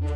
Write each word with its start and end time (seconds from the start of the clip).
Hey 0.00 0.08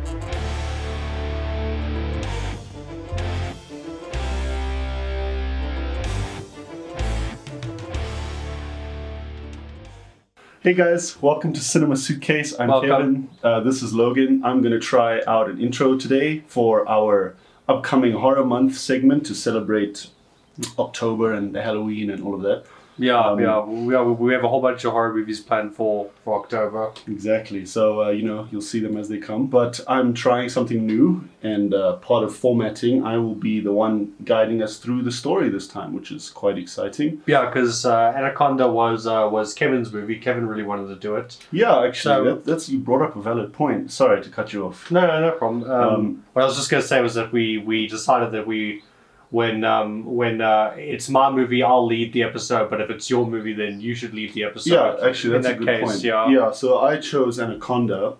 guys, 10.73 11.21
welcome 11.21 11.53
to 11.53 11.59
Cinema 11.59 11.97
Suitcase. 11.97 12.59
I'm 12.59 12.69
Welcome. 12.69 12.89
Kevin. 12.89 13.29
Uh, 13.43 13.59
this 13.59 13.83
is 13.83 13.93
Logan. 13.93 14.41
I'm 14.43 14.61
going 14.63 14.71
to 14.71 14.79
try 14.79 15.21
out 15.27 15.51
an 15.51 15.61
intro 15.61 15.95
today 15.95 16.39
for 16.47 16.89
our 16.89 17.35
upcoming 17.69 18.13
horror 18.13 18.43
month 18.43 18.75
segment 18.75 19.23
to 19.27 19.35
celebrate 19.35 20.09
October 20.79 21.31
and 21.31 21.55
Halloween 21.55 22.09
and 22.09 22.23
all 22.23 22.33
of 22.33 22.41
that. 22.41 22.65
Yeah, 22.97 23.19
Um, 23.19 23.39
yeah. 23.39 23.59
We, 23.63 23.93
are, 23.93 24.05
we 24.11 24.33
have 24.33 24.43
a 24.43 24.47
whole 24.47 24.61
bunch 24.61 24.85
of 24.85 24.91
horror 24.93 25.13
movies 25.13 25.39
planned 25.39 25.75
for, 25.75 26.09
for 26.23 26.39
October. 26.39 26.91
Exactly. 27.07 27.65
So, 27.65 28.03
uh, 28.03 28.09
you 28.09 28.23
know, 28.23 28.47
you'll 28.51 28.61
see 28.61 28.79
them 28.79 28.95
as 28.97 29.09
they 29.09 29.17
come. 29.17 29.47
But 29.47 29.79
I'm 29.87 30.13
trying 30.13 30.49
something 30.49 30.85
new, 30.85 31.27
and 31.43 31.73
uh, 31.73 31.97
part 31.97 32.23
of 32.23 32.35
formatting, 32.35 33.03
I 33.05 33.17
will 33.17 33.35
be 33.35 33.59
the 33.59 33.73
one 33.73 34.13
guiding 34.23 34.61
us 34.63 34.77
through 34.77 35.03
the 35.03 35.11
story 35.11 35.49
this 35.49 35.67
time, 35.67 35.93
which 35.93 36.11
is 36.11 36.29
quite 36.29 36.57
exciting. 36.57 37.21
Yeah, 37.25 37.45
because 37.47 37.85
uh, 37.85 38.13
Anaconda 38.15 38.67
was 38.69 39.05
uh, 39.07 39.27
was 39.31 39.53
Kevin's 39.53 39.91
movie. 39.91 40.17
Kevin 40.17 40.47
really 40.47 40.63
wanted 40.63 40.87
to 40.87 40.95
do 40.95 41.15
it. 41.15 41.37
Yeah, 41.51 41.83
actually, 41.83 42.13
So- 42.15 42.23
that, 42.23 42.45
that's 42.45 42.69
you 42.69 42.79
brought 42.79 43.01
up 43.01 43.15
a 43.15 43.21
valid 43.21 43.51
point. 43.53 43.91
Sorry 43.91 44.21
to 44.23 44.29
cut 44.29 44.53
you 44.53 44.65
off. 44.67 44.89
No, 44.89 45.05
no, 45.05 45.19
no 45.21 45.31
problem. 45.31 45.63
Um, 45.69 45.85
Um, 45.95 46.23
what 46.33 46.43
I 46.43 46.45
was 46.45 46.55
just 46.57 46.69
going 46.71 46.81
to 46.81 46.87
say 46.87 47.01
was 47.01 47.13
that 47.15 47.31
we 47.31 47.57
we 47.57 47.87
decided 47.87 48.31
that 48.31 48.47
we 48.47 48.83
when 49.35 49.65
um, 49.65 50.05
when 50.05 50.39
uh, 50.39 50.73
it's 50.77 51.09
my 51.09 51.29
movie, 51.29 51.61
I'll 51.61 51.85
lead 51.85 52.13
the 52.13 52.23
episode. 52.23 52.69
But 52.69 52.79
if 52.79 52.89
it's 52.89 53.09
your 53.09 53.27
movie, 53.27 53.51
then 53.53 53.81
you 53.81 53.93
should 53.93 54.13
lead 54.13 54.33
the 54.33 54.45
episode. 54.45 54.73
Yeah, 54.73 55.07
actually, 55.07 55.35
In 55.35 55.41
that's 55.41 55.55
a 55.55 55.59
that 55.59 55.59
good 55.59 55.67
case, 55.67 55.85
point. 55.85 56.03
Yeah. 56.03 56.29
yeah. 56.29 56.51
So 56.51 56.79
I 56.79 56.97
chose 57.11 57.37
Anaconda 57.37 58.15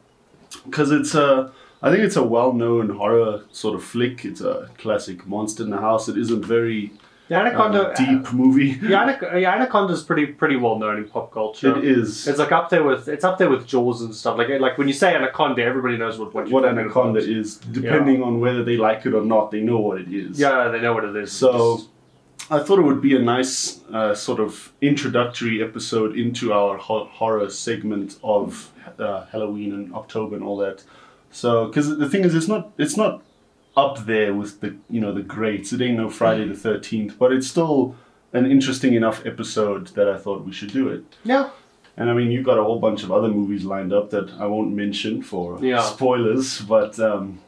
because 0.66 0.92
it's 0.92 1.16
a, 1.16 1.54
I 1.82 1.90
think 1.90 2.04
it's 2.04 2.18
a 2.18 2.24
well-known 2.24 2.90
horror 2.90 3.44
sort 3.54 3.76
of 3.76 3.84
flick. 3.84 4.26
It's 4.26 4.42
a 4.42 4.70
classic 4.78 5.26
monster 5.26 5.64
in 5.64 5.70
the 5.70 5.80
house. 5.80 6.10
It 6.10 6.18
isn't 6.18 6.44
very 6.44 6.92
The 7.28 7.36
Anaconda. 7.36 7.90
uh, 7.90 7.96
deep 7.96 8.32
movie. 8.34 8.78
Yeah, 8.88 9.04
Anac- 9.06 9.42
yeah, 9.42 9.56
Anaconda's 9.56 10.04
pretty 10.04 10.28
pretty 10.28 10.58
well 10.58 10.78
known 10.78 10.98
in 10.98 11.06
pop 11.10 11.32
culture. 11.34 11.76
It 11.78 11.84
is. 11.86 12.28
It's 12.28 12.38
like 12.38 12.52
up 12.52 12.70
there 12.70 12.84
with 12.84 13.08
it's 13.08 13.24
up 13.24 13.38
there 13.40 13.50
with 13.50 13.66
Jaws 13.66 14.02
and 14.02 14.14
stuff. 14.14 14.38
Like 14.38 14.50
like 14.60 14.78
when 14.78 14.88
you 14.88 14.94
say 14.94 15.16
Anaconda, 15.16 15.64
everybody 15.64 15.98
knows 15.98 16.20
what 16.20 16.34
what, 16.36 16.50
what 16.50 16.66
Anaconda 16.66 17.20
about. 17.20 17.30
is, 17.30 17.58
depending 17.58 18.22
on 18.22 18.40
whether 18.40 18.64
they 18.64 18.78
like 18.78 19.06
it 19.08 19.14
or 19.16 19.24
not, 19.26 19.50
they 19.52 19.62
know 19.62 19.80
what 19.80 20.00
it 20.00 20.12
is. 20.14 20.40
Yeah, 20.40 20.68
they 20.70 20.80
know 20.82 20.94
what 20.94 21.04
it 21.06 21.16
is. 21.16 21.32
So 21.32 21.78
Just- 21.78 21.90
I 22.52 22.60
thought 22.60 22.78
it 22.78 22.84
would 22.84 23.02
be 23.02 23.16
a 23.16 23.20
nice 23.20 23.80
uh, 23.92 24.14
sort 24.14 24.40
of 24.40 24.72
introductory 24.80 25.64
episode 25.64 26.16
into 26.16 26.54
our 26.54 26.78
ho- 26.78 27.06
horror 27.12 27.50
segment 27.50 28.20
of 28.24 28.72
uh, 29.00 29.26
Halloween 29.32 29.74
and 29.74 29.94
October 29.96 30.36
and 30.36 30.44
all 30.46 30.58
that. 30.58 30.84
So, 31.32 31.66
because 31.68 31.98
the 31.98 32.08
thing 32.08 32.24
is, 32.24 32.36
it's 32.36 32.48
not 32.48 32.72
it's 32.78 32.96
not 32.98 33.24
up 33.78 34.06
there 34.06 34.34
with 34.34 34.62
the 34.62 34.76
you 34.90 35.02
know 35.02 35.14
the 35.14 35.22
greats. 35.24 35.74
It 35.74 35.82
ain't 35.82 35.98
no 35.98 36.10
Friday 36.10 36.48
the 36.48 36.56
Thirteenth, 36.56 37.18
but 37.20 37.32
it's 37.32 37.48
still 37.48 37.96
an 38.34 38.46
interesting 38.50 38.94
enough 38.94 39.26
episode 39.26 39.88
that 39.90 40.08
I 40.10 40.18
thought 40.18 40.44
we 40.46 40.52
should 40.52 40.72
do 40.74 40.90
it. 40.90 41.04
yeah, 41.24 41.50
And 41.96 42.10
I 42.10 42.14
mean, 42.14 42.32
you've 42.32 42.44
got 42.46 42.58
a 42.58 42.64
whole 42.64 42.80
bunch 42.80 43.04
of 43.04 43.12
other 43.12 43.30
movies 43.30 43.64
lined 43.64 43.94
up 43.94 44.10
that 44.10 44.30
I 44.40 44.46
won't 44.46 44.74
mention 44.74 45.22
for 45.22 45.58
Yeah. 45.64 45.82
spoilers, 45.82 46.60
but 46.62 47.00
um, 47.00 47.40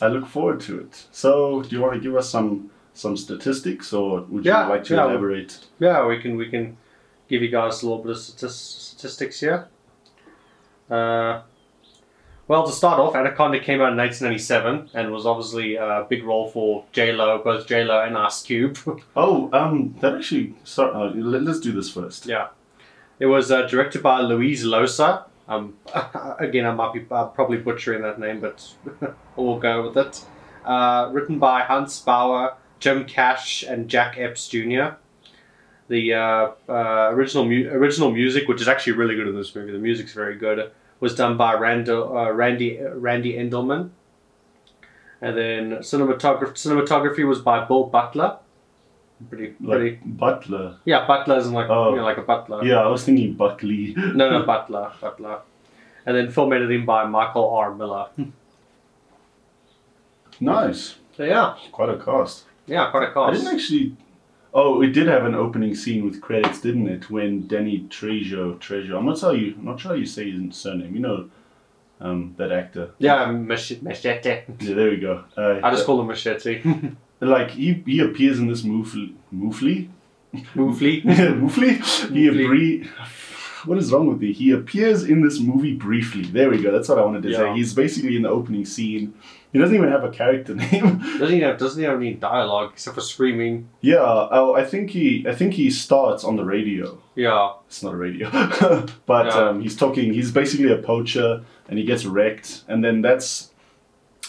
I 0.00 0.06
look 0.08 0.26
forward 0.26 0.60
to 0.60 0.78
it. 0.80 1.06
So, 1.12 1.60
do 1.62 1.68
you 1.76 1.82
want 1.82 1.94
to 1.94 2.00
give 2.00 2.16
us 2.16 2.28
some 2.30 2.70
some 2.94 3.16
statistics, 3.16 3.92
or 3.92 4.22
would 4.30 4.44
you 4.44 4.50
Yeah, 4.52 4.66
like 4.68 4.84
to 4.84 4.94
yeah. 4.94 5.04
elaborate? 5.04 5.58
yeah, 5.78 6.06
we 6.06 6.18
can 6.22 6.36
we 6.36 6.48
can 6.48 6.76
give 7.28 7.42
you 7.42 7.48
guys 7.50 7.82
a 7.82 7.86
little 7.86 8.02
bit 8.02 8.12
of 8.12 8.18
statistics 8.18 9.40
here. 9.40 9.68
Uh, 10.90 11.42
well, 12.46 12.66
to 12.66 12.72
start 12.72 13.00
off, 13.00 13.14
Anaconda 13.14 13.58
came 13.58 13.80
out 13.80 13.92
in 13.92 13.96
1997 13.96 14.90
and 14.94 15.12
was 15.12 15.24
obviously 15.24 15.76
a 15.76 16.06
big 16.08 16.24
role 16.24 16.48
for 16.48 16.84
J 16.92 17.12
Lo, 17.12 17.40
both 17.42 17.66
J 17.66 17.84
Lo 17.84 18.00
and 18.02 18.16
Ice 18.18 18.42
Cube. 18.42 18.78
Oh, 19.16 19.48
um, 19.52 19.94
that 20.00 20.16
actually. 20.16 20.54
Sorry, 20.64 20.92
uh, 20.92 21.14
let, 21.14 21.42
let's 21.42 21.60
do 21.60 21.72
this 21.72 21.90
first. 21.90 22.26
Yeah. 22.26 22.48
It 23.18 23.26
was 23.26 23.50
uh, 23.50 23.62
directed 23.66 24.02
by 24.02 24.20
Louise 24.20 24.64
Losa. 24.64 25.24
Um, 25.48 25.74
again, 26.38 26.66
I 26.66 26.72
might 26.72 26.92
be 26.92 27.06
uh, 27.10 27.26
probably 27.26 27.58
butchering 27.58 28.02
that 28.02 28.18
name, 28.18 28.40
but 28.40 28.74
we'll 29.36 29.58
go 29.58 29.86
with 29.86 29.96
it. 29.96 30.24
Uh, 30.64 31.10
written 31.12 31.38
by 31.38 31.60
Hans 31.62 32.00
Bauer, 32.00 32.54
Jim 32.80 33.04
Cash, 33.04 33.62
and 33.62 33.88
Jack 33.88 34.16
Epps 34.18 34.48
Jr. 34.48 34.96
The 35.88 36.14
uh, 36.14 36.50
uh, 36.68 37.10
original 37.12 37.44
mu- 37.44 37.68
original 37.70 38.10
music, 38.10 38.48
which 38.48 38.60
is 38.60 38.68
actually 38.68 38.94
really 38.94 39.14
good 39.14 39.28
in 39.28 39.36
this 39.36 39.54
movie, 39.54 39.72
the 39.72 39.78
music's 39.78 40.12
very 40.12 40.36
good, 40.36 40.70
was 41.00 41.14
done 41.14 41.36
by 41.36 41.54
Rando, 41.54 42.26
uh, 42.26 42.32
Randy 42.32 42.78
Randy 42.80 43.34
Endelman. 43.34 43.90
And 45.20 45.36
then 45.38 45.70
cinematography 45.78 46.52
cinematography 46.54 47.26
was 47.26 47.40
by 47.40 47.64
Bill 47.64 47.84
Butler. 47.84 48.38
Pretty 49.30 49.48
pretty 49.52 49.90
Like 49.90 50.00
Butler. 50.18 50.76
yeah, 50.84 51.06
Butler 51.06 51.36
is 51.38 51.50
like 51.50 51.70
Oh. 51.70 51.90
you 51.90 51.96
know, 51.96 52.02
like 52.04 52.18
a 52.18 52.22
butler. 52.22 52.64
Yeah, 52.64 52.80
I 52.82 52.88
was 52.88 53.04
thinking 53.04 53.34
Buckley. 53.34 53.94
No, 53.96 54.28
no, 54.30 54.42
Butler, 54.42 54.92
Butler. 55.00 55.38
And 56.04 56.16
then 56.16 56.30
film 56.30 56.52
editing 56.52 56.84
by 56.84 57.04
Michael 57.06 57.48
R. 57.54 57.74
Miller. 57.74 58.08
nice. 60.40 60.96
So 61.16 61.24
yeah, 61.24 61.54
Quite 61.72 61.90
a 61.90 61.96
cast. 61.98 62.44
yeah, 62.66 62.90
quite 62.90 63.04
a 63.04 63.10
I 63.10 63.12
cast. 63.14 63.40
didn't 63.42 63.54
actually. 63.54 63.96
Oh, 64.56 64.82
it 64.82 64.92
did 64.92 65.08
have 65.08 65.24
an 65.24 65.34
opening 65.34 65.74
scene 65.74 66.04
with 66.04 66.20
credits, 66.20 66.60
didn't 66.60 66.86
it? 66.88 67.10
When 67.10 67.48
Danny 67.48 67.80
Trejo, 67.90 68.56
Trejo, 68.60 68.96
I'm 68.96 69.04
not 69.06 69.18
sure 69.18 69.34
you, 69.34 69.54
I'm 69.58 69.64
not 69.64 69.80
sure 69.80 69.90
how 69.92 69.96
you 69.96 70.06
say 70.06 70.30
his 70.30 70.54
surname. 70.56 70.94
You 70.94 71.00
know, 71.00 71.30
um, 72.00 72.34
that 72.38 72.52
actor. 72.52 72.90
Yeah, 72.98 73.30
mach- 73.32 73.82
machete. 73.82 74.42
Yeah, 74.60 74.74
there 74.74 74.90
we 74.90 74.96
go. 74.98 75.24
Uh, 75.36 75.58
I 75.62 75.70
just 75.72 75.84
call 75.86 76.00
him 76.00 76.06
machete. 76.06 76.62
like 77.20 77.50
he 77.50 77.82
he 77.84 77.98
appears 78.00 78.38
in 78.38 78.46
this 78.46 78.62
movie, 78.62 79.16
movie, 79.32 79.90
Moofly. 80.54 80.54
movie. 80.54 81.00
He 81.76 82.28
Moofly. 82.28 82.44
agree. 82.44 82.90
What 83.64 83.78
is 83.78 83.90
wrong 83.92 84.06
with 84.06 84.20
me? 84.20 84.32
He 84.32 84.50
appears 84.52 85.04
in 85.04 85.22
this 85.22 85.40
movie 85.40 85.74
briefly. 85.74 86.22
There 86.24 86.50
we 86.50 86.62
go. 86.62 86.70
That's 86.70 86.88
what 86.88 86.98
I 86.98 87.04
wanted 87.04 87.22
to 87.24 87.32
say. 87.34 87.54
He's 87.54 87.72
basically 87.74 88.14
in 88.14 88.22
the 88.22 88.28
opening 88.28 88.66
scene. 88.66 89.14
He 89.54 89.60
doesn't 89.60 89.74
even 89.76 89.88
have 89.88 90.02
a 90.02 90.10
character 90.10 90.52
name. 90.64 90.98
Doesn't 90.98 91.28
he 91.36 91.40
have 91.40 91.58
doesn't 91.58 91.80
he 91.80 91.86
have 91.86 91.96
any 91.96 92.14
dialogue 92.14 92.72
except 92.72 92.96
for 92.96 93.00
screaming? 93.00 93.68
yeah. 93.80 93.98
Oh, 94.00 94.54
I 94.54 94.64
think 94.64 94.90
he. 94.90 95.24
I 95.28 95.34
think 95.34 95.54
he 95.54 95.70
starts 95.70 96.24
on 96.24 96.34
the 96.36 96.44
radio. 96.44 96.98
Yeah. 97.14 97.52
It's 97.68 97.80
not 97.82 97.94
a 97.94 97.96
radio, 97.96 98.28
but 99.06 99.26
Yeah. 99.26 99.32
um, 99.50 99.62
he's 99.62 99.76
talking. 99.76 100.12
He's 100.12 100.32
basically 100.32 100.72
a 100.72 100.78
poacher, 100.78 101.42
and 101.68 101.78
he 101.78 101.84
gets 101.84 102.04
wrecked, 102.04 102.64
and 102.66 102.82
then 102.84 103.00
that's 103.00 103.52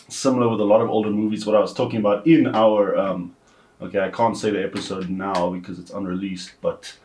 similar 0.09 0.47
with 0.47 0.59
a 0.62 0.63
lot 0.63 0.81
of 0.81 0.90
older 0.90 1.09
movies. 1.09 1.46
What 1.46 1.56
I 1.56 1.59
was 1.59 1.74
talking 1.74 2.00
about 2.00 2.28
in 2.28 2.47
our, 2.56 2.96
um, 2.96 3.36
okay, 3.81 4.00
I 4.02 4.09
can't 4.09 4.38
say 4.38 4.52
the 4.52 4.63
episode 4.63 5.09
now 5.09 5.50
because 5.50 5.80
it's 5.80 5.90
unreleased, 5.92 6.53
but 6.62 6.96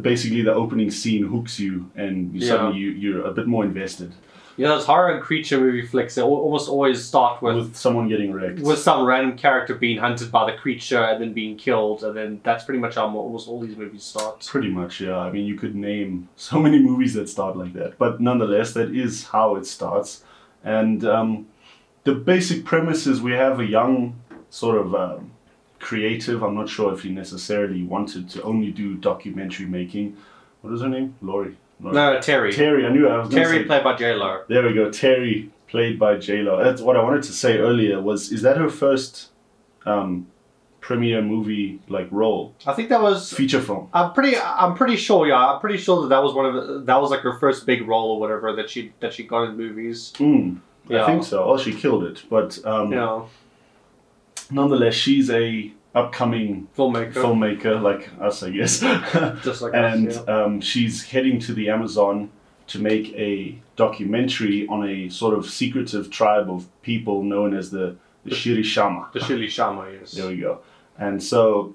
basically 0.00 0.42
the 0.42 0.52
opening 0.52 0.90
scene 0.90 1.24
hooks 1.28 1.60
you, 1.60 1.90
and 1.94 2.34
you 2.34 2.40
Yeah. 2.40 2.48
suddenly 2.48 2.78
you 2.78 2.90
you're 2.90 3.24
a 3.24 3.32
bit 3.32 3.46
more 3.46 3.64
invested 3.64 4.12
You 4.58 4.64
know, 4.64 4.74
those 4.74 4.86
horror 4.86 5.12
and 5.12 5.22
creature 5.22 5.60
movie 5.60 5.86
flicks, 5.86 6.16
they 6.16 6.22
almost 6.22 6.68
always 6.68 7.04
start 7.04 7.40
with, 7.40 7.54
with 7.54 7.76
someone 7.76 8.08
getting 8.08 8.32
wrecked. 8.32 8.58
with 8.58 8.80
some 8.80 9.06
random 9.06 9.38
character 9.38 9.72
being 9.76 9.98
hunted 9.98 10.32
by 10.32 10.50
the 10.50 10.58
creature 10.58 11.00
and 11.00 11.22
then 11.22 11.32
being 11.32 11.56
killed, 11.56 12.02
and 12.02 12.16
then 12.16 12.40
that's 12.42 12.64
pretty 12.64 12.80
much 12.80 12.96
how 12.96 13.06
almost 13.06 13.46
all 13.46 13.60
these 13.60 13.76
movies 13.76 14.02
start. 14.02 14.44
Pretty 14.44 14.68
much, 14.68 15.00
yeah. 15.00 15.16
I 15.16 15.30
mean, 15.30 15.46
you 15.46 15.54
could 15.54 15.76
name 15.76 16.28
so 16.34 16.58
many 16.66 16.80
movies 16.80 17.14
that 17.14 17.28
start 17.28 17.56
like 17.56 17.72
that, 17.74 17.98
but 17.98 18.20
nonetheless, 18.20 18.72
that 18.72 18.90
is 18.90 19.28
how 19.28 19.54
it 19.54 19.64
starts. 19.64 20.24
And 20.64 21.04
um, 21.04 21.46
the 22.02 22.16
basic 22.16 22.64
premise 22.64 23.06
is 23.06 23.22
we 23.22 23.34
have 23.34 23.60
a 23.60 23.64
young 23.64 24.20
sort 24.50 24.76
of 24.78 24.92
um, 24.92 25.30
creative. 25.78 26.42
I'm 26.42 26.56
not 26.56 26.68
sure 26.68 26.92
if 26.92 27.02
he 27.02 27.10
necessarily 27.10 27.84
wanted 27.84 28.28
to 28.30 28.42
only 28.42 28.72
do 28.72 28.96
documentary 28.96 29.66
making. 29.66 30.16
What 30.62 30.72
is 30.74 30.80
her 30.80 30.88
name? 30.88 31.14
Lori. 31.22 31.56
No, 31.80 32.20
Terry. 32.20 32.52
Terry. 32.52 32.84
I 32.86 32.90
knew 32.90 33.08
I 33.08 33.18
was 33.18 33.30
Terry 33.30 33.58
say. 33.58 33.64
played 33.64 33.84
by 33.84 33.94
J 33.96 34.14
Lo. 34.14 34.42
there 34.48 34.62
we 34.62 34.72
go. 34.72 34.90
Terry, 34.90 35.50
played 35.68 35.98
by 35.98 36.16
J 36.16 36.42
Lo. 36.42 36.62
That's 36.62 36.82
what 36.82 36.96
I 36.96 37.02
wanted 37.02 37.22
to 37.24 37.32
say 37.32 37.58
earlier. 37.58 38.00
Was 38.00 38.32
is 38.32 38.42
that 38.42 38.56
her 38.56 38.68
first 38.68 39.28
um, 39.86 40.26
premiere 40.80 41.22
movie 41.22 41.80
like 41.88 42.08
role 42.10 42.54
I 42.66 42.72
think 42.72 42.88
that 42.88 43.00
was 43.00 43.32
feature 43.32 43.60
film? 43.60 43.88
I'm 43.92 44.12
pretty. 44.12 44.36
I'm 44.38 44.74
pretty 44.74 44.96
sure. 44.96 45.26
Yeah, 45.26 45.36
I'm 45.36 45.60
pretty 45.60 45.78
sure 45.78 46.02
that 46.02 46.08
that 46.08 46.22
was 46.22 46.34
one 46.34 46.46
of 46.46 46.54
the, 46.54 46.80
that 46.80 47.00
was 47.00 47.10
like 47.10 47.20
her 47.20 47.38
first 47.38 47.66
big 47.66 47.86
role 47.86 48.12
or 48.12 48.20
whatever 48.20 48.54
that 48.56 48.68
she 48.70 48.92
that 49.00 49.14
she 49.14 49.24
got 49.24 49.44
in 49.44 49.56
movies. 49.56 50.12
Mm, 50.16 50.60
I 50.90 51.06
think 51.06 51.24
so. 51.24 51.44
Oh, 51.44 51.58
she 51.58 51.72
killed 51.72 52.04
it. 52.04 52.24
But 52.28 52.58
um, 52.64 52.90
know, 52.90 53.28
nonetheless, 54.50 54.94
she's 54.94 55.30
a 55.30 55.72
upcoming 55.98 56.68
filmmaker, 56.76 57.12
filmmaker 57.12 57.80
like 57.80 58.10
us, 58.20 58.42
I 58.42 58.50
guess. 58.50 58.80
just 59.42 59.62
like 59.62 59.74
and 59.74 60.08
us. 60.08 60.22
Yeah. 60.26 60.44
um, 60.44 60.60
she's 60.60 61.04
heading 61.04 61.38
to 61.40 61.52
the 61.54 61.68
Amazon 61.70 62.30
to 62.68 62.78
make 62.78 63.12
a 63.14 63.58
documentary 63.76 64.66
on 64.68 64.88
a 64.88 65.08
sort 65.08 65.34
of 65.38 65.48
secretive 65.48 66.10
tribe 66.10 66.50
of 66.50 66.68
people 66.82 67.22
known 67.22 67.56
as 67.56 67.70
the, 67.70 67.96
the 68.24 68.30
Shirishama. 68.30 69.12
The 69.12 69.20
Shirley 69.20 69.48
Shama, 69.48 69.90
yes. 69.90 70.12
There 70.12 70.28
we 70.28 70.36
go. 70.36 70.60
And 70.98 71.22
so 71.22 71.74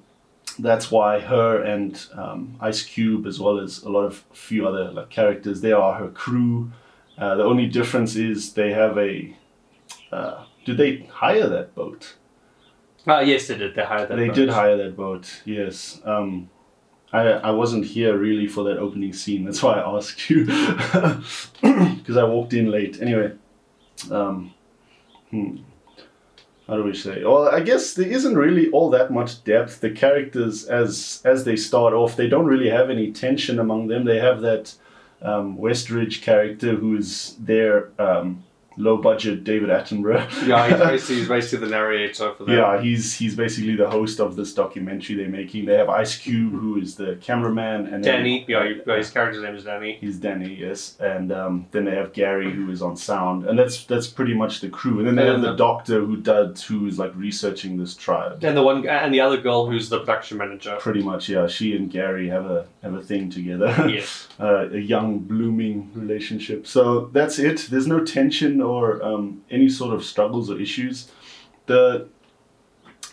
that's 0.59 0.91
why 0.91 1.19
her 1.19 1.63
and 1.63 1.99
um, 2.13 2.57
Ice 2.61 2.83
Cube, 2.83 3.25
as 3.25 3.39
well 3.39 3.59
as 3.59 3.81
a 3.83 3.89
lot 3.89 4.05
of 4.05 4.23
few 4.33 4.67
other 4.67 4.91
like 4.91 5.09
characters, 5.09 5.61
they 5.61 5.71
are 5.71 5.93
her 5.95 6.09
crew. 6.09 6.71
Uh, 7.17 7.35
the 7.35 7.43
only 7.43 7.65
difference 7.67 8.15
is 8.15 8.53
they 8.53 8.71
have 8.71 8.97
a 8.97 9.35
Uh, 10.11 10.45
did 10.65 10.77
they 10.77 10.91
hire 11.11 11.47
that 11.49 11.73
boat? 11.75 12.15
Uh, 13.07 13.19
yes, 13.19 13.47
they 13.47 13.57
did. 13.57 13.75
They 13.75 13.83
hired 13.83 14.09
that. 14.09 14.15
Boat. 14.15 14.17
They 14.17 14.27
boat. 14.27 14.35
did 14.35 14.49
hire 14.49 14.77
that 14.77 14.95
boat. 14.95 15.41
Yes. 15.45 16.01
Um, 16.05 16.49
I 17.11 17.21
I 17.27 17.51
wasn't 17.51 17.85
here 17.85 18.17
really 18.17 18.47
for 18.47 18.63
that 18.65 18.77
opening 18.77 19.13
scene. 19.13 19.43
That's 19.43 19.61
why 19.61 19.79
I 19.79 19.97
asked 19.97 20.29
you 20.29 20.45
because 21.61 22.17
I 22.17 22.23
walked 22.23 22.53
in 22.53 22.71
late. 22.71 23.01
Anyway, 23.01 23.33
um, 24.09 24.53
hmm. 25.29 25.57
how 26.67 26.77
do 26.77 26.83
we 26.83 26.95
say? 26.95 27.23
Well, 27.23 27.49
I 27.49 27.59
guess 27.59 27.93
there 27.93 28.07
isn't 28.07 28.35
really 28.35 28.69
all 28.71 28.89
that 28.91 29.11
much 29.11 29.43
depth. 29.43 29.81
The 29.81 29.91
characters, 29.91 30.65
as 30.65 31.21
as 31.25 31.43
they 31.43 31.55
start 31.57 31.93
off, 31.93 32.15
they 32.15 32.27
don't 32.27 32.47
really 32.47 32.69
have 32.69 32.89
any 32.89 33.11
tension 33.11 33.59
among 33.59 33.87
them. 33.87 34.05
They 34.05 34.19
have 34.19 34.41
that 34.41 34.73
um, 35.21 35.57
Westridge 35.57 36.21
character 36.21 36.75
who 36.75 36.97
is 36.97 37.35
there. 37.39 37.91
um, 37.99 38.43
low 38.77 38.97
budget 38.97 39.43
David 39.43 39.69
Attenborough. 39.69 40.47
Yeah, 40.47 40.67
he's 40.67 40.77
basically, 40.79 41.15
he's 41.17 41.27
basically 41.27 41.65
the 41.67 41.71
narrator 41.71 42.33
for 42.33 42.45
that. 42.45 42.51
Yeah, 42.53 42.81
he's 42.81 43.13
he's 43.15 43.35
basically 43.35 43.75
the 43.75 43.89
host 43.89 44.19
of 44.19 44.35
this 44.35 44.53
documentary 44.53 45.15
they're 45.15 45.29
making. 45.29 45.65
They 45.65 45.75
have 45.75 45.89
Ice 45.89 46.17
Cube, 46.17 46.53
who 46.53 46.77
is 46.77 46.95
the 46.95 47.17
cameraman, 47.21 47.87
and 47.87 48.03
Danny. 48.03 48.45
Yeah, 48.47 48.73
yeah, 48.85 48.97
his 48.97 49.09
character's 49.09 49.43
name 49.43 49.55
is 49.55 49.63
Danny. 49.63 49.97
He's 50.01 50.17
Danny, 50.17 50.55
yes, 50.55 50.97
and 50.99 51.31
um, 51.31 51.67
then 51.71 51.85
they 51.85 51.95
have 51.95 52.13
Gary, 52.13 52.51
who 52.51 52.71
is 52.71 52.81
on 52.81 52.97
sound, 52.97 53.45
and 53.45 53.57
that's 53.57 53.85
that's 53.85 54.07
pretty 54.07 54.33
much 54.33 54.61
the 54.61 54.69
crew. 54.69 54.99
And 54.99 55.07
then 55.07 55.15
they 55.15 55.25
have 55.25 55.41
the 55.41 55.51
the- 55.51 55.55
doctor 55.57 55.99
who 56.03 56.17
does 56.17 56.63
who 56.63 56.87
is 56.87 56.99
like 56.99 57.13
researching 57.15 57.77
this 57.77 57.95
tribe. 57.95 58.43
And 58.43 58.57
the 58.57 58.63
one 58.63 58.87
and 58.87 59.13
the 59.13 59.21
other 59.21 59.37
girl 59.37 59.65
who's 59.67 59.89
the 59.89 59.99
production 59.99 60.37
manager. 60.37 60.77
Pretty 60.79 61.01
much, 61.01 61.29
yeah. 61.29 61.47
She 61.47 61.75
and 61.75 61.89
Gary 61.89 62.27
have 62.29 62.45
a 62.45 62.67
have 62.81 62.93
a 62.93 63.01
thing 63.03 63.29
together. 63.29 63.67
yes. 63.89 64.27
uh, 64.39 64.69
a 64.69 64.77
young 64.79 65.19
blooming 65.19 65.91
relationship. 65.93 66.65
So 66.67 67.09
that's 67.13 67.39
it. 67.39 67.67
There's 67.69 67.87
no 67.87 68.03
tension 68.03 68.61
or 68.63 69.03
um, 69.03 69.43
any 69.51 69.69
sort 69.69 69.93
of 69.93 70.03
struggles 70.03 70.49
or 70.49 70.59
issues. 70.59 71.11
The 71.65 72.07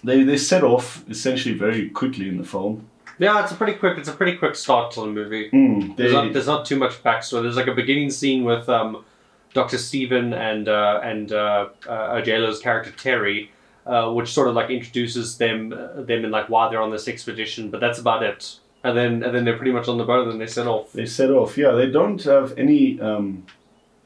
they 0.03 0.23
they 0.23 0.37
set 0.37 0.65
off 0.65 1.05
essentially 1.09 1.55
very 1.55 1.91
quickly 1.91 2.29
in 2.29 2.39
the 2.39 2.45
film. 2.45 2.87
Yeah, 3.19 3.43
it's 3.43 3.53
a 3.53 3.55
pretty 3.55 3.75
quick. 3.75 3.99
It's 3.99 4.09
a 4.09 4.13
pretty 4.15 4.39
quick 4.39 4.55
start 4.55 4.93
to 4.93 5.01
the 5.03 5.07
movie. 5.07 5.51
Mm, 5.51 5.95
they, 5.95 6.05
There's 6.05 6.13
not, 6.15 6.33
there's 6.33 6.47
not 6.47 6.65
too 6.65 6.77
much 6.77 7.03
backstory. 7.03 7.43
There's 7.43 7.57
like 7.57 7.67
a 7.67 7.75
beginning 7.75 8.11
scene 8.11 8.45
with 8.45 8.67
um, 8.71 9.05
Dr. 9.53 9.77
Steven 9.77 10.33
and 10.33 10.69
uh, 10.69 11.01
and 11.03 11.31
uh, 11.33 11.69
uh, 11.87 12.23
character 12.23 12.91
Terry, 12.93 13.51
uh, 13.85 14.11
which 14.13 14.33
sort 14.33 14.49
of 14.49 14.55
like 14.55 14.71
introduces 14.71 15.37
them 15.37 15.73
uh, 15.73 16.01
them 16.01 16.25
and 16.25 16.33
like 16.33 16.49
why 16.49 16.71
they're 16.71 16.81
on 16.81 16.91
this 16.91 17.09
expedition. 17.09 17.71
But 17.71 17.81
that's 17.81 17.99
about 17.99 18.23
it. 18.23 18.59
And 18.85 18.97
then 18.97 19.23
and 19.23 19.35
then 19.35 19.45
they're 19.45 19.59
pretty 19.59 19.73
much 19.73 19.87
on 19.89 19.99
the 19.99 20.05
boat 20.05 20.23
and 20.23 20.33
then 20.33 20.39
they 20.39 20.47
set 20.47 20.67
off. 20.67 20.93
they 20.93 21.05
set 21.05 21.31
off. 21.31 21.59
Yeah, 21.59 21.73
they 21.73 21.91
don't 21.91 22.23
have 22.25 22.57
any 22.57 22.99
um, 23.03 23.45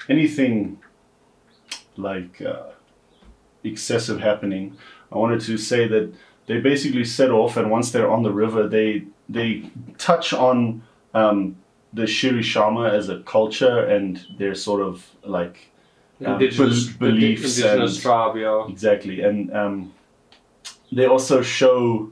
anything 0.08 0.80
like 1.96 2.40
uh, 2.42 2.70
excessive 3.62 4.20
happening. 4.20 4.76
I 5.12 5.18
wanted 5.18 5.40
to 5.42 5.56
say 5.58 5.86
that 5.88 6.12
they 6.46 6.60
basically 6.60 7.04
set 7.04 7.30
off, 7.30 7.56
and 7.56 7.70
once 7.70 7.90
they're 7.92 8.10
on 8.10 8.22
the 8.22 8.32
river, 8.32 8.68
they 8.68 9.04
they 9.28 9.70
touch 9.98 10.32
on 10.32 10.82
um, 11.14 11.56
the 11.92 12.02
Shirishama 12.02 12.90
as 12.90 13.08
a 13.08 13.20
culture 13.20 13.78
and 13.86 14.24
their 14.38 14.54
sort 14.54 14.82
of 14.82 15.06
like 15.24 15.70
um, 16.24 16.34
Indigenous 16.34 16.86
bel- 16.88 17.10
beliefs 17.10 17.58
indigenous 17.58 17.94
and- 17.94 18.02
tribe, 18.02 18.36
yeah. 18.36 18.66
exactly, 18.68 19.22
and 19.22 19.52
um, 19.54 19.92
they 20.92 21.06
also 21.06 21.40
show 21.42 22.10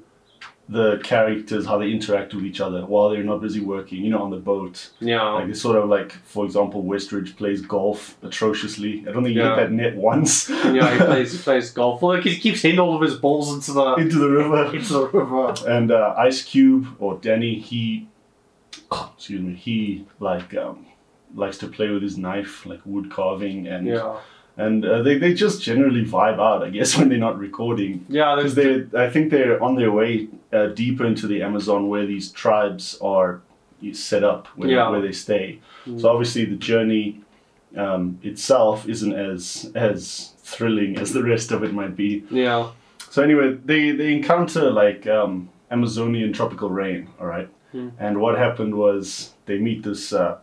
the 0.73 0.99
characters 1.05 1.67
how 1.67 1.77
they 1.79 1.91
interact 1.91 2.35
with 2.35 2.45
each 2.45 2.61
other 2.61 2.85
while 2.87 3.11
they're 3.11 3.23
not 3.23 3.41
busy 3.41 3.61
working. 3.61 4.03
You 4.05 4.11
know, 4.11 4.23
on 4.23 4.31
the 4.31 4.37
boat. 4.39 4.91
Yeah. 5.01 5.23
Like 5.35 5.49
it's 5.51 5.61
sort 5.61 5.77
of 5.77 5.89
like, 5.89 6.13
for 6.13 6.45
example, 6.45 6.83
Westridge 6.83 7.37
plays 7.37 7.61
golf 7.61 8.17
atrociously. 8.23 9.01
I 9.09 9.13
don't 9.13 9.23
think 9.25 9.35
he 9.35 9.41
Yeah. 9.41 9.57
hit 9.57 9.57
that 9.63 9.73
net 9.73 9.97
once 9.97 10.49
yeah, 10.51 10.93
he 10.95 10.99
plays 11.11 11.33
he 11.33 11.39
plays 11.39 11.71
golf. 11.71 12.03
Well, 12.03 12.15
like, 12.17 12.25
he 12.25 12.37
keeps 12.39 12.63
hitting 12.63 12.79
all 12.81 12.95
of 12.97 13.03
his 13.03 13.15
balls 13.17 13.53
into 13.55 13.73
the 13.73 13.95
into 13.95 14.19
the 14.19 14.29
river. 14.31 14.65
into 14.77 14.93
the 14.93 15.07
river. 15.09 15.55
And 15.69 15.91
uh, 15.91 16.15
Ice 16.19 16.43
Cube 16.43 16.87
or 16.99 17.19
Danny, 17.19 17.59
he, 17.59 18.09
excuse 19.15 19.41
me, 19.41 19.55
he 19.55 20.07
like 20.21 20.55
um, 20.55 20.87
likes 21.35 21.59
to 21.59 21.67
play 21.69 21.89
with 21.91 22.03
his 22.03 22.17
knife, 22.19 22.67
like 22.67 22.81
wood 22.85 23.11
carving, 23.11 23.67
and 23.67 23.87
Yeah. 23.87 24.17
And 24.57 24.85
uh, 24.85 25.03
they 25.03 25.19
they 25.19 25.33
just 25.35 25.63
generally 25.63 26.05
vibe 26.05 26.39
out, 26.39 26.63
I 26.63 26.71
guess, 26.71 26.97
when 26.99 27.09
they're 27.09 27.19
not 27.19 27.39
recording. 27.39 28.05
Yeah, 28.09 28.35
Because 28.37 28.55
they, 28.55 28.87
I 28.97 29.09
think 29.11 29.31
they're 29.31 29.63
on 29.63 29.77
their 29.77 29.91
way 29.93 30.29
uh, 30.53 30.67
deeper 30.69 31.05
into 31.07 31.27
the 31.27 31.43
Amazon, 31.43 31.89
where 31.89 32.07
these 32.07 32.31
tribes 32.31 32.99
are 33.01 33.41
set 33.93 34.23
up, 34.23 34.47
where, 34.57 34.69
Yeah. 34.71 34.91
where 34.91 35.01
they 35.01 35.13
stay. 35.13 35.59
Mm. 35.87 36.01
So 36.01 36.09
obviously, 36.11 36.45
the 36.45 36.57
journey 36.57 37.21
um, 37.77 38.19
itself 38.23 38.87
isn't 38.89 39.13
as 39.15 39.71
as 39.75 40.33
thrilling 40.39 40.99
as 40.99 41.13
the 41.13 41.23
rest 41.23 41.51
of 41.53 41.63
it 41.65 41.73
might 41.73 41.97
be. 41.97 42.23
yeah. 42.31 42.69
So 43.11 43.23
anyway, 43.23 43.59
they 43.65 43.93
they 43.93 44.13
encounter 44.13 44.71
like 44.71 45.07
um, 45.07 45.49
Amazonian 45.71 46.33
tropical 46.33 46.71
rain. 46.71 47.09
All 47.21 47.27
right, 47.27 47.49
Hmm. 47.73 47.89
and 47.99 48.21
what 48.21 48.37
happened 48.39 48.75
was 48.75 49.33
they 49.47 49.59
meet 49.59 49.83
this 49.83 50.13
uh, 50.13 50.37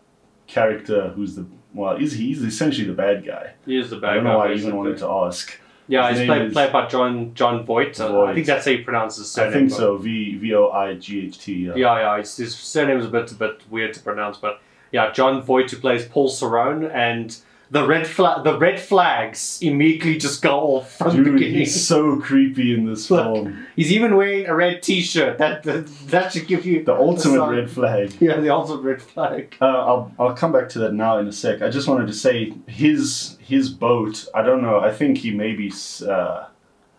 character 0.48 1.10
who's 1.16 1.36
the 1.36 1.46
well, 1.74 1.96
is? 1.98 2.14
He's 2.14 2.42
essentially 2.44 2.88
the 2.88 2.94
bad 2.94 3.26
guy. 3.26 3.54
He 3.66 3.78
is 3.78 3.90
the 3.90 3.98
bad 3.98 4.02
guy. 4.08 4.12
I 4.12 4.16
don't 4.16 4.24
know 4.24 4.30
guy, 4.32 4.36
why 4.38 4.50
I 4.50 4.54
even 4.54 4.76
wanted 4.76 4.98
to 5.00 5.08
ask. 5.08 5.60
Yeah, 5.88 6.08
His 6.10 6.20
he's 6.20 6.28
played, 6.28 6.42
is- 6.44 6.54
played 6.54 6.72
by 6.72 6.88
Jon 6.88 7.34
Jon 7.34 7.66
Voight. 7.66 8.00
Uh, 8.00 8.22
I 8.24 8.34
think 8.36 8.46
that's 8.46 8.66
how 8.66 8.72
you 8.72 8.84
pronounce 8.84 9.18
his 9.18 9.36
I 9.38 9.52
think 9.52 9.72
so. 9.72 9.98
V 9.98 10.36
V 10.38 10.54
O 10.54 10.70
I 10.70 10.94
G 10.96 11.26
H 11.28 11.40
T. 11.40 11.54
Yeah, 11.66 11.76
yeah, 11.76 12.18
his, 12.20 12.38
his 12.38 12.56
surname 12.56 13.00
is 13.00 13.06
a 13.06 13.10
bit 13.10 13.32
a 13.32 13.36
bit 13.36 13.64
weird 13.72 13.94
to 13.96 14.00
pronounce, 14.02 14.38
but 14.38 14.62
yeah, 14.92 15.12
Jon 15.12 15.42
Voight 15.42 15.72
who 15.72 15.78
plays 15.78 16.06
Paul 16.06 16.30
Sarone, 16.30 16.92
and 16.94 17.36
the 17.72 17.86
red 17.86 18.08
flag 18.08 18.44
the 18.44 18.58
red 18.58 18.80
flags 18.80 19.60
immediately 19.62 20.18
just 20.18 20.42
go 20.42 20.60
off 20.78 20.98
from 20.98 21.10
the 21.18 21.24
Dude, 21.24 21.34
beginning. 21.36 21.58
he's 21.60 21.86
so 21.88 22.18
creepy 22.18 22.74
in 22.74 22.86
this 22.86 23.12
Look. 23.12 23.24
film. 23.24 23.68
He's 23.76 23.92
even 23.92 24.16
wearing 24.16 24.48
a 24.48 24.56
red 24.56 24.82
T-shirt. 24.82 25.38
That 25.38 25.64
that, 25.64 25.86
that 26.08 26.34
should 26.34 26.48
give 26.48 26.66
you 26.66 26.84
The 26.84 26.96
ultimate 26.96 27.38
sign. 27.38 27.50
red 27.56 27.70
flag. 27.70 28.14
Yeah, 28.20 28.40
the 28.40 28.50
ultimate 28.50 28.82
red 28.82 29.02
flag. 29.02 29.56
Uh, 29.62 29.66
I'll, 29.66 30.12
I'll 30.20 30.34
come 30.36 30.52
back 30.52 30.70
to 30.70 30.80
that 30.80 30.94
now 30.94 31.20
in 31.20 31.28
a 31.28 31.32
sec. 31.32 31.62
I 31.62 31.70
just 31.70 31.88
wanted 31.88 32.08
to 32.08 32.14
say 32.14 32.54
his 32.68 33.38
his 33.40 33.70
boat. 33.70 34.26
I 34.34 34.42
don't 34.42 34.62
know. 34.64 34.80
I 34.80 34.92
think 34.92 35.20
he 35.20 35.32
maybe. 35.32 35.72
Uh, 36.08 36.46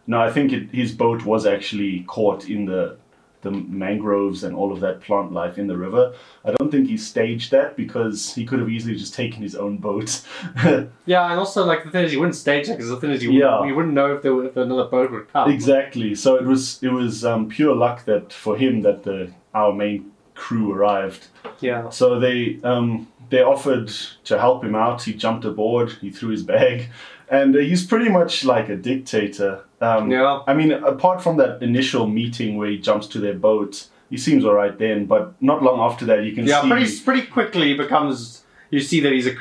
no, 0.07 0.21
I 0.21 0.31
think 0.31 0.53
it, 0.53 0.71
his 0.71 0.93
boat 0.93 1.25
was 1.25 1.47
actually 1.47 2.01
caught 2.09 2.49
in 2.49 2.65
the 2.67 2.97
the 3.43 3.51
mangroves 3.51 4.45
and 4.45 4.55
all 4.55 4.71
of 4.73 4.81
that 4.81 5.01
plant 5.01 5.33
life 5.33 5.57
in 5.59 5.67
the 5.67 5.77
river. 5.77 6.13
I 6.45 6.53
don't 6.53 6.71
think 6.71 6.89
he 6.89 6.97
staged 6.99 7.51
that 7.53 7.75
because 7.77 8.35
he 8.35 8.45
could 8.45 8.59
have 8.59 8.69
easily 8.69 8.97
just 8.97 9.15
taken 9.15 9.43
his 9.43 9.57
own 9.57 9.79
boat. 9.79 10.21
Yeah, 11.07 11.31
and 11.31 11.39
also 11.39 11.65
like 11.65 11.85
the 11.85 11.91
thing 11.91 12.05
is, 12.05 12.13
you 12.13 12.19
wouldn't 12.21 12.37
stage 12.37 12.69
it 12.69 12.73
because 12.77 12.89
the 12.91 12.97
thing 12.99 13.11
is, 13.11 13.23
you, 13.23 13.33
Yeah. 13.33 13.53
wouldn't, 13.55 13.69
you 13.69 13.75
wouldn't 13.77 13.95
know 13.95 14.15
if 14.15 14.23
there 14.23 14.35
were, 14.35 14.45
if 14.47 14.57
another 14.57 14.85
boat 14.85 15.11
would 15.11 15.33
come. 15.33 15.51
exactly. 15.51 16.15
So 16.15 16.37
it 16.37 16.45
was 16.45 16.83
it 16.83 16.93
was 16.93 17.25
um, 17.25 17.49
pure 17.49 17.75
luck 17.75 18.05
that 18.05 18.33
for 18.33 18.57
him 18.57 18.83
that 18.83 19.03
the 19.05 19.31
our 19.55 19.73
main 19.73 20.13
crew 20.35 20.73
arrived. 20.73 21.27
Yeah. 21.61 21.89
So 21.91 22.21
they 22.21 22.61
um, 22.63 23.09
they 23.31 23.43
offered 23.43 23.89
to 24.25 24.39
help 24.39 24.63
him 24.65 24.75
out. 24.75 25.03
He 25.03 25.13
jumped 25.15 25.45
aboard. 25.45 25.91
He 26.01 26.11
threw 26.11 26.31
his 26.31 26.43
bag, 26.43 26.89
and 27.31 27.55
uh, 27.57 27.61
he's 27.61 27.87
pretty 27.87 28.09
much 28.11 28.45
like 28.45 28.69
a 28.69 28.77
dictator. 28.77 29.65
Um, 29.81 30.11
Yeah. 30.11 30.41
I 30.47 30.53
mean, 30.55 30.73
apart 30.73 31.23
from 31.23 31.37
that 31.39 31.63
initial 31.63 32.07
meeting 32.07 32.57
where 32.59 32.69
he 32.69 32.79
jumps 32.79 33.07
to 33.09 33.19
their 33.19 33.35
boat, 33.35 33.89
he 34.11 34.17
seems 34.19 34.45
alright 34.45 34.79
then. 34.79 35.07
But 35.07 35.41
not 35.41 35.63
long 35.63 35.81
after 35.81 36.05
that, 36.07 36.25
you 36.25 36.33
can 36.33 36.47
Yeah, 36.47 36.61
see. 36.63 36.69
pretty 36.69 37.01
pretty 37.01 37.27
quickly 37.27 37.69
he 37.69 37.75
becomes. 37.75 38.45
You 38.71 38.81
see 38.81 39.01
that 39.01 39.13
he's 39.13 39.27
a 39.27 39.35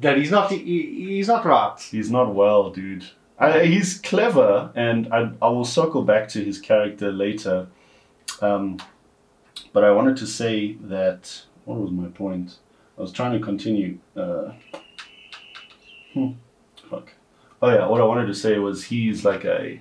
that 0.00 0.18
he's 0.18 0.30
not 0.30 0.50
he, 0.50 0.58
he's 1.16 1.28
not 1.28 1.44
right. 1.44 1.78
He's 1.90 2.10
not 2.10 2.34
well, 2.34 2.70
dude. 2.70 3.04
I, 3.38 3.64
he's 3.64 3.98
clever, 3.98 4.70
and 4.76 5.12
I, 5.12 5.30
I 5.42 5.48
will 5.48 5.64
circle 5.64 6.02
back 6.02 6.28
to 6.30 6.44
his 6.44 6.58
character 6.60 7.10
later. 7.10 7.66
Um, 8.40 8.78
but 9.72 9.84
I 9.84 9.90
wanted 9.90 10.16
to 10.18 10.26
say 10.26 10.74
that. 10.82 11.44
What 11.64 11.78
was 11.80 11.90
my 11.90 12.08
point? 12.08 12.58
I 12.98 13.00
was 13.00 13.10
trying 13.10 13.32
to 13.32 13.44
continue. 13.44 13.98
Uh, 14.14 14.52
hmm, 16.12 16.32
fuck. 16.90 17.12
Oh 17.64 17.70
yeah, 17.70 17.86
what 17.86 18.02
I 18.02 18.04
wanted 18.04 18.26
to 18.26 18.34
say 18.34 18.58
was 18.58 18.84
he's 18.84 19.24
like 19.24 19.46
a, 19.46 19.80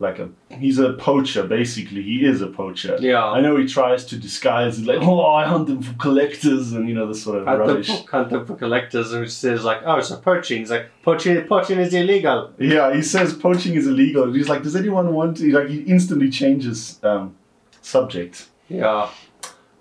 like 0.00 0.18
a 0.18 0.30
he's 0.50 0.80
a 0.80 0.94
poacher 0.94 1.44
basically. 1.44 2.02
He 2.02 2.26
is 2.26 2.42
a 2.42 2.48
poacher. 2.48 2.96
Yeah. 2.98 3.24
I 3.24 3.40
know 3.40 3.56
he 3.56 3.68
tries 3.68 4.04
to 4.06 4.16
disguise 4.16 4.80
it 4.80 4.86
like, 4.86 4.98
oh, 5.00 5.24
I 5.24 5.46
hunt 5.46 5.68
them 5.68 5.80
for 5.80 5.94
collectors 5.94 6.72
and 6.72 6.88
you 6.88 6.94
know 6.96 7.06
this 7.06 7.22
sort 7.22 7.38
of 7.38 7.44
the 7.44 7.56
rubbish. 7.56 7.86
book 7.86 8.10
hunter 8.10 8.44
for 8.44 8.56
collectors, 8.56 9.12
and 9.12 9.20
which 9.20 9.30
says 9.30 9.62
like, 9.62 9.82
oh, 9.84 10.00
so 10.00 10.16
poaching. 10.16 10.58
He's 10.58 10.72
like, 10.72 10.86
poaching, 11.04 11.40
poaching 11.44 11.78
is 11.78 11.94
illegal. 11.94 12.52
Yeah, 12.58 12.92
he 12.92 13.02
says 13.02 13.32
poaching 13.32 13.74
is 13.74 13.86
illegal. 13.86 14.32
He's 14.32 14.48
like, 14.48 14.64
does 14.64 14.74
anyone 14.74 15.14
want 15.14 15.36
to? 15.36 15.52
Like, 15.52 15.68
he 15.68 15.82
instantly 15.82 16.30
changes 16.30 16.98
um, 17.04 17.36
subject. 17.80 18.48
Yeah, 18.68 19.08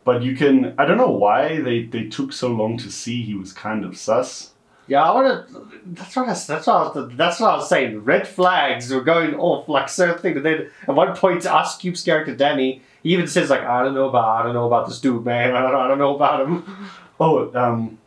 But 0.04 0.22
you 0.22 0.36
can. 0.36 0.76
I 0.78 0.86
don't 0.86 0.98
know 0.98 1.10
why 1.26 1.62
they, 1.62 1.86
they 1.86 2.04
took 2.04 2.32
so 2.32 2.50
long 2.50 2.78
to 2.78 2.92
see 2.92 3.24
he 3.24 3.34
was 3.34 3.54
kind 3.54 3.84
of 3.84 3.98
sus. 3.98 4.52
Yeah. 4.92 5.04
I 5.04 5.12
want 5.16 5.28
to. 5.50 5.68
That's 5.98 6.16
what 6.16 6.24
I, 6.30 6.34
that's 6.34 6.48
what 6.68 6.68
I 6.68 7.00
was, 7.00 7.12
that's 7.16 7.40
what 7.40 7.50
I 7.52 7.56
was 7.56 7.70
saying. 7.70 8.04
Red 8.04 8.28
flags 8.28 8.92
were 8.94 9.02
going 9.02 9.34
off 9.36 9.68
like 9.68 9.90
certain 9.90 10.20
thing. 10.22 10.36
And 10.38 10.46
then 10.46 10.70
at 10.88 10.96
one 10.96 11.16
point, 11.16 11.46
Ice 11.46 11.76
Cube's 11.78 12.04
character 12.04 12.36
Danny, 12.36 12.82
he 13.04 13.10
even 13.14 13.28
says 13.28 13.50
like, 13.50 13.62
I 13.62 13.84
don't 13.84 13.96
know 13.96 14.10
about, 14.10 14.28
I 14.40 14.44
don't 14.44 14.54
know 14.54 14.68
about 14.68 14.88
this 14.88 15.00
dude, 15.00 15.26
man. 15.26 15.56
I 15.56 15.62
don't, 15.72 15.76
I 15.76 15.88
don't 15.88 15.98
know 16.00 16.16
about 16.16 16.46
him. 16.48 16.56
Oh, 17.24 17.52
um, 17.54 18.00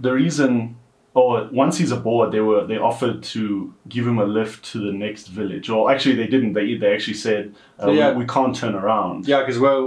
the 0.00 0.12
reason 0.12 0.76
or 1.12 1.48
once 1.52 1.76
he's 1.78 1.92
aboard, 1.92 2.32
they 2.32 2.40
were 2.40 2.66
they 2.66 2.78
offered 2.78 3.22
to 3.34 3.72
give 3.88 4.06
him 4.06 4.18
a 4.18 4.24
lift 4.24 4.64
to 4.72 4.78
the 4.78 4.92
next 4.92 5.28
village. 5.28 5.68
Or 5.68 5.92
actually, 5.92 6.16
they 6.16 6.26
didn't. 6.26 6.54
They 6.54 6.74
they 6.74 6.92
actually 6.94 7.14
said 7.28 7.54
uh, 7.82 7.90
Yeah. 7.90 8.12
we, 8.12 8.18
we 8.20 8.26
can't 8.26 8.56
turn 8.56 8.74
around. 8.74 9.28
Yeah, 9.28 9.40
because 9.40 9.60
we're, 9.60 9.84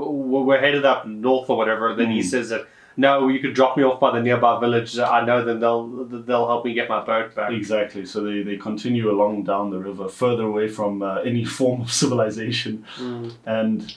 we're 0.48 0.60
headed 0.60 0.86
up 0.86 1.06
north 1.08 1.50
or 1.50 1.58
whatever. 1.58 1.90
And 1.90 2.00
then 2.00 2.12
he 2.12 2.20
Mm. 2.22 2.26
says 2.34 2.50
that 2.50 2.62
no, 3.00 3.28
you 3.28 3.40
could 3.40 3.54
drop 3.54 3.78
me 3.78 3.84
off 3.84 4.00
by 4.00 4.12
the 4.12 4.22
nearby 4.22 4.60
village. 4.60 4.98
I 4.98 5.24
know 5.24 5.46
then 5.46 5.60
they'll 5.60 5.88
they'll 6.06 6.48
help 6.48 6.66
me 6.66 6.74
get 6.74 6.90
my 6.90 7.04
boat 7.04 7.36
back. 7.36 7.52
Exactly. 7.52 8.08
So 8.08 8.24
they, 8.24 8.42
they 8.42 8.58
continue 8.58 9.12
along 9.12 9.44
down 9.44 9.70
the 9.70 9.78
river, 9.78 10.10
further 10.10 10.44
away 10.44 10.68
from 10.68 11.04
uh, 11.04 11.22
any 11.22 11.46
form 11.58 11.82
of 11.82 11.94
civilization. 11.94 12.86
Mm. 12.98 13.34
And 13.46 13.96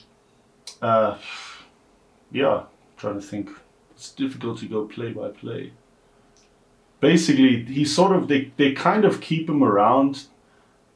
uh, 0.83 1.17
yeah, 2.31 2.63
trying 2.97 3.15
to 3.15 3.21
think. 3.21 3.49
It's 3.95 4.11
difficult 4.11 4.59
to 4.59 4.67
go 4.67 4.85
play 4.85 5.11
by 5.11 5.29
play. 5.29 5.73
Basically, 6.99 7.63
he 7.63 7.85
sort 7.85 8.15
of 8.15 8.27
they, 8.27 8.51
they 8.57 8.73
kind 8.73 9.03
of 9.03 9.19
keep 9.19 9.49
him 9.49 9.63
around, 9.63 10.25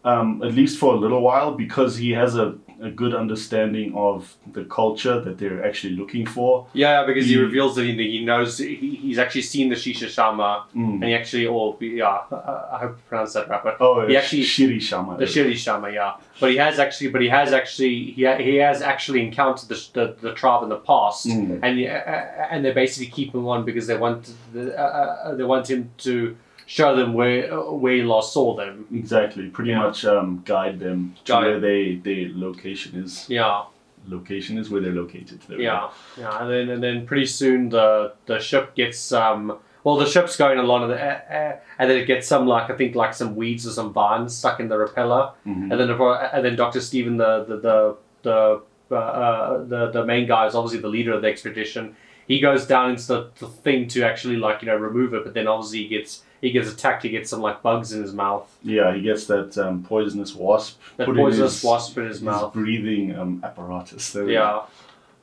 um, 0.03 0.43
at 0.43 0.53
least 0.53 0.77
for 0.77 0.93
a 0.93 0.97
little 0.97 1.21
while, 1.21 1.55
because 1.55 1.97
he 1.97 2.11
has 2.11 2.35
a, 2.35 2.55
a 2.81 2.89
good 2.91 3.13
understanding 3.15 3.93
of 3.95 4.35
the 4.53 4.63
culture 4.65 5.19
that 5.21 5.37
they're 5.37 5.65
actually 5.65 5.95
looking 5.95 6.25
for. 6.25 6.67
Yeah, 6.73 7.05
because 7.05 7.25
he 7.25 7.33
He- 7.33 7.39
reveals 7.39 7.75
that 7.75 7.83
he, 7.85 7.93
he 7.93 8.25
knows 8.25 8.57
he, 8.57 8.75
he's 8.75 9.17
actually 9.17 9.43
seen 9.43 9.69
the 9.69 9.75
Shisha 9.75 10.09
Shama, 10.09 10.65
Mm. 10.75 10.95
and 10.95 11.03
he 11.05 11.13
actually, 11.13 11.47
or 11.47 11.77
yeah, 11.79 12.05
I, 12.31 12.35
I 12.73 12.77
hope 12.81 12.97
I 12.97 13.01
pronounced 13.09 13.33
that 13.35 13.47
right, 13.49 13.63
but 13.63 13.77
Oh, 13.79 14.05
he 14.07 14.17
actually- 14.17 14.43
Shiri 14.43 14.81
Shama. 14.81 15.17
the 15.17 15.25
Shiri 15.25 15.55
Shama, 15.55 15.89
yeah. 15.91 16.13
But 16.39 16.51
he 16.51 16.57
has 16.57 16.79
actually, 16.79 17.09
but 17.11 17.21
he 17.21 17.29
has 17.29 17.53
actually, 17.53 18.11
he, 18.11 18.23
ha- 18.25 18.37
he 18.37 18.55
has 18.57 18.81
actually 18.81 19.21
encountered 19.25 19.69
the, 19.69 19.79
the, 19.93 20.15
the 20.21 20.33
tribe 20.33 20.63
in 20.63 20.69
the 20.69 20.77
past, 20.77 21.27
Mm. 21.27 21.59
and 21.63 21.73
uh, 21.79 22.51
and 22.51 22.65
they 22.65 22.71
basically 22.73 23.07
keep 23.11 23.33
him 23.33 23.47
on 23.47 23.63
because 23.65 23.87
they 23.87 23.97
want 23.97 24.31
the, 24.53 24.77
uh, 24.77 24.83
uh, 24.83 25.35
they 25.35 25.43
want 25.43 25.69
him 25.69 25.91
to 25.99 26.35
show 26.65 26.95
them 26.95 27.13
where 27.13 27.53
uh, 27.53 27.71
where 27.71 27.93
he 27.95 28.01
last 28.03 28.33
saw 28.33 28.55
them. 28.55 28.85
Exactly. 28.93 29.47
Pretty 29.49 29.71
Yeah. 29.71 29.79
much 29.83 30.05
um, 30.05 30.41
guide 30.45 30.79
them 30.79 31.15
to 31.25 31.31
Guide. 31.31 31.43
where 31.45 31.59
they 31.59 31.95
their 31.95 32.29
location 32.33 33.03
is. 33.03 33.25
Yeah, 33.29 33.63
Location 34.07 34.57
is 34.59 34.69
where 34.69 34.81
they're 34.81 34.91
located. 34.91 35.41
There 35.47 35.59
yeah, 35.59 35.89
yeah. 36.17 36.41
And 36.41 36.49
then 36.51 36.69
and 36.69 36.83
then 36.83 37.05
pretty 37.07 37.25
soon 37.25 37.69
the 37.69 38.13
the 38.25 38.39
ship 38.39 38.75
gets 38.75 39.11
um. 39.11 39.57
Well, 39.83 39.97
the 39.97 40.07
ship's 40.07 40.35
going 40.35 40.57
along, 40.57 40.81
and, 40.85 40.93
the, 40.93 40.99
uh, 40.99 41.19
uh, 41.31 41.55
and 41.77 41.87
then 41.91 41.97
it 41.99 42.07
gets 42.07 42.27
some 42.27 42.47
like 42.47 42.71
I 42.71 42.75
think 42.75 42.95
like 42.95 43.13
some 43.13 43.35
weeds 43.35 43.67
or 43.67 43.69
some 43.69 43.93
vines 43.93 44.35
stuck 44.35 44.59
in 44.59 44.67
the 44.67 44.79
repeller. 44.79 45.31
Mhm. 45.45 45.71
and 45.71 45.79
then 45.79 45.89
and 45.91 46.43
then 46.45 46.55
Doctor 46.55 46.81
Steven, 46.81 47.17
the 47.17 47.45
the 47.45 47.57
the 47.57 47.95
the, 48.23 48.61
uh, 48.91 48.95
uh, 48.95 49.63
the 49.65 49.91
the 49.91 50.03
main 50.03 50.27
guy 50.27 50.47
is 50.47 50.55
obviously 50.55 50.79
the 50.81 50.87
leader 50.87 51.13
of 51.13 51.21
the 51.21 51.27
expedition. 51.27 51.95
He 52.27 52.39
goes 52.39 52.65
down 52.65 52.89
into 52.89 53.05
the, 53.07 53.29
the 53.39 53.47
thing 53.47 53.87
to 53.89 54.01
actually 54.03 54.37
like 54.37 54.63
you 54.63 54.67
know 54.67 54.75
remove 54.75 55.13
it, 55.13 55.23
but 55.23 55.35
then 55.35 55.45
obviously 55.47 55.83
he 55.83 55.87
gets 55.87 56.23
he 56.41 56.51
gets 56.51 56.71
attacked. 56.71 57.03
He 57.03 57.09
gets 57.09 57.29
some 57.29 57.41
like 57.41 57.61
bugs 57.61 57.93
in 57.93 58.01
his 58.01 58.13
mouth, 58.13 58.45
Yeah, 58.63 58.93
he 58.95 59.01
gets 59.01 59.25
that 59.27 59.57
um, 59.57 59.83
poisonous 59.83 60.35
wasp 60.35 60.79
that 60.97 61.07
poisonous 61.07 61.55
his- 61.55 61.63
wasp 61.63 61.97
in 61.97 62.05
his 62.05 62.21
mouth. 62.21 62.53
breathing 62.53 63.15
um, 63.15 63.41
apparatus. 63.43 64.11
There. 64.13 64.29
Yeah, 64.29 64.61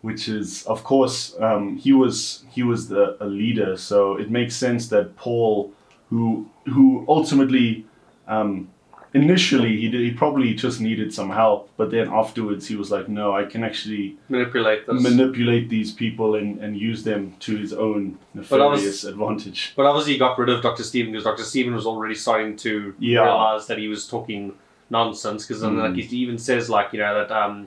which 0.00 0.28
is 0.28 0.64
of 0.66 0.82
course 0.84 1.34
um, 1.40 1.76
he 1.76 1.92
was 1.92 2.44
he 2.50 2.62
was 2.62 2.88
the 2.88 3.16
a 3.22 3.26
leader, 3.26 3.76
so 3.76 4.16
it 4.16 4.30
makes 4.30 4.54
sense 4.56 4.88
that 4.88 5.16
Paul, 5.16 5.72
who 6.10 6.48
who 6.66 7.04
ultimately 7.08 7.86
um, 8.26 8.68
initially 9.14 9.76
he 9.76 9.88
did, 9.88 10.00
he 10.00 10.10
probably 10.12 10.54
just 10.54 10.80
needed 10.80 11.12
some 11.12 11.30
help, 11.30 11.68
but 11.76 11.90
then 11.90 12.08
afterwards 12.08 12.66
he 12.68 12.76
was 12.76 12.90
like, 12.90 13.08
no, 13.08 13.34
I 13.34 13.44
can 13.44 13.62
actually 13.64 14.16
manipulate 14.28 14.86
this. 14.86 15.02
manipulate 15.02 15.68
these 15.68 15.92
people 15.92 16.34
and, 16.34 16.58
and 16.60 16.76
use 16.76 17.04
them 17.04 17.34
to 17.40 17.56
his 17.56 17.72
own 17.72 18.18
But 18.34 18.40
was- 18.42 18.50
nefarious 18.50 19.04
advantage. 19.04 19.72
but 19.76 19.86
obviously 19.86 20.14
he 20.14 20.18
got 20.18 20.38
rid 20.38 20.48
of 20.48 20.62
Doctor 20.62 20.82
Steven 20.82 21.12
because 21.12 21.24
Doctor 21.24 21.44
Steven 21.44 21.74
was 21.74 21.86
already 21.86 22.14
starting 22.14 22.56
to 22.58 22.94
Yeah. 22.98 23.22
realize 23.22 23.66
that 23.66 23.78
he 23.78 23.88
was 23.88 24.06
talking 24.08 24.54
nonsense. 24.90 25.46
Because 25.46 25.62
Mm. 25.62 25.78
like 25.78 25.94
he 25.96 26.16
even 26.18 26.38
says 26.38 26.68
like 26.70 26.92
you 26.92 26.98
know 27.00 27.14
that 27.14 27.30
um, 27.30 27.66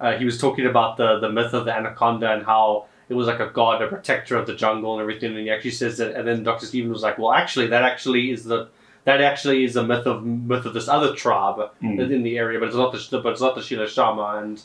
uh, 0.00 0.12
he 0.18 0.24
was 0.24 0.38
talking 0.38 0.66
about 0.66 0.96
the 0.96 1.18
the 1.18 1.30
myth 1.30 1.52
of 1.54 1.64
the 1.64 1.72
anaconda 1.74 2.32
and 2.32 2.44
how 2.44 2.86
it 3.08 3.14
was 3.14 3.26
like 3.26 3.40
a 3.40 3.48
god, 3.48 3.82
a 3.82 3.86
protector 3.88 4.34
of 4.36 4.46
the 4.46 4.54
jungle 4.54 4.92
and 4.94 5.00
everything. 5.02 5.30
And 5.36 5.40
he 5.40 5.50
actually 5.50 5.72
says 5.72 5.98
that, 5.98 6.14
and 6.16 6.26
then 6.26 6.42
Doctor 6.42 6.64
Steven 6.66 6.90
was 6.90 7.02
like, 7.02 7.18
well, 7.18 7.32
actually, 7.32 7.66
that 7.66 7.82
actually 7.82 8.30
is 8.30 8.44
the 8.44 8.68
that 9.04 9.20
actually 9.20 9.64
is 9.64 9.76
a 9.76 9.82
myth 9.82 10.06
of 10.06 10.24
myth 10.24 10.64
of 10.66 10.74
this 10.74 10.88
other 10.88 11.14
tribe 11.14 11.70
Mm. 11.82 12.10
in 12.10 12.22
the 12.22 12.38
area, 12.38 12.58
but 12.58 12.68
it's 12.68 12.76
not 12.76 12.92
the 12.92 13.20
but 13.20 13.32
it's 13.32 13.40
not 13.40 13.54
the 13.54 13.62
Shila 13.62 13.88
Shama. 13.88 14.40
And 14.42 14.60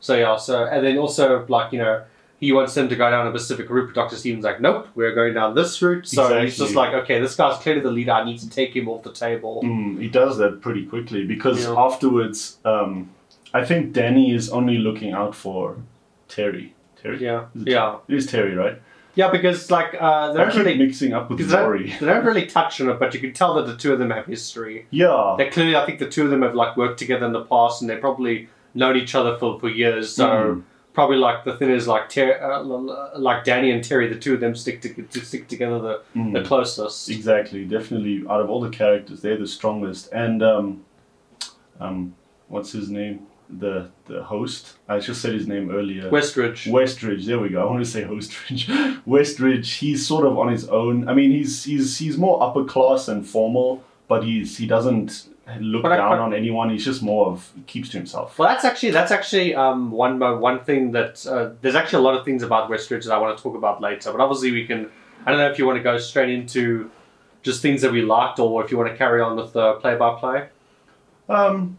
so 0.00 0.16
yeah, 0.16 0.36
so 0.36 0.64
and 0.64 0.84
then 0.84 0.98
also 0.98 1.44
like 1.48 1.72
you 1.72 1.78
know. 1.78 2.02
He 2.40 2.52
wants 2.52 2.74
them 2.74 2.90
to 2.90 2.96
go 2.96 3.08
down 3.10 3.26
a 3.26 3.30
specific 3.30 3.70
route, 3.70 3.86
but 3.86 3.94
Dr. 3.94 4.16
Steven's 4.16 4.44
like, 4.44 4.60
nope, 4.60 4.88
we're 4.96 5.14
going 5.14 5.32
down 5.32 5.54
this 5.54 5.80
route. 5.80 6.06
So 6.06 6.42
he's 6.42 6.58
just 6.58 6.74
like, 6.74 6.92
okay, 6.92 7.18
this 7.18 7.34
guy's 7.36 7.56
clearly 7.62 7.80
the 7.80 7.90
leader. 7.92 8.10
I 8.10 8.22
need 8.24 8.38
to 8.40 8.50
take 8.50 8.76
him 8.76 8.86
off 8.88 9.02
the 9.02 9.12
table. 9.12 9.62
Mm, 9.64 9.98
he 9.98 10.08
does 10.08 10.36
that 10.38 10.60
pretty 10.60 10.84
quickly 10.84 11.24
because 11.24 11.64
Yeah. 11.64 11.74
afterwards, 11.78 12.58
um, 12.66 13.08
I 13.54 13.64
think 13.64 13.92
Danny 13.94 14.34
is 14.34 14.50
only 14.50 14.76
looking 14.76 15.12
out 15.12 15.34
for 15.34 15.76
Terry. 16.28 16.74
Terry? 17.00 17.22
Yeah, 17.22 17.44
it 17.54 17.68
yeah, 17.68 17.96
It 18.08 18.14
is 18.16 18.26
Terry, 18.26 18.54
right? 18.54 18.78
Yeah. 19.14 19.30
Because 19.30 19.70
like 19.70 19.94
uh, 20.00 20.32
they 20.32 20.40
I 20.40 20.44
don't 20.44 20.52
keep 20.52 20.64
really, 20.66 20.78
mixing 20.78 21.12
up 21.12 21.28
with 21.28 21.38
because 21.38 21.52
they 21.52 21.58
don't, 21.58 21.86
they 22.00 22.06
don't 22.06 22.24
really 22.24 22.46
touch 22.46 22.80
on 22.80 22.88
it, 22.90 22.98
but 22.98 23.14
you 23.14 23.20
can 23.20 23.32
tell 23.32 23.54
that 23.54 23.66
the 23.66 23.76
two 23.76 23.92
of 23.92 23.98
them 23.98 24.10
have 24.10 24.26
history. 24.26 24.86
Yeah. 24.90 25.34
They 25.38 25.48
clearly, 25.50 25.76
I 25.76 25.84
think 25.86 25.98
the 25.98 26.08
two 26.08 26.24
of 26.24 26.30
them 26.30 26.42
have 26.42 26.54
like 26.54 26.76
worked 26.76 26.98
together 26.98 27.26
in 27.26 27.32
the 27.32 27.44
past, 27.44 27.80
and 27.80 27.88
they 27.90 27.96
probably 27.96 28.48
known 28.74 28.96
each 28.96 29.14
other 29.14 29.36
for, 29.38 29.58
for 29.60 29.68
years. 29.68 30.14
So 30.14 30.26
Mm. 30.26 30.62
probably 30.94 31.16
like 31.16 31.44
the 31.44 31.56
thing 31.56 31.70
is 31.70 31.86
like 31.88 32.08
Ter- 32.08 32.40
uh, 32.42 32.58
l- 32.60 32.90
l- 32.90 33.10
like 33.16 33.44
Danny 33.44 33.70
and 33.70 33.82
Terry, 33.84 34.06
the 34.08 34.18
two 34.18 34.34
of 34.34 34.40
them 34.40 34.54
stick 34.54 34.80
to, 34.82 34.88
to 34.94 35.20
stick 35.24 35.48
together 35.48 35.78
the, 35.80 36.02
Mm. 36.16 36.32
the 36.32 36.42
closest. 36.42 37.08
Exactly, 37.10 37.64
definitely. 37.64 38.24
Out 38.28 38.40
of 38.40 38.50
all 38.50 38.60
the 38.60 38.70
characters, 38.70 39.20
they're 39.22 39.36
the 39.38 39.46
strongest. 39.46 40.12
And 40.12 40.42
um, 40.42 40.84
um, 41.80 42.14
what's 42.48 42.72
his 42.72 42.90
name? 42.90 43.26
The 43.58 43.88
the 44.06 44.22
host. 44.22 44.74
I 44.88 44.98
just 44.98 45.20
said 45.22 45.32
his 45.34 45.46
name 45.46 45.70
earlier. 45.70 46.10
Westridge. 46.10 46.70
Westridge. 46.70 47.24
There 47.26 47.38
we 47.38 47.48
go. 47.50 47.62
I 47.62 47.70
want 47.70 47.84
to 47.84 47.90
say 47.90 48.02
Hostridge. 48.02 48.66
Westridge. 49.06 49.78
He's 49.78 50.06
sort 50.06 50.26
of 50.26 50.38
on 50.38 50.48
his 50.50 50.68
own. 50.68 51.08
I 51.08 51.14
mean, 51.14 51.30
he's 51.30 51.64
he's 51.64 51.98
he's 51.98 52.16
more 52.18 52.42
upper 52.42 52.64
class 52.64 53.08
and 53.08 53.26
formal, 53.26 53.82
but 54.08 54.24
he's 54.24 54.56
he 54.58 54.66
doesn't 54.66 55.28
look 55.60 55.82
But 55.82 55.92
I- 55.92 55.96
down 55.98 56.10
but- 56.12 56.18
on 56.20 56.34
anyone. 56.34 56.70
He's 56.70 56.84
just 56.84 57.02
more 57.02 57.26
of 57.26 57.52
keeps 57.66 57.90
to 57.90 57.98
himself. 57.98 58.38
Well, 58.38 58.48
that's 58.48 58.64
actually 58.64 58.90
that's 58.92 59.12
actually 59.12 59.54
um, 59.54 59.90
one 59.90 60.18
mo- 60.18 60.38
one 60.38 60.60
thing 60.64 60.92
that 60.92 61.24
uh, 61.26 61.50
there's 61.60 61.74
actually 61.74 61.98
a 61.98 62.06
lot 62.08 62.14
of 62.18 62.24
things 62.24 62.42
about 62.42 62.70
Westridge 62.70 63.04
that 63.04 63.12
I 63.12 63.18
want 63.18 63.36
to 63.36 63.42
talk 63.42 63.54
about 63.56 63.80
later. 63.80 64.10
But 64.10 64.20
obviously, 64.20 64.50
we 64.52 64.66
can. 64.66 64.90
I 65.26 65.30
don't 65.30 65.38
know 65.38 65.50
if 65.50 65.58
you 65.58 65.66
want 65.66 65.76
to 65.76 65.82
go 65.82 65.96
straight 65.98 66.30
into 66.30 66.90
just 67.42 67.60
things 67.62 67.82
that 67.82 67.92
we 67.92 68.02
liked, 68.02 68.38
or 68.38 68.64
if 68.64 68.70
you 68.70 68.78
want 68.78 68.90
to 68.90 68.96
carry 68.96 69.20
on 69.20 69.36
with 69.36 69.52
the 69.52 69.74
play-by-play. 69.74 70.48
Um, 71.28 71.78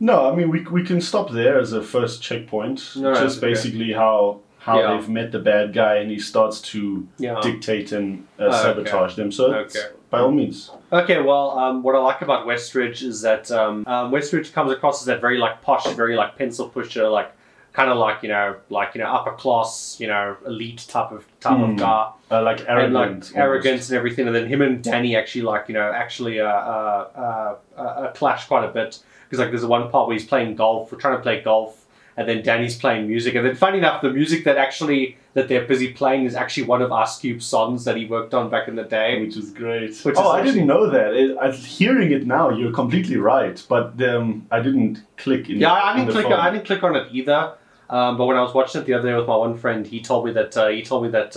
no, 0.00 0.30
I 0.32 0.34
mean 0.34 0.48
we 0.50 0.60
we 0.66 0.82
can 0.84 1.00
stop 1.00 1.30
there 1.30 1.58
as 1.60 1.72
a 1.72 1.82
first 1.82 2.22
checkpoint. 2.22 2.92
No, 2.96 3.14
just 3.14 3.38
okay. 3.38 3.48
basically 3.50 3.92
how 3.92 4.40
how 4.58 4.78
Yeah. 4.78 4.96
they've 4.96 5.08
met 5.08 5.32
the 5.32 5.38
bad 5.38 5.72
guy 5.72 5.96
and 5.96 6.10
he 6.10 6.18
starts 6.18 6.60
to 6.72 7.06
Yeah. 7.18 7.40
dictate 7.40 7.92
and 7.92 8.26
uh, 8.38 8.42
Oh, 8.44 8.46
okay. 8.48 8.56
sabotage 8.62 9.14
them. 9.16 9.32
So 9.32 9.54
Okay. 9.54 9.80
by 10.10 10.20
all 10.20 10.30
means. 10.32 10.70
Okay, 10.92 11.20
well, 11.22 11.58
um, 11.58 11.82
what 11.82 11.94
I 11.94 11.98
like 11.98 12.20
about 12.20 12.46
Westridge 12.46 13.02
is 13.02 13.22
that 13.22 13.50
um, 13.50 13.84
um, 13.86 14.10
Westridge 14.12 14.52
comes 14.52 14.70
across 14.72 15.00
as 15.02 15.06
that 15.06 15.20
very 15.20 15.38
like 15.38 15.62
posh, 15.62 15.86
very 15.94 16.14
like 16.16 16.36
pencil 16.36 16.68
pusher, 16.68 17.08
like 17.08 17.30
kind 17.72 17.90
of 17.90 17.96
like 17.96 18.22
you 18.22 18.28
know, 18.28 18.56
like 18.68 18.94
you 18.94 19.00
know, 19.00 19.06
upper 19.06 19.32
class, 19.32 19.96
you 19.98 20.08
know, 20.08 20.36
elite 20.46 20.84
type 20.88 21.10
of 21.12 21.24
type 21.40 21.56
Hmm. 21.56 21.62
of 21.70 21.76
guy. 21.78 22.10
Uh, 22.30 22.42
like 22.42 22.60
and 22.68 22.92
like 22.92 23.08
almost. 23.08 23.36
arrogance 23.36 23.88
and 23.88 23.96
everything. 23.96 24.26
And 24.26 24.34
then 24.36 24.46
him 24.46 24.60
and 24.60 24.82
Danny 24.84 25.16
actually 25.16 25.42
like 25.42 25.68
you 25.68 25.74
know 25.74 25.90
actually 25.90 26.38
uh, 26.40 26.46
uh, 26.46 27.06
uh, 27.16 27.54
uh, 27.78 27.82
uh, 27.82 28.12
clash 28.12 28.46
quite 28.46 28.64
a 28.64 28.68
bit 28.68 28.98
because 29.30 29.38
like 29.38 29.50
there's 29.50 29.64
one 29.64 29.88
part 29.90 30.08
where 30.08 30.16
he's 30.16 30.26
playing 30.26 30.56
golf, 30.56 30.90
we're 30.90 30.98
trying 30.98 31.16
to 31.16 31.22
play 31.22 31.40
golf, 31.40 31.86
and 32.16 32.28
then 32.28 32.42
Danny's 32.42 32.76
playing 32.76 33.06
music, 33.06 33.36
and 33.36 33.46
then 33.46 33.54
funny 33.54 33.78
enough, 33.78 34.02
the 34.02 34.10
music 34.10 34.42
that 34.42 34.58
actually 34.58 35.16
that 35.34 35.46
they're 35.46 35.64
busy 35.64 35.92
playing 35.92 36.24
is 36.24 36.34
actually 36.34 36.64
one 36.64 36.82
of 36.82 36.90
Ice 36.90 37.18
Cube's 37.18 37.46
songs 37.46 37.84
that 37.84 37.96
he 37.96 38.04
worked 38.06 38.34
on 38.34 38.50
back 38.50 38.66
in 38.66 38.74
the 38.74 38.82
day. 38.82 39.20
Which 39.20 39.36
is 39.36 39.52
great. 39.52 39.96
Which 40.00 40.16
oh, 40.18 40.20
is 40.20 40.26
I 40.26 40.38
actually- 40.40 40.52
didn't 40.54 40.66
know 40.66 40.90
that. 40.90 41.14
It, 41.14 41.38
I, 41.38 41.52
hearing 41.52 42.10
it 42.10 42.26
now, 42.26 42.50
you're 42.50 42.72
completely 42.72 43.16
right. 43.16 43.64
But 43.68 44.02
um, 44.02 44.48
I 44.50 44.58
didn't 44.60 45.04
click 45.16 45.48
in. 45.48 45.60
Yeah, 45.60 45.72
I 45.72 45.94
didn't 45.94 46.08
the 46.08 46.12
click. 46.14 46.24
phone. 46.24 46.32
I 46.32 46.50
didn't 46.50 46.66
click 46.66 46.82
on 46.82 46.96
it 46.96 47.06
either. 47.12 47.54
Um, 47.88 48.16
but 48.16 48.26
when 48.26 48.36
I 48.36 48.42
was 48.42 48.52
watching 48.54 48.80
it 48.80 48.86
the 48.86 48.94
other 48.94 49.08
day 49.08 49.16
with 49.16 49.28
my 49.28 49.36
one 49.36 49.56
friend, 49.56 49.86
he 49.86 50.00
told 50.00 50.26
me 50.26 50.32
that 50.32 50.56
uh, 50.56 50.68
he 50.68 50.82
told 50.82 51.04
me 51.04 51.10
that 51.10 51.36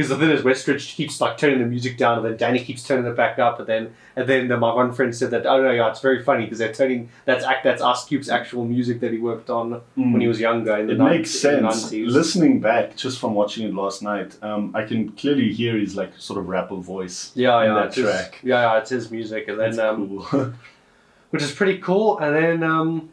because 0.00 0.08
the 0.08 0.16
thing 0.16 0.30
is, 0.30 0.40
Westridge 0.42 0.94
keeps 0.94 1.20
like 1.20 1.36
turning 1.36 1.58
the 1.58 1.66
music 1.66 1.98
down, 1.98 2.16
and 2.18 2.24
then 2.26 2.36
Danny 2.38 2.58
keeps 2.64 2.82
turning 2.82 3.04
it 3.04 3.14
back 3.16 3.38
up, 3.38 3.58
and 3.58 3.66
then 3.68 3.94
and 4.16 4.26
then 4.26 4.48
my 4.48 4.72
one 4.72 4.92
friend 4.94 5.14
said 5.14 5.30
that 5.32 5.44
oh 5.46 5.62
no, 5.62 5.70
yeah, 5.70 5.90
it's 5.90 6.00
very 6.00 6.22
funny 6.22 6.44
because 6.44 6.58
they're 6.58 6.72
turning 6.72 7.10
that's 7.26 7.44
act 7.44 7.64
that's 7.64 7.82
Ice 7.82 8.04
Cube's 8.06 8.30
actual 8.30 8.64
music 8.64 9.00
that 9.00 9.12
he 9.12 9.18
worked 9.18 9.50
on 9.50 9.82
Mm. 9.98 10.12
when 10.12 10.20
he 10.22 10.26
was 10.28 10.40
younger. 10.40 10.74
The 10.86 10.92
It 10.92 10.98
nin- 10.98 11.04
makes 11.06 11.44
in 11.44 11.62
the 11.62 11.70
sense. 11.72 11.92
90s. 11.92 12.12
Listening 12.12 12.60
back, 12.60 12.96
just 12.96 13.18
from 13.20 13.34
watching 13.34 13.66
it 13.68 13.74
last 13.74 14.02
night, 14.02 14.36
um, 14.42 14.72
I 14.74 14.84
can 14.84 15.10
clearly 15.12 15.52
hear 15.52 15.76
his 15.76 15.94
like 15.96 16.12
sort 16.16 16.38
of 16.38 16.48
rapper 16.48 16.76
voice. 16.76 17.32
yeah, 17.34 17.60
in 17.60 17.68
yeah, 17.68 17.74
that 17.74 17.86
it's 17.88 17.96
his, 17.96 18.04
track. 18.06 18.40
yeah, 18.42 18.60
yeah, 18.72 18.78
it's 18.78 18.90
his 18.90 19.10
music, 19.10 19.48
and 19.48 19.60
then 19.60 19.78
um, 19.80 20.24
cool. 20.30 20.52
which 21.30 21.42
is 21.42 21.52
pretty 21.52 21.78
cool. 21.78 22.18
And 22.18 22.34
then, 22.34 22.62
um, 22.62 23.10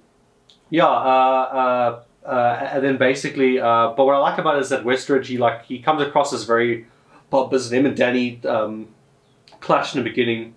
yeah, 0.70 0.86
uh, 0.86 1.50
uh, 1.62 2.00
uh, 2.27 2.69
and 2.74 2.84
then 2.84 2.98
basically, 2.98 3.60
uh, 3.60 3.93
but 3.96 4.05
what 4.05 4.15
I 4.15 4.19
like 4.19 4.38
about 4.38 4.57
it 4.57 4.62
is 4.62 4.69
that 4.69 4.84
Westridge, 4.84 5.25
he 5.25 5.38
like 5.38 5.65
he 5.65 5.79
comes 5.79 6.01
across 6.01 6.34
as 6.34 6.43
very 6.43 6.86
pompous, 7.31 7.69
and 7.69 7.79
him 7.79 7.86
and 7.86 7.96
Danny, 7.96 8.41
um, 8.46 8.89
clash 9.60 9.96
in 9.96 10.03
the 10.03 10.10
beginning, 10.10 10.53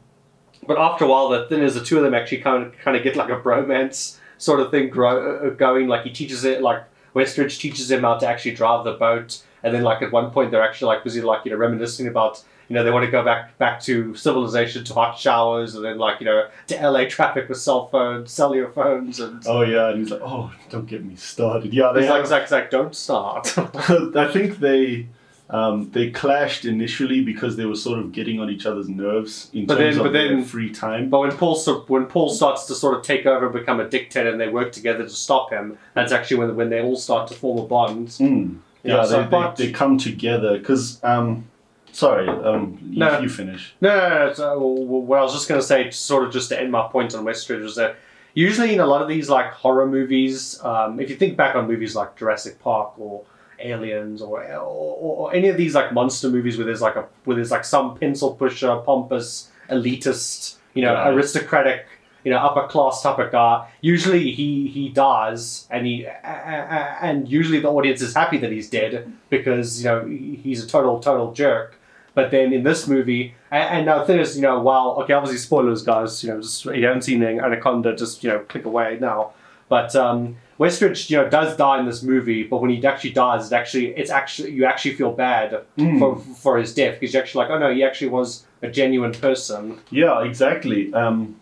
but 0.67 0.79
after 0.79 1.05
a 1.05 1.09
while, 1.09 1.29
the 1.29 1.47
thing 1.47 1.63
is, 1.63 1.75
the 1.75 1.85
two 1.85 1.97
of 1.97 2.03
them 2.03 2.15
actually 2.15 2.39
kind 2.39 2.65
of 2.65 2.77
kind 2.79 2.97
of 2.97 3.03
get 3.03 3.17
like 3.17 3.31
a 3.31 3.41
bromance 3.41 4.19
sort 4.39 4.61
of 4.61 4.71
thing 4.71 4.89
grow, 4.89 5.37
uh, 5.37 5.51
going. 5.51 5.89
Like 5.89 6.05
he 6.05 6.11
teaches 6.11 6.45
it, 6.45 6.63
like 6.63 6.85
Westridge 7.15 7.59
teaches 7.59 7.91
him 7.91 8.03
how 8.03 8.19
to 8.19 8.27
actually 8.27 8.55
drive 8.55 8.85
the 8.85 8.93
boat, 8.93 9.43
and 9.63 9.75
then 9.75 9.83
like 9.83 10.03
at 10.03 10.13
one 10.13 10.31
point 10.31 10.51
they're 10.51 10.63
actually 10.63 10.89
like 10.89 11.05
busy 11.05 11.21
like 11.21 11.45
you 11.45 11.51
know 11.51 11.57
reminiscing 11.57 12.07
about 12.07 12.43
you 12.71 12.75
know 12.77 12.85
they 12.85 12.91
want 12.93 13.05
to 13.05 13.11
go 13.11 13.25
back 13.25 13.59
back 13.59 13.81
to 13.81 14.15
civilization 14.15 14.85
to 14.85 14.95
hot 14.95 15.19
showers, 15.19 15.75
and 15.75 15.85
then 15.85 15.99
like 15.99 16.21
you 16.21 16.25
know 16.27 16.49
to 16.69 16.89
LA 16.89 17.05
traffic 17.07 17.49
with 17.49 17.59
cell 17.59 17.89
phones, 17.89 18.31
cellular 18.31 18.71
phones, 18.71 19.19
and 19.19 19.43
Oh 19.47 19.63
yeah, 19.63 19.89
and 19.91 19.99
he's 19.99 20.11
like, 20.13 20.21
oh, 20.23 20.53
don't 20.71 20.87
get 20.87 21.05
me 21.05 21.17
started. 21.17 21.75
Yeah, 21.75 21.91
they 21.93 22.03
he's 22.03 22.11
like, 22.11 22.27
Zach, 22.29 22.49
Zach, 22.49 22.71
don't 22.71 22.95
start. 22.95 23.53
I 23.59 24.31
think 24.33 24.61
they 24.61 25.09
um, 25.51 25.91
they 25.91 26.13
clashed 26.13 26.65
initially 26.65 27.25
because 27.25 27.57
they 27.57 27.65
were 27.65 27.75
sort 27.75 27.99
of 27.99 28.13
getting 28.13 28.39
on 28.39 28.49
each 28.51 28.67
other's 28.67 28.89
nerves 28.89 29.51
in 29.53 29.67
But 29.67 29.79
terms 29.79 29.97
then- 29.97 30.07
of 30.07 30.13
but 30.13 30.17
their 30.17 30.41
free 30.45 30.71
time. 30.71 31.11
But 31.11 31.19
when 31.19 31.33
Paul 31.33 31.59
when 31.89 32.07
Paul 32.07 32.29
starts 32.31 32.67
to 32.67 32.75
sort 32.77 32.97
of 32.97 33.03
take 33.03 33.27
over 33.27 33.47
and 33.47 33.53
become 33.53 33.81
a 33.81 33.89
dictator, 33.89 34.31
and 34.31 34.41
they 34.41 34.49
work 34.49 34.71
together 34.71 35.03
to 35.03 35.11
stop 35.11 35.51
him, 35.51 35.77
that's 35.95 36.13
actually 36.13 36.37
when 36.37 36.55
when 36.55 36.71
they 36.71 36.81
all 36.81 36.97
start 36.97 37.27
to 37.29 37.35
form 37.35 37.59
a 37.59 37.67
bond. 37.67 38.09
Mm. 38.11 38.59
Yeah, 38.85 38.95
Yeah, 38.99 39.05
so 39.05 39.23
they, 39.25 39.65
they, 39.65 39.67
they 39.67 39.73
come 39.73 39.99
together 39.99 40.57
because 40.57 41.03
um, 41.03 41.45
sorry, 41.93 42.29
um, 42.29 42.79
you, 42.91 42.99
No. 42.99 43.21
you 43.21 43.29
finish. 43.29 43.75
No, 43.81 43.97
no, 43.97 44.27
no. 44.27 44.33
So, 44.33 44.59
well, 44.59 45.03
what 45.03 45.19
I 45.19 45.23
was 45.23 45.33
just 45.33 45.49
going 45.49 45.61
to 45.61 45.67
say, 45.67 45.91
sort 45.91 46.25
of 46.25 46.33
just 46.33 46.49
to 46.51 46.61
end 46.61 46.71
my 46.73 46.89
point 46.89 47.15
on 47.15 47.25
Westridge, 47.25 47.63
was 47.63 47.77
that 47.77 47.97
usually 48.35 48.75
in 48.75 48.81
a 48.81 48.87
lot 48.87 49.03
of 49.03 49.09
these 49.09 49.29
like 49.29 49.51
horror 49.53 49.87
movies, 49.87 50.63
um, 50.65 51.01
if 51.01 51.11
you 51.11 51.17
think 51.17 51.37
back 51.37 51.55
on 51.57 51.67
movies 51.67 51.95
like 51.97 52.17
Jurassic 52.17 52.61
Park 52.61 52.99
or 52.99 53.25
Aliens 53.59 54.23
or, 54.23 54.43
or, 54.43 54.57
or 54.59 55.35
any 55.35 55.49
of 55.49 55.57
these 55.57 55.75
like 55.75 55.93
monster 55.93 56.31
movies 56.31 56.57
where 56.57 56.65
there's 56.65 56.81
like 56.81 56.97
a 56.97 57.07
where 57.25 57.35
there's 57.37 57.51
like 57.51 57.65
some 57.65 57.97
pencil 57.99 58.35
pusher, 58.35 58.75
pompous, 58.87 59.51
elitist, 59.69 60.57
you 60.75 60.83
know, 60.83 60.95
Guy. 60.95 61.09
aristocratic, 61.11 61.87
you 62.25 62.31
know, 62.31 62.39
upper 62.39 62.67
class 62.69 63.03
type 63.03 63.19
of 63.19 63.31
guy. 63.33 63.69
Usually 63.83 64.31
he 64.31 64.69
he 64.69 64.89
dies, 64.89 65.67
and 65.71 65.87
he 65.87 66.07
and 66.25 67.29
usually 67.29 67.61
the 67.61 67.69
audience 67.71 68.01
is 68.03 68.15
happy 68.15 68.39
that 68.39 68.51
he's 68.53 68.71
dead 68.71 69.13
because 69.29 69.83
you 69.83 69.89
know 69.91 70.07
he's 70.07 70.65
a 70.65 70.67
total 70.69 71.01
total 71.01 71.33
jerk. 71.33 71.77
But 72.15 72.31
then 72.31 72.53
in 72.53 72.63
this 72.65 72.89
movie, 72.89 73.35
and, 73.51 73.63
and 73.79 73.87
now 73.87 73.99
the 74.01 74.05
thing 74.05 74.19
is, 74.21 74.37
you 74.37 74.43
know, 74.43 74.61
while 74.61 74.99
okay, 75.03 75.13
obviously 75.13 75.39
spoilers, 75.39 75.83
guys, 75.83 76.23
you 76.25 76.31
know, 76.31 76.41
just 76.41 76.67
if 76.67 76.77
you 76.77 76.87
haven't 76.87 77.03
seen 77.03 77.23
Anaconda, 77.23 77.95
just 77.97 78.23
you 78.25 78.31
know, 78.31 78.41
click 78.41 78.65
away 78.65 78.99
now. 79.01 79.33
But 79.69 79.95
um, 79.95 80.37
Westridge, 80.59 81.09
you 81.11 81.17
know, 81.17 81.29
does 81.31 81.57
die 81.57 81.79
in 81.79 81.87
this 81.87 82.03
movie, 82.03 82.43
but 82.43 82.61
when 82.61 82.71
he 82.71 82.85
actually 82.85 83.11
dies, 83.13 83.53
it 83.53 83.55
actually, 83.55 83.87
it's 83.97 84.11
actually, 84.11 84.51
you 84.51 84.65
actually 84.65 84.95
feel 84.95 85.13
bad 85.13 85.63
Mm. 85.79 85.99
for 86.01 86.19
for 86.35 86.59
his 86.59 86.75
death 86.75 86.99
because 86.99 87.15
you're 87.15 87.23
actually 87.23 87.45
like, 87.45 87.51
oh 87.53 87.59
no, 87.59 87.73
he 87.73 87.85
actually 87.85 88.09
was 88.09 88.45
a 88.63 88.69
genuine 88.69 89.13
person. 89.13 89.79
Yeah, 89.91 90.23
exactly. 90.25 90.93
Um, 90.93 91.40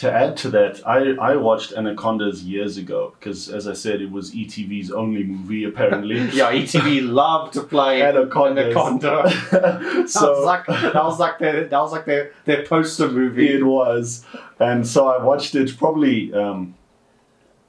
to 0.00 0.10
add 0.10 0.34
to 0.38 0.48
that, 0.48 0.80
I, 0.88 1.12
I 1.20 1.36
watched 1.36 1.74
Anacondas 1.74 2.42
years 2.42 2.78
ago 2.78 3.12
because, 3.18 3.50
as 3.50 3.68
I 3.68 3.74
said, 3.74 4.00
it 4.00 4.10
was 4.10 4.30
ETV's 4.30 4.90
only 4.90 5.24
movie 5.24 5.64
apparently. 5.70 6.20
Yeah, 6.30 6.50
ETV 6.52 7.06
loved 7.06 7.52
to 7.54 7.62
play 7.62 8.00
Anacondas. 8.00 8.74
Anaconda. 8.74 9.24
that 9.52 9.82
was 9.82 10.12
so 10.12 10.40
like 10.42 10.64
that 10.66 10.94
was 10.94 11.18
like 11.18 11.38
their 11.38 11.66
that 11.66 11.78
was 11.78 11.92
like 11.92 12.06
their 12.06 12.32
their 12.46 12.64
poster 12.64 13.10
movie. 13.10 13.48
it 13.50 13.62
was, 13.62 14.24
and 14.58 14.86
so 14.86 15.08
I 15.08 15.22
watched 15.22 15.54
it 15.54 15.76
probably 15.76 16.32
um, 16.32 16.74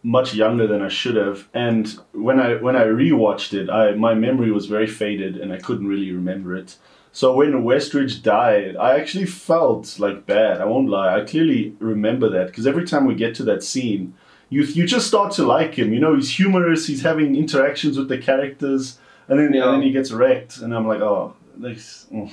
much 0.04 0.34
younger 0.34 0.66
than 0.68 0.82
I 0.82 0.88
should 0.90 1.16
have. 1.16 1.48
And 1.54 1.88
when 2.14 2.40
I 2.40 2.56
when 2.56 2.76
I 2.76 2.86
rewatched 2.86 3.54
it, 3.54 3.70
I 3.70 3.92
my 3.94 4.14
memory 4.14 4.52
was 4.52 4.66
very 4.66 4.88
faded 4.88 5.38
and 5.38 5.54
I 5.54 5.58
couldn't 5.58 5.88
really 5.88 6.12
remember 6.12 6.56
it. 6.56 6.78
So 7.14 7.36
when 7.36 7.52
Westridge 7.64 8.24
died, 8.24 8.78
I 8.78 8.98
actually 8.98 9.26
felt 9.26 10.00
like 10.00 10.26
bad. 10.26 10.62
I 10.62 10.66
won't 10.66 10.90
lie. 10.90 11.18
I 11.20 11.26
clearly 11.26 11.76
remember 11.80 12.30
that 12.30 12.48
because 12.48 12.66
every 12.66 12.86
time 12.86 13.06
we 13.06 13.16
get 13.16 13.36
to 13.36 13.44
that 13.44 13.64
scene, 13.64 14.14
you 14.50 14.64
you 14.64 14.86
just 14.88 15.08
start 15.08 15.34
to 15.34 15.46
like 15.46 15.76
him. 15.76 15.94
You 15.94 16.00
know, 16.00 16.16
he's 16.16 16.36
humorous. 16.38 16.88
He's 16.88 17.04
having 17.04 17.36
interactions 17.36 17.98
with 17.98 18.08
the 18.08 18.18
characters, 18.18 18.98
and 19.28 19.38
then 19.40 19.54
Yeah. 19.54 19.66
and 19.66 19.74
then 19.76 19.82
he 19.82 19.92
gets 19.92 20.12
wrecked, 20.12 20.60
and 20.62 20.74
I'm 20.74 20.88
like, 20.88 21.02
oh, 21.02 21.34
this, 21.58 22.08
mm. 22.12 22.32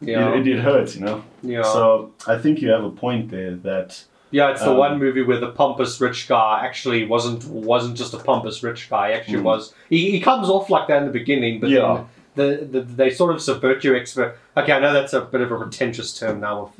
Yeah, 0.00 0.34
it, 0.34 0.46
it, 0.46 0.56
it 0.58 0.60
hurts, 0.60 0.96
you 0.96 1.04
know. 1.04 1.24
yeah. 1.42 1.62
So 1.62 2.12
I 2.26 2.36
think 2.38 2.60
you 2.60 2.68
have 2.70 2.84
a 2.84 2.90
point 2.90 3.30
there 3.30 3.54
that 3.56 4.04
Yeah, 4.38 4.50
it's 4.52 4.62
the 4.64 4.70
Um, 4.72 4.84
one 4.86 4.98
movie 4.98 5.22
where 5.22 5.38
the 5.46 5.52
pompous 5.62 6.00
rich 6.00 6.26
guy 6.28 6.60
actually 6.68 7.02
wasn't 7.14 7.40
wasn't 7.72 7.96
just 8.02 8.12
a 8.14 8.18
pompous 8.30 8.62
rich 8.68 8.82
guy. 8.90 9.04
He 9.10 9.14
actually 9.18 9.38
Mm. 9.42 9.50
was. 9.52 9.72
He, 9.88 10.10
he 10.14 10.18
comes 10.20 10.46
off 10.54 10.66
like 10.74 10.86
that 10.88 10.98
in 11.02 11.06
the 11.10 11.16
beginning, 11.22 11.60
but 11.60 11.70
Yeah. 11.70 12.04
then 12.34 12.46
the, 12.48 12.48
the 12.72 12.80
they 13.00 13.10
sort 13.10 13.30
of 13.34 13.40
subvert 13.40 13.84
your 13.84 13.94
expert. 14.02 14.30
Okay, 14.56 14.72
I 14.72 14.80
know 14.80 14.92
that's 14.92 15.12
a 15.12 15.20
bit 15.34 15.40
of 15.40 15.52
a 15.52 15.56
pretentious 15.64 16.18
term 16.18 16.40
now 16.40 16.54
with 16.62 16.72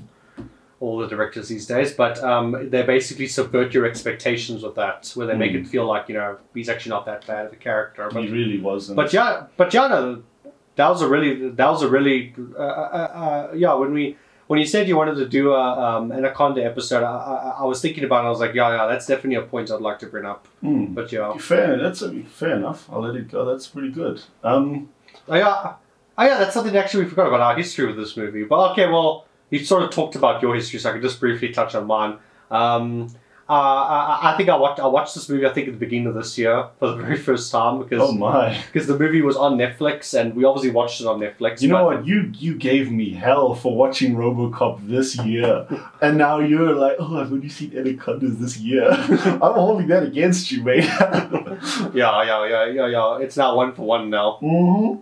all 0.80 0.98
the 0.98 1.06
directors 1.06 1.46
these 1.48 1.66
days, 1.74 1.92
but 1.92 2.14
um, 2.32 2.46
they 2.72 2.82
basically 2.82 3.28
subvert 3.28 3.72
your 3.72 3.86
expectations 3.86 4.62
with 4.64 4.74
that, 4.74 4.98
where 5.14 5.26
they 5.28 5.36
make 5.44 5.52
Mm. 5.52 5.60
it 5.60 5.66
feel 5.74 5.86
like 5.94 6.04
you 6.08 6.16
know 6.18 6.30
he's 6.54 6.68
actually 6.72 6.90
not 6.96 7.04
that 7.06 7.20
bad 7.32 7.46
of 7.46 7.52
a 7.52 7.60
character. 7.68 8.02
But 8.12 8.24
he 8.24 8.30
really 8.40 8.60
wasn't. 8.70 8.96
but 8.96 9.12
yeah, 9.12 9.44
but 9.56 9.72
yeah, 9.72 9.86
no, 9.94 10.02
that 10.78 10.88
was 10.94 11.02
a 11.02 11.08
really 11.14 11.50
that 11.60 11.68
was 11.74 11.82
a 11.88 11.88
really 11.96 12.34
uh, 12.58 12.62
uh, 13.00 13.10
uh, 13.24 13.42
yeah. 13.54 13.74
When 13.82 13.92
we 13.98 14.16
when 14.46 14.60
you 14.60 14.66
said 14.66 14.88
you 14.88 14.96
wanted 14.96 15.16
to 15.16 15.28
do 15.28 15.52
a 15.52 15.96
um, 15.96 16.12
anaconda 16.12 16.64
episode, 16.64 17.02
I, 17.02 17.16
I, 17.16 17.56
I 17.60 17.64
was 17.64 17.80
thinking 17.80 18.04
about 18.04 18.24
it. 18.24 18.26
I 18.26 18.30
was 18.30 18.40
like, 18.40 18.54
yeah, 18.54 18.76
yeah, 18.76 18.86
that's 18.86 19.06
definitely 19.06 19.36
a 19.36 19.42
point 19.42 19.70
I'd 19.70 19.80
like 19.80 19.98
to 20.00 20.06
bring 20.06 20.26
up. 20.26 20.46
Hmm. 20.60 20.86
But 20.86 21.10
yeah, 21.12 21.36
fair. 21.38 21.78
That's 21.78 22.02
a, 22.02 22.22
fair 22.22 22.56
enough. 22.56 22.88
I'll 22.90 23.00
let 23.00 23.16
it 23.16 23.30
go. 23.30 23.44
That's 23.44 23.66
pretty 23.66 23.90
good. 23.90 24.22
Um, 24.42 24.90
oh, 25.28 25.34
yeah, 25.34 25.74
oh, 26.18 26.24
yeah, 26.24 26.38
that's 26.38 26.54
something 26.54 26.76
actually 26.76 27.04
we 27.04 27.10
forgot 27.10 27.28
about 27.28 27.40
our 27.40 27.56
history 27.56 27.86
with 27.86 27.96
this 27.96 28.16
movie. 28.16 28.44
But 28.44 28.72
okay, 28.72 28.86
well, 28.86 29.26
you 29.50 29.64
sort 29.64 29.82
of 29.82 29.90
talked 29.90 30.16
about 30.16 30.42
your 30.42 30.54
history, 30.54 30.78
so 30.78 30.90
I 30.90 30.92
can 30.92 31.02
just 31.02 31.20
briefly 31.20 31.50
touch 31.50 31.74
on 31.74 31.86
mine. 31.86 32.18
Um, 32.50 33.08
uh, 33.48 33.52
I, 33.52 34.32
I 34.32 34.36
think 34.38 34.48
I 34.48 34.56
watched 34.56 34.80
I 34.80 34.86
watched 34.86 35.14
this 35.14 35.28
movie 35.28 35.44
I 35.46 35.52
think 35.52 35.68
at 35.68 35.74
the 35.74 35.78
beginning 35.78 36.06
of 36.06 36.14
this 36.14 36.38
year 36.38 36.68
for 36.78 36.88
the 36.88 36.96
very 36.96 37.18
first 37.18 37.52
time 37.52 37.78
because 37.78 38.00
oh 38.02 38.12
my! 38.12 38.58
because 38.72 38.86
the 38.86 38.98
movie 38.98 39.20
was 39.20 39.36
on 39.36 39.58
Netflix 39.58 40.18
and 40.18 40.34
we 40.34 40.44
obviously 40.44 40.70
watched 40.70 41.00
it 41.02 41.06
on 41.06 41.20
Netflix. 41.20 41.60
You 41.60 41.68
know 41.68 41.84
what? 41.84 42.06
You 42.06 42.32
you 42.34 42.56
gave 42.56 42.90
me 42.90 43.10
hell 43.10 43.54
for 43.54 43.76
watching 43.76 44.14
RoboCop 44.14 44.88
this 44.88 45.16
year, 45.18 45.66
and 46.00 46.16
now 46.16 46.38
you're 46.38 46.74
like, 46.74 46.96
oh, 46.98 47.20
I've 47.20 47.32
only 47.32 47.50
seen 47.50 47.76
Anacondas 47.76 48.38
this 48.38 48.56
year. 48.56 48.88
I'm 48.90 49.38
holding 49.40 49.88
that 49.88 50.04
against 50.04 50.50
you, 50.50 50.62
mate. 50.62 50.84
Yeah, 51.94 52.22
yeah, 52.24 52.46
yeah, 52.48 52.64
yeah, 52.66 52.86
yeah. 52.86 53.18
It's 53.18 53.36
now 53.36 53.56
one 53.56 53.72
for 53.74 53.82
one 53.82 54.10
now. 54.10 54.38
hmm 54.40 54.94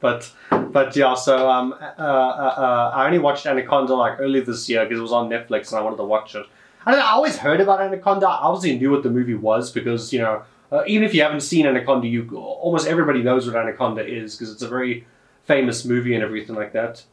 But, 0.00 0.30
but 0.50 0.94
yeah. 0.96 1.14
So 1.14 1.48
um, 1.48 1.72
uh, 1.72 1.76
uh, 1.76 2.54
uh, 2.56 2.92
I 2.94 3.06
only 3.06 3.18
watched 3.18 3.46
Anaconda 3.46 3.94
like 3.94 4.18
earlier 4.20 4.44
this 4.44 4.68
year 4.68 4.84
because 4.84 4.98
it 4.98 5.02
was 5.02 5.12
on 5.12 5.28
Netflix 5.28 5.70
and 5.70 5.78
I 5.78 5.82
wanted 5.82 5.98
to 5.98 6.04
watch 6.04 6.34
it. 6.34 6.46
I 6.84 6.90
don't 6.90 7.00
know. 7.00 7.06
I 7.06 7.10
always 7.10 7.36
heard 7.36 7.60
about 7.60 7.80
Anaconda. 7.80 8.26
I 8.26 8.38
obviously 8.42 8.78
knew 8.78 8.90
what 8.90 9.02
the 9.02 9.10
movie 9.10 9.34
was 9.34 9.70
because 9.70 10.12
you 10.12 10.20
know, 10.20 10.42
uh, 10.70 10.82
even 10.86 11.04
if 11.04 11.14
you 11.14 11.22
haven't 11.22 11.42
seen 11.42 11.66
Anaconda, 11.66 12.06
you 12.06 12.28
almost 12.36 12.86
everybody 12.86 13.22
knows 13.22 13.46
what 13.46 13.56
Anaconda 13.56 14.06
is 14.06 14.34
because 14.34 14.52
it's 14.52 14.62
a 14.62 14.68
very 14.68 15.06
famous 15.44 15.84
movie 15.84 16.14
and 16.14 16.22
everything 16.22 16.56
like 16.56 16.72
that. 16.72 17.04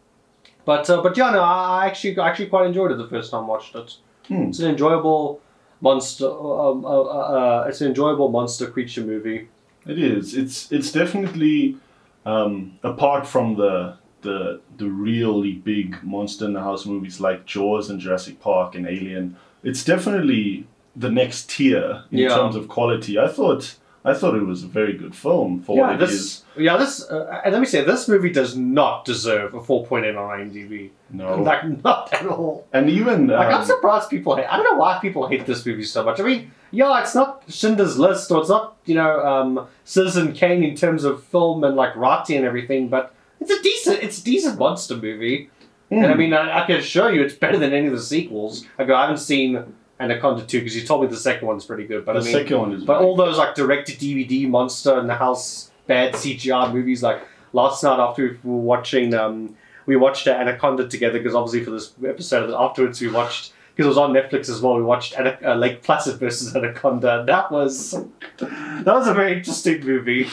But 0.66 0.90
uh, 0.90 1.02
but 1.02 1.18
yeah, 1.18 1.32
no, 1.32 1.42
I 1.42 1.86
actually 1.86 2.18
I 2.18 2.30
actually 2.30 2.48
quite 2.48 2.66
enjoyed 2.68 2.92
it 2.92 2.98
the 2.98 3.08
first 3.08 3.32
time 3.32 3.44
I 3.44 3.48
watched 3.48 3.76
it. 3.76 3.98
Hmm. 4.28 4.44
It's 4.50 4.60
an 4.60 4.70
enjoyable 4.70 5.42
monster. 5.82 6.28
Um, 6.28 6.86
uh, 6.86 6.88
uh, 6.88 7.64
uh, 7.64 7.66
it's 7.68 7.82
an 7.82 7.88
enjoyable 7.88 8.30
monster 8.30 8.70
creature 8.70 9.02
movie. 9.02 9.50
It 9.86 10.00
is. 10.00 10.36
It's 10.36 10.72
it's 10.72 10.92
definitely 10.92 11.78
um, 12.26 12.78
apart 12.84 13.26
from 13.26 13.56
the 13.56 13.98
the 14.22 14.62
the 14.78 14.88
really 14.88 15.54
big 15.54 16.04
monster 16.04 16.46
in 16.46 16.54
the 16.54 16.62
house 16.62 16.86
movies 16.86 17.20
like 17.20 17.46
Jaws 17.46 17.90
and 17.90 18.00
Jurassic 18.00 18.40
Park 18.40 18.76
and 18.76 18.86
Alien. 18.88 19.38
It's 19.64 19.84
definitely 19.84 20.68
the 20.96 21.10
next 21.10 21.50
tier 21.50 22.04
in 22.12 22.20
Yeah. 22.20 22.30
terms 22.36 22.56
of 22.56 22.68
quality. 22.68 23.18
I 23.20 23.28
thought 23.28 23.76
I 24.06 24.14
thought 24.14 24.34
it 24.36 24.46
was 24.46 24.64
a 24.64 24.68
very 24.68 24.94
good 24.94 25.14
film 25.14 25.62
for 25.62 25.76
yeah, 25.76 25.82
what 25.92 25.96
it 25.96 26.02
is. 26.04 26.12
this 26.12 26.44
yeah 26.66 26.78
this 26.78 27.04
uh, 27.12 27.42
and 27.44 27.52
let 27.54 27.60
me 27.60 27.66
say 27.66 27.84
this 27.84 28.08
movie 28.08 28.30
does 28.32 28.56
not 28.56 29.04
deserve 29.04 29.54
a 29.54 29.60
4.8 29.60 30.18
on 30.18 30.40
IMDb. 30.40 30.90
No, 31.12 31.36
Like 31.50 31.84
not 31.84 32.12
at 32.14 32.26
all. 32.26 32.66
and 32.72 32.90
even 32.90 33.28
Like 33.28 33.48
I'm 33.48 33.62
um, 33.62 33.66
surprised 33.66 34.10
people 34.10 34.36
hate. 34.38 34.46
I 34.52 34.56
don't 34.56 34.64
know 34.72 34.78
why 34.80 35.00
people 35.02 35.28
hate 35.28 35.46
this 35.46 35.66
movie 35.66 35.84
so 35.84 36.04
much. 36.04 36.20
I 36.20 36.24
mean, 36.24 36.52
yeah, 36.72 37.02
it's 37.02 37.14
not 37.14 37.44
Schindler's 37.50 38.00
List 38.00 38.32
or 38.32 38.40
it's 38.40 38.50
not 38.50 38.78
you 38.86 38.96
know 38.96 39.20
um, 39.26 39.68
Citizen 39.84 40.32
Kane 40.34 40.64
in 40.64 40.76
terms 40.76 41.04
of 41.04 41.22
film 41.24 41.64
and 41.66 41.76
like 41.76 41.94
writing 41.98 42.38
and 42.38 42.46
everything, 42.46 42.88
but 42.88 43.14
it's 43.42 43.52
a 43.52 43.62
decent 43.62 44.02
it's 44.02 44.20
a 44.20 44.24
decent 44.24 44.58
monster 44.58 44.96
movie. 44.96 45.50
And 45.92 46.06
I 46.06 46.14
mm, 46.14 46.18
mean, 46.18 46.34
I, 46.34 46.64
I 46.64 46.66
can 46.68 46.78
assure 46.78 47.12
you 47.12 47.24
it's 47.24 47.34
better 47.34 47.58
than 47.58 47.74
any 47.74 47.88
of 47.88 47.94
the 47.94 48.02
sequels. 48.02 48.66
I 48.78 48.84
go, 48.84 48.96
I 48.96 49.02
haven't 49.02 49.18
seen 49.18 49.64
Anaconda 50.00 50.46
2 50.46 50.60
because 50.60 50.76
you 50.76 50.86
told 50.86 51.02
me 51.02 51.08
the 51.08 51.18
second 51.18 51.48
one's 51.48 51.66
pretty 51.66 51.86
good, 51.86 52.06
but 52.06 52.14
the 52.14 52.20
I 52.20 52.24
mean, 52.24 52.32
second 52.32 52.58
one 52.58 52.74
is. 52.74 52.84
but 52.84 53.00
very 53.00 53.06
all 53.08 53.16
those 53.16 53.38
like 53.38 53.56
direct 53.56 53.88
to 53.88 53.94
DVD 53.94 54.48
monster 54.48 55.00
in 55.00 55.08
the 55.08 55.16
house 55.16 55.72
bad 55.88 56.14
CGI 56.14 56.72
movies, 56.72 57.02
like 57.02 57.22
last 57.54 57.84
night 57.84 58.00
after 58.00 58.40
we 58.44 58.52
were 58.52 58.58
watching, 58.58 59.14
um, 59.14 59.58
we 59.88 59.96
watched 59.96 60.28
Anaconda 60.28 60.88
together 60.88 61.18
because 61.18 61.36
obviously 61.36 61.64
for 61.64 61.72
this 61.72 61.94
episode 62.08 62.54
afterwards 62.54 63.02
we 63.02 63.10
watched 63.10 63.54
because 63.76 63.86
it 63.86 63.90
was 63.90 63.98
on 63.98 64.14
Netflix 64.14 64.50
as 64.50 64.62
well. 64.62 64.76
We 64.76 64.84
watched 64.84 65.18
Ana- 65.18 65.40
uh, 65.44 65.56
Lake 65.56 65.84
Placid 65.84 66.18
versus 66.20 66.54
Anaconda. 66.56 67.22
And 67.22 67.30
that 67.30 67.50
was 67.50 67.92
that 68.40 68.86
was 68.86 69.08
a 69.08 69.14
very 69.14 69.38
interesting 69.38 69.86
movie. 69.86 70.28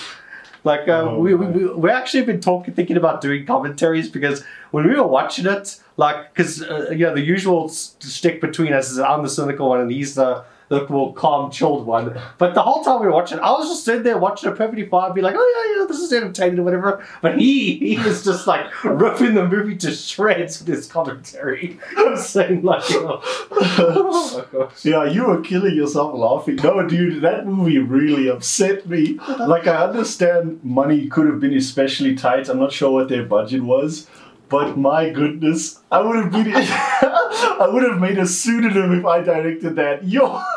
Like 0.66 0.88
uh, 0.88 1.02
Oh, 1.02 1.18
we, 1.20 1.32
we 1.34 1.46
we 1.46 1.74
we 1.74 1.90
actually 1.90 2.24
been 2.24 2.40
talking 2.40 2.74
thinking 2.74 2.96
about 2.96 3.20
doing 3.20 3.46
commentaries 3.46 4.08
because 4.10 4.44
when 4.72 4.84
we 4.88 4.94
were 4.94 5.06
watching 5.06 5.46
it, 5.46 5.80
like 5.96 6.34
because 6.34 6.60
uh, 6.60 6.88
know 7.06 7.14
the 7.14 7.22
usual 7.22 7.68
stick 7.68 8.40
between 8.40 8.72
us 8.72 8.90
is 8.90 8.98
I'm 8.98 9.22
the 9.22 9.28
cynical 9.28 9.68
one 9.68 9.80
and 9.80 9.90
he's 9.92 10.16
the 10.16 10.44
the 10.68 10.86
more 10.88 11.14
calm, 11.14 11.50
chilled 11.50 11.86
one. 11.86 12.18
But 12.38 12.54
the 12.54 12.62
whole 12.62 12.82
time 12.82 13.00
we 13.00 13.06
were 13.06 13.12
watching, 13.12 13.38
I 13.38 13.50
was 13.52 13.68
just 13.68 13.84
sitting 13.84 14.02
there 14.02 14.18
watching 14.18 14.50
it 14.50 14.56
perfectly 14.56 14.86
fine, 14.86 15.14
be 15.14 15.20
like, 15.22 15.34
oh 15.36 15.72
yeah, 15.74 15.80
yeah, 15.80 15.86
this 15.86 15.98
is 15.98 16.12
entertaining 16.12 16.58
or 16.58 16.62
whatever. 16.64 17.06
But 17.22 17.38
he 17.38 17.76
he 17.76 17.98
was 17.98 18.24
just 18.24 18.46
like 18.46 18.84
ripping 18.84 19.34
the 19.34 19.46
movie 19.46 19.76
to 19.76 19.92
shreds 19.92 20.58
with 20.58 20.68
his 20.68 20.86
commentary, 20.86 21.78
saying 22.16 22.62
like, 22.62 22.82
oh, 22.90 23.20
oh 23.50 24.46
my 24.52 24.58
gosh. 24.58 24.84
Yeah, 24.84 25.04
you 25.04 25.26
were 25.26 25.40
killing 25.40 25.74
yourself 25.74 26.14
laughing. 26.14 26.56
No, 26.56 26.86
dude, 26.86 27.22
that 27.22 27.46
movie 27.46 27.78
really 27.78 28.28
upset 28.28 28.86
me. 28.88 29.18
Like, 29.38 29.66
I 29.66 29.84
understand 29.84 30.60
money 30.64 31.06
could 31.08 31.26
have 31.26 31.40
been 31.40 31.54
especially 31.54 32.14
tight. 32.14 32.48
I'm 32.48 32.58
not 32.58 32.72
sure 32.72 32.90
what 32.90 33.08
their 33.08 33.24
budget 33.24 33.62
was, 33.62 34.06
but 34.48 34.76
my 34.76 35.10
goodness, 35.10 35.80
I 35.90 36.00
would 36.00 36.16
have 36.16 36.32
been. 36.32 36.52
I 36.54 37.68
would 37.72 37.82
have 37.82 38.00
made 38.00 38.18
a 38.18 38.26
pseudonym 38.26 38.98
if 38.98 39.04
I 39.06 39.22
directed 39.22 39.76
that. 39.76 40.04
Yo. 40.04 40.42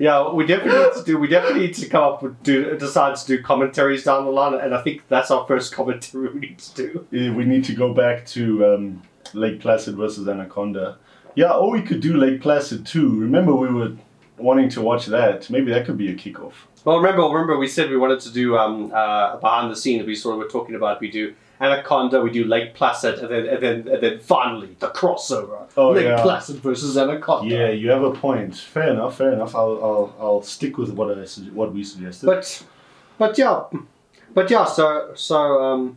Yeah, 0.00 0.32
we 0.32 0.46
definitely 0.46 0.80
need 0.80 0.92
to 0.92 1.02
do. 1.02 1.18
We 1.18 1.26
definitely 1.26 1.66
need 1.66 1.74
to 1.74 1.88
come 1.88 2.04
up 2.04 2.22
with 2.22 2.40
do 2.44 2.76
decide 2.78 3.16
to 3.16 3.26
do 3.26 3.42
commentaries 3.42 4.04
down 4.04 4.26
the 4.26 4.30
line, 4.30 4.54
and 4.54 4.72
I 4.72 4.80
think 4.80 5.02
that's 5.08 5.32
our 5.32 5.44
first 5.48 5.74
commentary 5.74 6.32
we 6.32 6.38
need 6.38 6.58
to 6.60 7.06
do. 7.10 7.32
We 7.34 7.44
need 7.44 7.64
to 7.64 7.74
go 7.74 7.92
back 7.92 8.24
to 8.26 8.64
um, 8.64 9.02
Lake 9.34 9.60
Placid 9.60 9.96
versus 9.96 10.28
Anaconda. 10.28 10.98
Yeah, 11.34 11.52
or 11.52 11.72
we 11.72 11.82
could 11.82 12.00
do 12.00 12.16
Lake 12.16 12.40
Placid 12.40 12.86
too. 12.86 13.18
Remember, 13.18 13.52
we 13.56 13.72
were 13.72 13.96
wanting 14.36 14.68
to 14.70 14.80
watch 14.80 15.06
that. 15.06 15.50
Maybe 15.50 15.72
that 15.72 15.84
could 15.84 15.98
be 15.98 16.10
a 16.10 16.14
kickoff. 16.14 16.52
Well, 16.84 16.98
remember, 16.98 17.22
remember, 17.22 17.58
we 17.58 17.66
said 17.66 17.90
we 17.90 17.96
wanted 17.96 18.20
to 18.20 18.32
do 18.32 18.56
um, 18.56 18.92
uh, 18.94 19.36
behind 19.38 19.70
the 19.70 19.76
scenes. 19.76 20.06
We 20.06 20.14
sort 20.14 20.34
of 20.34 20.38
were 20.38 20.48
talking 20.48 20.76
about 20.76 21.00
we 21.00 21.10
do 21.10 21.34
Anaconda, 21.60 22.20
we 22.20 22.30
do 22.30 22.44
Lake 22.44 22.74
Placid, 22.74 23.18
and 23.18 23.28
then 23.30 23.46
and 23.46 23.62
then 23.62 23.88
and 23.88 24.02
then 24.02 24.18
finally 24.20 24.76
the 24.78 24.88
crossover. 24.88 25.66
Oh, 25.76 25.90
Lake 25.90 26.04
yeah. 26.04 26.22
Placid 26.22 26.56
versus 26.56 26.96
Anaconda. 26.96 27.52
Yeah, 27.52 27.70
you 27.70 27.90
have 27.90 28.02
a 28.02 28.12
point. 28.12 28.56
Fair 28.56 28.90
enough. 28.90 29.16
Fair 29.18 29.32
enough. 29.32 29.54
I'll 29.54 29.78
I'll, 29.82 30.14
I'll 30.20 30.42
stick 30.42 30.78
with 30.78 30.90
what 30.90 31.10
I 31.10 31.22
sugge- 31.22 31.52
what 31.52 31.72
we 31.72 31.82
suggested. 31.84 32.26
But 32.26 32.64
but 33.18 33.36
yeah. 33.38 33.62
But 34.34 34.50
yeah, 34.50 34.66
so 34.66 35.12
so 35.14 35.36
um 35.62 35.96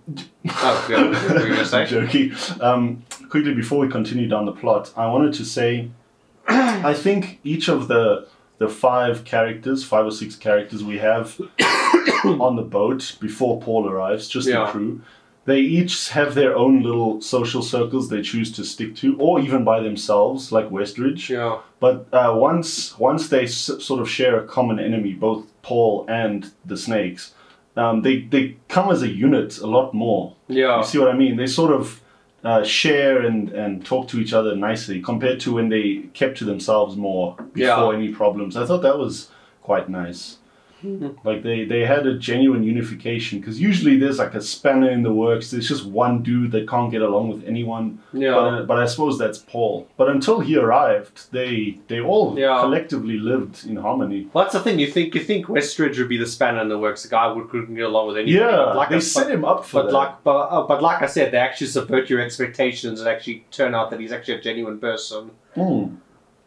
oh 0.49 0.87
yeah, 0.89 1.11
what 1.11 1.33
were 1.35 1.47
you 1.47 1.53
gonna 1.53 1.65
say? 1.75 1.85
Jokey. 1.85 2.61
Um, 2.61 3.03
quickly 3.29 3.53
before 3.53 3.79
we 3.79 3.87
continue 3.89 4.27
down 4.27 4.45
the 4.45 4.53
plot, 4.53 4.91
I 4.97 5.05
wanted 5.07 5.33
to 5.35 5.45
say, 5.45 5.89
I 6.47 6.93
think 6.93 7.39
each 7.43 7.67
of 7.67 7.87
the 7.87 8.27
the 8.57 8.69
five 8.69 9.25
characters, 9.25 9.83
five 9.83 10.05
or 10.05 10.11
six 10.11 10.35
characters 10.35 10.83
we 10.83 10.97
have 10.99 11.39
on 12.23 12.55
the 12.55 12.61
boat 12.61 13.17
before 13.19 13.59
Paul 13.61 13.89
arrives, 13.89 14.27
just 14.27 14.47
Yeah. 14.47 14.65
the 14.65 14.71
crew, 14.71 15.01
they 15.45 15.59
each 15.59 16.09
have 16.09 16.35
their 16.35 16.55
own 16.55 16.83
little 16.83 17.19
social 17.21 17.61
circles 17.63 18.09
they 18.09 18.21
choose 18.21 18.51
to 18.53 18.63
stick 18.63 18.95
to, 18.97 19.17
or 19.19 19.39
even 19.39 19.63
by 19.63 19.79
themselves, 19.79 20.51
like 20.51 20.69
Westridge. 20.69 21.29
Yeah. 21.29 21.59
But 21.79 22.07
uh, 22.13 22.33
once 22.35 22.97
once 22.99 23.29
they 23.29 23.43
s- 23.43 23.71
sort 23.79 24.01
of 24.01 24.09
share 24.09 24.39
a 24.39 24.45
common 24.47 24.79
enemy, 24.79 25.13
both 25.13 25.45
Paul 25.63 26.05
and 26.07 26.51
the 26.65 26.77
snakes, 26.77 27.33
um, 27.75 28.01
they 28.03 28.21
they 28.21 28.57
come 28.67 28.91
as 28.91 29.01
a 29.01 29.07
unit 29.09 29.57
a 29.59 29.67
lot 29.67 29.93
more. 29.93 30.35
Yeah. 30.47 30.77
You 30.77 30.83
see 30.85 30.99
what 30.99 31.09
I 31.09 31.17
mean? 31.17 31.37
They 31.37 31.47
sort 31.47 31.71
of 31.71 32.01
uh, 32.43 32.63
share 32.63 33.21
and, 33.21 33.49
and 33.49 33.85
talk 33.85 34.07
to 34.09 34.19
each 34.19 34.33
other 34.33 34.55
nicely 34.55 34.99
compared 35.01 35.39
to 35.39 35.53
when 35.53 35.69
they 35.69 36.03
kept 36.13 36.37
to 36.39 36.45
themselves 36.45 36.95
more 36.95 37.35
before 37.53 37.93
Yeah. 37.93 37.97
any 37.99 38.09
problems. 38.13 38.55
I 38.57 38.65
thought 38.65 38.81
that 38.81 38.97
was 38.97 39.29
quite 39.61 39.89
nice. 39.89 40.37
Like 41.23 41.43
they, 41.43 41.65
they 41.65 41.85
had 41.85 42.07
a 42.07 42.17
genuine 42.17 42.63
unification 42.63 43.39
because 43.39 43.59
usually 43.61 43.97
there's 43.97 44.17
like 44.19 44.33
a 44.33 44.41
spanner 44.41 44.89
in 44.89 45.03
the 45.03 45.13
works. 45.13 45.51
There's 45.51 45.67
just 45.67 45.85
one 45.85 46.23
dude 46.23 46.51
that 46.51 46.67
can't 46.67 46.91
get 46.91 47.01
along 47.01 47.29
with 47.29 47.43
anyone. 47.45 47.99
Yeah. 48.13 48.31
But, 48.33 48.53
uh, 48.53 48.63
but 48.63 48.77
I 48.79 48.85
suppose 48.87 49.17
that's 49.19 49.37
Paul. 49.39 49.87
But 49.97 50.09
until 50.09 50.39
he 50.39 50.57
arrived, 50.57 51.31
they 51.31 51.79
they 51.87 51.99
all 51.99 52.37
Yeah. 52.37 52.59
collectively 52.61 53.17
lived 53.17 53.65
in 53.65 53.75
harmony. 53.75 54.27
Well, 54.33 54.43
that's 54.43 54.53
the 54.53 54.61
thing. 54.61 54.79
You 54.79 54.87
think 54.87 55.13
you 55.15 55.21
think 55.21 55.45
Westridge 55.47 55.97
would 55.99 56.09
be 56.09 56.17
the 56.17 56.25
spanner 56.27 56.61
in 56.61 56.69
the 56.69 56.79
works, 56.79 57.03
the 57.03 57.09
guy 57.09 57.33
who 57.33 57.45
couldn't 57.47 57.75
get 57.75 57.85
along 57.85 58.07
with 58.07 58.17
anyone. 58.17 58.41
Yeah, 58.49 58.65
But 58.67 58.75
like 58.75 58.89
they 58.89 58.95
I- 58.95 58.99
set 58.99 59.27
but, 59.27 59.33
him 59.35 59.45
up 59.45 59.65
for 59.65 59.83
but 59.83 59.87
that. 59.87 59.93
like 59.93 60.23
but, 60.23 60.37
uh, 60.55 60.63
but 60.67 60.81
like 60.81 61.01
I 61.01 61.05
said, 61.07 61.31
they 61.31 61.37
actually 61.37 61.67
subvert 61.67 62.09
your 62.09 62.21
expectations 62.21 62.99
and 62.99 63.07
actually 63.09 63.45
turn 63.51 63.75
out 63.75 63.89
that 63.91 63.99
he's 63.99 64.11
actually 64.11 64.35
a 64.35 64.41
genuine 64.41 64.79
person. 64.79 65.31
Hmm. 65.55 65.95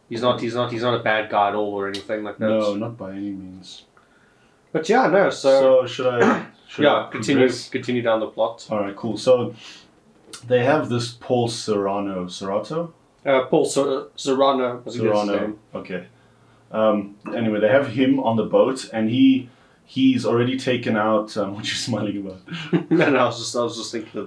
He's 0.09 0.20
not 0.23 0.40
he's 0.40 0.55
not 0.55 0.70
he's 0.73 0.83
not 0.83 0.94
a 0.94 1.03
bad 1.03 1.31
guy 1.31 1.49
at 1.49 1.55
all 1.55 1.73
or 1.73 1.88
anything 1.88 2.25
like 2.25 2.38
that. 2.38 2.49
No, 2.49 2.75
not 2.75 2.97
by 2.99 3.11
any 3.12 3.31
means. 3.31 3.85
But 4.75 4.89
yeah, 4.89 5.07
no. 5.07 5.31
So, 5.31 5.61
So, 5.61 5.87
should 5.87 6.07
I? 6.09 6.47
Should 6.69 6.83
yeah, 6.83 7.07
I 7.07 7.09
continue 7.11 7.43
progress? 7.47 7.69
continue 7.69 8.03
down 8.03 8.19
the 8.19 8.27
plot. 8.27 8.67
All 8.69 8.81
right, 8.81 8.97
cool. 8.97 9.17
So 9.17 9.55
they 10.49 10.65
have 10.65 10.89
this 10.89 11.13
Paul 11.13 11.47
Serrano, 11.49 12.25
Serrato, 12.25 12.91
Uh, 13.25 13.45
Paul 13.45 13.65
Ser- 13.65 14.09
Serrano 14.17 14.83
was 14.85 14.95
his 14.97 15.03
Serrano. 15.05 15.39
name. 15.41 15.59
Okay. 15.73 16.07
Um, 16.73 17.15
anyway, 17.33 17.61
they 17.61 17.69
have 17.69 17.87
him 17.89 18.19
on 18.19 18.37
the 18.37 18.43
boat, 18.45 18.91
and 18.93 19.09
he 19.09 19.49
he's 19.85 20.27
already 20.27 20.59
taken 20.59 20.97
out. 20.97 21.37
Um, 21.37 21.55
what 21.55 21.65
you 21.65 21.75
smiling 21.77 22.17
about? 22.27 22.41
no, 22.91 23.11
no, 23.11 23.19
I 23.19 23.27
was 23.27 23.39
just 23.39 23.55
I 23.55 23.63
was 23.63 23.77
just 23.77 23.93
thinking 23.93 24.21
of 24.23 24.27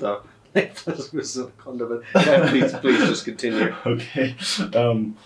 was 1.13 1.37
a 1.43 1.47
condiment. 1.57 2.03
Yeah, 2.15 2.49
please, 2.49 2.71
please, 2.75 2.99
just 3.09 3.25
continue. 3.25 3.75
okay. 3.85 4.35
Um, 4.73 5.17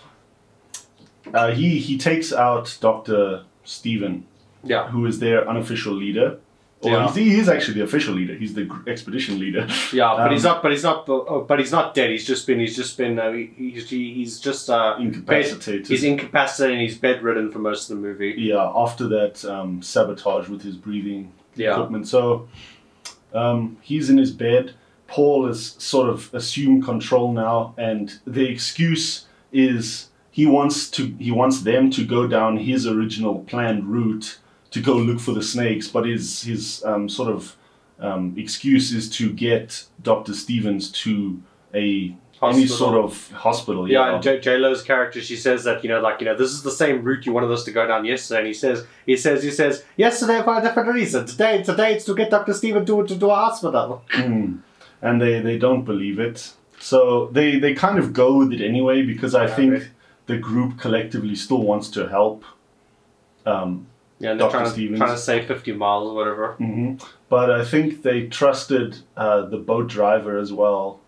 uh, 1.32 1.52
he 1.52 1.78
he 1.78 2.00
takes 2.00 2.34
out 2.34 2.76
Doctor 2.82 3.44
Steven, 3.64 4.26
Yeah, 4.64 4.88
who 4.90 5.06
is 5.06 5.20
their 5.20 5.48
unofficial 5.50 5.94
leader. 5.94 6.38
Or 6.84 6.90
Yeah. 6.92 7.06
he's, 7.08 7.16
he 7.16 7.40
is 7.40 7.48
actually 7.48 7.76
the 7.76 7.84
official 7.84 8.16
leader. 8.16 8.34
He's 8.34 8.56
the 8.56 8.68
expedition 8.88 9.38
leader. 9.40 9.68
yeah, 9.94 10.16
but 10.18 10.28
Um, 10.28 10.32
he's 10.34 10.44
not. 10.44 10.64
But 10.64 10.72
he's 10.72 10.84
not. 10.84 11.06
oh, 11.08 11.46
But 11.48 11.60
he's 11.60 11.72
not 11.72 11.94
dead. 11.94 12.10
He's 12.10 12.26
just 12.26 12.48
been. 12.48 12.60
He's 12.60 12.76
just 12.76 12.98
been. 12.98 13.20
Uh, 13.20 13.32
he- 13.34 13.52
he's 13.56 13.88
he's 13.90 14.40
just. 14.40 14.68
Uh, 14.70 14.96
Incapacitated. 15.00 15.88
he's 15.88 16.04
incapacitated 16.04 16.74
and 16.74 16.82
he's 16.82 16.98
bedridden 16.98 17.52
for 17.52 17.60
most 17.60 17.90
of 17.90 17.98
the 17.98 18.02
movie. 18.02 18.34
yeah, 18.38 18.72
after 18.76 19.08
that 19.10 19.46
um, 19.46 19.82
sabotage 19.84 20.48
with 20.50 20.64
his 20.64 20.76
breathing 20.76 21.32
Yeah. 21.56 21.74
equipment. 21.74 22.08
So 22.08 22.48
um, 23.34 23.78
he's 23.82 24.10
in 24.10 24.18
his 24.18 24.32
bed. 24.32 24.74
Paul 25.08 25.48
has 25.48 25.76
sort 25.78 26.10
of 26.10 26.34
assumed 26.34 26.84
control 26.86 27.32
now, 27.34 27.74
and 27.78 28.14
the 28.26 28.46
excuse 28.48 29.26
is 29.52 30.08
he 30.32 30.46
wants 30.46 30.90
to 30.92 31.14
he 31.20 31.30
wants 31.32 31.62
them 31.62 31.92
to 31.92 32.06
go 32.06 32.26
down 32.28 32.58
his 32.58 32.88
original 32.88 33.40
planned 33.40 33.86
route 33.86 34.38
to 34.72 34.82
go 34.82 34.96
look 34.96 35.20
for 35.20 35.34
the 35.34 35.44
snakes, 35.44 35.88
but 35.88 36.06
his 36.06 36.42
his 36.44 36.84
um, 36.86 37.08
sort 37.10 37.30
of 37.30 37.56
um, 38.00 38.34
excuse 38.38 38.92
is 38.92 39.10
to 39.18 39.32
get 39.32 39.86
Doctor 40.02 40.34
Stevens 40.34 40.90
to 41.04 41.42
a 41.74 42.16
any 42.44 42.66
sort 42.66 42.96
of 42.98 43.30
hospital. 43.32 43.88
Yeah, 43.88 44.16
and 44.16 44.24
J- 44.24 44.40
J 44.40 44.58
Lo's 44.58 44.82
character, 44.82 45.22
she 45.22 45.36
says 45.36 45.64
that 45.66 45.84
you 45.84 45.90
know, 45.90 46.02
like 46.02 46.20
you 46.22 46.26
know, 46.26 46.36
this 46.36 46.52
is 46.52 46.64
the 46.64 46.72
same 46.72 47.04
route 47.04 47.26
you 47.26 47.34
wanted 47.34 47.52
us 47.52 47.64
to 47.66 47.72
go 47.72 47.86
down 47.86 48.04
yesterday. 48.06 48.40
And 48.40 48.48
he 48.48 48.54
says, 48.54 48.86
he 49.06 49.16
says, 49.16 49.44
he 49.44 49.52
says, 49.52 49.84
yesterday 49.96 50.42
for 50.44 50.58
a 50.58 50.62
different 50.62 50.90
reason. 50.90 51.28
Today, 51.28 51.62
today 51.62 51.94
it's 51.94 52.06
to 52.06 52.16
get 52.16 52.32
Doctor 52.32 52.54
Steven 52.54 52.84
to 52.88 53.06
to, 53.06 53.20
to 53.20 53.26
a 53.28 53.36
hospital. 53.36 54.04
Mm. 54.10 54.62
And 55.04 55.22
they, 55.22 55.40
they 55.40 55.58
don't 55.60 55.84
believe 55.84 56.20
it. 56.20 56.54
So 56.80 57.28
they, 57.28 57.60
they 57.60 57.74
kind 57.76 58.00
of 58.00 58.12
go 58.14 58.38
with 58.40 58.52
it 58.54 58.62
anyway 58.62 59.04
because 59.04 59.36
I 59.36 59.46
Yeah, 59.46 59.56
think 59.56 59.74
right. 59.74 59.90
the 60.26 60.38
group 60.38 60.80
collectively 60.80 61.36
still 61.36 61.62
wants 61.62 61.90
to 61.92 62.08
help. 62.08 62.44
Um, 63.46 63.88
Yeah, 64.22 64.34
Dr. 64.36 64.52
trying 64.52 64.66
to, 64.66 64.72
Stevens. 64.72 65.00
trying 65.00 65.16
to 65.16 65.18
save 65.18 65.46
fifty 65.48 65.74
miles 65.74 66.10
or 66.12 66.16
whatever. 66.16 66.56
mhm. 66.60 67.02
But 67.30 67.50
I 67.50 67.64
think 67.66 68.04
they 68.04 68.28
trusted 68.28 68.98
uh, 69.18 69.42
the 69.54 69.58
boat 69.58 69.88
driver 69.88 70.38
as 70.38 70.52
well 70.54 71.00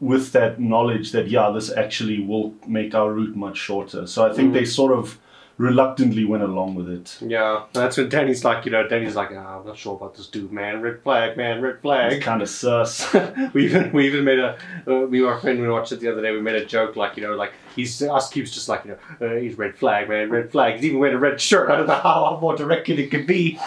with 0.00 0.32
that 0.32 0.60
knowledge 0.60 1.12
that, 1.12 1.26
yeah, 1.28 1.50
this 1.50 1.72
actually 1.84 2.20
will 2.20 2.52
make 2.66 2.94
our 2.94 3.10
route 3.12 3.34
much 3.34 3.56
shorter. 3.56 4.06
So 4.06 4.26
I 4.28 4.32
think 4.32 4.50
Mm. 4.50 4.54
they 4.54 4.64
sort 4.66 4.92
of 4.92 5.18
reluctantly 5.58 6.24
went 6.24 6.42
along 6.42 6.74
with 6.74 6.88
it. 6.88 7.16
Yeah, 7.20 7.64
that's 7.72 7.96
when 7.96 8.08
Danny's 8.08 8.44
like, 8.44 8.64
you 8.66 8.70
know, 8.70 8.86
Danny's 8.86 9.16
like, 9.16 9.30
ah, 9.34 9.58
I'm 9.58 9.66
not 9.66 9.78
sure 9.78 9.96
about 9.96 10.14
this 10.14 10.26
dude, 10.26 10.52
man. 10.52 10.82
Red 10.82 11.02
flag, 11.02 11.36
man, 11.36 11.62
red 11.62 11.80
flag. 11.80 12.20
kind 12.22 12.42
of 12.42 12.48
sus. 12.48 13.12
we 13.54 13.64
even 13.64 13.92
we 13.92 14.06
even 14.06 14.24
made 14.24 14.38
a 14.38 14.58
uh, 14.86 15.06
and 15.06 15.10
my 15.10 15.40
friend 15.40 15.60
we 15.60 15.68
watched 15.68 15.92
it 15.92 16.00
the 16.00 16.12
other 16.12 16.22
day. 16.22 16.32
We 16.32 16.42
made 16.42 16.56
a 16.56 16.66
joke 16.66 16.96
like 16.96 17.16
you 17.16 17.22
know 17.22 17.34
like 17.34 17.52
he's 17.74 18.00
us 18.02 18.30
keeps 18.30 18.50
just 18.52 18.68
like 18.68 18.84
you 18.84 18.98
know 19.20 19.26
uh, 19.26 19.40
he's 19.40 19.56
red 19.56 19.76
flag 19.76 20.08
man 20.08 20.30
red 20.30 20.52
flag. 20.52 20.76
He's 20.76 20.84
even 20.84 20.98
wearing 20.98 21.16
a 21.16 21.20
red 21.20 21.40
shirt. 21.40 21.70
I 21.70 21.76
don't 21.76 21.86
know 21.86 21.94
how 21.94 22.38
more 22.40 22.56
direct 22.56 22.88
it 22.88 23.10
could 23.10 23.26
be. 23.26 23.58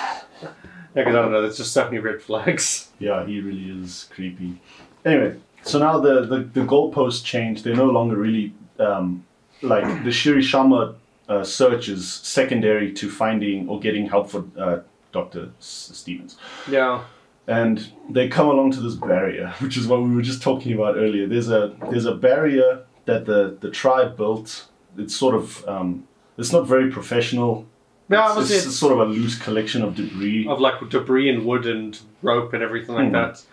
Because 0.94 1.16
I 1.16 1.22
don't 1.22 1.32
know. 1.32 1.42
There's 1.42 1.58
just 1.58 1.72
so 1.72 1.86
many 1.86 2.00
red 2.00 2.22
flags. 2.22 2.90
Yeah, 3.00 3.26
he 3.26 3.40
really 3.40 3.70
is 3.82 4.10
creepy. 4.12 4.60
Anyway, 5.06 5.40
so 5.64 5.80
now 5.80 6.00
the 6.00 6.26
the, 6.26 6.40
the 6.40 6.62
goalposts 6.62 7.24
change. 7.24 7.64
They're 7.64 7.76
no 7.76 7.86
longer 7.86 8.16
really 8.16 8.54
um, 8.80 9.26
like 9.62 9.86
the 10.04 10.10
Shirishama 10.10 10.96
uh, 11.30 11.44
search 11.44 11.88
is 11.90 12.12
secondary 12.12 12.92
to 12.94 13.10
finding 13.10 13.70
or 13.70 13.80
getting 13.80 14.08
help 14.10 14.30
for 14.30 14.44
uh, 14.58 14.80
Doctor 15.12 15.52
S- 15.60 15.92
Stevens. 15.94 16.38
Yeah. 16.70 17.04
And 17.48 17.92
they 18.10 18.28
come 18.28 18.48
along 18.48 18.72
to 18.72 18.80
this 18.82 18.96
barrier, 18.96 19.54
which 19.60 19.78
is 19.78 19.88
what 19.88 20.02
we 20.04 20.14
were 20.14 20.22
just 20.22 20.42
talking 20.42 20.74
about 20.74 20.98
earlier. 20.98 21.28
There's 21.28 21.50
a 21.50 21.76
there's 21.90 22.06
a 22.06 22.16
barrier 22.16 22.84
that 23.06 23.26
the 23.26 23.58
the 23.60 23.70
tribe 23.72 24.18
built. 24.18 24.68
It's 24.98 25.16
sort 25.16 25.36
of 25.36 25.68
um, 25.68 26.08
it's 26.38 26.52
not 26.52 26.68
very 26.68 26.92
professional. 26.92 27.66
Yeah, 28.10 28.40
it's, 28.40 28.50
it's 28.52 28.66
it's 28.68 28.76
sort 28.76 28.94
of 28.94 29.00
a 29.00 29.06
loose 29.06 29.38
collection 29.38 29.84
of 29.84 29.96
debris. 29.96 30.48
of 30.48 30.60
like 30.60 30.76
debris 30.90 31.30
and 31.30 31.46
wood 31.46 31.66
and 31.68 32.00
rope 32.24 32.54
and 32.54 32.64
everything 32.64 32.96
like 32.96 33.08
Hmm. 33.08 33.14
that. 33.14 33.44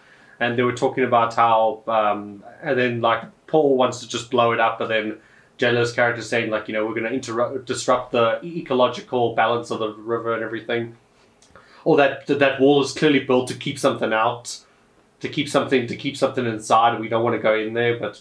and 0.40 0.58
they 0.58 0.62
were 0.62 0.74
talking 0.74 1.04
about 1.04 1.34
how, 1.34 1.82
um, 1.86 2.42
and 2.62 2.78
then 2.78 3.00
like 3.00 3.22
Paul 3.46 3.76
wants 3.78 4.00
to 4.00 4.08
just 4.08 4.30
blow 4.30 4.52
it 4.52 4.60
up, 4.60 4.78
but 4.78 4.88
then 4.88 5.16
J-Lo's 5.58 5.92
character 5.92 6.22
saying 6.22 6.50
like, 6.50 6.68
you 6.68 6.74
know, 6.74 6.84
we're 6.86 6.94
going 6.94 7.04
to 7.04 7.12
interrupt, 7.12 7.64
disrupt 7.66 8.12
the 8.12 8.40
ecological 8.44 9.34
balance 9.34 9.70
of 9.70 9.78
the 9.78 9.92
river 9.94 10.34
and 10.34 10.42
everything, 10.42 10.96
or 11.84 11.96
that 11.96 12.26
that 12.26 12.38
that 12.40 12.60
wall 12.60 12.82
is 12.82 12.92
clearly 12.92 13.20
built 13.20 13.48
to 13.48 13.54
keep 13.54 13.78
something 13.78 14.12
out, 14.12 14.58
to 15.20 15.28
keep 15.28 15.48
something 15.48 15.86
to 15.86 15.96
keep 15.96 16.16
something 16.16 16.46
inside. 16.46 17.00
We 17.00 17.08
don't 17.08 17.24
want 17.24 17.36
to 17.36 17.42
go 17.42 17.54
in 17.54 17.74
there, 17.74 17.98
but 17.98 18.20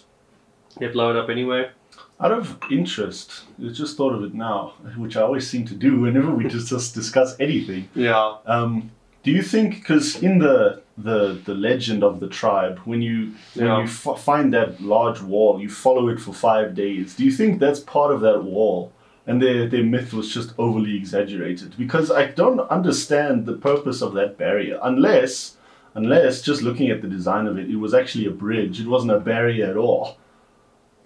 they 0.78 0.88
blow 0.88 1.10
it 1.10 1.16
up 1.16 1.28
anyway. 1.28 1.70
Out 2.18 2.32
of 2.32 2.58
interest, 2.70 3.42
I 3.62 3.68
just 3.68 3.98
thought 3.98 4.14
of 4.14 4.22
it 4.24 4.32
now, 4.32 4.72
which 4.96 5.18
I 5.18 5.22
always 5.22 5.48
seem 5.48 5.66
to 5.66 5.74
do 5.74 6.00
whenever 6.00 6.34
we 6.34 6.44
just, 6.48 6.68
just 6.68 6.94
discuss 6.94 7.38
anything. 7.38 7.88
Yeah. 7.94 8.36
Um, 8.46 8.90
do 9.22 9.30
you 9.30 9.42
think 9.42 9.74
because 9.74 10.22
in 10.22 10.38
the 10.38 10.82
the 10.98 11.38
the 11.44 11.54
legend 11.54 12.02
of 12.02 12.20
the 12.20 12.28
tribe, 12.28 12.78
when 12.84 13.02
you 13.02 13.32
when 13.54 13.66
Yeah. 13.66 13.78
you 13.78 13.84
f- 13.84 14.18
find 14.20 14.52
that 14.54 14.80
large 14.80 15.20
wall, 15.20 15.60
you 15.60 15.68
follow 15.68 16.08
it 16.08 16.18
for 16.20 16.32
five 16.32 16.74
days. 16.74 17.14
Do 17.16 17.24
you 17.24 17.30
think 17.30 17.60
that's 17.60 17.80
part 17.80 18.10
of 18.14 18.20
that 18.22 18.44
wall, 18.44 18.92
and 19.26 19.40
their 19.42 19.68
their 19.68 19.84
myth 19.84 20.12
was 20.14 20.32
just 20.32 20.54
overly 20.58 20.96
exaggerated? 20.96 21.74
Because 21.76 22.10
I 22.10 22.26
don't 22.26 22.60
understand 22.70 23.44
the 23.46 23.52
purpose 23.54 24.00
of 24.00 24.14
that 24.14 24.38
barrier, 24.38 24.78
unless 24.82 25.56
unless 25.94 26.42
just 26.42 26.62
looking 26.62 26.90
at 26.90 27.00
the 27.02 27.08
design 27.08 27.46
of 27.46 27.58
it, 27.58 27.70
it 27.70 27.76
was 27.76 27.92
actually 27.94 28.26
a 28.26 28.30
bridge. 28.30 28.80
It 28.80 28.86
wasn't 28.86 29.12
a 29.12 29.20
barrier 29.20 29.66
at 29.70 29.76
all. 29.76 30.16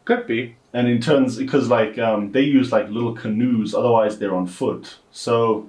Could 0.05 0.27
be. 0.27 0.57
And 0.73 0.89
in 0.89 1.01
terms, 1.01 1.37
because 1.37 1.69
like 1.69 1.99
um, 1.99 2.33
they 2.33 2.43
use 2.43 2.71
like 2.73 2.89
little 2.91 3.13
canoes, 3.15 3.75
otherwise 3.75 4.19
they're 4.19 4.35
on 4.35 4.47
foot. 4.47 4.97
So 5.11 5.69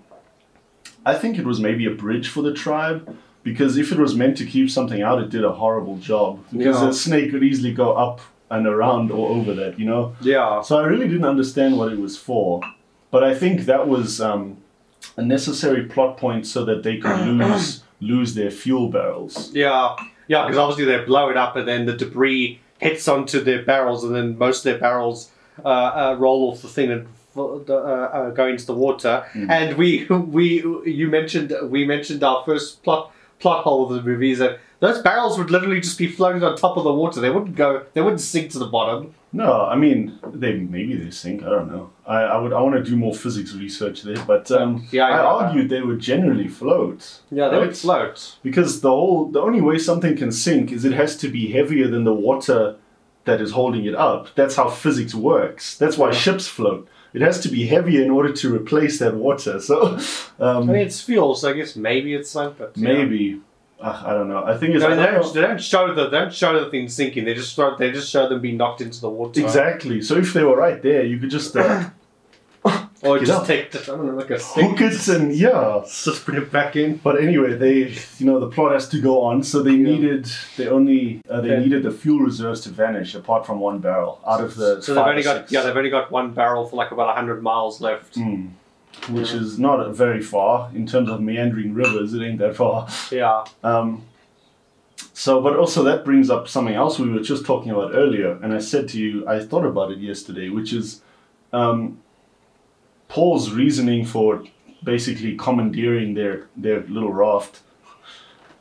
I 1.05 1.15
think 1.15 1.37
it 1.39 1.45
was 1.45 1.59
maybe 1.59 1.85
a 1.87 1.91
bridge 1.91 2.29
for 2.29 2.41
the 2.43 2.53
tribe. 2.53 3.15
Because 3.43 3.77
if 3.77 3.91
it 3.91 3.97
was 3.97 4.15
meant 4.15 4.37
to 4.37 4.45
keep 4.45 4.69
something 4.69 5.01
out, 5.01 5.21
it 5.21 5.29
did 5.29 5.43
a 5.43 5.51
horrible 5.51 5.97
job. 5.97 6.39
Because 6.51 6.81
Yeah. 6.81 6.89
a 6.89 6.93
snake 6.93 7.31
could 7.31 7.43
easily 7.43 7.73
go 7.73 7.93
up 7.93 8.21
and 8.51 8.67
around 8.67 9.11
or 9.11 9.29
over 9.29 9.53
that, 9.55 9.79
you 9.79 9.85
know. 9.85 10.15
Yeah. 10.21 10.61
So 10.61 10.77
I 10.77 10.83
really 10.83 11.07
didn't 11.07 11.25
understand 11.25 11.77
what 11.77 11.91
it 11.91 11.99
was 11.99 12.17
for. 12.17 12.61
But 13.09 13.23
I 13.23 13.33
think 13.33 13.61
that 13.65 13.87
was 13.87 14.21
um, 14.21 14.57
a 15.17 15.21
necessary 15.23 15.83
plot 15.85 16.17
point 16.17 16.45
so 16.45 16.63
that 16.65 16.83
they 16.83 16.97
could 16.97 17.19
lose 17.27 17.83
lose 17.99 18.33
their 18.33 18.49
fuel 18.51 18.87
barrels. 18.89 19.51
Yeah, 19.53 19.95
yeah, 20.27 20.43
because 20.45 20.57
obviously 20.57 20.85
they 20.85 21.03
blow 21.05 21.29
it 21.29 21.37
up 21.37 21.55
and 21.55 21.67
then 21.67 21.85
the 21.85 21.93
debris 21.93 22.59
hits 22.79 23.07
onto 23.07 23.39
their 23.43 23.61
barrels 23.63 24.03
and 24.03 24.15
then 24.15 24.37
most 24.39 24.65
of 24.65 24.71
their 24.71 24.79
barrels 24.79 25.29
uh, 25.63 25.67
uh, 25.67 26.15
roll 26.17 26.49
off 26.49 26.63
the 26.63 26.67
thing 26.67 26.89
and 26.91 27.01
f- 27.35 27.37
uh, 27.37 27.73
uh, 27.73 28.29
go 28.31 28.47
into 28.47 28.65
the 28.65 28.73
water. 28.73 29.23
And 29.35 29.77
we 29.77 30.05
we 30.09 30.63
you 30.85 31.07
mentioned 31.09 31.53
we 31.69 31.85
mentioned 31.85 32.23
our 32.23 32.43
first 32.43 32.81
plot 32.83 33.11
plot 33.41 33.63
hole 33.63 33.83
of 33.89 33.95
the 33.95 34.01
movie 34.09 34.31
is 34.31 34.39
that 34.39 34.59
those 34.79 35.01
barrels 35.01 35.37
would 35.37 35.51
literally 35.51 35.79
just 35.79 35.97
be 35.97 36.07
floating 36.07 36.43
on 36.43 36.55
top 36.57 36.75
of 36.77 36.83
the 36.83 36.93
water. 36.93 37.19
They 37.21 37.29
wouldn't 37.29 37.55
go. 37.55 37.83
They 37.93 38.01
wouldn't 38.01 38.21
sink 38.21 38.51
to 38.51 38.59
the 38.59 38.65
bottom. 38.65 39.13
No, 39.33 39.65
I 39.65 39.75
mean 39.75 40.19
they 40.33 40.53
maybe 40.55 40.95
they 40.95 41.11
sink. 41.11 41.43
I 41.43 41.49
don't 41.49 41.71
know. 41.71 41.91
I, 42.05 42.17
I 42.23 42.37
would 42.37 42.51
I 42.51 42.59
want 42.61 42.75
to 42.75 42.83
do 42.83 42.95
more 42.97 43.13
physics 43.13 43.53
research 43.53 44.01
there, 44.03 44.21
but 44.25 44.49
um, 44.51 44.87
Yeah, 44.91 45.05
I 45.07 45.11
I, 45.17 45.45
argued 45.45 45.69
they 45.69 45.81
would 45.81 45.99
generally 45.99 46.47
float. 46.47 47.21
Yeah, 47.31 47.47
they 47.49 47.59
would 47.59 47.77
float. 47.77 48.35
because 48.43 48.81
the 48.81 48.89
whole 48.89 49.25
the 49.31 49.39
only 49.41 49.61
way 49.61 49.77
something 49.77 50.15
can 50.17 50.31
sink 50.31 50.71
is 50.71 50.83
it 50.83 50.93
has 50.93 51.15
to 51.17 51.27
be 51.29 51.51
heavier 51.51 51.87
than 51.87 52.03
the 52.03 52.13
water 52.13 52.75
that 53.25 53.39
is 53.39 53.51
holding 53.51 53.85
it 53.85 53.95
up. 53.95 54.27
That's 54.35 54.55
how 54.55 54.67
physics 54.69 55.13
works. 55.13 55.77
That's 55.77 55.97
why 55.97 56.07
Yeah. 56.07 56.17
ships 56.25 56.47
float. 56.47 56.87
It 57.13 57.21
has 57.21 57.39
to 57.41 57.49
be 57.49 57.67
heavier 57.67 58.01
in 58.01 58.09
order 58.09 58.31
to 58.31 58.55
replace 58.55 58.99
that 58.99 59.15
water. 59.15 59.59
So 59.59 59.97
um, 60.39 60.69
I 60.69 60.73
mean, 60.73 60.75
it's 60.87 61.01
fuel, 61.01 61.35
so 61.35 61.49
I 61.49 61.53
guess 61.53 61.75
maybe 61.75 62.13
it's 62.13 62.29
sunk, 62.29 62.57
but 62.57 62.77
maybe 62.77 63.41
uh, 63.81 64.03
I 64.05 64.13
don't 64.13 64.29
know. 64.29 64.43
I 64.43 64.57
think 64.57 64.75
it's 64.75 64.83
I 64.83 64.89
mean, 64.89 64.97
they, 64.97 65.05
don't 65.07 65.33
they 65.33 65.41
don't 65.41 65.61
show 65.61 65.93
the 65.93 66.09
they 66.09 66.19
don't 66.19 66.33
show 66.33 66.63
the 66.63 66.69
thing 66.69 66.87
sinking. 66.87 67.25
They 67.25 67.33
just 67.33 67.55
throw, 67.55 67.75
they 67.77 67.91
just 67.91 68.09
show 68.09 68.29
them 68.29 68.39
being 68.39 68.57
knocked 68.57 68.81
into 68.81 69.01
the 69.01 69.09
water. 69.09 69.41
exactly. 69.41 70.01
So 70.01 70.17
if 70.17 70.33
they 70.33 70.43
were 70.43 70.55
right 70.55 70.81
there, 70.81 71.03
you 71.03 71.17
could 71.17 71.31
just 71.31 71.55
uh, 71.55 71.89
Or 73.03 73.17
just 73.19 73.31
up. 73.31 73.47
take 73.47 73.71
the, 73.71 73.79
I 73.81 73.85
don't 73.97 74.05
know, 74.05 74.15
like 74.15 74.29
a 74.29 74.37
hook 74.37 74.79
it 74.81 75.07
and 75.07 75.33
yeah. 75.35 75.81
just 75.85 76.23
put 76.25 76.35
it 76.35 76.51
back 76.51 76.75
in. 76.75 76.97
But 76.97 77.21
anyway, 77.21 77.53
they 77.55 77.95
you 78.19 78.25
know 78.27 78.39
the 78.39 78.49
plot 78.49 78.73
has 78.73 78.87
to 78.89 79.01
go 79.01 79.21
on, 79.23 79.41
so 79.43 79.63
they 79.63 79.71
Yeah. 79.71 79.89
needed 79.91 80.25
they 80.57 80.67
only 80.67 81.21
uh, 81.29 81.41
they 81.41 81.59
needed 81.59 81.83
the 81.83 81.91
fuel 81.91 82.19
reserves 82.19 82.61
to 82.61 82.69
vanish 82.69 83.15
apart 83.15 83.45
from 83.45 83.59
one 83.59 83.79
barrel 83.79 84.19
out 84.27 84.41
of 84.41 84.55
the 84.55 84.81
So 84.81 84.93
they've 84.93 85.03
only 85.03 85.23
got 85.23 85.37
six. 85.41 85.51
yeah 85.51 85.61
they've 85.63 85.75
only 85.75 85.89
got 85.89 86.11
one 86.11 86.31
barrel 86.33 86.65
for 86.67 86.75
like 86.75 86.91
about 86.91 87.15
hundred 87.15 87.41
miles 87.41 87.81
left. 87.81 88.15
Mm. 88.15 88.51
which 89.09 89.31
is 89.33 89.57
not 89.57 89.77
very 89.95 90.21
far 90.21 90.69
in 90.75 90.85
terms 90.85 91.09
of 91.09 91.21
meandering 91.21 91.73
rivers. 91.73 92.13
It 92.13 92.21
ain't 92.21 92.39
that 92.39 92.55
far. 92.55 92.87
Yeah, 93.11 93.45
Um, 93.63 94.03
so, 95.13 95.41
but 95.41 95.55
also 95.55 95.81
that 95.83 96.03
brings 96.05 96.29
up 96.29 96.47
something 96.47 96.75
else 96.75 96.99
we 96.99 97.09
were 97.09 97.19
just 97.21 97.45
talking 97.45 97.71
about 97.71 97.93
earlier, 97.95 98.37
and 98.43 98.53
I 98.53 98.59
said 98.59 98.87
to 98.89 98.99
you, 98.99 99.27
I 99.27 99.39
thought 99.39 99.65
about 99.65 99.91
it 99.91 99.99
yesterday, 99.99 100.49
which 100.49 100.71
is 100.73 101.01
um, 101.53 101.99
Paul's 103.11 103.51
reasoning 103.51 104.05
for 104.05 104.41
basically 104.85 105.35
commandeering 105.35 106.13
their 106.13 106.47
their 106.55 106.79
little 106.87 107.11
raft. 107.11 107.59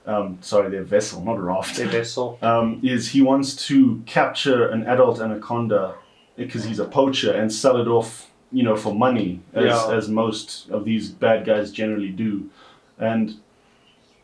Um, 0.06 0.38
sorry, 0.40 0.70
their 0.70 0.82
vessel, 0.82 1.22
not 1.24 1.38
raft. 1.40 1.76
their 1.76 1.86
vessel. 1.86 2.36
um, 2.42 2.80
is 2.82 3.10
he 3.10 3.22
wants 3.22 3.54
to 3.68 4.02
capture 4.06 4.68
an 4.68 4.84
adult 4.86 5.20
anaconda 5.20 5.94
because 6.36 6.64
he's 6.64 6.80
a 6.80 6.84
poacher 6.84 7.32
and 7.32 7.52
sell 7.52 7.76
it 7.76 7.86
off, 7.86 8.28
you 8.50 8.64
know, 8.64 8.74
for 8.76 8.92
money, 8.92 9.40
as, 9.54 9.64
Yeah. 9.66 9.94
as 9.96 10.08
most 10.08 10.68
of 10.70 10.84
these 10.84 11.10
bad 11.10 11.44
guys 11.44 11.70
generally 11.70 12.08
do. 12.08 12.50
And 12.98 13.36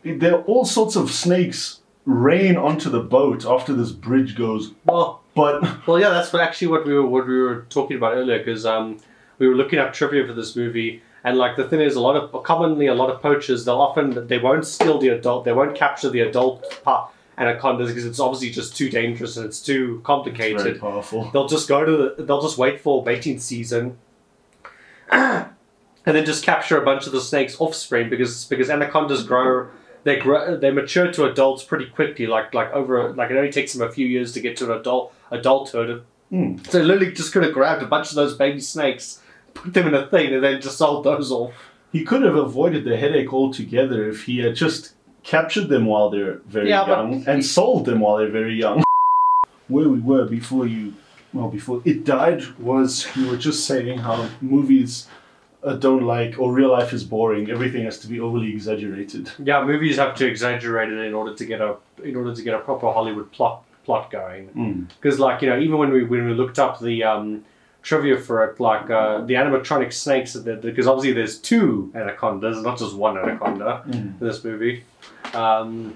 it- 0.03 0.19
there 0.19 0.35
are 0.37 0.43
all 0.43 0.65
sorts 0.65 0.97
of 0.97 1.11
snakes 1.13 1.81
rain 2.05 2.57
onto 2.57 2.91
the 2.91 3.01
boat 3.17 3.47
after 3.47 3.73
this 3.75 3.93
bridge 3.93 4.35
goes, 4.35 4.73
Well, 4.87 5.21
but 5.35 5.87
well, 5.87 6.01
yeah, 6.01 6.11
that's 6.11 6.33
what, 6.33 6.43
actually 6.43 6.69
what 6.69 6.85
we 6.85 6.95
were 6.95 7.07
what 7.07 7.29
we 7.29 7.39
were 7.41 7.65
talking 7.69 7.97
about 7.97 8.15
earlier 8.15 8.39
because 8.39 8.67
um, 8.67 8.99
we 9.39 9.49
were 9.49 9.55
looking 9.55 9.79
up 9.79 9.93
trivia 9.93 10.27
for 10.27 10.33
this 10.33 10.57
movie. 10.57 11.03
And 11.25 11.39
like 11.39 11.57
the 11.57 11.69
thing 11.69 11.81
is, 11.81 11.97
a 11.97 12.01
lot 12.01 12.17
of 12.17 12.43
commonly 12.45 12.87
a 12.87 12.95
lot 12.95 13.11
of 13.11 13.21
poachers 13.21 13.65
they'll 13.65 13.81
often 13.81 14.27
they 14.29 14.39
won't 14.39 14.67
steal 14.67 14.99
the 14.99 15.09
adult, 15.09 15.45
they 15.45 15.53
won't 15.53 15.75
capture 15.75 16.09
the 16.09 16.21
adult 16.21 16.65
pa- 16.85 17.11
anacondas 17.39 17.89
because 17.89 18.07
it's 18.07 18.21
obviously 18.21 18.51
just 18.51 18.77
too 18.77 18.89
dangerous 18.89 19.37
and 19.37 19.45
it's 19.47 19.61
too 19.61 19.97
it's 19.99 20.07
complicated. 20.07 20.63
very 20.63 20.79
powerful. 20.79 21.31
They'll 21.33 21.49
just 21.49 21.69
go 21.69 21.85
to 21.85 22.15
the, 22.17 22.23
they'll 22.23 22.43
just 22.43 22.59
wait 22.59 22.81
for 22.81 23.05
mating 23.05 23.41
season, 23.41 23.99
and 25.11 25.49
then 26.05 26.25
just 26.25 26.45
capture 26.45 26.81
a 26.81 26.85
bunch 26.85 27.07
of 27.07 27.13
the 27.13 27.21
snake's 27.21 27.61
offspring 27.61 28.09
because 28.09 28.45
because 28.45 28.71
anacondas 28.71 29.25
grow 29.25 29.69
they 30.05 30.17
grow 30.21 30.57
they 30.57 30.71
mature 30.71 31.11
to 31.13 31.25
adults 31.25 31.65
pretty 31.65 31.87
quickly 31.87 32.27
like 32.27 32.55
like 32.55 32.73
over 32.73 33.13
like 33.15 33.31
it 33.31 33.37
only 33.37 33.51
takes 33.51 33.73
them 33.73 33.87
a 33.87 33.91
few 33.91 34.07
years 34.07 34.33
to 34.33 34.41
get 34.41 34.57
to 34.57 34.65
an 34.73 34.79
adult 34.79 35.13
adulthood. 35.33 36.05
Hmm. 36.31 36.59
So 36.69 36.81
literally 36.81 37.13
just 37.13 37.33
could 37.33 37.43
have 37.43 37.53
grabbed 37.53 37.83
a 37.83 37.87
bunch 37.87 38.11
of 38.11 38.15
those 38.15 38.37
baby 38.37 38.61
snakes, 38.61 39.21
put 39.57 39.75
them 39.75 39.89
in 39.89 39.95
a 39.95 40.07
thing, 40.07 40.35
and 40.35 40.43
then 40.45 40.61
just 40.61 40.79
sold 40.79 41.05
those 41.05 41.31
off. 41.33 41.53
He 41.93 42.05
could 42.05 42.23
have 42.23 42.37
avoided 42.37 42.85
the 42.85 42.97
headache 42.97 43.33
altogether 43.33 44.09
if 44.09 44.25
he 44.25 44.39
had 44.39 44.55
just 44.55 44.93
captured 45.23 45.69
them 45.69 45.87
while 45.87 46.11
they're 46.11 46.39
very 46.47 46.69
Yeah, 46.69 46.87
young 46.87 47.27
and 47.27 47.45
sold 47.45 47.85
them 47.87 48.01
while 48.01 48.19
they're 48.19 48.31
very 48.31 48.55
young. 48.55 48.83
Where 49.69 49.89
we 49.89 49.99
were 49.99 50.27
before 50.27 50.67
you, 50.67 50.95
well, 51.33 51.49
before 51.49 51.83
it 51.85 52.05
died, 52.05 52.43
was 52.59 53.07
you 53.17 53.29
were 53.29 53.37
just 53.37 53.67
saying 53.67 53.99
how 53.99 54.29
movies 54.41 55.09
uh, 55.65 55.75
don't 55.75 56.05
like 56.05 56.39
or 56.39 56.53
real 56.53 56.71
life 56.71 56.93
is 56.93 57.03
boring. 57.03 57.51
Everything 57.51 57.85
has 57.85 57.99
to 58.01 58.07
be 58.09 58.21
overly 58.21 58.51
exaggerated. 58.53 59.31
Yeah, 59.43 59.65
movies 59.65 59.97
have 59.97 60.15
to 60.17 60.27
exaggerate 60.27 60.91
it 60.93 60.99
in 60.99 61.15
order 61.15 61.35
to 61.35 61.45
get 61.45 61.61
a 61.61 61.77
in 62.05 62.15
order 62.15 62.33
to 62.35 62.43
get 62.43 62.55
a 62.55 62.61
proper 62.61 62.93
Hollywood 62.93 63.33
plot 63.33 63.65
plot 63.85 64.11
going. 64.11 64.49
Mm. 64.51 64.89
because 65.01 65.19
like 65.19 65.43
you 65.43 65.49
know 65.49 65.59
even 65.59 65.79
when 65.79 65.91
we 65.93 66.05
when 66.05 66.27
we 66.27 66.35
looked 66.35 66.59
up 66.59 66.79
the 66.81 67.03
um, 67.03 67.45
trivia 67.87 68.17
for 68.19 68.37
it 68.47 68.59
like 68.59 68.91
uh, 68.91 69.21
the 69.29 69.35
animatronic 69.35 69.93
snakes 69.93 70.35
because 70.69 70.87
obviously 70.91 71.13
there's 71.19 71.39
two 71.39 71.91
anacondas 71.95 72.57
not 72.69 72.77
just 72.83 72.95
one 73.07 73.17
anaconda 73.23 73.71
Mm. 73.87 73.95
in 73.95 74.17
this 74.29 74.43
movie 74.49 74.83
um, 75.43 75.95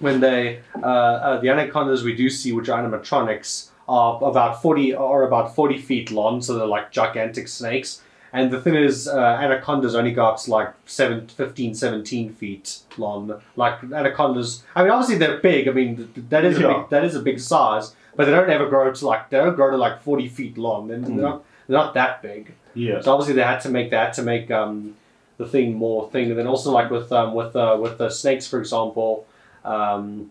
when 0.00 0.16
they 0.20 0.60
uh, 0.82 0.86
uh, 1.26 1.40
the 1.40 1.48
anacondas 1.48 2.02
we 2.02 2.14
do 2.22 2.28
see 2.28 2.50
which 2.52 2.68
are 2.68 2.82
animatronics 2.82 3.68
are 3.88 4.12
about 4.32 4.60
40 4.60 4.94
are 4.94 5.22
about 5.30 5.54
40 5.54 5.78
feet 5.88 6.10
long 6.10 6.42
so 6.42 6.54
they're 6.58 6.66
like 6.76 6.90
gigantic 6.90 7.46
snakes 7.48 8.02
and 8.32 8.50
the 8.52 8.60
thing 8.60 8.74
is 8.74 9.06
uh, 9.08 9.38
anacondas 9.44 9.94
only 9.94 10.12
go 10.12 10.24
up 10.26 10.38
to 10.42 10.50
like 10.50 10.70
7, 10.86 11.28
15 11.28 11.74
17 11.74 12.34
feet 12.34 12.78
long 12.98 13.40
like 13.56 13.74
anacondas 13.84 14.64
i 14.74 14.82
mean 14.82 14.90
obviously 14.90 15.16
they're 15.22 15.38
big 15.38 15.68
i 15.68 15.72
mean 15.72 15.96
th- 15.96 16.26
that 16.28 16.44
is 16.44 16.58
a 16.58 16.60
Yeah. 16.62 16.72
big 16.78 16.88
that 16.90 17.04
is 17.04 17.14
a 17.14 17.20
big 17.30 17.38
size 17.38 17.94
but 18.20 18.26
they 18.26 18.32
don't 18.32 18.50
ever 18.50 18.68
grow 18.68 18.92
to 18.92 19.06
like 19.06 19.30
they 19.30 19.38
don't 19.38 19.56
grow 19.56 19.70
to 19.70 19.76
like 19.76 20.02
40 20.02 20.28
feet 20.28 20.58
long 20.58 20.88
they're, 20.88 20.98
Mm. 20.98 21.06
they're, 21.16 21.28
not, 21.30 21.44
they're 21.66 21.78
not 21.78 21.94
that 21.94 22.20
big 22.22 22.52
Yes. 22.74 23.04
so 23.04 23.12
obviously 23.12 23.34
they 23.34 23.42
had 23.42 23.60
to 23.66 23.70
make 23.70 23.88
that 23.90 24.12
to 24.18 24.22
make 24.22 24.50
um, 24.50 24.94
the 25.38 25.46
thing 25.46 25.74
more 25.74 26.10
thing, 26.12 26.28
and 26.30 26.38
then 26.38 26.46
also 26.46 26.70
like 26.70 26.90
with 26.90 27.10
um, 27.12 27.32
with 27.34 27.56
uh, 27.56 27.76
with 27.80 27.96
the 27.98 28.10
snakes, 28.10 28.46
for 28.46 28.58
example, 28.64 29.26
um, 29.64 30.30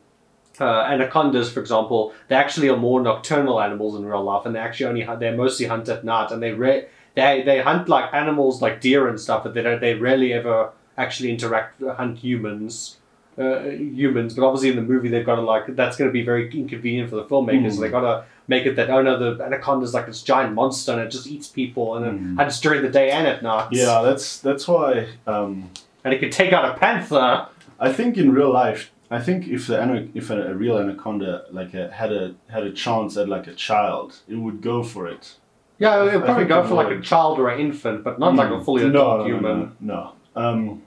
uh, 0.61 0.81
anacondas, 0.93 1.51
for 1.51 1.59
example, 1.61 2.13
they 2.27 2.35
actually 2.35 2.69
are 2.69 2.77
more 2.77 3.01
nocturnal 3.01 3.59
animals 3.59 3.95
in 3.97 4.05
real 4.05 4.23
life, 4.23 4.45
and 4.45 4.53
they 4.55 4.59
actually 4.59 4.85
only 4.87 5.01
hunt, 5.01 5.19
they 5.19 5.31
mostly 5.31 5.65
hunt 5.65 5.89
at 5.89 6.03
night, 6.03 6.29
and 6.31 6.43
they 6.43 6.51
re- 6.51 6.85
they 7.15 7.41
they 7.41 7.59
hunt 7.59 7.89
like 7.89 8.13
animals 8.13 8.61
like 8.61 8.79
deer 8.81 9.07
and 9.07 9.19
stuff, 9.19 9.43
but 9.43 9.53
they 9.55 9.63
don't 9.63 9.81
they 9.81 9.95
rarely 9.95 10.31
ever 10.31 10.69
actually 10.97 11.31
interact 11.31 11.81
hunt 11.81 12.19
humans. 12.19 12.97
Uh, 13.39 13.61
humans, 13.69 14.33
but 14.35 14.43
obviously 14.45 14.69
in 14.69 14.75
the 14.75 14.81
movie 14.81 15.07
they've 15.09 15.25
got 15.25 15.35
to 15.35 15.41
like 15.41 15.75
that's 15.75 15.95
going 15.97 16.09
to 16.09 16.13
be 16.13 16.23
very 16.23 16.51
inconvenient 16.51 17.09
for 17.09 17.15
the 17.15 17.23
filmmakers. 17.25 17.67
Mm. 17.71 17.75
So 17.75 17.81
they 17.81 17.89
got 17.89 18.01
to 18.01 18.25
make 18.47 18.65
it 18.65 18.75
that 18.75 18.89
oh 18.89 19.01
no, 19.01 19.17
the 19.17 19.43
anaconda's 19.43 19.93
like 19.93 20.05
this 20.07 20.21
giant 20.21 20.53
monster 20.53 20.91
and 20.93 21.01
it 21.01 21.09
just 21.09 21.27
eats 21.27 21.47
people, 21.47 21.95
and, 21.95 22.05
it, 22.05 22.13
Mm. 22.37 22.45
it's 22.47 22.59
during 22.59 22.81
the 22.81 22.89
day 22.89 23.11
and 23.11 23.25
at 23.27 23.41
night. 23.43 23.69
Yeah, 23.71 24.01
that's 24.03 24.39
that's 24.39 24.67
why. 24.67 25.07
Um, 25.27 25.69
and 26.03 26.13
it 26.13 26.19
could 26.19 26.31
take 26.31 26.51
out 26.53 26.65
a 26.65 26.77
panther. 26.77 27.47
I 27.79 27.93
think 27.93 28.17
in 28.17 28.31
real 28.33 28.51
life, 28.51 28.91
I 29.11 29.19
think 29.19 29.47
if 29.47 29.67
the 29.67 29.79
ana- 29.81 30.07
if 30.13 30.29
a, 30.29 30.51
a 30.51 30.53
real 30.53 30.77
anaconda 30.77 31.45
like 31.51 31.73
a, 31.73 31.89
had 31.91 32.11
a 32.11 32.35
had 32.49 32.63
a 32.63 32.71
chance 32.71 33.15
at 33.17 33.29
like 33.29 33.47
a 33.47 33.53
child, 33.53 34.17
it 34.27 34.35
would 34.35 34.61
go 34.61 34.83
for 34.83 35.07
it. 35.07 35.35
Yeah, 35.77 36.03
it 36.03 36.13
would 36.15 36.25
probably 36.25 36.43
go 36.45 36.67
for 36.67 36.73
like 36.75 36.91
a 36.91 36.99
child 36.99 37.39
or 37.39 37.47
an 37.49 37.59
infant, 37.61 38.03
but 38.03 38.19
not 38.19 38.35
like 38.35 38.49
a 38.49 38.55
Mm. 38.59 38.65
fully 38.65 38.83
adult 38.83 38.93
no, 38.93 39.17
no, 39.19 39.23
human. 39.25 39.75
No. 39.79 40.11
no. 40.35 40.41
Um, 40.41 40.81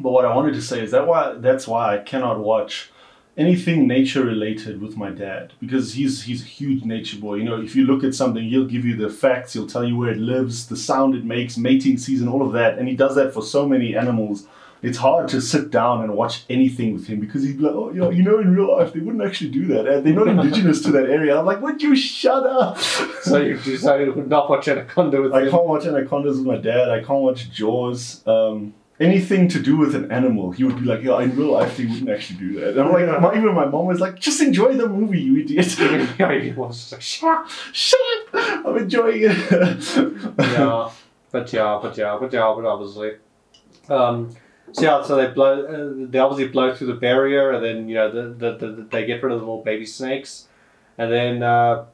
but 0.00 0.10
what 0.12 0.24
I 0.24 0.34
wanted 0.34 0.54
to 0.54 0.62
say 0.62 0.82
is 0.82 0.90
that 0.90 1.06
why 1.06 1.34
that's 1.38 1.66
why 1.68 1.94
I 1.94 1.98
cannot 1.98 2.40
watch 2.40 2.90
anything 3.36 3.86
nature 3.86 4.24
related 4.24 4.80
with 4.82 4.96
my 4.96 5.10
dad 5.10 5.52
because 5.60 5.94
he's 5.94 6.24
he's 6.24 6.42
a 6.42 6.46
huge 6.46 6.84
nature 6.84 7.18
boy. 7.18 7.36
You 7.36 7.44
know, 7.44 7.60
if 7.60 7.74
you 7.76 7.86
look 7.86 8.04
at 8.04 8.14
something, 8.14 8.44
he'll 8.44 8.66
give 8.66 8.84
you 8.84 8.96
the 8.96 9.08
facts. 9.08 9.52
He'll 9.52 9.66
tell 9.66 9.84
you 9.84 9.96
where 9.96 10.10
it 10.10 10.18
lives, 10.18 10.66
the 10.66 10.76
sound 10.76 11.14
it 11.14 11.24
makes, 11.24 11.56
mating 11.56 11.98
season, 11.98 12.28
all 12.28 12.42
of 12.46 12.52
that, 12.52 12.78
and 12.78 12.88
he 12.88 12.94
does 12.96 13.14
that 13.14 13.32
for 13.32 13.42
so 13.42 13.66
many 13.68 13.96
animals. 13.96 14.46
It's 14.82 14.96
hard 14.96 15.28
to 15.28 15.42
sit 15.42 15.70
down 15.70 16.02
and 16.02 16.14
watch 16.16 16.44
anything 16.48 16.94
with 16.94 17.06
him 17.06 17.20
because 17.20 17.42
he'd 17.42 17.58
be 17.58 17.64
like, 17.64 17.74
oh, 17.74 17.90
you 17.92 18.00
know, 18.00 18.08
you 18.10 18.22
know, 18.22 18.38
in 18.38 18.54
real 18.54 18.74
life 18.74 18.94
they 18.94 19.00
wouldn't 19.00 19.22
actually 19.22 19.50
do 19.50 19.66
that. 19.66 19.86
And 19.86 20.06
they're 20.06 20.14
not 20.14 20.28
indigenous 20.28 20.80
to 20.84 20.90
that 20.92 21.10
area. 21.10 21.38
I'm 21.38 21.44
like, 21.44 21.60
would 21.60 21.82
you 21.82 21.94
shut 21.94 22.46
up? 22.46 22.78
So 23.22 23.36
you 23.36 23.58
decided 23.58 24.16
would 24.16 24.28
not 24.30 24.48
watch 24.48 24.66
Anaconda 24.66 25.20
with 25.20 25.34
I 25.34 25.42
him. 25.42 25.50
can't 25.50 25.66
watch 25.66 25.84
Anacondas 25.84 26.38
with 26.38 26.46
my 26.46 26.56
dad. 26.56 26.88
I 26.88 27.00
can't 27.02 27.20
watch 27.20 27.50
Jaws. 27.50 28.26
Um, 28.26 28.72
anything 29.00 29.48
to 29.48 29.58
do 29.60 29.76
with 29.76 29.94
an 29.94 30.10
animal, 30.12 30.50
he 30.52 30.62
would 30.64 30.76
be 30.76 30.84
like, 30.84 31.02
"Yeah, 31.02 31.20
in 31.22 31.34
real 31.34 31.52
life, 31.52 31.76
they 31.76 31.86
wouldn't 31.86 32.08
actually 32.10 32.38
do 32.38 32.60
that." 32.60 32.70
And 32.70 32.80
I'm 32.80 32.92
like, 32.92 33.06
Yeah. 33.06 33.18
my, 33.18 33.34
even 33.36 33.54
my 33.54 33.64
mom 33.66 33.86
was 33.86 34.00
like, 34.00 34.18
"Just 34.20 34.40
enjoy 34.42 34.74
the 34.76 34.88
movie, 34.88 35.20
you 35.20 35.38
idiot." 35.38 35.76
yeah, 36.18 36.38
he 36.38 36.52
was 36.52 36.76
just 36.78 36.92
like, 36.92 37.02
shut 37.02 37.38
up. 37.38 37.50
Shut 37.72 38.00
up! 38.34 38.66
I'm 38.66 38.76
enjoying 38.78 39.22
it. 39.24 40.36
yeah, 40.38 40.90
but 41.32 41.52
yeah, 41.52 41.78
but 41.82 41.96
yeah, 41.96 42.16
but 42.20 42.32
yeah, 42.32 42.52
but 42.56 42.64
obviously. 42.64 43.12
Um, 43.88 44.30
so 44.72 44.82
yeah, 44.82 45.02
so 45.02 45.16
they 45.16 45.26
blow, 45.28 45.64
uh, 45.64 46.06
they 46.10 46.18
obviously 46.18 46.48
blow 46.48 46.74
through 46.74 46.88
the 46.88 46.94
barrier, 46.94 47.50
and 47.52 47.64
then 47.64 47.88
you 47.88 47.94
know 47.96 48.10
the, 48.10 48.22
the, 48.34 48.56
the, 48.56 48.72
the- 48.72 48.82
they 48.90 49.04
get 49.06 49.22
rid 49.22 49.32
of 49.32 49.40
the 49.40 49.44
little 49.46 49.62
baby 49.64 49.86
snakes, 49.86 50.46
and 50.98 51.10
then 51.10 51.42
uh, 51.42 51.86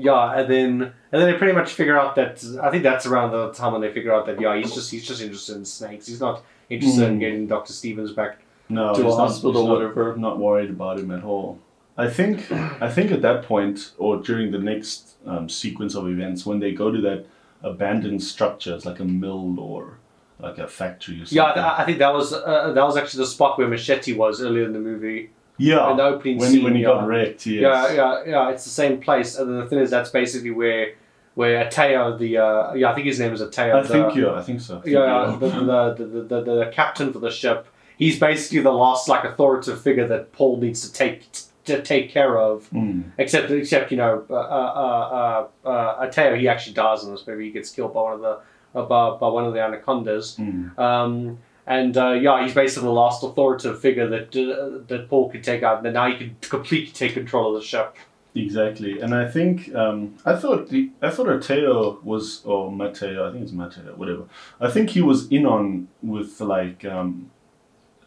yeah, 0.00 0.38
and 0.38 0.50
then 0.50 0.70
and 1.12 1.22
then 1.22 1.30
they 1.32 1.38
pretty 1.38 1.52
much 1.54 1.72
figure 1.72 1.98
out 1.98 2.14
that 2.16 2.42
I 2.62 2.70
think 2.70 2.82
that's 2.82 3.06
around 3.06 3.32
the 3.32 3.52
time 3.52 3.72
when 3.72 3.80
they 3.82 3.92
figure 3.92 4.12
out 4.12 4.26
that 4.26 4.40
yeah, 4.40 4.56
he's 4.56 4.74
just 4.74 4.90
he's 4.90 5.06
just 5.06 5.20
interested 5.22 5.56
in 5.56 5.64
snakes. 5.64 6.06
He's 6.06 6.20
not 6.20 6.42
interested 6.70 7.04
in 7.08 7.16
Mm. 7.16 7.20
getting 7.20 7.46
Doctor 7.46 7.72
Stevens 7.72 8.12
back. 8.12 8.38
No, 8.68 8.94
To 8.94 9.00
a 9.00 9.04
not- 9.04 9.16
hospital 9.16 9.66
or 9.66 9.70
whatever. 9.76 10.16
Not 10.16 10.38
worried 10.38 10.70
about 10.70 10.98
him 10.98 11.10
at 11.10 11.24
all. 11.24 11.58
I 11.96 12.08
think 12.08 12.50
I 12.80 12.88
think 12.90 13.10
at 13.10 13.22
that 13.22 13.42
point 13.44 13.92
or 13.98 14.18
during 14.18 14.52
the 14.52 14.58
next 14.58 15.16
um, 15.26 15.48
sequence 15.48 15.94
of 15.94 16.06
events 16.08 16.46
when 16.46 16.60
they 16.60 16.72
go 16.72 16.90
to 16.92 17.00
that 17.00 17.26
abandoned 17.62 18.22
structure, 18.22 18.74
it's 18.74 18.84
like 18.86 19.00
a 19.00 19.04
mill 19.04 19.58
or 19.58 19.98
like 20.38 20.58
a 20.58 20.68
factory 20.68 21.16
or 21.16 21.26
something. 21.26 21.36
Yeah, 21.36 21.44
I, 21.70 21.82
I 21.82 21.84
think 21.86 21.98
that 21.98 22.12
was 22.14 22.32
uh, 22.32 22.72
that 22.74 22.84
was 22.84 22.96
actually 22.96 23.24
the 23.24 23.30
spot 23.30 23.58
where 23.58 23.66
Machete 23.66 24.12
was 24.14 24.40
earlier 24.40 24.64
in 24.64 24.72
the 24.72 24.78
movie. 24.78 25.30
Yeah. 25.58 25.90
in 25.90 25.96
the 25.96 26.02
opening 26.02 26.38
when, 26.38 26.50
scene, 26.50 26.64
when 26.64 26.74
he 26.74 26.82
yeah. 26.82 26.88
got 26.88 27.06
wrecked, 27.06 27.46
yes. 27.46 27.60
Yeah, 27.60 27.92
yeah, 27.92 28.22
yeah. 28.26 28.50
It's 28.50 28.64
the 28.64 28.70
same 28.70 29.00
place, 29.00 29.36
and 29.36 29.60
the 29.60 29.66
thing 29.66 29.80
is, 29.80 29.90
that's 29.90 30.10
basically 30.10 30.50
where 30.50 30.94
where 31.34 31.64
Ateo, 31.64 32.18
the 32.18 32.38
uh, 32.38 32.74
yeah, 32.74 32.90
I 32.90 32.94
think 32.94 33.06
his 33.06 33.20
name 33.20 33.32
is 33.32 33.40
Ateo. 33.40 33.74
I 33.74 33.82
the, 33.82 33.88
think 33.88 34.14
yeah, 34.16 34.32
I 34.32 34.42
think 34.42 34.60
so. 34.60 34.78
I 34.78 34.80
think 34.80 34.94
yeah, 34.94 35.36
the, 35.38 35.48
the, 35.48 36.22
the, 36.22 36.42
the, 36.42 36.54
the 36.64 36.70
captain 36.72 37.12
for 37.12 37.20
the 37.20 37.30
ship. 37.30 37.68
He's 37.96 38.18
basically 38.18 38.60
the 38.60 38.72
last 38.72 39.08
like 39.08 39.24
authoritative 39.24 39.80
figure 39.80 40.06
that 40.08 40.32
Paul 40.32 40.58
needs 40.58 40.88
to 40.88 40.92
take 40.92 41.26
to 41.64 41.82
take 41.82 42.10
care 42.10 42.38
of. 42.38 42.68
Mm. 42.70 43.12
Except, 43.18 43.50
except 43.50 43.90
you 43.90 43.96
know, 43.96 44.24
uh, 44.28 44.34
uh, 44.34 45.46
uh, 45.64 45.68
uh, 45.68 46.06
Ateo, 46.06 46.38
he 46.38 46.48
actually 46.48 46.74
dies 46.74 47.04
in 47.04 47.12
this 47.12 47.26
movie. 47.26 47.44
He 47.46 47.50
gets 47.52 47.70
killed 47.70 47.94
by 47.94 48.02
one 48.02 48.12
of 48.14 48.20
the 48.20 48.40
uh, 48.74 48.82
by, 48.86 49.16
by 49.18 49.28
one 49.28 49.44
of 49.44 49.52
the 49.52 49.62
anacondas. 49.62 50.36
Mm. 50.38 50.76
Um, 50.78 51.38
and 51.68 51.96
uh, 51.98 52.12
yeah, 52.12 52.42
he's 52.42 52.54
basically 52.54 52.86
the 52.86 52.92
last 52.92 53.22
authoritative 53.22 53.78
figure 53.78 54.08
that 54.08 54.34
uh, 54.34 54.84
that 54.88 55.08
Paul 55.08 55.30
could 55.30 55.44
take 55.44 55.62
out. 55.62 55.76
And 55.76 55.86
then 55.86 55.92
now 55.92 56.10
he 56.10 56.16
can 56.16 56.36
completely 56.40 56.90
take 56.92 57.12
control 57.12 57.54
of 57.54 57.62
the 57.62 57.66
ship. 57.66 57.96
Exactly, 58.34 59.00
and 59.00 59.14
I 59.14 59.28
think 59.28 59.74
um, 59.74 60.14
I 60.24 60.34
thought 60.34 60.70
the 60.70 60.90
I 61.02 61.10
thought 61.10 61.26
Mateo 61.26 61.98
was 62.02 62.42
or 62.44 62.72
Mateo, 62.72 63.28
I 63.28 63.32
think 63.32 63.44
it's 63.44 63.52
Mateo, 63.52 63.94
whatever. 63.96 64.24
I 64.60 64.70
think 64.70 64.90
he 64.90 65.02
was 65.02 65.28
in 65.28 65.44
on 65.44 65.88
with 66.02 66.40
like 66.40 66.84
um, 66.84 67.30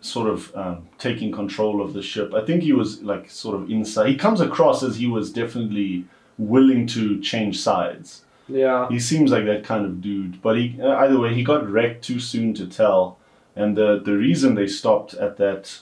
sort 0.01 0.27
of 0.29 0.55
um, 0.55 0.89
taking 0.97 1.31
control 1.31 1.81
of 1.81 1.93
the 1.93 2.01
ship. 2.01 2.33
I 2.33 2.43
think 2.43 2.63
he 2.63 2.73
was 2.73 3.01
like 3.03 3.29
sort 3.29 3.55
of 3.55 3.69
inside. 3.69 4.09
He 4.09 4.15
comes 4.15 4.41
across 4.41 4.81
as 4.83 4.97
he 4.97 5.07
was 5.07 5.31
definitely 5.31 6.05
willing 6.37 6.87
to 6.87 7.21
change 7.21 7.59
sides. 7.59 8.23
Yeah. 8.47 8.89
He 8.89 8.99
seems 8.99 9.31
like 9.31 9.45
that 9.45 9.63
kind 9.63 9.85
of 9.85 10.01
dude, 10.01 10.41
but 10.41 10.57
he 10.57 10.77
uh, 10.81 10.95
either 10.95 11.19
way 11.19 11.33
he 11.33 11.43
got 11.43 11.69
wrecked 11.69 12.03
too 12.03 12.19
soon 12.19 12.53
to 12.55 12.67
tell, 12.67 13.17
and 13.55 13.75
the 13.77 13.99
the 14.03 14.17
reason 14.17 14.55
they 14.55 14.67
stopped 14.67 15.13
at 15.15 15.37
that 15.37 15.79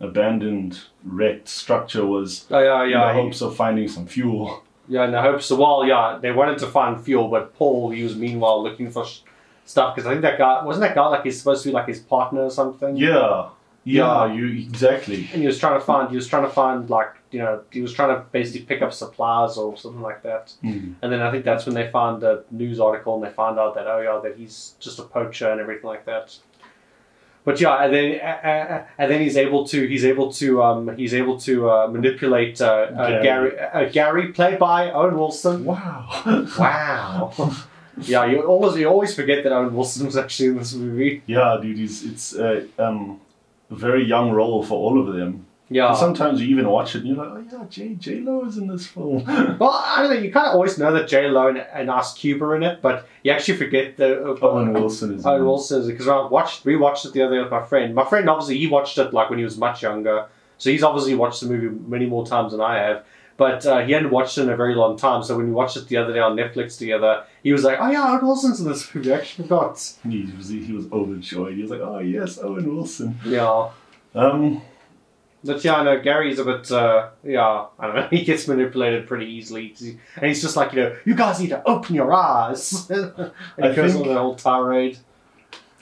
abandoned 0.00 0.80
wrecked 1.04 1.48
structure 1.48 2.06
was 2.06 2.46
Oh, 2.50 2.58
yeah, 2.62 2.84
in 2.84 2.90
yeah. 2.90 3.08
the 3.08 3.14
he- 3.14 3.20
hopes 3.22 3.40
of 3.42 3.54
finding 3.56 3.88
some 3.88 4.06
fuel. 4.06 4.62
Yeah, 4.88 5.04
in 5.04 5.12
the 5.12 5.22
hopes. 5.22 5.50
of, 5.50 5.58
well, 5.58 5.84
yeah, 5.86 6.18
they 6.20 6.32
wanted 6.32 6.58
to 6.58 6.66
find 6.66 7.00
fuel, 7.00 7.28
but 7.28 7.54
Paul, 7.54 7.90
he 7.90 8.02
was 8.02 8.16
meanwhile 8.16 8.60
looking 8.62 8.90
for 8.90 9.06
sh- 9.06 9.20
stuff 9.64 9.94
because 9.94 10.06
I 10.06 10.10
think 10.10 10.22
that 10.22 10.36
guy 10.38 10.64
wasn't 10.64 10.82
that 10.82 10.94
guy 10.96 11.06
like 11.06 11.22
he's 11.22 11.38
supposed 11.38 11.62
to 11.62 11.68
be 11.68 11.72
like 11.72 11.86
his 11.86 12.00
partner 12.00 12.40
or 12.42 12.50
something. 12.50 12.96
Yeah, 12.96 13.50
yeah, 13.84 14.26
Yeah. 14.26 14.32
you 14.32 14.46
exactly. 14.46 15.28
And 15.32 15.42
he 15.42 15.46
was 15.46 15.58
trying 15.60 15.78
to 15.78 15.84
find. 15.84 16.10
He 16.10 16.16
was 16.16 16.26
trying 16.26 16.42
to 16.42 16.50
find 16.50 16.90
like 16.90 17.10
you 17.30 17.38
know 17.38 17.62
he 17.70 17.80
was 17.82 17.92
trying 17.92 18.16
to 18.16 18.24
basically 18.32 18.62
pick 18.62 18.82
up 18.82 18.92
supplies 18.92 19.56
or 19.56 19.76
something 19.76 20.02
like 20.02 20.22
that. 20.24 20.54
Mm. 20.64 20.94
And 21.02 21.12
then 21.12 21.20
I 21.22 21.30
think 21.30 21.44
that's 21.44 21.66
when 21.66 21.76
they 21.76 21.88
found 21.90 22.20
the 22.22 22.44
news 22.50 22.80
article 22.80 23.14
and 23.14 23.22
they 23.22 23.30
found 23.30 23.60
out 23.60 23.74
that 23.76 23.86
oh 23.86 24.00
yeah 24.00 24.18
that 24.28 24.36
he's 24.38 24.74
just 24.80 24.98
a 24.98 25.02
poacher 25.04 25.50
and 25.52 25.60
everything 25.60 25.86
like 25.86 26.04
that. 26.06 26.36
But 27.44 27.60
yeah, 27.60 27.84
and 27.84 27.94
then 27.94 28.20
uh, 28.20 28.48
uh, 28.48 28.84
and 28.98 29.10
then 29.10 29.20
he's 29.22 29.36
able 29.36 29.66
to 29.68 29.86
he's 29.86 30.04
able 30.04 30.30
to 30.34 30.62
um, 30.62 30.96
he's 30.96 31.14
able 31.14 31.38
to 31.40 31.70
uh, 31.70 31.86
manipulate 31.88 32.60
uh, 32.60 32.66
uh, 32.66 33.22
Gary. 33.22 33.50
Gary 33.50 33.58
uh, 33.58 33.88
Gary 33.90 34.32
played 34.32 34.58
by 34.58 34.90
Owen 34.90 35.16
Wilson. 35.16 35.64
Wow. 35.64 36.46
Wow. 36.58 37.32
yeah, 38.02 38.26
you 38.26 38.42
always 38.42 38.76
you 38.78 38.86
always 38.86 39.14
forget 39.14 39.42
that 39.44 39.52
Owen 39.52 39.74
Wilson 39.74 40.06
was 40.06 40.16
actually 40.16 40.50
in 40.50 40.58
this 40.58 40.74
movie. 40.74 41.22
yeah, 41.26 41.58
dude, 41.60 41.78
it's 41.80 42.02
it's 42.02 42.34
uh, 42.36 42.66
um, 42.78 43.20
a 43.70 43.74
very 43.74 44.04
young 44.04 44.30
role 44.32 44.62
for 44.62 44.74
all 44.74 45.00
of 45.00 45.14
them. 45.14 45.46
Yeah. 45.72 45.90
And 45.90 45.96
sometimes 45.96 46.42
you 46.42 46.48
even 46.48 46.68
watch 46.68 46.96
it 46.96 46.98
and 47.04 47.08
you're 47.08 47.16
like, 47.16 47.28
oh 47.28 47.44
yeah, 47.58 47.64
J 47.68 47.94
J 47.94 48.20
Lo 48.20 48.44
is 48.44 48.58
in 48.58 48.66
this 48.66 48.86
film. 48.88 49.24
Well, 49.60 49.70
I 49.70 50.02
don't 50.02 50.12
know. 50.14 50.20
You 50.20 50.32
kind 50.32 50.46
of 50.48 50.54
always 50.54 50.76
know 50.78 50.92
that 50.92 51.06
J 51.08 51.28
Lo 51.28 51.46
and, 51.46 51.58
and 51.58 51.90
Ice 51.90 52.12
Cube 52.14 52.42
are 52.42 52.56
in 52.56 52.62
it, 52.64 52.82
but 52.82 53.06
you 53.22 53.30
actually 53.30 53.56
forget 53.56 53.96
the 53.96 54.20
uh, 54.32 54.36
Owen 54.42 54.72
Wilson 54.72 55.14
is. 55.14 55.24
in 55.24 55.30
Owen 55.30 55.44
Wilson 55.44 55.80
is 55.82 55.88
it. 55.88 55.92
Because 55.92 56.08
I 56.08 56.26
watched 56.26 56.64
we 56.64 56.74
watched 56.76 57.04
it 57.06 57.12
the 57.12 57.22
other 57.22 57.36
day 57.36 57.42
with 57.42 57.52
my 57.52 57.64
friend. 57.64 57.94
My 57.94 58.04
friend 58.04 58.28
obviously 58.28 58.58
he 58.58 58.66
watched 58.66 58.98
it 58.98 59.12
like 59.14 59.30
when 59.30 59.38
he 59.38 59.44
was 59.44 59.56
much 59.58 59.82
younger, 59.82 60.26
so 60.58 60.70
he's 60.70 60.82
obviously 60.82 61.14
watched 61.14 61.40
the 61.40 61.46
movie 61.46 61.68
many 61.86 62.06
more 62.06 62.26
times 62.26 62.50
than 62.52 62.60
I 62.60 62.76
have. 62.78 63.04
But 63.36 63.64
uh, 63.64 63.78
he 63.86 63.92
hadn't 63.92 64.10
watched 64.10 64.36
it 64.36 64.42
in 64.42 64.50
a 64.50 64.56
very 64.56 64.74
long 64.74 64.98
time, 64.98 65.22
so 65.22 65.34
when 65.36 65.46
we 65.46 65.52
watched 65.52 65.76
it 65.76 65.86
the 65.88 65.96
other 65.96 66.12
day 66.12 66.18
on 66.18 66.36
Netflix 66.36 66.76
together, 66.76 67.24
he 67.42 67.52
was 67.52 67.64
like, 67.64 67.78
"Oh 67.80 67.90
yeah, 67.90 68.06
Owen 68.10 68.26
Wilson's 68.26 68.60
in 68.60 68.68
this 68.68 68.92
movie." 68.94 69.12
I 69.12 69.16
actually 69.16 69.44
forgot. 69.44 69.94
He 70.06 70.30
was 70.36 70.48
he 70.48 70.72
was 70.72 70.90
overjoyed. 70.92 71.54
He 71.54 71.62
was 71.62 71.70
like, 71.70 71.80
oh 71.80 72.00
yes, 72.00 72.38
Owen 72.38 72.74
Wilson. 72.74 73.18
Yeah. 73.24 73.70
Um, 74.14 74.60
But 75.42 75.64
yeah, 75.64 75.76
I 75.76 75.84
know 75.84 76.00
Gary's 76.00 76.38
a 76.38 76.44
bit, 76.44 76.70
uh, 76.70 77.08
yeah, 77.24 77.66
I 77.78 77.86
don't 77.86 77.96
know, 77.96 78.08
he 78.10 78.24
gets 78.24 78.46
manipulated 78.46 79.06
pretty 79.06 79.26
easily. 79.26 79.74
And 80.16 80.26
he's 80.26 80.42
just 80.42 80.54
like, 80.56 80.72
you 80.74 80.80
know, 80.80 80.96
you 81.06 81.14
guys 81.14 81.40
need 81.40 81.48
to 81.48 81.66
open 81.66 81.94
your 81.94 82.12
eyes. 82.12 82.90
and 82.90 83.32
he 83.56 83.62
I 83.62 83.74
goes 83.74 83.94
think- 83.94 84.06
on 84.06 84.16
whole 84.16 84.34
tirade. 84.34 84.98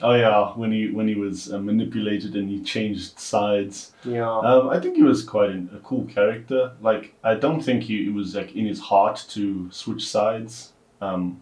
oh 0.01 0.15
yeah, 0.15 0.51
when 0.55 0.71
he 0.71 0.89
when 0.91 1.09
he 1.09 1.15
was 1.15 1.51
uh, 1.51 1.59
manipulated 1.59 2.35
and 2.35 2.49
he 2.49 2.61
changed 2.63 3.19
sides. 3.19 3.91
Yeah. 4.05 4.29
Um, 4.39 4.69
I 4.69 4.79
think 4.79 4.95
he 4.95 5.03
was 5.03 5.23
quite 5.23 5.49
an, 5.49 5.69
a 5.75 5.79
cool 5.79 6.05
character. 6.05 6.71
Like, 6.81 7.13
I 7.21 7.35
don't 7.35 7.59
think 7.61 7.83
he 7.83 8.07
it 8.07 8.13
was 8.13 8.35
like 8.35 8.55
in 8.55 8.65
his 8.65 8.79
heart 8.79 9.25
to 9.31 9.69
switch 9.71 10.07
sides. 10.07 10.71
Um, 11.01 11.41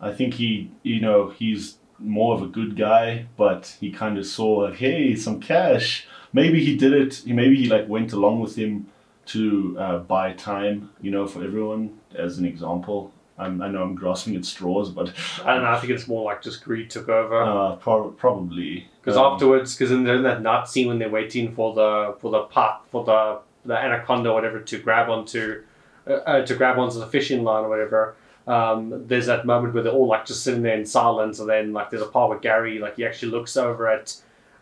I 0.00 0.10
think 0.12 0.34
he, 0.34 0.70
you 0.82 1.00
know, 1.02 1.28
he's 1.30 1.76
more 1.98 2.34
of 2.34 2.42
a 2.42 2.46
good 2.46 2.76
guy, 2.76 3.26
but 3.36 3.76
he 3.78 3.90
kind 3.92 4.16
of 4.18 4.26
saw 4.26 4.60
like, 4.64 4.76
hey, 4.76 5.14
some 5.14 5.38
cash. 5.40 6.06
Maybe 6.34 6.62
he 6.62 6.76
did 6.76 6.92
it. 6.92 7.14
He 7.24 7.32
maybe 7.32 7.56
he 7.56 7.68
like 7.68 7.88
went 7.88 8.12
along 8.12 8.40
with 8.40 8.56
him 8.56 8.86
to 9.26 9.76
uh, 9.78 9.98
buy 10.00 10.32
time, 10.34 10.90
you 11.00 11.10
know, 11.10 11.26
for 11.26 11.42
everyone 11.42 11.98
as 12.14 12.38
an 12.38 12.44
example. 12.44 13.10
I'm, 13.38 13.60
I 13.62 13.68
know 13.68 13.82
I'm 13.82 13.94
grasping 13.94 14.36
at 14.36 14.44
straws, 14.44 14.90
but 14.90 15.12
I 15.44 15.54
don't 15.54 15.64
know, 15.64 15.70
I 15.70 15.80
think 15.80 15.92
it's 15.92 16.06
more 16.06 16.22
like 16.24 16.40
just 16.42 16.62
greed 16.62 16.90
took 16.90 17.08
over. 17.08 17.42
uh, 17.42 17.76
pro- 17.76 18.10
probably 18.10 18.86
Because 19.00 19.16
um, 19.16 19.32
afterwards, 19.32 19.74
because 19.74 19.90
in, 19.90 20.06
in 20.06 20.22
that 20.22 20.42
nut 20.42 20.68
scene 20.68 20.86
when 20.88 20.98
they're 20.98 21.08
waiting 21.08 21.52
for 21.54 21.74
the 21.74 22.14
for 22.20 22.30
the 22.30 22.42
pot 22.42 22.84
for 22.90 23.04
the 23.04 23.38
the 23.64 23.74
anaconda 23.76 24.30
or 24.30 24.34
whatever 24.34 24.60
to 24.60 24.78
grab 24.78 25.08
onto 25.08 25.62
uh, 26.06 26.12
uh, 26.12 26.46
to 26.46 26.54
grab 26.54 26.78
onto 26.78 26.98
the 26.98 27.06
fishing 27.06 27.42
line 27.42 27.64
or 27.64 27.68
whatever. 27.68 28.14
Um, 28.46 29.06
there's 29.08 29.26
that 29.26 29.46
moment 29.46 29.72
where 29.72 29.82
they're 29.82 29.92
all 29.92 30.06
like 30.06 30.26
just 30.26 30.44
sitting 30.44 30.62
there 30.62 30.76
in 30.76 30.84
silence, 30.86 31.40
and 31.40 31.48
then 31.48 31.72
like 31.72 31.90
there's 31.90 32.02
a 32.02 32.06
part 32.06 32.28
where 32.28 32.38
Gary 32.38 32.78
like 32.78 32.96
he 32.96 33.06
actually 33.06 33.32
looks 33.32 33.56
over 33.56 33.88
at 33.88 34.14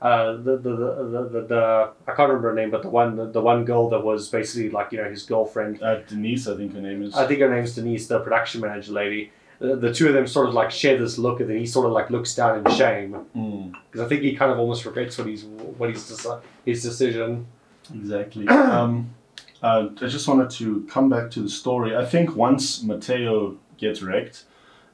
uh, 0.03 0.33
the, 0.33 0.57
the, 0.57 0.71
the, 1.33 1.47
the, 1.49 1.91
I 2.09 2.13
can't 2.15 2.29
remember 2.29 2.49
her 2.51 2.55
name, 2.55 2.71
but 2.73 2.83
the 2.83 2.89
one 2.91 3.15
the, 3.17 3.27
the 3.27 3.41
one 3.41 3.65
girl 3.65 3.89
that 3.91 4.01
was 4.01 4.29
basically 4.29 4.69
like 4.69 4.91
you 4.93 4.99
know 4.99 5.09
his 5.09 5.23
girlfriend. 5.23 5.81
Uh, 5.83 6.01
Denise, 6.01 6.49
I 6.49 6.57
think 6.57 6.75
her 6.75 6.81
name 6.81 7.03
is. 7.05 7.15
I 7.15 7.27
think 7.27 7.41
her 7.41 7.49
name's 7.55 7.75
Denise, 7.77 8.09
the 8.09 8.19
production 8.21 8.61
manager 8.61 8.93
lady. 8.93 9.31
The, 9.61 9.77
the 9.77 9.95
two 9.95 10.09
of 10.09 10.15
them 10.15 10.27
sort 10.27 10.49
of 10.49 10.55
like 10.55 10.73
share 10.73 10.99
this 10.99 11.19
look, 11.19 11.39
and 11.39 11.49
then 11.49 11.57
he 11.59 11.67
sort 11.67 11.87
of 11.87 11.93
like 11.93 12.11
looks 12.11 12.35
down 12.35 12.59
in 12.67 12.73
shame 12.75 13.13
Mm, 13.37 13.73
because 13.93 14.05
I 14.05 14.09
think 14.09 14.23
he 14.23 14.35
kind 14.35 14.51
of 14.51 14.59
almost 14.59 14.85
regrets 14.85 15.17
what 15.19 15.29
he's 15.29 15.45
what 15.45 15.89
he's 15.91 16.03
deci- 16.11 16.41
his 16.65 16.83
decision. 16.83 17.47
exactly. 17.95 18.49
um, 18.49 19.15
uh, 19.63 19.89
I 20.01 20.07
just 20.09 20.27
wanted 20.27 20.51
to 20.59 20.85
come 20.91 21.09
back 21.11 21.31
to 21.31 21.41
the 21.41 21.49
story. 21.49 21.97
I 21.97 22.05
think 22.05 22.35
once 22.35 22.83
Mateo 22.83 23.57
gets 23.79 24.03
wrecked, 24.03 24.47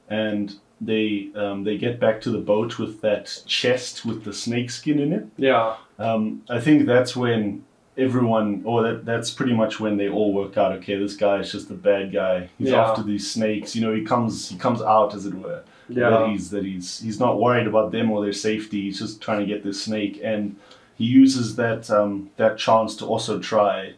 and 0.07 0.53
they 0.81 1.29
um, 1.35 1.63
they 1.63 1.77
get 1.77 1.99
back 1.99 2.21
to 2.21 2.29
the 2.31 2.37
boat 2.39 2.79
with 2.79 3.01
that 3.01 3.41
chest 3.45 4.05
with 4.05 4.23
the 4.23 4.33
snake 4.33 4.69
skin 4.69 4.99
in 4.99 5.13
it. 5.13 5.25
Yeah, 5.37 5.75
Um, 5.97 6.43
I 6.49 6.59
think 6.59 6.85
that's 6.85 7.15
when 7.15 7.63
everyone, 7.97 8.61
or 8.65 8.81
that 8.83 9.05
that's 9.05 9.29
pretty 9.29 9.53
much 9.53 9.79
when 9.79 9.97
they 9.97 10.07
all 10.09 10.33
work 10.33 10.57
out. 10.57 10.71
Okay, 10.77 10.95
this 10.97 11.15
guy 11.17 11.37
is 11.39 11.51
just 11.51 11.69
a 11.69 11.73
bad 11.73 12.13
guy. 12.13 12.49
He's 12.57 12.69
Yeah. 12.69 12.83
after 12.89 13.03
these 13.03 13.29
snakes. 13.29 13.75
You 13.75 13.81
know, 13.85 13.93
he 13.93 14.03
comes 14.03 14.49
he 14.49 14.57
comes 14.57 14.81
out 14.81 15.13
as 15.13 15.25
it 15.25 15.33
were. 15.33 15.63
Yeah. 15.89 16.09
That 16.11 16.29
he's 16.29 16.49
that 16.51 16.63
he's 16.63 16.99
he's 17.01 17.19
not 17.19 17.41
worried 17.41 17.67
about 17.67 17.91
them 17.91 18.09
or 18.11 18.23
their 18.23 18.31
safety. 18.33 18.81
He's 18.83 18.99
just 18.99 19.21
trying 19.21 19.39
to 19.41 19.45
get 19.45 19.63
this 19.63 19.83
snake, 19.83 20.19
and 20.23 20.55
he 20.95 21.05
uses 21.05 21.55
that 21.57 21.89
um, 21.91 22.29
that 22.37 22.57
chance 22.57 22.95
to 22.97 23.05
also 23.05 23.39
try 23.39 23.93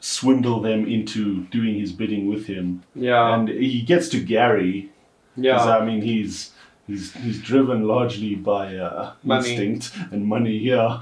swindle 0.00 0.60
them 0.60 0.86
into 0.86 1.44
doing 1.44 1.78
his 1.78 1.92
bidding 1.92 2.28
with 2.28 2.46
him. 2.46 2.82
yeah, 2.94 3.34
And 3.34 3.48
he 3.48 3.82
gets 3.82 4.08
to 4.10 4.20
Gary 4.20 4.90
yeah, 5.36 5.62
I 5.62 5.84
mean 5.84 6.02
he's 6.02 6.50
he's 6.86 7.12
he's 7.14 7.40
driven 7.42 7.86
largely 7.86 8.34
by 8.34 8.76
uh, 8.76 9.12
instinct 9.24 9.92
and 10.12 10.26
money 10.26 10.58
here. 10.58 11.00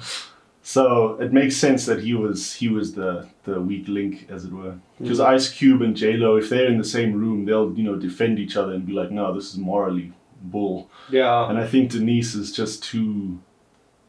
So 0.67 1.19
it 1.21 1.31
makes 1.33 1.57
sense 1.57 1.85
that 1.87 2.03
he 2.03 2.15
was 2.15 2.55
he 2.55 2.69
was 2.69 2.95
the 2.95 3.29
the 3.45 3.61
weak 3.61 3.87
link, 3.87 4.27
as 4.31 4.45
it 4.47 4.53
were. 4.53 4.77
Because 4.99 5.19
Mm. 5.19 5.27
Ice 5.27 5.51
Cube 5.53 5.83
and 5.83 5.95
J 5.97 6.15
Lo, 6.17 6.37
if 6.37 6.49
they're 6.49 6.69
in 6.71 6.79
the 6.79 6.85
same 6.85 7.13
room, 7.13 7.45
they'll 7.45 7.73
you 7.77 7.85
know 7.85 7.97
defend 7.97 8.39
each 8.39 8.57
other 8.57 8.73
and 8.73 8.87
be 8.87 8.93
like, 8.95 9.11
no, 9.11 9.35
this 9.35 9.51
is 9.53 9.59
morally 9.59 10.13
bull. 10.43 10.91
yeah. 11.11 11.49
And 11.49 11.59
I 11.59 11.67
think 11.67 11.91
Denise 11.91 12.35
is 12.35 12.51
just 12.53 12.83
too 12.83 13.41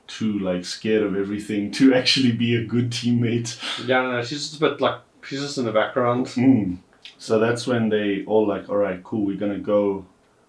too 0.07 0.37
like 0.39 0.63
scared 0.63 1.03
of 1.03 1.15
everything 1.17 1.71
to 1.79 1.93
actually 1.93 2.31
be 2.31 2.55
a 2.55 2.63
good 2.63 2.89
teammate. 2.91 3.57
Yeah, 3.85 4.01
no, 4.03 4.11
no, 4.13 4.21
she's 4.23 4.49
just 4.49 4.61
a 4.61 4.69
bit 4.69 4.79
like 4.79 4.99
she's 5.27 5.41
just 5.41 5.57
in 5.57 5.65
the 5.65 5.71
background. 5.73 6.27
Mm. 6.27 6.77
So 7.17 7.37
that's 7.39 7.67
when 7.67 7.89
they 7.89 8.23
all 8.25 8.47
like, 8.47 8.69
all 8.69 8.77
right, 8.77 9.03
cool, 9.03 9.25
we're 9.25 9.37
gonna 9.37 9.59
go 9.59 10.05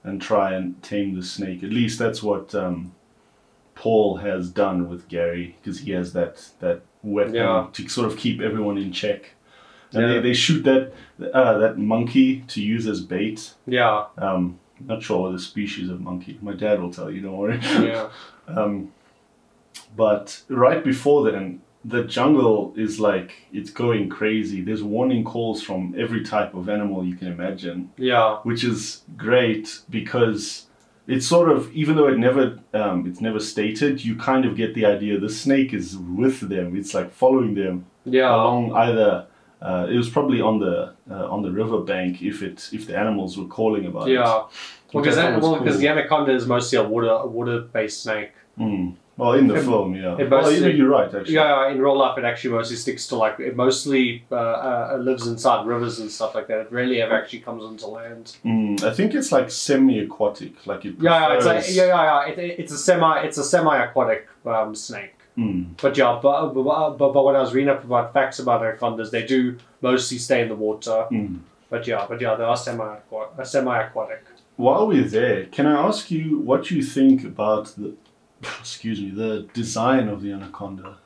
and 0.07 0.23
try 0.23 0.53
and 0.55 0.81
tame 0.83 1.15
the 1.15 1.23
snake. 1.23 1.63
At 1.63 1.71
least 1.71 1.99
that's 1.99 2.23
what 2.23 2.55
um, 2.55 2.93
Paul 3.75 4.17
has 4.17 4.49
done 4.51 4.89
with 4.89 5.09
Gary 5.09 5.57
because 5.61 5.81
he 5.81 5.91
has 5.93 6.13
that 6.15 6.35
that 6.61 6.81
weapon 7.03 7.35
Yeah. 7.35 7.67
to 7.75 7.89
sort 7.89 8.11
of 8.11 8.17
keep 8.17 8.41
everyone 8.41 8.79
in 8.79 8.93
check. 8.93 9.33
And 9.93 10.03
Yeah. 10.03 10.09
they, 10.15 10.21
they 10.29 10.35
shoot 10.35 10.63
that 10.65 10.93
uh, 11.35 11.59
that 11.59 11.77
monkey 11.79 12.41
to 12.49 12.63
use 12.63 12.87
as 12.87 13.01
bait. 13.01 13.55
Yeah, 13.67 14.05
Um, 14.17 14.59
not 14.81 15.03
sure 15.03 15.23
what 15.23 15.33
the 15.33 15.39
species 15.39 15.89
of 15.91 16.01
monkey. 16.01 16.39
My 16.43 16.53
dad 16.53 16.81
will 16.81 16.93
tell 16.93 17.11
you. 17.11 17.21
Don't 17.23 17.37
worry. 17.37 17.59
yeah, 17.63 18.09
Um, 18.49 18.93
but 19.97 20.43
right 20.49 20.83
before 20.85 21.31
then, 21.31 21.63
the 21.87 22.03
jungle 22.03 22.75
is 22.77 22.99
like 22.99 23.33
it's 23.53 23.71
going 23.71 24.09
crazy. 24.09 24.61
There's 24.61 24.83
warning 24.83 25.23
calls 25.23 25.63
from 25.63 25.95
every 25.97 26.25
type 26.25 26.55
of 26.55 26.69
animal 26.69 27.05
you 27.05 27.15
can 27.15 27.29
imagine, 27.29 27.91
yeah, 27.97 28.39
which 28.43 28.65
is 28.65 29.03
great 29.17 29.81
because 29.89 30.67
it's 31.07 31.27
sort 31.27 31.49
of 31.49 31.73
even 31.73 31.95
though 31.95 32.09
it 32.09 32.19
never 32.19 32.59
um, 32.75 33.07
it's 33.07 33.21
never 33.21 33.39
stated, 33.39 34.05
you 34.05 34.17
kind 34.17 34.45
of 34.45 34.57
get 34.57 34.75
the 34.75 34.85
idea 34.85 35.19
the 35.21 35.31
snake 35.31 35.73
is 35.73 35.97
with 35.97 36.41
them. 36.49 36.77
It's 36.77 36.93
like 36.93 37.13
following 37.13 37.55
them 37.55 37.87
yeah, 38.05 38.35
along 38.35 38.73
either. 38.75 39.27
Uh, 39.63 39.87
it 39.89 39.97
was 39.97 40.11
probably 40.11 40.41
on 40.41 40.59
the 40.59 40.93
uh, 41.11 41.31
on 41.31 41.43
the 41.43 41.51
river 41.51 41.81
bank 41.81 42.21
if 42.21 42.43
it 42.43 42.69
if 42.73 42.87
the 42.87 42.99
animals 42.99 43.39
were 43.39 43.47
calling 43.47 43.87
about 43.87 44.09
it. 44.09 44.15
yeah. 44.15 44.45
Well, 44.93 45.03
because 45.03 45.17
well, 45.17 45.59
because 45.59 45.75
cool. 45.75 45.81
the 45.81 45.89
anaconda 45.89 46.33
is 46.33 46.47
mostly 46.47 46.79
a 46.79 46.83
water 46.83 47.09
a 47.09 47.27
water 47.27 47.61
based 47.61 48.03
snake. 48.03 48.33
Mm. 48.59 48.97
Well, 49.19 49.33
in 49.33 49.47
the 49.47 49.55
It- 49.55 49.65
film, 49.65 49.95
yeah. 49.95 50.17
it 50.19 50.29
well, 50.31 50.53
you're 50.53 50.91
right, 50.91 51.13
actually. 51.15 51.35
Yeah, 51.35 51.71
in 51.71 51.81
real 51.81 51.97
life, 51.97 52.19
it 52.19 52.25
actually 52.25 52.51
mostly 52.51 52.77
sticks 52.77 53.07
to 53.09 53.17
like 53.17 53.41
it 53.41 53.57
mostly 53.57 54.25
uh, 54.31 54.35
uh, 54.35 54.99
lives 55.01 55.27
inside 55.27 55.67
rivers 55.67 55.99
and 56.01 56.11
stuff 56.11 56.35
like 56.35 56.49
that. 56.49 56.59
It 56.61 56.69
rarely 56.73 57.01
ever 57.01 57.15
actually 57.15 57.41
comes 57.41 57.65
onto 57.65 57.87
land. 57.87 58.37
Mm, 58.45 58.83
I 58.83 58.93
think 58.93 59.15
it's 59.15 59.33
like 59.33 59.51
semi-aquatic, 59.51 60.67
like 60.67 60.85
it. 60.85 60.97
Yeah, 61.01 61.29
yeah, 61.29 61.35
it's 61.37 61.47
like 61.47 61.65
yeah, 61.69 61.87
yeah, 61.87 62.03
yeah. 62.27 62.33
It, 62.33 62.39
it- 62.39 62.59
it's 62.61 62.73
a 62.73 62.79
semi 62.79 63.21
it's 63.21 63.39
a 63.39 63.45
semi 63.45 63.77
aquatic 63.85 64.29
um, 64.45 64.75
snake. 64.75 65.13
Mm, 65.39 65.67
But 65.83 65.97
yeah, 65.99 66.19
but, 66.23 66.49
but, 66.55 66.97
but, 66.99 67.13
but 67.13 67.25
when 67.25 67.37
I 67.37 67.41
was 67.41 67.53
reading 67.53 67.69
up 67.69 67.85
about 67.85 68.15
facts 68.15 68.39
about 68.39 68.63
anacondas, 68.63 69.11
they 69.11 69.23
do 69.27 69.57
mostly 69.83 70.17
stay 70.19 70.41
in 70.43 70.49
the 70.49 70.55
water. 70.55 71.07
mm. 71.11 71.39
But 71.69 71.87
yeah, 71.87 72.07
but 72.09 72.21
yeah, 72.21 72.35
they 72.37 72.45
are 72.45 72.57
semi 72.57 72.97
semi 73.45 73.79
aquatic. 73.83 74.25
While 74.57 74.87
we're 74.87 75.05
there, 75.05 75.45
can 75.47 75.67
I 75.67 75.87
ask 75.89 76.11
you 76.11 76.39
what 76.39 76.71
you 76.71 76.83
think 76.83 77.25
about 77.25 77.67
the, 77.77 77.93
excuse 78.61 79.01
me, 79.01 79.11
the 79.11 79.49
design 79.53 80.09
of 80.09 80.23
the 80.23 80.33
anaconda? 80.33 80.99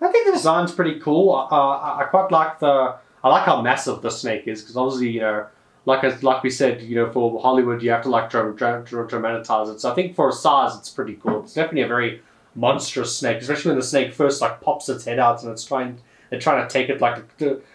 I 0.00 0.10
think 0.10 0.26
the 0.26 0.32
design's 0.32 0.72
pretty 0.72 0.98
cool. 1.00 1.34
Uh, 1.34 1.54
I, 1.54 2.00
I 2.00 2.04
quite 2.04 2.30
like 2.30 2.58
the. 2.58 2.96
I 3.22 3.28
like 3.28 3.44
how 3.44 3.60
massive 3.60 4.00
the 4.00 4.10
snake 4.10 4.46
is 4.46 4.62
because 4.62 4.76
obviously 4.76 5.10
you 5.10 5.20
know, 5.20 5.46
like 5.84 6.02
as, 6.04 6.22
like 6.22 6.42
we 6.42 6.48
said, 6.48 6.80
you 6.80 6.96
know, 6.96 7.12
for 7.12 7.40
Hollywood 7.40 7.82
you 7.82 7.90
have 7.90 8.02
to 8.04 8.08
like 8.08 8.30
dra- 8.30 8.54
dra- 8.54 8.82
dra- 8.84 9.06
dramatize 9.06 9.68
it. 9.68 9.80
So 9.80 9.92
I 9.92 9.94
think 9.94 10.14
for 10.14 10.32
size 10.32 10.74
it's 10.76 10.88
pretty 10.88 11.14
cool. 11.16 11.42
It's 11.42 11.52
definitely 11.52 11.82
a 11.82 11.88
very 11.88 12.22
monstrous 12.54 13.16
snake, 13.16 13.42
especially 13.42 13.70
when 13.70 13.78
the 13.78 13.84
snake 13.84 14.14
first 14.14 14.40
like 14.40 14.60
pops 14.62 14.88
its 14.88 15.04
head 15.04 15.18
out 15.18 15.42
and 15.42 15.52
it's 15.52 15.64
trying. 15.64 16.00
They're 16.30 16.40
trying 16.40 16.66
to 16.66 16.72
take 16.72 16.88
it 16.88 17.00
like 17.00 17.24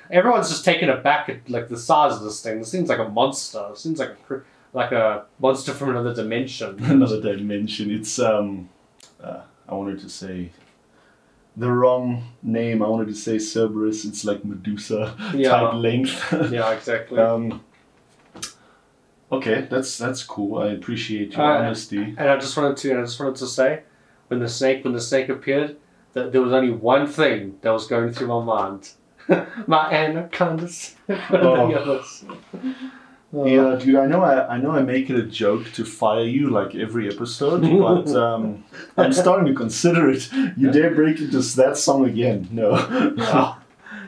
everyone's 0.10 0.50
just 0.50 0.64
taken 0.64 0.90
aback 0.90 1.28
at 1.30 1.48
like 1.50 1.68
the 1.68 1.78
size 1.78 2.16
of 2.16 2.24
this 2.24 2.42
thing. 2.42 2.60
This 2.60 2.72
seems 2.72 2.90
like 2.90 3.00
a 3.00 3.10
monster. 3.10 3.68
It 3.72 3.78
seems 3.78 4.00
like 4.00 4.16
a 4.30 4.42
like 4.74 4.92
a 4.92 5.26
monster 5.40 5.74
from 5.74 5.90
another 5.90 6.14
dimension. 6.14 6.78
Another 6.84 7.22
dimension. 7.22 7.92
It's 7.92 8.20
um, 8.20 8.70
uh, 9.24 9.42
I 9.68 9.74
wanted 9.74 10.00
to 10.00 10.10
say 10.10 10.52
the 11.58 11.72
wrong 11.72 12.24
name. 12.44 12.84
I 12.84 12.88
wanted 12.88 13.08
to 13.08 13.16
say 13.16 13.38
Cerberus. 13.40 14.06
It's 14.06 14.26
like 14.26 14.44
Medusa 14.46 15.16
Yeah. 15.34 15.50
type 15.50 15.74
length. 15.76 16.34
yeah, 16.52 16.72
exactly. 16.72 17.20
um. 17.20 17.62
Okay, 19.32 19.68
that's 19.70 19.98
that's 19.98 20.24
cool. 20.24 20.60
I 20.60 20.68
appreciate 20.68 21.34
your 21.34 21.42
Uh, 21.42 21.60
honesty. 21.64 21.98
And 22.18 22.30
I 22.30 22.38
just 22.38 22.56
wanted 22.56 22.78
to, 22.78 22.98
I 22.98 23.02
just 23.02 23.20
wanted 23.20 23.36
to 23.38 23.48
say, 23.48 23.82
when 24.28 24.40
the 24.40 24.48
snake, 24.48 24.84
when 24.84 24.94
the 24.94 25.02
snake 25.02 25.30
appeared, 25.30 25.78
that 26.14 26.32
there 26.32 26.42
was 26.42 26.54
only 26.54 26.72
one 26.72 27.08
thing 27.08 27.58
that 27.62 27.72
was 27.72 27.88
going 27.88 28.12
through 28.14 28.28
my 28.28 28.44
mind. 28.44 28.92
my 29.68 29.92
anacondas. 29.92 30.96
Oh. 31.10 32.04
Yeah, 33.34 33.76
dude. 33.80 33.96
I 33.96 34.06
know. 34.06 34.22
I, 34.22 34.56
I 34.56 34.58
know. 34.58 34.72
I 34.72 34.82
make 34.82 35.10
it 35.10 35.16
a 35.18 35.24
joke 35.24 35.72
to 35.74 35.84
fire 35.84 36.24
you 36.24 36.50
like 36.50 36.74
every 36.76 37.14
episode, 37.14 37.62
but 37.80 38.16
um, 38.16 38.64
I'm 38.98 39.12
starting 39.12 39.48
to 39.48 39.54
consider 39.54 40.10
it. 40.10 40.32
You 40.56 40.72
dare 40.72 40.94
break 40.94 41.20
into 41.20 41.40
that 41.58 41.78
song 41.78 42.06
again? 42.06 42.48
No. 42.52 42.72
yeah, 43.18 43.56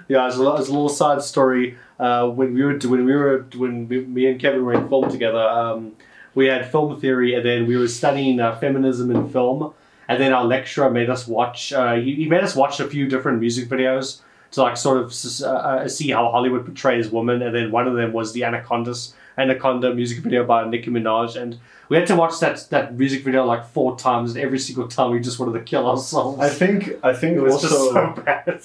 yeah. 0.08 0.26
As 0.28 0.40
a, 0.40 0.52
as 0.54 0.70
a 0.70 0.72
little 0.72 0.90
side 0.90 1.22
story, 1.22 1.78
uh, 2.00 2.28
when 2.30 2.54
we 2.54 2.64
were 2.64 2.78
when 2.78 3.06
we 3.06 3.14
were 3.14 3.46
when 3.56 3.88
we, 3.90 4.06
me 4.06 4.28
and 4.28 4.40
Kevin 4.40 4.64
were 4.64 4.74
in 4.74 4.88
film 4.88 5.10
together, 5.10 5.42
um, 5.42 5.94
we 6.34 6.46
had 6.46 6.72
film 6.72 7.00
theory, 7.00 7.34
and 7.34 7.44
then 7.44 7.68
we 7.68 7.76
were 7.76 7.88
studying 7.88 8.40
uh, 8.40 8.56
feminism 8.60 9.12
in 9.12 9.30
film, 9.30 9.74
and 10.08 10.22
then 10.22 10.32
our 10.32 10.46
lecturer 10.46 10.90
made 10.90 11.10
us 11.10 11.28
watch. 11.28 11.74
Uh, 11.74 11.96
he, 11.96 12.16
he 12.16 12.30
made 12.30 12.44
us 12.44 12.56
watch 12.56 12.80
a 12.80 12.88
few 12.88 13.08
different 13.10 13.40
music 13.40 13.68
videos 13.68 14.22
to 14.52 14.62
like 14.62 14.78
sort 14.78 14.98
of 15.00 15.14
uh, 15.44 15.48
uh, 15.48 15.88
see 15.88 16.10
how 16.12 16.30
Hollywood 16.32 16.66
portrays 16.66 17.10
women, 17.10 17.42
and 17.42 17.56
then 17.56 17.72
one 17.72 17.88
of 17.88 17.96
them 17.96 18.14
was 18.14 18.34
the 18.34 18.44
Anacondas 18.44 19.14
Anaconda 19.38 19.94
music 19.94 20.20
video 20.24 20.44
by 20.46 20.68
Nicki 20.68 20.90
Minaj, 20.90 21.40
and 21.40 21.60
we 21.90 21.98
had 21.98 22.08
to 22.08 22.16
watch 22.16 22.40
that 22.40 22.68
that 22.72 22.98
music 22.98 23.24
video 23.24 23.46
like 23.46 23.66
four 23.66 23.98
times, 23.98 24.34
and 24.36 24.44
every 24.44 24.60
single 24.60 24.88
time 24.88 25.12
we 25.12 25.20
just 25.20 25.40
wanted 25.40 25.54
to 25.54 25.62
kill 25.64 25.88
ourselves. 25.90 26.40
I 26.40 26.50
think. 26.50 26.92
I 27.04 27.14
think 27.14 27.38
it 27.38 27.42
was 27.42 27.54
also 27.54 27.68
just 27.68 27.92
so 27.92 28.24
bad. 28.24 28.62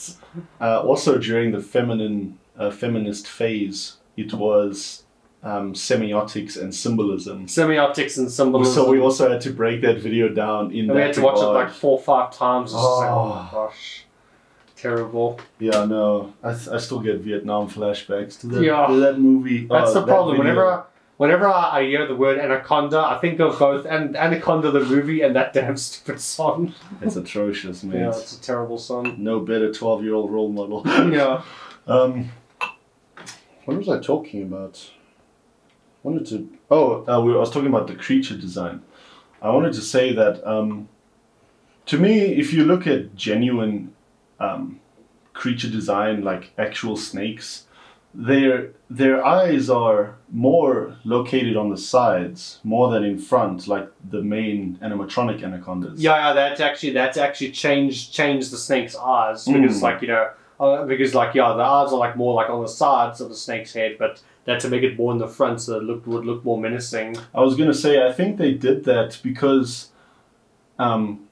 uh, 0.60 0.80
also 0.82 1.18
during 1.18 1.52
the 1.52 1.60
feminine 1.60 2.38
uh, 2.58 2.70
feminist 2.70 3.26
phase, 3.28 3.96
it 4.16 4.32
was 4.32 5.04
um, 5.42 5.74
semiotics 5.74 6.60
and 6.60 6.74
symbolism. 6.74 7.46
Semiotics 7.46 8.16
and 8.16 8.30
symbolism. 8.30 8.74
So 8.74 8.90
we 8.90 9.00
also 9.00 9.30
had 9.30 9.40
to 9.42 9.50
break 9.50 9.82
that 9.82 9.98
video 9.98 10.28
down 10.28 10.70
in 10.72 10.80
And 10.80 10.90
that 10.90 10.94
we 10.94 11.00
had 11.02 11.12
to 11.14 11.20
watch 11.22 11.38
it 11.38 11.46
like 11.46 11.70
four 11.70 11.98
or 11.98 12.02
five 12.02 12.32
times. 12.32 12.72
Just 12.72 12.82
like, 12.82 13.10
oh 13.10 13.12
Oh. 13.12 13.48
gosh. 13.52 14.01
Terrible. 14.82 15.38
Yeah, 15.60 15.84
no, 15.84 16.34
I, 16.42 16.50
I 16.50 16.78
still 16.78 16.98
get 16.98 17.20
Vietnam 17.20 17.68
flashbacks 17.70 18.40
to 18.40 18.48
that, 18.48 18.62
Yeah. 18.64 18.88
to 18.88 18.96
that 18.96 19.16
movie. 19.20 19.66
That's 19.66 19.94
uh, 19.94 20.00
the 20.00 20.06
problem. 20.06 20.38
video. 20.38 20.50
Whenever 20.50 20.72
I, 20.72 20.82
whenever 21.18 21.48
I 21.48 21.78
I 21.78 21.82
hear 21.84 22.04
the 22.08 22.16
word 22.16 22.40
anaconda, 22.40 22.98
I 22.98 23.18
think 23.18 23.38
of 23.38 23.56
both 23.60 23.86
an- 23.86 24.16
Anaconda 24.16 24.72
the 24.72 24.80
movie 24.80 25.20
and 25.22 25.36
that 25.36 25.52
damn 25.52 25.76
stupid 25.88 26.18
song. 26.20 26.74
It's 27.00 27.14
atrocious, 27.14 27.84
man. 27.84 28.00
Yeah, 28.00 28.08
it's 28.08 28.36
a 28.36 28.40
terrible 28.42 28.76
song. 28.76 29.14
No 29.22 29.38
better 29.38 29.72
12 29.72 30.02
year 30.02 30.14
old 30.14 30.32
role 30.32 30.48
model. 30.50 30.82
Yeah. 31.12 31.42
um, 31.86 32.32
what 33.64 33.76
was 33.78 33.88
I 33.88 34.00
talking 34.00 34.42
about? 34.42 34.90
wanted 36.02 36.26
to. 36.26 36.58
Oh, 36.68 37.04
uh, 37.06 37.20
we, 37.20 37.32
I 37.32 37.36
was 37.36 37.50
talking 37.52 37.68
about 37.68 37.86
the 37.86 37.94
creature 37.94 38.36
design. 38.36 38.82
I 39.40 39.50
wanted 39.50 39.74
to 39.74 39.80
say 39.80 40.12
that 40.12 40.44
um, 40.44 40.88
to 41.86 41.98
me, 41.98 42.18
if 42.42 42.52
you 42.52 42.64
look 42.64 42.88
at 42.88 43.14
genuine 43.14 43.94
um, 44.42 44.80
creature 45.32 45.70
design, 45.70 46.22
like 46.22 46.52
actual 46.58 46.96
snakes, 46.96 47.66
their 48.14 48.70
their 48.90 49.24
eyes 49.24 49.70
are 49.70 50.16
more 50.30 50.96
located 51.04 51.56
on 51.56 51.70
the 51.70 51.78
sides 51.78 52.60
more 52.62 52.90
than 52.92 53.02
in 53.04 53.18
front, 53.18 53.66
like 53.66 53.88
the 54.10 54.22
main 54.22 54.78
animatronic 54.82 55.42
anacondas. 55.42 56.02
Yeah, 56.02 56.16
yeah, 56.28 56.32
that's 56.34 56.60
actually 56.60 56.92
that's 56.92 57.16
actually 57.16 57.52
changed 57.52 58.12
changed 58.12 58.50
the 58.52 58.58
snake's 58.58 58.96
eyes 58.96 59.46
because 59.46 59.78
Mm. 59.78 59.82
like 59.82 60.02
you 60.02 60.08
know 60.08 60.28
uh, 60.60 60.84
because 60.84 61.14
like 61.14 61.34
yeah 61.34 61.54
the 61.54 61.62
eyes 61.62 61.90
are 61.92 61.98
like 62.06 62.16
more 62.16 62.34
like 62.34 62.50
on 62.50 62.60
the 62.62 62.68
sides 62.68 63.20
of 63.22 63.28
the 63.30 63.34
snake's 63.46 63.72
head, 63.72 63.96
but 63.98 64.20
that 64.44 64.60
to 64.60 64.68
make 64.68 64.82
it 64.82 64.98
more 64.98 65.12
in 65.12 65.18
the 65.18 65.28
front 65.28 65.60
so 65.60 65.76
it 65.78 65.84
looked 65.84 66.06
would 66.06 66.26
look 66.26 66.44
more 66.44 66.60
menacing. 66.60 67.16
I 67.34 67.40
was 67.40 67.54
gonna 67.56 67.72
say 67.84 67.92
I 68.06 68.12
think 68.12 68.36
they 68.36 68.52
did 68.52 68.84
that 68.84 69.18
because 69.22 69.88
um, 70.78 71.28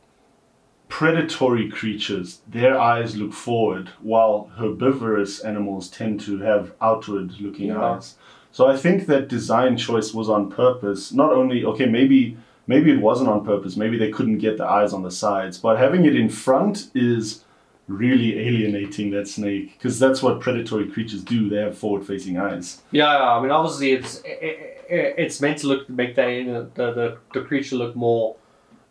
predatory 0.90 1.68
creatures 1.70 2.40
their 2.46 2.78
eyes 2.78 3.16
look 3.16 3.32
forward, 3.32 3.88
while 4.02 4.50
herbivorous 4.58 5.40
animals 5.40 5.88
tend 5.88 6.20
to 6.20 6.38
have 6.40 6.72
outward 6.82 7.40
looking 7.40 7.68
Yeah. 7.68 7.82
eyes. 7.92 8.16
So 8.52 8.66
I 8.66 8.76
think 8.76 9.06
that 9.06 9.28
design 9.28 9.76
choice 9.76 10.12
was 10.12 10.28
on 10.28 10.50
purpose. 10.50 11.12
Not 11.12 11.32
only 11.32 11.64
okay, 11.64 11.86
maybe 11.86 12.36
maybe 12.66 12.90
it 12.90 13.00
wasn't 13.00 13.30
on 13.30 13.44
purpose. 13.44 13.76
Maybe 13.76 13.96
they 13.96 14.10
couldn't 14.10 14.38
get 14.38 14.58
the 14.58 14.66
eyes 14.78 14.92
on 14.92 15.02
the 15.02 15.10
sides, 15.10 15.56
but 15.58 15.78
having 15.78 16.04
it 16.04 16.16
in 16.16 16.28
front 16.28 16.90
is 16.94 17.44
really 17.86 18.38
alienating 18.46 19.10
that 19.10 19.26
snake 19.26 19.66
because 19.76 19.98
that's 19.98 20.22
what 20.22 20.40
predatory 20.40 20.86
creatures 20.94 21.22
do. 21.24 21.48
They 21.48 21.56
have 21.66 21.76
forward-facing 21.78 22.36
eyes. 22.38 22.82
Yeah, 22.90 23.08
I 23.36 23.40
mean 23.40 23.52
obviously 23.58 23.92
it's 23.92 24.22
i 24.26 24.30
i 24.30 24.96
it's 25.24 25.40
meant 25.40 25.58
to 25.62 25.66
look 25.70 25.88
make 25.88 26.14
the, 26.16 26.68
the 26.74 26.86
the 26.98 27.08
the 27.34 27.42
creature 27.48 27.76
look 27.76 27.94
more 27.94 28.36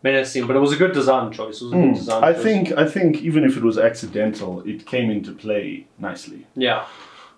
menacing, 0.02 0.46
but 0.46 0.56
it 0.56 0.60
was 0.60 0.72
a 0.72 0.76
good 0.76 0.92
design 0.92 1.32
choice. 1.32 1.60
It 1.60 1.64
was 1.64 1.72
a 1.72 1.76
good 1.76 1.94
design. 1.94 2.18
Hmm. 2.18 2.24
I 2.24 2.32
choice. 2.32 2.42
think 2.42 2.72
I 2.72 2.86
think 2.88 3.22
even 3.22 3.44
if 3.44 3.56
it 3.56 3.62
was 3.62 3.78
accidental, 3.78 4.62
it 4.62 4.86
came 4.86 5.10
into 5.10 5.32
play 5.32 5.86
nicely. 5.98 6.46
Yeah, 6.56 6.84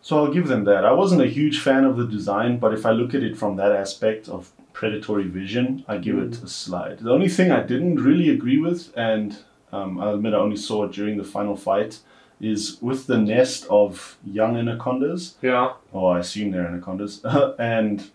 So 0.01 0.19
I'll 0.19 0.33
give 0.33 0.49
them 0.49 0.65
that. 0.65 0.85
I 0.85 0.93
wasn't 0.93 1.23
a 1.23 1.29
huge 1.29 1.61
fan 1.61 1.85
of 1.85 1.97
the 1.97 2.07
design, 2.07 2.59
but 2.59 2.73
if 2.75 2.85
I 2.87 2.91
look 2.91 3.15
at 3.15 3.23
it 3.23 3.37
from 3.37 3.57
that 3.57 3.73
aspect 3.73 4.29
of 4.29 4.51
predatory 4.73 5.29
vision, 5.29 5.85
I 5.87 5.99
give 5.99 6.19
it 6.19 6.43
a 6.43 6.49
slide. 6.49 6.99
The 7.01 7.13
only 7.13 7.29
thing 7.29 7.53
I 7.53 7.63
didn't 7.63 7.97
really 8.09 8.29
agree 8.31 8.59
with, 8.59 8.93
and 8.97 9.37
um, 9.73 10.01
I'll 10.01 10.15
admit 10.15 10.35
I 10.35 10.39
only 10.39 10.57
saw 10.57 10.85
it 10.85 10.93
during 10.93 11.19
the 11.19 11.25
final 11.25 11.57
fight, 11.57 12.01
is 12.41 12.79
with 12.81 13.07
the 13.07 13.19
nest 13.19 13.67
of 13.71 14.19
young 14.25 14.57
anacondas, 14.57 15.37
yeah, 15.43 15.75
or 15.93 16.17
I 16.17 16.19
assume 16.21 16.51
they're 16.51 16.67
anacondas, 16.67 17.25
and 17.59 18.11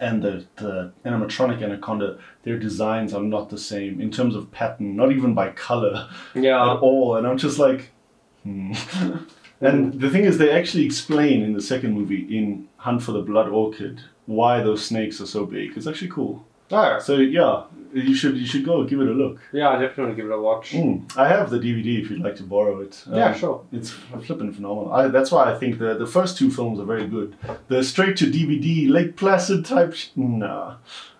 and 0.00 0.22
the, 0.22 0.44
the 0.56 0.92
animatronic 1.04 1.62
anaconda, 1.62 2.18
their 2.42 2.58
designs 2.58 3.12
are 3.12 3.22
not 3.22 3.50
the 3.50 3.58
same 3.58 4.00
in 4.00 4.10
terms 4.10 4.34
of 4.36 4.50
pattern, 4.52 4.96
not 4.96 5.10
even 5.12 5.34
by 5.34 5.50
color 5.50 6.08
yeah. 6.34 6.72
at 6.72 6.78
all. 6.78 7.16
And 7.16 7.26
I'm 7.26 7.38
just 7.38 7.58
like, 7.58 7.90
hmm. 8.42 8.72
and 9.60 10.00
the 10.00 10.10
thing 10.10 10.24
is, 10.24 10.38
they 10.38 10.50
actually 10.50 10.86
explain 10.86 11.42
in 11.42 11.52
the 11.52 11.62
second 11.62 11.92
movie, 11.92 12.36
in 12.36 12.68
Hunt 12.76 13.02
for 13.02 13.12
the 13.12 13.22
Blood 13.22 13.48
Orchid, 13.48 14.00
why 14.26 14.62
those 14.62 14.84
snakes 14.84 15.20
are 15.20 15.26
so 15.26 15.46
big. 15.46 15.76
It's 15.76 15.86
actually 15.86 16.10
cool. 16.10 16.44
Oh, 16.70 16.98
So 16.98 17.16
yeah, 17.16 17.64
you 17.92 18.14
should 18.14 18.36
you 18.36 18.46
should 18.46 18.64
go 18.64 18.84
give 18.84 19.00
it 19.00 19.08
a 19.08 19.12
look. 19.12 19.38
yeah, 19.52 19.70
I 19.70 19.78
definitely 19.80 20.14
give 20.14 20.26
it 20.26 20.32
a 20.32 20.40
watch. 20.40 20.72
Mm. 20.72 21.16
I 21.16 21.28
have 21.28 21.50
the 21.50 21.58
DVD 21.58 22.02
if 22.02 22.10
you'd 22.10 22.20
like 22.20 22.36
to 22.36 22.42
borrow 22.42 22.80
it. 22.80 23.04
Yeah, 23.10 23.32
Um, 23.32 23.38
sure. 23.38 23.64
It's 23.72 23.90
flipping 23.90 24.52
phenomenal. 24.52 24.92
I, 24.92 25.08
that's 25.08 25.30
why 25.30 25.52
I 25.52 25.58
think 25.58 25.78
the 25.78 25.94
the 25.94 26.06
first 26.06 26.36
two 26.38 26.50
films 26.50 26.78
are 26.80 26.84
very 26.84 27.06
good. 27.06 27.36
The 27.68 27.82
straight 27.82 28.16
to 28.18 28.26
DVD 28.26 28.88
Lake 28.90 29.16
Placid 29.16 29.64
type. 29.64 29.94
Sh- 29.94 30.08
nah, 30.16 30.76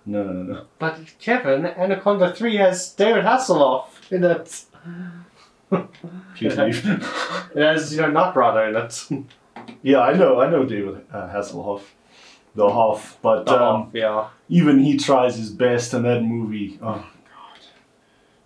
no, 0.06 0.22
no, 0.24 0.42
no. 0.42 0.64
But 0.78 0.98
Kevin, 1.20 1.66
Anaconda 1.66 2.32
3 2.32 2.56
has 2.56 2.92
David 2.94 3.24
Hasselhoff 3.24 3.86
in 4.10 4.24
it. 4.24 4.64
Please 6.36 6.56
leave. 6.56 6.84
It 7.54 7.62
has, 7.62 7.94
you 7.94 8.00
know, 8.02 8.10
Nut 8.10 8.32
Brother 8.34 8.64
in 8.68 8.76
it. 8.76 9.08
yeah, 9.82 10.00
I 10.00 10.12
know, 10.14 10.40
I 10.40 10.48
know 10.48 10.64
David 10.64 11.04
uh, 11.12 11.28
Hasselhoff, 11.28 11.82
the 12.59 12.68
Hoff, 12.68 13.18
but 13.22 13.48
um, 13.48 13.59
Oh, 13.59 13.90
yeah. 13.94 14.28
even 14.48 14.78
he 14.80 14.96
tries 14.98 15.36
his 15.36 15.50
best 15.50 15.94
in 15.94 16.02
that 16.02 16.22
movie. 16.22 16.78
Oh 16.82 17.04
god, 17.32 17.61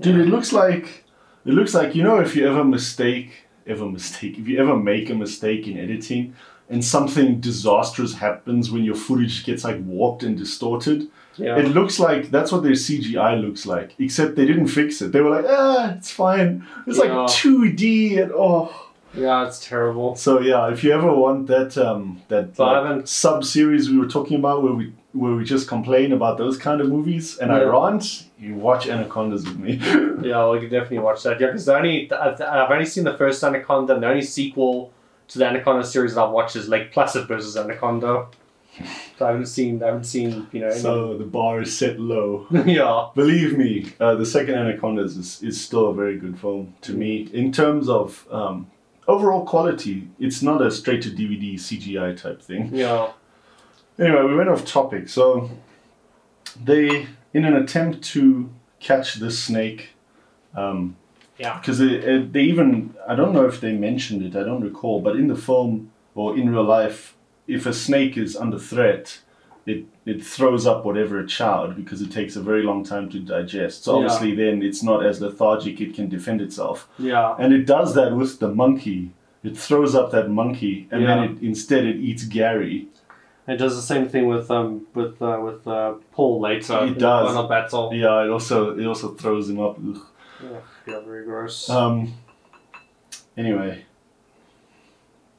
dude, 0.01 0.21
it 0.21 0.29
looks 0.29 0.53
like 0.53 1.05
it 1.45 1.55
looks 1.55 1.75
like 1.75 1.95
you 1.97 2.03
know 2.05 2.21
if 2.21 2.37
you 2.37 2.47
ever 2.49 2.65
mistake, 2.65 3.47
ever 3.67 3.87
mistake, 3.87 4.39
if 4.39 4.47
you 4.47 4.59
ever 4.61 4.77
make 4.77 5.11
a 5.11 5.15
mistake 5.15 5.67
in 5.67 5.77
editing 5.79 6.35
and 6.71 6.85
something 6.85 7.41
disastrous 7.41 8.15
happens 8.15 8.71
when 8.71 8.83
your 8.85 8.95
footage 8.95 9.45
gets 9.45 9.65
like 9.65 9.79
warped 9.85 10.23
and 10.23 10.39
distorted. 10.39 11.09
Yeah. 11.37 11.59
It 11.59 11.69
looks 11.69 11.99
like 11.99 12.31
that's 12.31 12.51
what 12.53 12.63
their 12.63 12.73
CGI 12.73 13.41
looks 13.41 13.67
like, 13.67 13.95
except 13.99 14.37
they 14.37 14.47
didn't 14.47 14.69
fix 14.69 15.01
it. 15.03 15.13
They 15.13 15.21
were 15.21 15.31
like, 15.31 15.47
ah, 15.49 15.95
it's 15.97 16.11
fine. 16.11 16.67
It's 16.87 16.99
like 16.99 17.11
2D 17.11 18.23
and 18.23 18.33
oh. 18.35 18.89
Yeah, 19.15 19.47
it's 19.47 19.67
terrible. 19.67 20.17
So 20.17 20.41
yeah, 20.41 20.73
if 20.73 20.83
you 20.83 20.93
ever 20.93 21.13
want 21.15 21.47
that 21.49 21.77
um, 21.77 22.23
that 22.29 22.59
like, 22.59 23.07
sub 23.07 23.45
series 23.45 23.91
we 23.91 23.99
were 23.99 24.09
talking 24.09 24.39
about, 24.39 24.63
where 24.63 24.73
we 24.73 24.93
where 25.13 25.35
we 25.35 25.45
just 25.45 25.69
complain 25.69 26.13
about 26.13 26.39
those 26.39 26.57
kind 26.57 26.81
of 26.81 26.89
movies, 26.89 27.39
and 27.39 27.53
I 27.53 27.63
rant, 27.63 28.29
you 28.39 28.55
watch 28.55 28.89
Anacondas 28.89 29.45
with 29.45 29.59
me. 29.59 29.81
Yeah, 30.23 30.49
we 30.51 30.61
could 30.61 30.71
definitely 30.71 31.01
watch 31.01 31.25
that. 31.25 31.41
Yeah, 31.41 31.49
because 31.49 31.67
the 31.67 31.77
only 31.77 32.11
I've, 32.13 32.41
I've 32.41 32.71
only 32.71 32.87
seen 32.87 33.05
the 33.05 33.17
first 33.19 33.43
Anaconda, 33.43 33.95
and 33.95 34.03
the 34.03 34.09
only 34.09 34.23
sequel 34.23 34.93
to 35.29 35.39
the 35.39 35.47
Anaconda 35.47 35.85
series 35.85 36.15
that 36.15 36.23
I've 36.23 36.31
watched 36.31 36.57
is 36.57 36.69
Lake 36.69 36.93
Placid 36.93 37.27
versus 37.27 37.57
Anaconda. 37.57 38.27
So 39.19 39.27
I 39.27 39.33
haven't 39.33 39.47
seen, 39.47 39.83
I 39.83 39.87
haven't 39.87 40.05
seen, 40.05 40.49
you 40.51 40.61
know. 40.61 40.69
Any, 40.69 40.81
so 40.81 41.19
the 41.19 41.27
bar 41.27 41.61
is 41.61 41.77
set 41.79 42.01
low. 42.01 42.47
yeah, 42.65 43.09
Believe 43.15 43.59
me, 43.59 43.93
uh, 44.01 44.15
the 44.15 44.25
second 44.25 44.55
Anacondas 44.55 45.15
is, 45.19 45.43
is 45.43 45.61
still 45.61 45.89
a 45.89 45.95
very 45.95 46.17
good 46.17 46.39
film 46.41 46.75
to 46.81 46.95
me 46.95 47.29
in 47.35 47.53
terms 47.53 47.91
of 47.91 48.27
um, 48.31 48.71
overall 49.07 49.45
quality. 49.45 50.09
It's 50.19 50.43
not 50.43 50.63
a 50.63 50.71
straight 50.71 51.03
to 51.03 51.11
DVD 51.11 51.55
CGI 51.55 52.17
type 52.17 52.43
thing. 52.43 52.71
yeah, 52.75 53.13
Anyway, 53.99 54.23
we 54.23 54.37
went 54.37 54.49
off 54.49 54.65
topic. 54.65 55.09
So 55.09 55.51
they, 56.63 57.07
in 57.35 57.45
an 57.45 57.55
attempt 57.55 58.03
to 58.13 58.51
catch 58.81 59.15
this 59.15 59.43
snake, 59.43 59.91
um, 60.55 60.97
yeah, 61.39 61.59
because 61.59 61.79
they 61.79 62.43
even 62.43 62.95
I 63.09 63.15
don't 63.15 63.33
know 63.33 63.47
if 63.47 63.61
they 63.61 63.73
mentioned 63.73 64.23
it. 64.23 64.37
I 64.37 64.45
don't 64.45 64.63
recall, 64.63 65.01
but 65.01 65.17
in 65.17 65.29
the 65.29 65.37
film 65.37 65.91
or 66.15 66.37
in 66.37 66.51
real 66.51 66.65
life, 66.65 67.15
if 67.47 67.67
a 67.67 67.73
snake 67.73 68.17
is 68.17 68.37
under 68.37 68.59
threat, 68.59 69.21
it 69.67 69.85
it 70.05 70.25
throws 70.25 70.67
up 70.67 70.85
whatever 70.85 71.21
it 71.21 71.27
chowed 71.27 71.77
because 71.77 72.03
it 72.03 72.11
takes 72.11 72.37
a 72.37 72.43
very 72.43 72.63
long 72.63 72.85
time 72.85 73.09
to 73.11 73.19
digest. 73.19 73.85
So 73.85 73.93
Yeah. 73.93 74.05
obviously, 74.07 74.35
then 74.35 74.63
it's 74.63 74.83
not 74.83 75.05
as 75.07 75.21
lethargic; 75.21 75.81
it 75.81 75.95
can 75.95 76.09
defend 76.09 76.41
itself, 76.41 76.89
yeah, 76.99 77.37
and 77.39 77.53
it 77.53 77.67
does 77.67 77.95
that 77.95 78.17
with 78.17 78.39
the 78.41 78.49
monkey. 78.49 79.11
It 79.45 79.57
throws 79.57 79.95
up 79.95 80.11
that 80.13 80.31
monkey, 80.31 80.87
and 80.91 81.07
then 81.07 81.19
it 81.25 81.43
instead 81.43 81.85
it 81.85 81.97
eats 81.97 82.25
Gary. 82.25 82.89
It 83.49 83.57
does 83.57 83.75
the 83.75 83.83
same 83.83 84.09
thing 84.09 84.27
with 84.29 84.51
um 84.51 84.87
with 84.95 85.21
uh, 85.21 85.41
with 85.43 85.67
uh, 85.67 85.95
Paul 86.13 86.41
later. 86.41 86.79
It 86.87 86.99
does. 86.99 87.27
Final 87.29 87.49
battle. 87.49 87.91
Yeah, 87.93 88.25
it 88.25 88.31
also 88.31 88.77
it 88.79 88.87
also 88.87 89.15
throws 89.15 89.49
him 89.51 89.59
up. 89.61 89.79
Ugh. 89.79 90.01
Yeah, 90.43 90.59
yeah, 90.87 91.01
very 91.01 91.25
gross. 91.25 91.69
Um. 91.69 92.15
Anyway, 93.37 93.85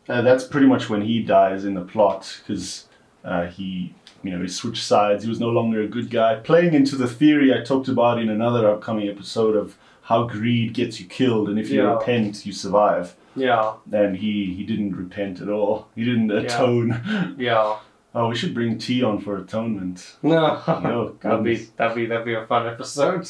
uh, 0.10 0.22
that's 0.22 0.44
pretty 0.44 0.68
much 0.68 0.90
when 0.90 1.02
he 1.02 1.22
dies 1.22 1.64
in 1.64 1.76
the 1.76 1.82
plot 1.82 2.40
because 2.40 2.88
uh, 3.24 3.46
he, 3.46 3.94
you 4.24 4.32
know, 4.32 4.42
he 4.42 4.48
switched 4.48 4.84
sides. 4.84 5.24
He 5.24 5.30
was 5.30 5.40
no 5.40 5.50
longer 5.50 5.82
a 5.82 5.88
good 5.88 6.10
guy. 6.10 6.36
Playing 6.36 6.74
into 6.74 6.96
the 6.96 7.08
theory 7.08 7.54
I 7.54 7.62
talked 7.64 7.88
about 7.90 8.20
in 8.20 8.30
another 8.30 8.70
upcoming 8.70 9.08
episode 9.10 9.56
of 9.56 9.78
how 10.04 10.24
greed 10.28 10.74
gets 10.74 11.00
you 11.00 11.06
killed, 11.06 11.50
and 11.50 11.58
if 11.60 11.70
you 11.70 11.82
Yeah. 11.84 11.94
repent, 11.94 12.46
you 12.46 12.52
survive. 12.54 13.16
yeah, 13.36 13.74
And 13.92 14.16
he 14.18 14.54
he 14.58 14.64
didn't 14.64 14.96
repent 14.96 15.42
at 15.42 15.50
all. 15.50 15.88
He 15.96 16.04
didn't 16.06 16.30
atone. 16.32 17.36
yeah. 17.38 17.78
oh, 18.16 18.28
we 18.30 18.36
should 18.36 18.54
bring 18.54 18.78
T 18.78 19.02
on 19.04 19.20
for 19.20 19.38
atonement. 19.38 20.16
No, 20.24 20.62
Oh, 20.68 21.16
that'd 21.22 21.44
be 21.44 21.56
that'd 21.78 21.96
be 21.96 22.06
that'd 22.06 22.26
be 22.26 22.36
a 22.36 22.46
fun 22.46 22.68
episode. 22.68 23.28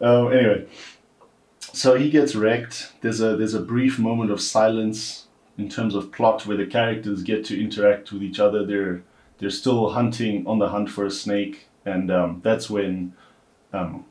Um, 0.00 0.32
anyway, 0.32 0.66
so 1.60 1.94
he 1.94 2.10
gets 2.10 2.34
wrecked. 2.34 2.92
There's 3.02 3.20
a 3.20 3.36
there's 3.36 3.54
a 3.54 3.60
brief 3.60 3.98
moment 3.98 4.30
of 4.30 4.40
silence 4.40 5.26
in 5.58 5.68
terms 5.68 5.94
of 5.94 6.10
plot 6.10 6.46
where 6.46 6.56
the 6.56 6.66
characters 6.66 7.22
get 7.22 7.44
to 7.46 7.60
interact 7.62 8.12
with 8.12 8.22
each 8.22 8.40
other. 8.40 8.64
They're 8.64 9.02
they're 9.40 9.50
still 9.50 9.90
hunting 9.90 10.46
on 10.46 10.58
the 10.60 10.68
hunt 10.68 10.90
for 10.90 11.04
a 11.04 11.10
snake, 11.10 11.66
and 11.84 12.10
um, 12.10 12.40
that's 12.44 12.70
when 12.70 13.14
um, 13.72 14.04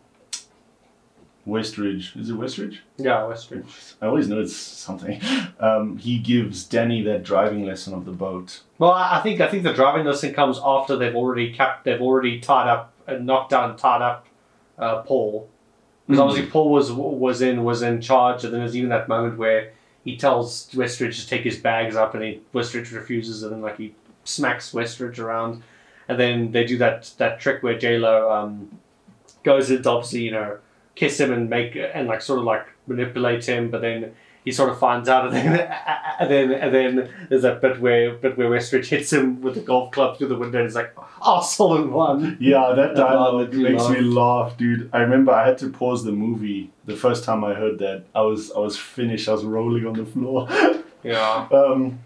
Westridge 1.47 2.15
is 2.19 2.29
it 2.29 2.35
Westridge? 2.35 2.79
Yeah, 2.97 3.21
Westridge. 3.21 3.93
I 4.01 4.07
always 4.07 4.27
know 4.27 4.39
it's 4.41 4.55
something. 4.55 5.21
Um, 5.61 5.97
he 5.97 6.19
gives 6.19 6.63
Danny 6.63 7.01
that 7.03 7.21
driving 7.23 7.65
lesson 7.65 7.93
of 7.93 8.05
the 8.05 8.13
boat. 8.13 8.61
Well, 8.77 8.91
I 8.91 9.19
think 9.19 9.41
I 9.41 9.49
think 9.49 9.63
the 9.63 9.73
driving 9.73 10.05
lesson 10.05 10.33
comes 10.33 10.57
after 10.63 10.95
they've 10.95 11.13
already 11.13 11.51
kept 11.51 11.83
they've 11.83 11.99
already 12.01 12.39
tied 12.39 12.69
up 12.69 12.93
and 13.07 13.25
knocked 13.25 13.49
down 13.51 13.75
tied 13.75 14.01
up 14.01 14.25
uh, 14.77 15.01
Paul 15.01 15.49
because 16.07 16.21
Mhm. 16.21 16.23
obviously 16.25 16.49
Paul 16.49 16.69
was 16.71 16.93
was 16.93 17.41
in 17.41 17.65
was 17.65 17.81
in 17.81 17.99
charge 17.99 18.45
and 18.45 18.53
then 18.53 18.61
there's 18.61 18.77
even 18.77 18.87
that 18.91 19.09
moment 19.09 19.37
where 19.37 19.73
he 20.05 20.15
tells 20.15 20.69
Westridge 20.73 21.19
to 21.21 21.27
take 21.27 21.41
his 21.41 21.57
bags 21.57 21.97
up 21.97 22.13
and 22.15 22.23
he 22.23 22.39
Westridge 22.53 22.93
refuses 22.93 23.43
and 23.43 23.51
then 23.51 23.61
like 23.61 23.75
he 23.77 23.93
smacks 24.29 24.71
Westridge 24.71 25.19
around 25.19 25.63
and 26.09 26.19
then 26.19 26.51
they 26.51 26.65
do 26.65 26.77
that 26.79 27.11
that 27.17 27.39
trick 27.39 27.63
where 27.63 27.77
J 27.77 27.97
Lo 27.97 28.31
um, 28.31 28.79
goes 29.43 29.71
into 29.71 29.89
obviously 29.89 30.23
you 30.23 30.31
know 30.31 30.57
kiss 30.95 31.19
him 31.19 31.31
and 31.31 31.49
make 31.49 31.77
and 31.77 32.07
like 32.07 32.21
sort 32.21 32.39
of 32.39 32.45
like 32.45 32.67
manipulate 32.87 33.45
him, 33.47 33.69
but 33.69 33.81
then 33.81 34.13
he 34.43 34.51
sort 34.51 34.69
of 34.69 34.79
finds 34.79 35.07
out, 35.07 35.27
and 35.27 35.35
then 35.35 35.47
and 36.19 36.29
then 36.29 36.51
and 36.51 36.73
then 36.73 37.09
there's 37.29 37.43
that 37.43 37.61
bit 37.61 37.79
where 37.79 38.15
bit 38.15 38.37
where 38.37 38.49
Westridge 38.49 38.87
hits 38.87 39.13
him 39.13 39.39
with 39.41 39.53
the 39.53 39.61
golf 39.61 39.91
club 39.91 40.17
through 40.17 40.29
the 40.29 40.35
window, 40.35 40.57
and 40.57 40.67
he's 40.67 40.75
like, 40.75 40.95
"Arsehole 41.21 41.83
in 41.83 41.91
one." 41.91 42.37
Yeah, 42.39 42.73
that 42.75 42.95
dialogue 42.95 43.53
makes 43.53 43.83
laugh. 43.83 43.91
me 43.91 44.01
laugh, 44.01 44.57
dude. 44.57 44.89
I 44.91 45.01
remember 45.01 45.31
I 45.31 45.47
had 45.47 45.59
to 45.59 45.69
pause 45.69 46.03
the 46.03 46.11
movie 46.11 46.71
the 46.85 46.95
first 46.95 47.23
time 47.23 47.43
I 47.43 47.53
heard 47.53 47.77
that. 47.79 48.05
I 48.15 48.21
was 48.21 48.51
I 48.51 48.59
was 48.59 48.77
finished. 48.77 49.29
I 49.29 49.33
was 49.33 49.43
rolling 49.43 49.85
on 49.85 49.93
the 49.93 50.05
floor. 50.05 50.49
Yeah. 51.03 51.47
um. 51.53 51.99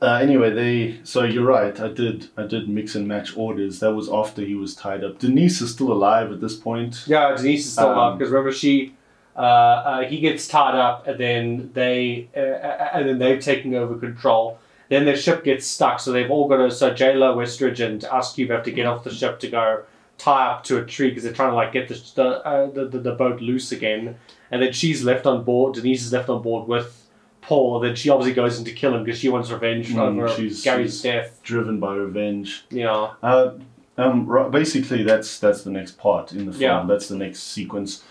Uh, 0.00 0.18
anyway, 0.22 0.50
they. 0.50 1.00
So 1.04 1.24
you're 1.24 1.44
right. 1.46 1.78
I 1.80 1.88
did. 1.88 2.28
I 2.36 2.42
did 2.46 2.68
mix 2.68 2.94
and 2.94 3.08
match 3.08 3.36
orders. 3.36 3.80
That 3.80 3.94
was 3.94 4.10
after 4.10 4.42
he 4.42 4.54
was 4.54 4.74
tied 4.74 5.02
up. 5.02 5.18
Denise 5.18 5.60
is 5.62 5.72
still 5.72 5.90
alive 5.90 6.30
at 6.30 6.40
this 6.40 6.54
point. 6.54 7.04
Yeah, 7.06 7.34
Denise 7.34 7.64
is 7.66 7.72
still 7.72 7.88
Um, 7.88 7.98
alive 7.98 8.18
because 8.18 8.30
remember 8.30 8.52
she, 8.52 8.94
uh, 9.34 9.40
uh, 9.40 10.04
he 10.04 10.20
gets 10.20 10.46
tied 10.48 10.74
up 10.74 11.06
and 11.06 11.18
then 11.18 11.70
they, 11.72 12.28
uh, 12.36 12.40
uh, 12.40 12.90
and 12.92 13.08
then 13.08 13.18
they've 13.18 13.42
taken 13.42 13.74
over 13.74 13.96
control. 13.96 14.58
Then 14.90 15.04
their 15.06 15.16
ship 15.16 15.42
gets 15.44 15.66
stuck, 15.66 15.98
so 15.98 16.12
they've 16.12 16.30
all 16.30 16.46
got 16.46 16.58
to. 16.58 16.70
So 16.70 16.92
J 16.92 17.14
Lo, 17.14 17.34
Westridge, 17.34 17.80
and 17.80 18.06
Cube 18.34 18.50
have 18.50 18.64
to 18.64 18.70
get 18.70 18.86
off 18.86 19.02
the 19.02 19.10
ship 19.10 19.40
to 19.40 19.48
go 19.48 19.82
tie 20.18 20.46
up 20.46 20.62
to 20.64 20.78
a 20.78 20.84
tree 20.84 21.08
because 21.08 21.24
they're 21.24 21.32
trying 21.32 21.50
to 21.50 21.56
like 21.56 21.72
get 21.72 21.88
the 21.88 21.94
the, 22.14 22.46
uh, 22.46 22.70
the, 22.70 22.84
the 22.86 22.98
the 22.98 23.12
boat 23.12 23.40
loose 23.40 23.72
again. 23.72 24.16
And 24.50 24.62
then 24.62 24.72
she's 24.72 25.02
left 25.04 25.24
on 25.26 25.42
board. 25.42 25.74
Denise 25.74 26.04
is 26.04 26.12
left 26.12 26.28
on 26.28 26.42
board 26.42 26.68
with 26.68 27.05
Paul. 27.46 27.80
Then 27.80 27.94
she 27.94 28.10
obviously 28.10 28.34
goes 28.34 28.58
in 28.58 28.64
to 28.64 28.72
kill 28.72 28.94
him 28.94 29.04
because 29.04 29.20
she 29.20 29.28
wants 29.28 29.50
revenge 29.50 29.88
Mm, 29.90 29.98
over 29.98 30.28
she's- 30.28 30.62
Gary's 30.62 31.00
she's- 31.00 31.02
death. 31.02 31.40
Driven 31.42 31.78
by 31.80 31.94
revenge. 31.94 32.64
Yeah. 32.70 33.10
Uh, 33.22 33.52
um, 33.96 34.26
ri- 34.26 34.50
basically, 34.50 35.02
that's 35.04 35.38
that's 35.38 35.62
the 35.62 35.70
next 35.70 35.96
part 35.98 36.32
in 36.32 36.46
the 36.46 36.52
film. 36.52 36.60
Yeah. 36.62 36.84
That's 36.86 37.08
the 37.08 37.16
next 37.16 37.40
sequence. 37.44 38.02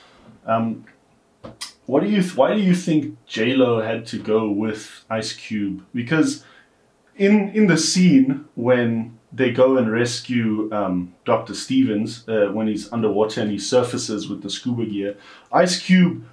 Um, 0.46 0.86
what 1.86 2.02
do 2.02 2.10
you? 2.10 2.22
Th- 2.22 2.36
why 2.36 2.56
do 2.56 2.62
you 2.62 2.74
think 2.76 3.18
J 3.28 3.54
Lo 3.54 3.82
had 3.82 4.06
to 4.08 4.18
go 4.18 4.50
with 4.50 5.04
Ice 5.10 5.34
Cube? 5.34 5.84
Because 5.94 6.44
in 7.18 7.50
in 7.50 7.68
the 7.68 7.78
scene 7.78 8.46
when 8.56 9.18
they 9.32 9.52
go 9.52 9.78
and 9.78 9.92
rescue 9.92 10.70
um, 10.72 11.14
Doctor 11.26 11.54
Stevens 11.54 12.24
uh, 12.30 12.48
when 12.54 12.68
he's 12.68 12.92
underwater 12.94 13.42
and 13.42 13.52
he 13.52 13.60
surfaces 13.60 14.30
with 14.30 14.42
the 14.44 14.50
scuba 14.50 14.86
gear, 14.86 15.18
Ice 15.52 15.78
Cube 15.80 16.24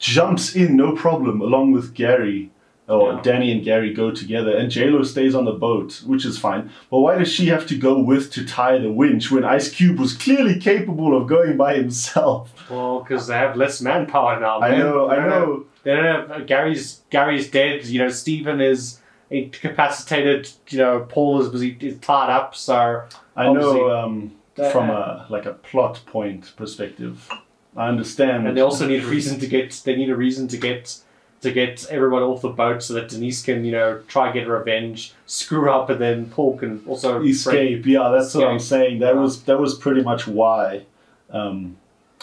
jumps 0.00 0.56
in 0.56 0.74
no 0.76 0.92
problem 0.96 1.40
along 1.40 1.70
with 1.72 1.94
Gary. 1.94 2.50
Or 2.88 3.12
Yeah. 3.12 3.20
Danny 3.22 3.52
and 3.52 3.62
Gary 3.62 3.94
go 3.94 4.10
together, 4.10 4.50
and 4.56 4.68
JLo 4.68 5.04
stays 5.06 5.32
on 5.32 5.44
the 5.44 5.52
boat, 5.52 6.02
which 6.04 6.24
is 6.24 6.36
fine. 6.40 6.70
But 6.90 6.98
why 6.98 7.16
does 7.18 7.32
she 7.32 7.46
have 7.46 7.64
to 7.68 7.76
go 7.76 8.00
with 8.00 8.32
to 8.32 8.44
tie 8.44 8.78
the 8.78 8.90
winch 8.90 9.30
when 9.30 9.44
Ice 9.44 9.68
Cube 9.72 10.00
was 10.00 10.12
clearly 10.16 10.58
capable 10.58 11.16
of 11.16 11.28
going 11.28 11.56
by 11.56 11.74
himself? 11.76 12.50
Well, 12.68 12.98
because 13.00 13.28
they 13.28 13.34
have 13.36 13.54
less 13.56 13.80
manpower 13.80 14.40
now. 14.40 14.58
Man. 14.58 14.74
I 14.74 14.78
know, 14.78 15.06
I 15.08 15.14
They 15.14 15.20
don't 15.20 15.30
have- 15.30 15.42
know. 15.48 15.64
They 15.84 15.94
don't 15.94 16.04
have, 16.04 16.30
uh, 16.32 16.38
Gary's 16.40 17.02
Gary's 17.10 17.48
dead. 17.48 17.84
You 17.86 18.00
know, 18.00 18.08
Stephen 18.08 18.60
is 18.60 18.98
incapacitated. 19.30 20.50
You 20.68 20.78
know, 20.78 21.06
Paul 21.08 21.40
is 21.42 21.48
busy 21.48 21.76
is 21.80 21.98
tied 22.00 22.30
up. 22.30 22.54
So 22.56 23.02
I 23.36 23.52
know 23.52 23.90
um, 23.96 24.32
from 24.72 24.90
a 24.90 25.26
like 25.30 25.46
a 25.46 25.52
plot 25.54 26.00
point 26.06 26.52
perspective. 26.56 27.28
I 27.76 27.88
understand. 27.88 28.46
and 28.48 28.56
they 28.56 28.60
also 28.60 28.86
need 28.86 29.02
a 29.04 29.06
reason 29.06 29.38
to 29.40 29.46
get. 29.46 29.70
They 29.84 29.94
need 29.96 30.10
a 30.10 30.16
reason 30.16 30.48
to 30.48 30.56
get 30.56 30.98
to 31.42 31.50
get 31.52 31.86
everyone 31.88 32.22
off 32.22 32.42
the 32.42 32.48
boat 32.50 32.82
so 32.82 32.92
that 32.94 33.08
Denise 33.08 33.42
can 33.42 33.64
you 33.64 33.72
know 33.72 34.00
try 34.08 34.32
get 34.32 34.46
revenge, 34.48 35.14
screw 35.26 35.70
up, 35.70 35.88
and 35.88 36.00
then 36.00 36.26
Paul 36.26 36.58
can 36.58 36.82
also 36.86 37.22
escape. 37.22 37.86
Yeah, 37.86 38.08
that's 38.10 38.34
what 38.34 38.48
I'm 38.48 38.58
saying. 38.58 38.98
That 38.98 39.14
Yeah. 39.14 39.20
was 39.20 39.42
that 39.44 39.58
was 39.60 39.74
pretty 39.76 40.02
much 40.02 40.26
why 40.26 40.82
um, 41.30 41.76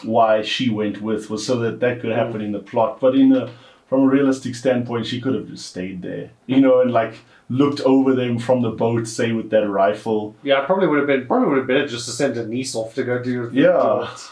why 0.04 0.42
she 0.42 0.70
went 0.70 1.02
with 1.02 1.30
was 1.30 1.46
so 1.46 1.58
that 1.60 1.80
that 1.80 2.02
could 2.02 2.12
happen 2.12 2.42
in 2.42 2.52
the 2.52 2.60
plot. 2.60 3.00
But 3.00 3.16
in 3.16 3.34
a 3.36 3.50
from 3.88 4.02
a 4.04 4.08
realistic 4.08 4.54
standpoint, 4.54 5.06
she 5.06 5.22
could 5.22 5.34
have 5.34 5.48
just 5.48 5.66
stayed 5.68 6.02
there, 6.02 6.32
you 6.46 6.60
know, 6.60 6.82
and 6.82 6.92
like 6.92 7.20
looked 7.50 7.80
over 7.82 8.14
them 8.14 8.38
from 8.38 8.62
the 8.62 8.70
boat, 8.72 9.08
say 9.08 9.32
with 9.32 9.50
that 9.52 9.66
rifle. 9.70 10.36
Yeah, 10.44 10.60
probably 10.66 10.88
would 10.88 10.98
have 11.00 11.08
been 11.08 11.26
probably 11.26 11.48
would 11.48 11.58
have 11.60 11.68
been 11.68 11.78
better 11.78 11.88
just 11.88 12.06
to 12.08 12.12
send 12.12 12.36
Denise 12.36 12.76
off 12.76 12.94
to 12.96 13.04
go 13.06 13.24
do. 13.24 13.50
do 13.50 13.58
Yeah. 13.62 14.12
it. 14.14 14.28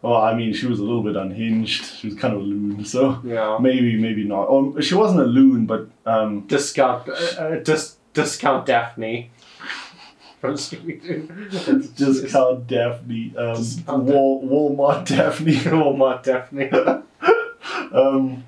Well, 0.00 0.14
I 0.16 0.32
mean, 0.34 0.52
she 0.52 0.66
was 0.66 0.78
a 0.78 0.82
little 0.84 1.02
bit 1.02 1.16
unhinged. 1.16 1.84
She 1.84 2.06
was 2.06 2.16
kind 2.16 2.32
of 2.34 2.40
a 2.40 2.44
loon, 2.44 2.84
so 2.84 3.20
Yeah. 3.24 3.58
maybe 3.60 3.96
maybe 3.96 4.24
not. 4.24 4.44
Or 4.44 4.80
she 4.80 4.94
wasn't 4.94 5.20
a 5.20 5.24
loon, 5.26 5.66
but 5.66 5.88
um, 6.06 6.42
Discount. 6.46 7.08
Uh, 7.08 7.12
uh, 7.42 7.56
dis, 7.60 7.96
discount 8.14 8.66
Daphne. 8.66 9.30
From 10.40 10.54
Scooby-Doo. 10.54 11.88
just 11.96 12.30
called 12.32 12.68
Daphne, 12.68 13.34
um, 13.36 13.56
Discount 13.56 14.04
Wal- 14.04 14.42
Walmart 14.44 15.04
Daphne. 15.08 15.56
Walmart 15.56 16.22
Daphne. 16.22 16.70
um, 17.92 18.44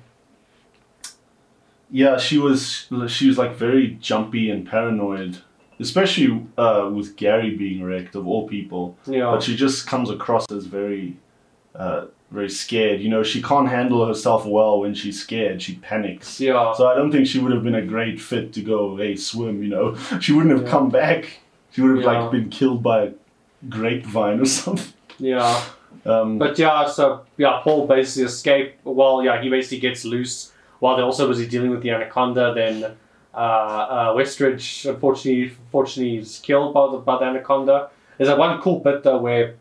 yeah, 1.89 2.17
she 2.17 2.37
was 2.37 2.87
she 3.09 3.27
was 3.27 3.37
like 3.37 3.55
very 3.55 3.97
jumpy 3.99 4.49
and 4.49 4.65
paranoid, 4.65 5.39
especially 5.81 6.45
uh, 6.57 6.89
with 6.93 7.17
Gary 7.17 7.57
being 7.57 7.83
wrecked 7.83 8.15
of 8.15 8.25
all 8.25 8.47
people. 8.47 8.97
Yeah. 9.05 9.25
But 9.31 9.43
she 9.43 9.57
just 9.57 9.85
comes 9.85 10.09
across 10.09 10.49
as 10.49 10.65
very, 10.67 11.17
uh, 11.75 12.05
very 12.31 12.49
scared. 12.49 13.01
You 13.01 13.09
know, 13.09 13.23
she 13.23 13.41
can't 13.41 13.67
handle 13.67 14.05
herself 14.07 14.45
well 14.45 14.79
when 14.81 14.93
she's 14.93 15.21
scared. 15.21 15.61
She 15.61 15.75
panics. 15.75 16.39
Yeah. 16.39 16.73
So 16.73 16.87
I 16.87 16.95
don't 16.95 17.11
think 17.11 17.27
she 17.27 17.39
would 17.39 17.51
have 17.51 17.63
been 17.63 17.75
a 17.75 17.85
great 17.85 18.21
fit 18.21 18.53
to 18.53 18.61
go, 18.61 18.97
hey, 18.97 19.15
swim. 19.15 19.61
You 19.63 19.69
know, 19.69 19.95
she 20.21 20.31
wouldn't 20.33 20.53
have 20.55 20.63
Yeah. 20.65 20.71
come 20.71 20.89
back. 20.89 21.39
She 21.71 21.81
would 21.81 21.95
have 21.97 22.03
Yeah. 22.05 22.21
like 22.21 22.31
been 22.31 22.49
killed 22.49 22.81
by 22.83 23.01
a 23.03 23.09
grapevine 23.69 24.39
or 24.39 24.45
something. 24.59 24.93
Yeah. 25.19 25.61
Um, 26.05 26.37
But 26.39 26.57
yeah, 26.57 26.87
so 26.87 27.21
yeah, 27.37 27.59
Paul 27.63 27.85
basically 27.87 28.25
escaped. 28.25 28.79
Well, 28.85 29.23
yeah, 29.23 29.41
he 29.41 29.49
basically 29.49 29.79
gets 29.79 30.05
loose 30.05 30.51
while 30.79 30.95
they're 30.95 31.05
also 31.05 31.27
busy 31.27 31.47
dealing 31.47 31.69
with 31.69 31.81
the 31.83 31.91
anaconda. 31.91 32.53
Then 32.55 32.93
uh, 33.33 33.37
uh, 33.37 34.13
Westridge, 34.15 34.89
unfortunately, 34.89 35.51
unfortunately, 35.65 36.17
is 36.17 36.39
killed 36.39 36.73
by 36.73 36.87
the 36.91 36.97
by 36.97 37.17
the 37.19 37.25
anaconda. 37.25 37.89
There's 38.17 38.29
a 38.29 38.35
one 38.35 38.59
cool 38.61 38.79
bit 38.79 39.03
though 39.03 39.19
where 39.19 39.55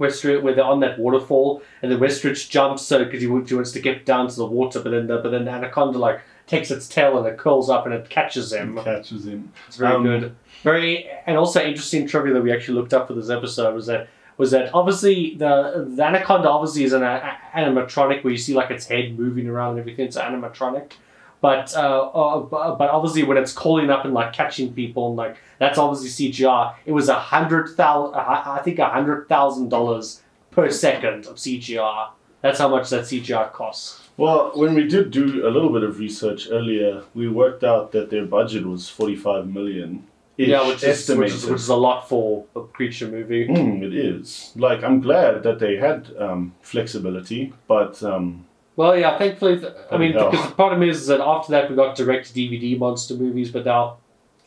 Westridge, 0.00 0.42
where 0.42 0.54
they're 0.54 0.64
on 0.64 0.80
that 0.80 0.98
waterfall, 0.98 1.62
and 1.82 1.92
then 1.92 2.00
Westridge 2.00 2.48
jumps 2.48 2.82
so 2.82 3.04
because 3.04 3.20
he, 3.20 3.28
he 3.28 3.54
wants 3.54 3.72
to 3.72 3.80
get 3.80 4.04
down 4.06 4.28
to 4.28 4.34
the 4.36 4.46
water, 4.46 4.80
but 4.80 4.90
then 4.90 5.06
the 5.06 5.18
but 5.18 5.30
then 5.30 5.44
the 5.44 5.50
anaconda 5.52 5.98
like 5.98 6.20
takes 6.46 6.70
its 6.72 6.88
tail 6.88 7.16
and 7.18 7.26
it 7.28 7.38
curls 7.38 7.70
up 7.70 7.84
and 7.86 7.94
it 7.94 8.08
catches 8.10 8.52
him. 8.52 8.76
It 8.78 8.84
catches 8.84 9.24
him. 9.26 9.52
It's 9.68 9.76
very 9.76 9.94
Um, 9.94 10.02
good. 10.02 10.34
Very 10.64 11.08
and 11.26 11.36
also 11.36 11.62
interesting 11.62 12.08
trivia 12.08 12.34
that 12.34 12.42
we 12.42 12.52
actually 12.52 12.74
looked 12.74 12.92
up 12.92 13.06
for 13.06 13.14
this 13.14 13.30
episode 13.30 13.74
was 13.74 13.86
that 13.86 14.08
was 14.36 14.50
that 14.52 14.74
obviously 14.74 15.34
the 15.36 15.86
the 15.94 16.02
anaconda 16.02 16.48
obviously 16.48 16.82
is 16.84 16.92
an 16.92 17.02
a, 17.02 17.36
animatronic 17.54 18.24
where 18.24 18.32
you 18.32 18.38
see 18.38 18.54
like 18.54 18.70
its 18.70 18.86
head 18.86 19.18
moving 19.18 19.46
around 19.48 19.72
and 19.72 19.80
everything. 19.80 20.06
It's 20.06 20.16
animatronic, 20.16 20.92
but 21.40 21.74
uh, 21.74 22.08
uh, 22.08 22.74
but 22.74 22.90
obviously 22.90 23.22
when 23.22 23.36
it's 23.36 23.52
calling 23.52 23.90
up 23.90 24.04
and 24.04 24.12
like 24.12 24.32
catching 24.32 24.72
people 24.74 25.08
and 25.08 25.16
like 25.16 25.36
that's 25.58 25.78
obviously 25.78 26.30
CGI. 26.30 26.74
It 26.86 26.92
was 26.92 27.08
a 27.08 27.18
hundred 27.18 27.76
thousand. 27.76 28.14
I 28.16 28.60
think 28.64 28.78
a 28.78 28.88
hundred 28.88 29.28
thousand 29.28 29.68
dollars 29.68 30.22
per 30.50 30.70
second 30.70 31.26
of 31.26 31.36
CGI. 31.36 32.10
That's 32.42 32.58
how 32.58 32.68
much 32.68 32.90
that 32.90 33.02
CGI 33.02 33.52
costs. 33.52 34.08
Well, 34.16 34.52
when 34.54 34.74
we 34.74 34.86
did 34.86 35.10
do 35.10 35.46
a 35.46 35.50
little 35.50 35.72
bit 35.72 35.82
of 35.82 35.98
research 35.98 36.48
earlier, 36.50 37.04
we 37.14 37.28
worked 37.28 37.64
out 37.64 37.92
that 37.92 38.10
their 38.10 38.26
budget 38.26 38.66
was 38.66 38.88
45 38.88 39.46
million. 39.46 40.06
Yeah, 40.36 40.66
which 40.66 40.82
is, 40.82 41.08
which 41.08 41.32
is 41.32 41.44
which 41.46 41.60
is 41.60 41.68
a 41.68 41.76
lot 41.76 42.08
for 42.08 42.46
a 42.56 42.62
creature 42.62 43.08
movie. 43.08 43.46
Mm, 43.46 43.82
it 43.82 43.94
is. 43.94 44.52
Like, 44.56 44.82
I'm 44.82 45.00
glad 45.00 45.42
that 45.42 45.58
they 45.58 45.76
had 45.76 46.10
um, 46.18 46.54
flexibility, 46.62 47.52
but 47.66 48.02
um, 48.02 48.46
Well, 48.80 48.96
yeah, 48.98 49.18
thankfully, 49.18 49.58
th- 49.60 49.72
I 49.90 49.98
mean, 49.98 50.12
Bloody 50.12 50.18
hell. 50.24 50.30
because 50.30 50.48
the 50.48 50.54
problem 50.54 50.82
is 50.82 51.06
that 51.08 51.20
after 51.20 51.50
that 51.52 51.68
we 51.68 51.76
got 51.76 51.96
direct 51.96 52.34
DVD 52.34 52.78
monster 52.78 53.14
movies, 53.14 53.50
but 53.50 53.64
now, 53.66 53.98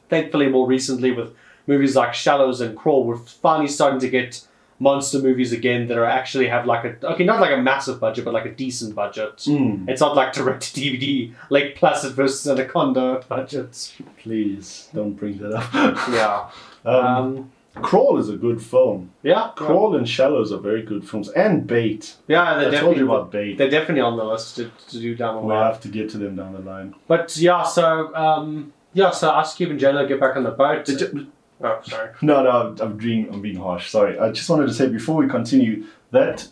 thankfully, 0.09 0.47
more 0.49 0.65
recently 0.67 1.11
with 1.11 1.29
movies 1.67 1.95
like 1.95 2.13
Shallows 2.13 2.59
and 2.59 2.75
Crawl, 2.75 3.03
we're 3.05 3.17
finally 3.17 3.67
starting 3.67 3.99
to 3.99 4.09
get 4.09 4.31
monster 4.79 5.19
movies 5.19 5.53
again 5.53 5.87
that 5.87 5.97
are 5.97 6.05
actually 6.19 6.47
have 6.47 6.65
like 6.65 6.83
a 6.83 6.91
okay, 7.11 7.23
not 7.23 7.39
like 7.39 7.51
a 7.59 7.61
massive 7.71 7.99
budget, 7.99 8.25
but 8.25 8.33
like 8.33 8.45
a 8.45 8.51
decent 8.65 8.95
budget. 8.95 9.37
mm, 9.47 9.87
It's 9.87 10.01
not 10.01 10.15
like 10.15 10.33
direct 10.33 10.63
DVD, 10.77 11.31
like 11.49 11.75
Placid 11.75 12.13
versus 12.13 12.45
Anaconda 12.47 13.23
budgets. 13.29 13.93
please 14.23 14.89
don't 14.95 15.13
bring 15.13 15.37
that 15.37 15.53
up. 15.53 15.73
Yeah. 16.09 16.49
um, 16.85 17.05
Um, 17.05 17.51
Crawl 17.81 18.19
is 18.19 18.29
a 18.29 18.37
good 18.37 18.61
film. 18.61 19.11
yeah. 19.23 19.51
Crawl 19.55 19.95
and 19.95 20.07
Shallows 20.07 20.51
are 20.51 20.59
very 20.59 20.83
good 20.83 21.07
films. 21.09 21.29
And 21.29 21.65
Bait. 21.65 22.15
Yeah, 22.27 22.55
they're 22.55 22.59
I 22.59 22.63
told 22.63 22.71
definitely, 22.71 22.97
you 22.99 23.11
about 23.11 23.31
Bait. 23.31 23.57
they're 23.57 23.69
definitely 23.69 24.01
on 24.01 24.15
the 24.17 24.23
list 24.23 24.55
to, 24.57 24.71
to 24.89 24.99
do 24.99 25.15
down 25.15 25.35
the 25.35 25.41
line. 25.41 25.47
We'll 25.47 25.63
have 25.65 25.81
to 25.81 25.87
get 25.87 26.09
to 26.11 26.17
them 26.19 26.35
down 26.35 26.53
the 26.53 26.59
line. 26.59 26.93
But 27.07 27.35
yeah, 27.37 27.63
so 27.63 28.13
um, 28.15 28.73
yeah, 28.93 29.09
so 29.09 29.31
Ice 29.31 29.55
Cube 29.55 29.71
and 29.71 29.79
J 29.79 29.91
Lo 29.91 30.05
get 30.07 30.19
back 30.19 30.35
on 30.35 30.43
the 30.43 30.51
boat. 30.51 30.85
Did 30.85 31.01
you- 31.01 31.27
Oh, 31.65 31.79
sorry. 31.83 32.09
No, 32.21 32.43
no, 32.43 32.49
I'm, 32.49 32.81
I'm 32.81 32.97
being 32.97 33.29
I'm 33.33 33.41
being 33.41 33.55
harsh. 33.55 33.89
Sorry. 33.89 34.19
I 34.19 34.31
just 34.31 34.49
wanted 34.49 34.67
to 34.67 34.73
say 34.73 34.89
before 34.89 35.15
we 35.15 35.29
continue 35.29 35.85
that 36.11 36.49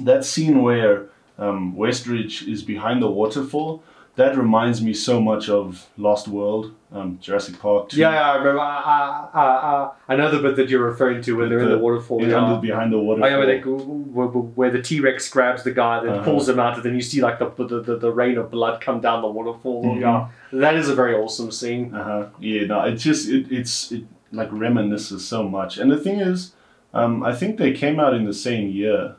that 0.00 0.24
scene 0.24 0.62
where 0.62 1.06
um, 1.38 1.76
Westridge 1.76 2.48
is 2.48 2.62
behind 2.64 3.00
the 3.00 3.08
waterfall. 3.10 3.84
That 4.20 4.36
reminds 4.36 4.82
me 4.82 4.92
so 4.92 5.18
much 5.18 5.48
of 5.48 5.88
Lost 5.96 6.28
World, 6.28 6.74
um, 6.92 7.18
Jurassic 7.22 7.58
Park. 7.58 7.88
2. 7.88 7.98
Yeah, 7.98 8.12
yeah, 8.12 8.30
I 8.32 8.36
remember. 8.36 8.60
I, 8.60 9.28
I, 9.32 9.40
I, 9.42 9.90
I 10.12 10.16
know 10.16 10.42
bit 10.42 10.56
that 10.56 10.68
you're 10.68 10.84
referring 10.84 11.22
to 11.22 11.36
when 11.38 11.48
they're 11.48 11.60
in 11.60 11.70
the 11.70 11.78
waterfall. 11.78 12.20
yeah. 12.22 12.36
under 12.36 12.60
behind 12.60 12.92
the 12.92 12.98
Oh 12.98 13.02
waterfall. 13.02 13.30
yeah, 13.30 13.38
where, 13.38 13.46
they, 13.46 13.60
where, 13.60 14.26
where 14.28 14.70
the 14.70 14.82
T 14.82 15.00
Rex 15.00 15.30
grabs 15.30 15.62
the 15.62 15.70
guy, 15.70 16.00
then 16.04 16.12
Uh-huh. 16.12 16.24
pulls 16.24 16.46
him 16.50 16.60
out, 16.60 16.74
and 16.76 16.82
then 16.84 16.94
you 16.94 17.00
see 17.00 17.20
like 17.22 17.38
the 17.38 17.48
the, 17.64 17.80
the, 17.88 17.96
the 17.96 18.12
rain 18.12 18.36
of 18.36 18.50
blood 18.50 18.80
come 18.86 19.00
down 19.00 19.22
the 19.22 19.28
waterfall. 19.38 19.84
Mhm. 19.84 20.00
Yeah, 20.04 20.28
that 20.64 20.74
is 20.74 20.90
a 20.90 20.94
very 20.94 21.14
awesome 21.14 21.50
scene. 21.50 21.94
Uh 21.94 22.04
huh. 22.10 22.26
Yeah. 22.40 22.66
No. 22.66 22.76
It 22.84 22.96
just 22.96 23.22
it, 23.36 23.50
it's 23.58 23.90
it 23.96 24.04
like 24.32 24.50
reminisces 24.50 25.20
so 25.20 25.48
much. 25.48 25.78
And 25.78 25.90
the 25.90 25.96
thing 26.06 26.20
is, 26.20 26.52
um, 26.92 27.22
I 27.22 27.32
think 27.34 27.56
they 27.56 27.72
came 27.72 27.98
out 28.04 28.12
in 28.18 28.24
the 28.26 28.34
same 28.48 28.68
year, 28.80 29.16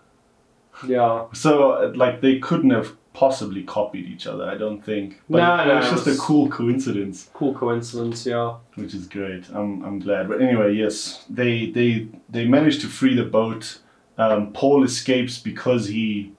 Yeah, 0.88 1.26
so 1.34 1.52
uh, 1.72 1.92
like 2.04 2.22
they 2.22 2.38
couldn't 2.40 2.70
have 2.80 2.90
possibly 3.14 3.64
copied 3.64 4.06
each 4.06 4.26
other. 4.28 4.46
I 4.50 4.56
don't 4.58 4.82
think. 4.82 5.22
But 5.30 5.40
No, 5.40 5.56
it, 5.56 5.66
no, 5.68 5.74
it 5.74 5.76
was 5.78 5.88
it 5.88 5.92
just 5.92 6.06
was- 6.08 6.18
a 6.18 6.22
cool 6.22 6.50
coincidence. 6.50 7.30
cool 7.34 7.54
coincidence. 7.54 8.26
Yeah, 8.26 8.56
which 8.76 8.94
is 8.94 9.08
great. 9.08 9.50
I'm 9.50 9.84
I'm 9.84 10.00
glad. 10.00 10.28
But 10.30 10.42
anyway, 10.42 10.74
yes, 10.74 11.26
they 11.30 11.70
they 11.72 12.08
they 12.30 12.46
managed 12.46 12.82
to 12.82 12.88
free 12.88 13.16
the 13.16 13.26
boat. 13.26 13.80
Um, 14.18 14.52
Paul 14.54 14.84
escapes 14.84 15.38
because 15.40 15.88
he 15.88 16.34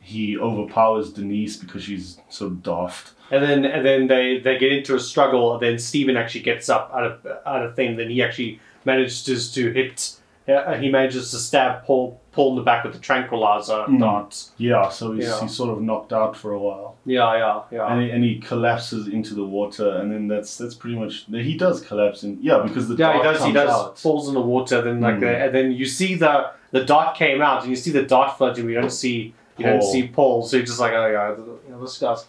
he 0.00 0.36
overpowers 0.38 1.12
Denise 1.12 1.56
because 1.56 1.84
she's 1.84 2.18
so 2.28 2.50
daft. 2.50 3.12
and 3.30 3.42
then 3.44 3.64
and 3.64 3.84
then 3.86 4.06
they 4.08 4.38
they 4.40 4.58
get 4.58 4.72
into 4.72 4.94
a 4.94 5.00
struggle. 5.00 5.54
And 5.54 5.62
then 5.62 5.78
Stephen 5.78 6.16
actually 6.16 6.42
gets 6.42 6.68
up 6.68 6.90
out 6.94 7.04
of 7.04 7.26
out 7.46 7.62
of 7.64 7.76
thing. 7.76 7.96
Then 7.96 8.10
he 8.10 8.22
actually 8.22 8.60
manages 8.84 9.52
to 9.54 9.70
hit. 9.72 10.16
Uh, 10.48 10.74
he 10.74 10.90
manages 10.90 11.30
to 11.30 11.36
stab 11.38 11.84
Paul 11.84 12.20
Paul 12.32 12.50
in 12.50 12.56
the 12.56 12.62
back 12.62 12.84
with 12.84 12.92
the 12.92 12.98
tranquilizer 12.98 13.84
Mm. 13.88 14.00
dart. 14.00 14.44
Yeah, 14.56 14.88
so 14.88 15.12
he's, 15.12 15.26
Yeah. 15.26 15.40
he's 15.42 15.52
sort 15.52 15.70
of 15.70 15.80
knocked 15.82 16.12
out 16.12 16.36
for 16.36 16.52
a 16.52 16.58
while, 16.58 16.96
Yeah, 17.04 17.36
yeah, 17.36 17.60
yeah. 17.72 17.92
and 17.92 18.02
he, 18.02 18.10
and 18.10 18.24
he 18.24 18.38
collapses 18.38 19.08
into 19.08 19.34
the 19.34 19.44
water, 19.44 19.96
and 19.98 20.10
then 20.12 20.28
that's 20.28 20.56
that's 20.56 20.74
pretty 20.74 20.96
much 20.96 21.26
he 21.30 21.56
does 21.56 21.80
collapse 21.80 22.22
in 22.24 22.38
yeah 22.40 22.58
because 22.62 22.88
the 22.88 22.94
Yeah, 22.96 23.12
he 23.16 23.22
dart 23.22 23.34
does. 23.34 23.44
He 23.44 23.52
comes 23.52 23.54
does. 23.54 23.70
out. 23.70 23.98
Falls 23.98 24.28
in 24.28 24.34
the 24.34 24.40
water. 24.40 24.80
Then 24.80 25.00
like 25.00 25.16
Mm. 25.16 25.20
the, 25.20 25.36
and 25.44 25.54
then 25.54 25.72
you 25.72 25.86
see 25.86 26.14
the 26.14 26.50
the 26.72 26.84
dart 26.84 27.16
came 27.16 27.42
out, 27.42 27.62
and 27.62 27.70
you 27.70 27.76
see 27.76 27.90
the 27.90 28.02
dart 28.04 28.36
floating. 28.38 28.64
We 28.66 28.74
don't 28.74 28.90
see 28.92 29.34
you 29.58 29.66
don't 29.66 29.80
Paul. 29.80 29.92
see 29.92 30.08
Paul. 30.08 30.42
So 30.42 30.56
you're 30.56 30.66
just 30.66 30.80
like, 30.80 30.92
oh 30.92 31.06
yeah, 31.06 31.30
you 31.30 31.72
know, 31.74 31.80
this 31.82 31.98
guy's 31.98 32.24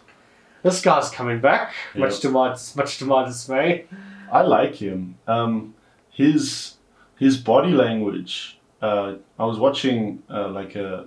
this 0.62 0.80
guy's 0.82 1.10
coming 1.10 1.40
back. 1.40 1.72
Much 1.96 2.20
to 2.20 2.28
my 2.28 2.56
much 2.76 2.98
to 2.98 3.04
my 3.04 3.24
dismay. 3.24 3.86
I 4.30 4.42
like 4.42 4.74
him. 4.76 5.16
Um, 5.26 5.74
his 6.10 6.74
his 7.22 7.36
body 7.36 7.70
language. 7.70 8.58
Uh, 8.80 9.14
I 9.38 9.44
was 9.44 9.58
watching 9.58 10.22
uh, 10.28 10.48
like 10.48 10.74
a 10.74 11.06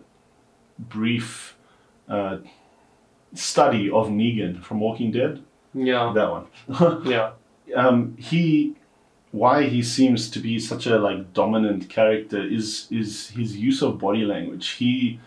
brief 0.79 1.57
uh, 2.07 2.37
study 3.33 3.89
of 3.89 4.07
Negan 4.07 4.63
from 4.63 4.79
Walking 4.79 5.11
Dead. 5.11 5.43
Yeah, 5.73 6.13
That 6.15 6.29
one. 6.31 7.05
yeah, 7.05 7.31
um, 7.75 8.15
he, 8.17 8.75
why 9.31 9.63
he 9.63 9.83
seems 9.83 10.29
to 10.31 10.39
be 10.39 10.57
such 10.57 10.87
a 10.87 10.97
like 10.97 11.33
dominant 11.33 11.89
character 11.89 12.41
is 12.41 12.87
is 12.89 13.31
his 13.31 13.57
use 13.57 13.81
of 13.81 13.99
body 13.99 14.23
language. 14.23 14.69
He 14.69 15.19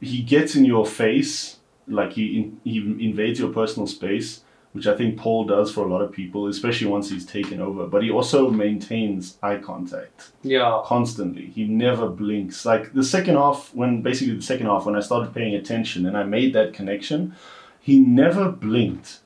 he 0.00 0.22
gets 0.22 0.56
in 0.56 0.64
your 0.64 0.86
face, 0.86 1.58
like 1.86 2.14
he 2.14 2.38
in, 2.38 2.60
he 2.64 2.78
invades 2.78 3.38
your 3.38 3.52
personal 3.52 3.86
space, 3.86 4.42
which 4.74 4.88
I 4.88 4.96
think 4.96 5.16
Paul 5.16 5.44
does 5.44 5.72
for 5.72 5.84
a 5.84 5.88
lot 5.88 6.02
of 6.02 6.10
people, 6.10 6.48
especially 6.48 6.88
once 6.88 7.08
he's 7.08 7.24
taken 7.24 7.60
over. 7.60 7.86
But 7.86 8.02
he 8.02 8.10
also 8.10 8.50
maintains 8.50 9.38
eye 9.40 9.58
contact 9.58 10.32
yeah. 10.42 10.82
constantly. 10.84 11.46
He 11.46 11.64
never 11.64 12.08
blinks. 12.08 12.66
Like 12.66 12.92
the 12.92 13.04
second 13.04 13.36
half, 13.36 13.72
when 13.72 14.02
basically 14.02 14.34
the 14.34 14.42
second 14.42 14.66
half, 14.66 14.84
when 14.84 14.96
I 14.96 15.00
started 15.00 15.32
paying 15.32 15.54
attention 15.54 16.06
and 16.06 16.16
I 16.16 16.24
made 16.24 16.54
that 16.54 16.74
connection, 16.74 17.36
he 17.80 18.00
never 18.00 18.50
blinked 18.50 19.20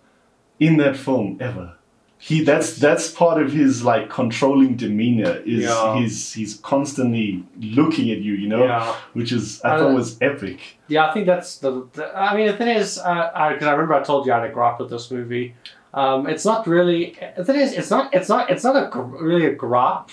in 0.60 0.76
that 0.76 0.98
film 0.98 1.38
ever. 1.40 1.77
He 2.20 2.42
that's 2.42 2.76
that's 2.76 3.10
part 3.12 3.40
of 3.40 3.52
his 3.52 3.84
like 3.84 4.10
controlling 4.10 4.74
demeanor 4.76 5.36
is 5.46 5.64
Yeah. 5.64 5.96
he's 5.98 6.32
he's 6.32 6.54
constantly 6.56 7.44
looking 7.60 8.10
at 8.10 8.18
you, 8.18 8.32
you 8.34 8.48
know, 8.48 8.64
Yeah. 8.64 8.92
which 9.12 9.30
is 9.30 9.60
I 9.64 9.68
Uh, 9.70 9.78
thought 9.78 9.94
was 9.94 10.18
epic. 10.20 10.58
Yeah, 10.88 11.06
I 11.08 11.12
think 11.14 11.26
that's 11.26 11.58
the. 11.58 11.86
the 11.92 12.10
I 12.18 12.34
mean, 12.36 12.48
the 12.48 12.54
thing 12.54 12.68
is, 12.68 12.96
because 12.96 13.32
I, 13.34 13.54
'cause 13.56 13.68
I 13.68 13.72
remember 13.72 13.94
I 13.94 14.02
told 14.02 14.26
you 14.26 14.32
I 14.32 14.40
had 14.40 14.50
a 14.50 14.52
gripe 14.52 14.80
with 14.80 14.90
this 14.90 15.10
movie. 15.12 15.54
Um, 15.94 16.26
it's 16.26 16.44
not 16.44 16.66
really. 16.66 17.16
The 17.36 17.44
thing 17.44 17.60
is, 17.60 17.72
it's 17.72 17.90
not. 17.90 18.12
It's 18.12 18.28
not. 18.28 18.50
It's 18.50 18.64
not 18.64 18.74
a 18.76 19.00
really 19.00 19.46
a 19.46 19.54
gripe. 19.54 20.08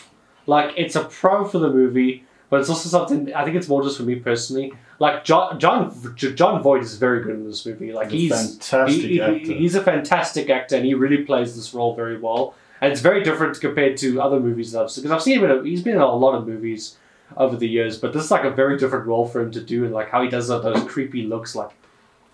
Like 0.48 0.74
it's 0.78 0.96
a 0.96 1.06
pro 1.06 1.44
for 1.44 1.58
the 1.58 1.72
movie, 1.72 2.24
but 2.52 2.60
it's 2.60 2.70
also 2.70 2.88
something. 2.88 3.34
I 3.34 3.44
think 3.44 3.56
it's 3.56 3.68
more 3.68 3.82
just 3.82 3.98
for 3.98 4.04
me 4.04 4.16
personally. 4.16 4.74
Like 5.00 5.26
Jon 5.26 5.60
Jon 5.60 5.94
Jon 6.16 6.62
Voight 6.64 6.82
is 6.84 6.96
very 6.98 7.22
good 7.24 7.36
in 7.36 7.46
this 7.46 7.66
movie. 7.66 7.92
Like 7.92 8.12
He's 8.12 8.32
a 8.32 8.38
he's 8.38 8.52
fantastic 8.58 9.02
he- 9.02 9.08
he- 9.08 9.22
actor. 9.22 9.54
he's 9.54 9.76
a 9.76 9.84
fantastic 9.84 10.50
actor, 10.50 10.76
and 10.78 10.86
he 10.86 10.94
really 10.94 11.24
plays 11.24 11.56
this 11.56 11.74
role 11.74 11.96
very 11.96 12.18
well. 12.18 12.54
And 12.82 12.92
it's 12.92 13.02
very 13.02 13.24
different 13.24 13.60
compared 13.60 13.98
to 13.98 14.22
other 14.22 14.40
movies 14.40 14.72
that 14.74 14.84
I've 14.84 14.92
seen. 14.92 15.04
Because 15.04 15.16
I've 15.16 15.22
seen 15.24 15.40
him 15.40 15.46
in 15.46 15.52
a, 15.52 15.64
he's 15.64 15.82
been 15.82 15.96
in 15.96 16.02
a 16.02 16.16
lot 16.16 16.36
of 16.36 16.46
movies 16.48 16.98
over 17.38 17.56
the 17.58 17.68
years, 17.68 17.98
but 17.98 18.14
this 18.14 18.24
is 18.26 18.32
like 18.32 18.44
a 18.44 18.52
very 18.52 18.78
different 18.78 19.06
role 19.08 19.26
for 19.28 19.42
him 19.42 19.52
to 19.52 19.62
do, 19.62 19.84
and 19.84 19.94
like 19.94 20.10
how 20.10 20.22
he 20.22 20.30
does 20.30 20.48
those 20.50 20.84
creepy 20.84 21.24
looks, 21.24 21.56
like 21.56 21.72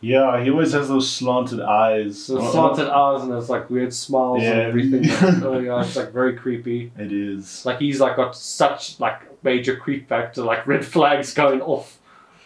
Yeah, 0.02 0.44
he 0.44 0.50
always 0.52 0.74
has 0.74 0.88
those 0.90 1.10
slanted 1.10 1.62
eyes. 1.62 2.28
the 2.28 2.42
slanted 2.52 2.88
eyes 2.90 3.22
and 3.24 3.32
those 3.32 3.50
like 3.50 3.70
weird 3.70 3.94
smiles 3.94 4.44
and 4.44 4.60
everything. 4.60 5.06
Oh 5.44 5.60
yeah, 5.60 5.82
it's 5.82 5.96
like 5.96 6.12
very 6.12 6.36
creepy. 6.36 6.92
It 6.98 7.12
is. 7.14 7.66
Like 7.66 7.80
he's 7.80 8.00
like 8.02 8.16
got 8.18 8.36
such 8.36 9.00
like 9.00 9.22
major 9.44 9.76
creep 9.78 10.10
factor, 10.10 10.44
like 10.44 10.68
red 10.68 10.84
flags 10.86 11.34
going 11.34 11.62
off 11.62 12.00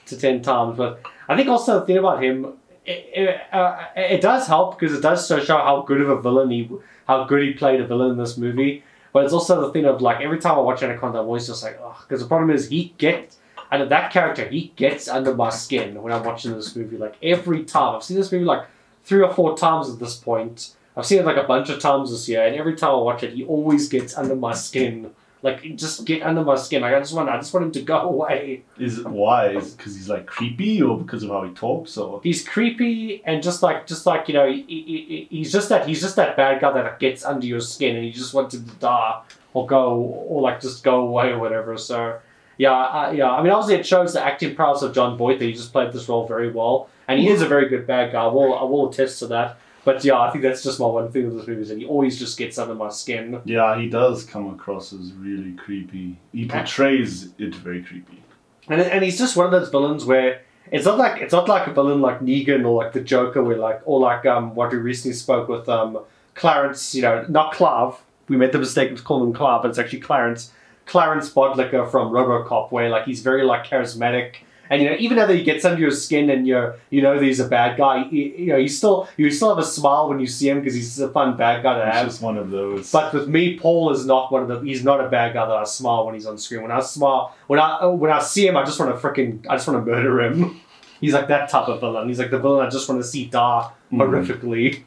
to 0.08 0.18
ten 0.18 0.42
times. 0.42 0.78
But 0.78 1.02
I 1.28 1.36
think 1.36 1.50
also 1.50 1.80
the 1.80 1.86
thing 1.86 1.98
about 1.98 2.24
him, 2.24 2.54
it, 2.86 3.10
it, 3.14 3.42
uh, 3.54 3.86
it 3.96 4.22
does 4.22 4.48
help 4.48 4.80
because 4.80 4.96
it 4.96 5.02
does 5.02 5.28
so 5.28 5.40
show 5.40 5.58
how 5.58 5.82
good 5.82 6.02
of 6.02 6.10
a 6.10 6.22
villain 6.22 6.50
he, 6.52 6.70
how 7.08 7.24
good 7.24 7.44
he 7.44 7.54
played 7.54 7.82
a 7.82 7.88
villain 7.88 8.12
in 8.12 8.18
this 8.18 8.38
movie. 8.38 8.84
But 9.12 9.24
it's 9.24 9.34
also 9.34 9.62
the 9.62 9.72
thing 9.72 9.86
of 9.86 10.02
like 10.02 10.22
every 10.22 10.40
time 10.40 10.58
I 10.58 10.62
watch 10.62 10.84
Anaconda, 10.84 11.20
I'm 11.20 11.26
always 11.26 11.48
just 11.48 11.64
like, 11.64 11.80
oh, 11.82 11.98
because 12.02 12.22
the 12.22 12.28
problem 12.28 12.50
is 12.52 12.70
he 12.70 12.94
gets. 12.98 13.38
And 13.72 13.90
that 13.90 14.12
character, 14.12 14.48
he 14.48 14.72
gets 14.76 15.08
under 15.08 15.34
my 15.34 15.50
skin 15.50 16.02
when 16.02 16.14
I'm 16.14 16.24
watching 16.24 16.54
this 16.54 16.76
movie. 16.76 16.98
Like 16.98 17.16
every 17.24 17.64
time, 17.64 17.96
I've 17.96 18.04
seen 18.04 18.18
this 18.18 18.32
movie 18.32 18.46
like 18.46 18.66
three 19.04 19.22
or 19.22 19.34
four 19.34 19.58
times 19.58 19.90
at 19.90 20.00
this 20.00 20.16
point. 20.16 20.76
I've 20.96 21.06
seen 21.06 21.20
it 21.20 21.26
like 21.26 21.38
a 21.38 21.44
bunch 21.44 21.70
of 21.70 21.80
times 21.80 22.12
this 22.12 22.30
year, 22.30 22.46
and 22.46 22.56
every 22.56 22.76
time 22.76 22.92
I 22.92 22.98
watch 22.98 23.24
it, 23.24 23.34
he 23.34 23.44
always 23.44 23.90
gets 23.90 24.18
under 24.18 24.36
my 24.36 24.54
skin. 24.54 25.12
Like 25.46 25.76
just 25.76 26.06
get 26.06 26.24
under 26.24 26.44
my 26.44 26.56
skin. 26.56 26.82
Like 26.82 26.94
I 26.96 27.00
just 27.00 27.14
want, 27.14 27.30
I 27.30 27.38
just 27.38 27.54
want 27.54 27.68
him 27.68 27.72
to 27.74 27.82
go 27.84 27.98
away. 28.14 28.64
Is 28.80 28.98
it 29.00 29.06
why? 29.08 29.50
Is 29.50 29.74
because 29.76 29.96
he's 29.96 30.10
like 30.10 30.26
creepy 30.26 30.82
or 30.82 30.98
because 30.98 31.22
of 31.24 31.30
how 31.30 31.44
he 31.44 31.54
talks 31.54 31.98
or? 31.98 32.20
He's 32.24 32.46
creepy 32.46 33.22
and 33.26 33.42
just 33.44 33.62
like, 33.64 33.86
just 33.88 34.06
like 34.06 34.28
you 34.28 34.34
know, 34.34 34.52
he, 34.52 34.64
he, 34.68 34.82
he- 35.08 35.28
he's 35.38 35.52
just 35.54 35.70
that, 35.70 35.88
he's 35.88 36.02
just 36.02 36.16
that 36.18 36.36
bad 36.36 36.60
guy 36.60 36.72
that 36.74 37.00
gets 37.00 37.24
under 37.24 37.46
your 37.46 37.62
skin, 37.62 37.96
and 37.96 38.06
you 38.06 38.12
just 38.12 38.34
want 38.34 38.54
him 38.54 38.66
to 38.66 38.76
die 38.76 39.22
or 39.54 39.66
go 39.68 39.94
or 39.94 40.42
like 40.42 40.60
just 40.60 40.84
go 40.84 41.02
away 41.02 41.30
or 41.30 41.40
whatever. 41.40 41.78
So. 41.78 42.20
Yeah, 42.58 42.72
uh, 42.72 43.12
yeah. 43.12 43.30
I 43.30 43.44
mean, 43.44 43.52
obviously, 43.52 43.76
it 43.82 43.86
shows 43.86 44.14
the 44.14 44.24
acting 44.24 44.56
prowess 44.56 44.82
of 44.82 44.96
Jon 44.96 45.18
Voight 45.18 45.40
that 45.40 45.46
he 45.46 45.52
just 45.52 45.74
played 45.74 45.92
this 45.92 46.08
role 46.08 46.26
very 46.26 46.50
well, 46.54 46.88
and 47.06 47.20
he 47.20 47.28
is 47.28 47.42
a 47.42 47.48
very 47.50 47.68
good 47.68 47.86
bad 47.86 48.14
guy. 48.14 48.24
I 48.24 48.28
will, 48.28 48.58
I 48.58 48.64
will 48.64 48.90
attest 48.90 49.20
to 49.20 49.28
that. 49.28 49.58
But 49.86 50.04
yeah, 50.04 50.20
I 50.20 50.32
think 50.32 50.42
that's 50.42 50.64
just 50.64 50.80
my 50.80 50.88
one 50.88 51.12
thing 51.12 51.28
with 51.28 51.38
this 51.38 51.48
movie 51.48 51.62
is 51.62 51.70
that 51.70 51.78
he 51.78 51.86
always 51.86 52.18
just 52.18 52.38
gets 52.38 52.58
under 52.58 52.74
my 52.74 52.90
skin. 52.90 53.40
Yeah, 53.46 53.80
he 53.80 53.88
does 53.88 54.26
come 54.26 54.50
across 54.54 54.92
as 54.92 55.14
really 55.14 55.54
creepy. 55.54 56.18
He 56.34 56.48
portrays 56.48 57.30
it 57.38 57.54
very 57.54 57.84
creepy. 57.84 58.24
And, 58.68 58.82
and 58.82 59.04
he's 59.04 59.20
just 59.20 59.38
one 59.38 59.46
of 59.46 59.52
those 59.52 59.70
villains 59.70 60.04
where 60.04 60.42
it's 60.72 60.86
not 60.86 60.98
like 60.98 61.22
it's 61.22 61.32
not 61.32 61.48
like 61.48 61.68
a 61.68 61.72
villain 61.74 62.02
like 62.02 62.20
Negan 62.20 62.66
or 62.66 62.84
like 62.84 62.94
the 62.94 63.00
Joker, 63.02 63.44
where 63.44 63.58
like 63.58 63.82
or 63.86 64.00
like 64.00 64.26
um 64.26 64.56
what 64.56 64.72
we 64.72 64.80
recently 64.80 65.14
spoke 65.14 65.48
with 65.48 65.70
um 65.70 66.00
Clarence, 66.34 66.96
you 66.96 67.04
know, 67.04 67.24
not 67.30 67.54
Clav. 67.54 67.98
We 68.28 68.38
made 68.38 68.52
the 68.52 68.60
mistake 68.60 68.92
of 68.92 69.04
calling 69.04 69.30
him 69.30 69.36
Clav, 69.36 69.62
but 69.62 69.70
it's 69.70 69.78
actually 69.80 70.02
Clarence. 70.02 70.52
Clarence 70.88 71.32
Boddicker 71.32 71.90
from 71.90 72.12
RoboCop, 72.12 72.72
where 72.72 72.90
like 72.90 73.06
he's 73.06 73.22
very 73.22 73.44
like 73.44 73.66
charismatic, 73.66 74.38
and 74.70 74.82
you 74.82 74.90
know 74.90 74.96
even 75.00 75.18
though 75.18 75.28
he 75.28 75.44
gets 75.44 75.64
under 75.66 75.80
your 75.80 75.92
skin 75.92 76.30
and 76.30 76.48
you're 76.48 76.76
you 76.90 77.02
know 77.02 77.16
that 77.20 77.24
he's 77.24 77.40
a 77.40 77.48
bad 77.48 77.78
guy, 77.78 78.06
you, 78.10 78.24
you 78.24 78.46
know 78.48 78.58
you 78.58 78.68
still 78.68 79.08
you 79.18 79.30
still 79.32 79.50
have 79.50 79.58
a 79.58 79.68
smile 79.68 80.10
when 80.10 80.20
you 80.20 80.28
see 80.28 80.50
him 80.50 80.60
because 80.60 80.74
he's 80.74 81.00
a 81.00 81.10
fun 81.10 81.38
bad 81.38 81.64
guy 81.64 81.78
to 81.80 81.86
He's 81.86 81.94
have. 81.96 82.08
just 82.08 82.22
one 82.22 82.38
of 82.38 82.50
those. 82.50 82.92
But 82.92 83.14
with 83.14 83.28
me, 83.28 83.58
Paul 83.60 83.92
is 83.92 84.06
not 84.06 84.32
one 84.32 84.42
of 84.44 84.48
the. 84.48 84.60
He's 84.62 84.84
not 84.84 85.00
a 85.04 85.10
bad 85.10 85.34
guy 85.34 85.46
that 85.46 85.56
I 85.56 85.64
smile 85.64 86.06
when 86.06 86.16
he's 86.16 86.26
on 86.26 86.38
screen. 86.38 86.62
When 86.64 86.72
I 86.72 86.80
smile, 86.80 87.36
when 87.48 87.60
I 87.60 87.86
when 87.86 88.12
I 88.12 88.20
see 88.22 88.48
him, 88.48 88.58
I 88.58 88.64
just 88.64 88.80
want 88.80 88.94
to 89.00 89.08
freaking. 89.08 89.46
I 89.50 89.56
just 89.56 89.68
want 89.68 89.86
to 89.86 89.92
murder 89.92 90.22
him. 90.22 90.62
He's 91.02 91.14
like 91.14 91.28
that 91.28 91.50
type 91.50 91.68
of 91.68 91.82
villain. 91.82 92.08
He's 92.08 92.20
like 92.20 92.32
the 92.32 92.40
villain 92.40 92.66
I 92.66 92.70
just 92.70 92.88
want 92.88 93.02
to 93.02 93.08
see 93.08 93.26
die 93.26 93.70
Mhm. 93.92 93.98
horrifically. 94.00 94.84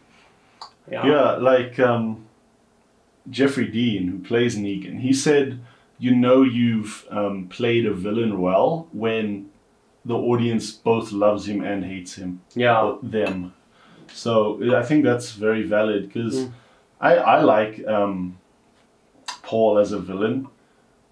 Yeah. 0.91 1.07
yeah, 1.07 1.31
like 1.37 1.79
um, 1.79 2.24
Jeffrey 3.31 3.68
Dean, 3.68 4.09
who 4.09 4.18
plays 4.20 4.57
Negan, 4.57 5.01
he 5.01 5.12
said, 5.12 5.61
"You 5.99 6.16
know, 6.16 6.43
you've 6.43 7.07
um, 7.11 7.47
played 7.49 7.85
a 7.87 7.93
villain 7.93 8.41
well 8.41 8.89
when 8.93 9.51
the 10.05 10.15
audience 10.15 10.71
both 10.73 11.13
loves 11.13 11.47
him 11.49 11.63
and 11.65 11.85
hates 11.85 12.15
him, 12.17 12.41
Yeah. 12.55 12.97
them." 13.03 13.53
So 14.13 14.59
I 14.77 14.83
think 14.83 15.05
that's 15.05 15.33
very 15.33 15.63
valid 15.65 16.09
because 16.09 16.35
Mm. 16.37 16.53
I 17.01 17.13
I 17.17 17.41
like 17.43 17.87
um, 17.87 18.39
Paul 19.43 19.79
as 19.79 19.93
a 19.93 19.99
villain. 19.99 20.49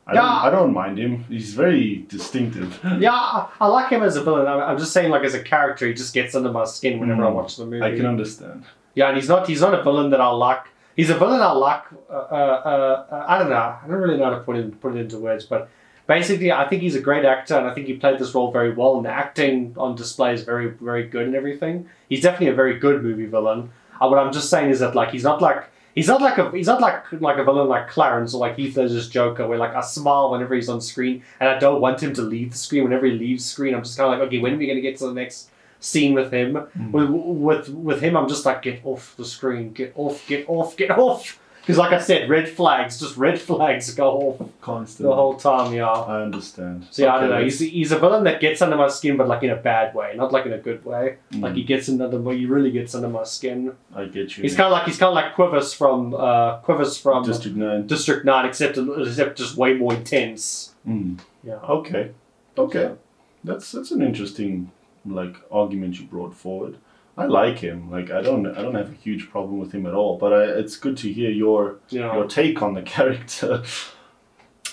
I, 0.09 0.14
Yeah. 0.14 0.20
don't, 0.20 0.45
I 0.47 0.51
don't 0.51 0.72
mind 0.72 0.99
him. 0.99 1.24
He's 1.28 1.53
very 1.55 2.05
distinctive. 2.09 2.78
Yeah, 2.99 3.12
I, 3.12 3.49
I 3.61 3.66
like 3.66 3.89
him 3.91 4.03
as 4.03 4.16
a 4.16 4.22
villain. 4.22 4.47
I'm, 4.47 4.61
I'm 4.61 4.78
just 4.78 4.93
saying, 4.93 5.11
like 5.11 5.24
as 5.24 5.34
a 5.34 5.43
character, 5.43 5.87
he 5.87 5.95
just 5.95 6.14
gets 6.14 6.34
under 6.34 6.53
my 6.53 6.64
skin 6.64 7.01
whenever 7.01 7.24
I 7.24 7.30
Mm. 7.30 7.34
watch 7.34 7.57
the 7.57 7.64
movie. 7.66 7.82
I 7.82 7.97
can 7.97 8.07
understand. 8.07 8.64
Yeah, 8.95 9.09
and 9.09 9.16
he's 9.16 9.28
not 9.28 9.47
he's 9.47 9.61
not 9.61 9.74
a 9.74 9.82
villain 9.82 10.11
that 10.11 10.20
I 10.20 10.28
like. 10.28 10.64
He's 10.95 11.11
a 11.11 11.18
villain 11.18 11.43
I 11.43 11.53
like. 11.53 11.82
Uh, 12.09 12.12
uh, 12.14 13.05
uh, 13.11 13.24
I 13.28 13.39
don't 13.39 13.51
know. 13.51 13.57
I 13.82 13.84
don't 13.89 13.99
really 14.05 14.16
know 14.16 14.24
how 14.24 14.30
to 14.39 14.41
put 14.41 14.57
it 14.57 14.80
put 14.80 14.95
it 14.97 15.01
into 15.01 15.18
words, 15.18 15.45
but 15.45 15.68
basically, 16.07 16.52
I 16.52 16.68
think 16.68 16.82
he's 16.82 16.96
a 16.96 17.00
great 17.00 17.24
actor, 17.24 17.57
and 17.57 17.66
I 17.66 17.74
think 17.74 17.86
he 17.86 17.94
played 17.94 18.18
this 18.18 18.34
role 18.34 18.50
very 18.50 18.72
well. 18.72 18.96
And 18.96 19.04
the 19.04 19.11
acting 19.11 19.74
on 19.76 19.94
display 19.94 20.34
is 20.34 20.42
very 20.42 20.68
very 20.68 21.07
good 21.07 21.26
and 21.26 21.34
everything. 21.34 21.88
He's 22.09 22.22
definitely 22.22 22.48
a 22.48 22.54
very 22.54 22.78
good 22.78 23.02
movie 23.02 23.26
villain. 23.26 23.70
Uh, 24.00 24.09
what 24.09 24.18
I'm 24.18 24.32
just 24.32 24.50
saying 24.50 24.70
is 24.70 24.80
that 24.80 24.94
like 24.94 25.11
he's 25.11 25.24
not 25.24 25.40
like. 25.42 25.64
He's 25.94 26.09
not 26.09 26.20
like 26.20 26.36
a 26.36 26.50
he's 26.50 26.66
not 26.66 26.82
like 26.82 27.11
like 27.22 27.38
a 27.38 27.44
villain 27.44 27.68
like 27.68 27.88
Clarence 27.88 28.34
or 28.34 28.38
like 28.38 28.57
Heath 28.57 28.76
Ledger's 28.76 29.09
Joker, 29.09 29.48
where 29.48 29.57
like 29.57 29.74
I 29.74 29.80
smile 29.80 30.30
whenever 30.30 30.54
he's 30.54 30.68
on 30.68 30.82
screen, 30.82 31.22
and 31.40 31.48
I 31.48 31.59
don't 31.59 31.80
want 31.80 32.02
him 32.02 32.12
to 32.12 32.20
leave 32.20 32.52
the 32.52 32.59
screen. 32.59 32.84
Whenever 32.84 33.07
he 33.07 33.12
leaves 33.12 33.46
screen, 33.46 33.74
I'm 33.74 33.82
just 33.82 33.96
kind 33.96 34.12
of 34.12 34.18
like, 34.18 34.26
okay, 34.26 34.38
when 34.38 34.52
are 34.52 34.59
we 34.59 34.66
gonna 34.66 34.82
get 34.82 34.98
to 34.98 35.07
the 35.07 35.14
next 35.14 35.48
scene 35.80 36.12
with 36.12 36.30
him? 36.30 36.52
Mm. 36.52 36.90
With, 36.90 37.09
with 37.09 37.68
with 37.70 38.00
him, 38.02 38.14
I'm 38.14 38.28
just 38.28 38.44
like, 38.44 38.61
get 38.61 38.84
off 38.84 39.14
the 39.16 39.24
screen, 39.24 39.72
get 39.72 39.94
off, 39.96 40.26
get 40.26 40.44
off, 40.50 40.76
get 40.76 40.90
off. 40.90 41.40
Because 41.66 41.78
like 41.78 41.90
I 41.90 41.98
said, 41.98 42.30
red 42.30 42.48
flags, 42.48 43.00
just 43.00 43.16
red 43.16 43.40
flags 43.48 43.92
go 43.92 44.12
off 44.38 44.48
Constantly. 44.60 45.10
the 45.10 45.16
whole 45.16 45.34
time. 45.34 45.74
Yeah. 45.74 45.88
I 45.90 46.22
understand. 46.22 46.86
So 46.92 47.02
yeah, 47.02 47.16
I 47.16 47.20
don't 47.20 47.30
know. 47.30 47.42
He's, 47.42 47.58
he's 47.58 47.90
a 47.90 47.98
villain 47.98 48.22
that 48.22 48.40
gets 48.40 48.62
under 48.62 48.76
my 48.76 48.86
skin, 48.86 49.16
but 49.16 49.26
like 49.26 49.42
in 49.42 49.50
a 49.50 49.56
bad 49.56 49.92
way, 49.92 50.14
not 50.14 50.30
like 50.30 50.46
in 50.46 50.52
a 50.52 50.58
good 50.58 50.84
way. 50.84 51.16
Like 51.32 51.52
Mm, 51.54 51.56
he 51.56 51.64
gets 51.64 51.88
under 51.88 52.06
the, 52.06 52.18
he 52.30 52.46
really 52.46 52.70
gets 52.70 52.94
under 52.94 53.08
my 53.08 53.24
skin. 53.24 53.72
I 53.92 54.04
get 54.04 54.36
you. 54.36 54.42
He's 54.44 54.54
kind 54.54 54.66
of 54.66 54.72
like 54.72 54.84
he's 54.84 54.96
kind 54.96 55.08
of 55.08 55.14
like 55.16 55.34
Quivers 55.34 55.74
from 55.74 56.14
uh, 56.14 56.58
Quivers 56.60 57.00
from 57.02 57.24
District 57.24 57.56
Nine. 57.56 57.88
District 57.88 58.24
Nine, 58.24 58.46
except 58.46 58.78
except 58.78 59.36
just 59.36 59.56
way 59.56 59.74
more 59.74 59.92
intense. 59.92 60.72
Mm. 60.86 61.18
Yeah. 61.42 61.54
Okay. 61.56 62.12
Okay. 62.56 62.92
That's 63.42 63.72
that's 63.72 63.90
an 63.90 64.02
interesting 64.02 64.70
like 65.04 65.34
argument 65.50 65.98
you 65.98 66.06
brought 66.06 66.32
forward. 66.34 66.76
I 67.18 67.24
like 67.26 67.58
him. 67.58 67.90
Like 67.90 68.10
I 68.10 68.20
don't 68.20 68.46
I 68.46 68.62
don't 68.62 68.74
have 68.74 68.90
a 68.90 68.94
huge 68.94 69.30
problem 69.30 69.58
with 69.58 69.72
him 69.72 69.86
at 69.86 69.94
all. 69.94 70.18
But 70.18 70.32
I, 70.32 70.42
it's 70.60 70.76
good 70.76 70.96
to 70.98 71.12
hear 71.12 71.30
your 71.30 71.78
You 71.88 72.00
know. 72.00 72.14
your 72.14 72.26
take 72.26 72.60
on 72.62 72.74
the 72.74 72.82
character. 72.96 73.62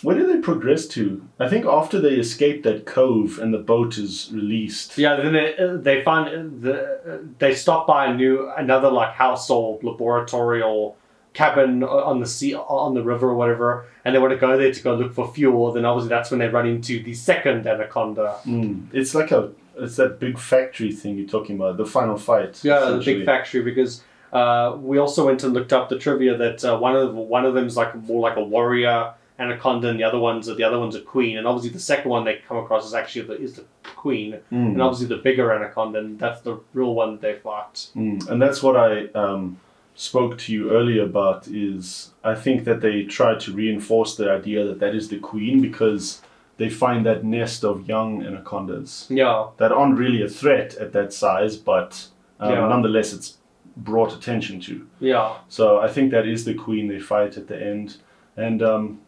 Where 0.01 0.17
do 0.17 0.27
they 0.27 0.39
progress 0.41 0.85
to? 0.89 1.25
I 1.39 1.47
think 1.47 1.65
after 1.65 1.97
they 2.01 2.15
escape 2.15 2.63
that 2.63 2.85
cove 2.85 3.39
and 3.39 3.53
the 3.53 3.57
boat 3.59 3.97
is 3.97 4.29
released. 4.33 4.97
Yeah, 4.97 5.15
then 5.15 5.31
they, 5.31 5.55
uh, 5.57 5.77
they 5.77 6.03
find 6.03 6.27
uh, 6.27 6.43
the 6.59 6.75
uh, 7.07 7.17
they 7.39 7.55
stop 7.55 7.87
by 7.87 8.07
a 8.07 8.13
new 8.13 8.51
another 8.57 8.91
like 8.91 9.13
house 9.13 9.49
or 9.49 9.79
laboratorial 9.79 10.95
cabin 11.33 11.83
on 11.83 12.19
the 12.19 12.27
sea 12.27 12.53
on 12.53 12.93
the 12.93 13.01
river 13.01 13.29
or 13.29 13.35
whatever, 13.35 13.85
and 14.03 14.13
they 14.13 14.19
want 14.19 14.31
to 14.33 14.37
go 14.37 14.57
there 14.57 14.73
to 14.73 14.83
go 14.83 14.93
look 14.93 15.13
for 15.13 15.33
fuel. 15.33 15.71
Then 15.71 15.85
obviously 15.85 16.09
that's 16.09 16.29
when 16.29 16.39
they 16.41 16.49
run 16.49 16.67
into 16.67 17.01
the 17.01 17.13
second 17.13 17.65
anaconda. 17.65 18.35
Mm. 18.45 18.87
It's 18.91 19.15
like 19.15 19.31
a 19.31 19.51
it's 19.77 19.95
that 19.95 20.19
big 20.19 20.37
factory 20.37 20.91
thing 20.91 21.17
you're 21.17 21.27
talking 21.27 21.55
about. 21.55 21.77
The 21.77 21.85
final 21.85 22.17
fight. 22.17 22.63
Yeah, 22.63 22.79
the 22.91 23.01
big 23.03 23.25
factory 23.25 23.61
because 23.61 24.03
uh, 24.31 24.75
we 24.79 24.97
also 24.97 25.25
went 25.25 25.43
and 25.43 25.53
looked 25.53 25.73
up 25.73 25.89
the 25.89 25.97
trivia 25.99 26.37
that 26.37 26.63
uh, 26.65 26.77
one 26.77 26.95
of 26.95 27.13
one 27.15 27.45
of 27.45 27.53
them's 27.53 27.77
like 27.77 27.95
more 27.95 28.21
like 28.21 28.37
a 28.37 28.43
warrior 28.43 29.13
anaconda, 29.39 29.89
and 29.89 29.99
the 29.99 30.03
other 30.03 30.19
one's 30.19 30.47
the 30.47 30.63
other 30.63 30.79
one's 30.79 30.95
a 30.95 31.01
queen, 31.01 31.37
and 31.37 31.47
obviously 31.47 31.69
the 31.71 31.79
second 31.79 32.09
one 32.09 32.23
they 32.23 32.35
come 32.47 32.57
across 32.57 32.85
is 32.85 32.93
actually 32.93 33.25
the, 33.25 33.41
is 33.41 33.55
the 33.55 33.65
queen, 33.95 34.33
Mm. 34.51 34.73
and 34.73 34.81
obviously 34.81 35.07
the 35.07 35.21
bigger 35.21 35.51
anaconda, 35.51 35.99
and 35.99 36.19
that's 36.19 36.41
the 36.41 36.59
real 36.73 36.93
one 36.93 37.19
they 37.19 37.33
fight. 37.33 37.87
Mm, 37.95 38.27
and 38.29 38.41
that's 38.41 38.61
what 38.61 38.75
I 38.75 39.07
um, 39.15 39.59
spoke 39.95 40.37
to 40.39 40.53
you 40.53 40.71
earlier 40.71 41.03
about. 41.03 41.47
Is 41.47 42.11
I 42.23 42.35
think 42.35 42.65
that 42.65 42.81
they 42.81 43.03
try 43.03 43.35
to 43.35 43.51
reinforce 43.53 44.15
the 44.15 44.29
idea 44.31 44.65
that 44.65 44.79
that 44.79 44.93
is 44.95 45.09
the 45.09 45.17
queen 45.19 45.61
because 45.61 46.21
they 46.57 46.69
find 46.69 47.05
that 47.05 47.23
nest 47.23 47.63
of 47.63 47.87
young 47.87 48.23
anacondas 48.25 49.07
Yeah, 49.09 49.47
that 49.57 49.71
aren't 49.71 49.97
really 49.97 50.21
a 50.21 50.29
threat 50.29 50.75
at 50.75 50.91
that 50.93 51.11
size, 51.13 51.57
but 51.57 52.07
um, 52.39 52.51
Yeah. 52.51 52.67
nonetheless 52.67 53.13
it's 53.13 53.37
brought 53.75 54.13
attention 54.13 54.59
to. 54.61 54.87
yeah. 54.99 55.33
So 55.49 55.79
I 55.79 55.87
think 55.87 56.11
that 56.11 56.27
is 56.27 56.45
the 56.45 56.53
queen 56.53 56.87
they 56.87 56.99
fight 56.99 57.37
at 57.37 57.47
the 57.47 57.59
end, 57.59 57.97
and 58.37 58.61
um, 58.61 58.99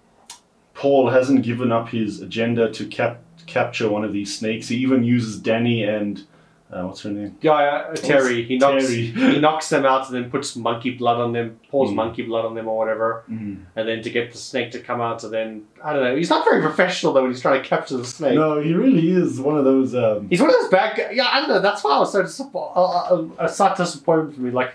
Paul 0.73 1.09
hasn't 1.09 1.43
given 1.43 1.71
up 1.71 1.89
his 1.89 2.19
agenda 2.21 2.71
to 2.71 2.85
cap- 2.85 3.21
capture 3.45 3.89
one 3.89 4.03
of 4.03 4.11
these 4.11 4.35
snakes. 4.37 4.67
He 4.69 4.77
even 4.77 5.03
uses 5.03 5.39
Danny 5.39 5.83
and 5.83 6.23
uh, 6.72 6.82
what's 6.84 7.01
her 7.03 7.11
name? 7.11 7.38
Yeah, 7.41 7.59
yeah, 7.59 7.78
uh, 7.91 7.93
Terri. 7.95 8.45
He 8.45 8.57
knocks 8.57 8.86
Terri. 8.86 9.13
he 9.34 9.39
knocks 9.39 9.70
them 9.70 9.86
out 9.86 10.07
and 10.09 10.16
then 10.16 10.32
puts 10.32 10.55
monkey 10.55 10.91
blood 10.91 11.18
on 11.18 11.32
them, 11.32 11.59
pours 11.70 11.91
Mm. 11.91 11.95
monkey 11.95 12.24
blood 12.24 12.43
on 12.45 12.55
them 12.55 12.68
or 12.68 12.78
whatever, 12.78 13.24
Mm. 13.32 13.66
and 13.76 13.88
then 13.88 14.01
to 14.01 14.09
get 14.09 14.32
the 14.32 14.38
snake 14.38 14.72
to 14.72 14.80
come 14.80 14.99
out. 14.99 15.24
And 15.24 15.32
then 15.32 15.63
I 15.84 15.93
don't 15.93 16.03
know. 16.03 16.16
He's 16.16 16.30
not 16.30 16.43
very 16.43 16.61
professional 16.61 17.13
though 17.13 17.22
when 17.22 17.32
he's 17.32 17.41
trying 17.41 17.61
to 17.61 17.68
capture 17.70 17.97
the 17.97 18.03
snake. 18.05 18.34
No, 18.36 18.59
he 18.59 18.74
really 18.74 19.11
is 19.11 19.39
one 19.39 19.57
of 19.57 19.63
those. 19.63 19.93
Um, 19.93 20.28
He's 20.30 20.41
one 20.41 20.49
of 20.49 20.55
those 20.59 20.70
bad 20.72 20.97
guys. 20.97 21.11
Yeah, 21.13 21.28
I 21.32 21.39
don't 21.39 21.49
know. 21.49 21.59
That's 21.61 21.84
why 21.84 21.91
I 21.95 21.99
was 21.99 22.11
so 22.11 22.24
disappointed. 22.24 22.72
Uh, 22.76 22.86
uh, 23.13 23.28
a 23.39 23.47
slight 23.49 23.78
disappointment 23.78 24.36
for 24.36 24.41
me. 24.41 24.49
Like 24.51 24.74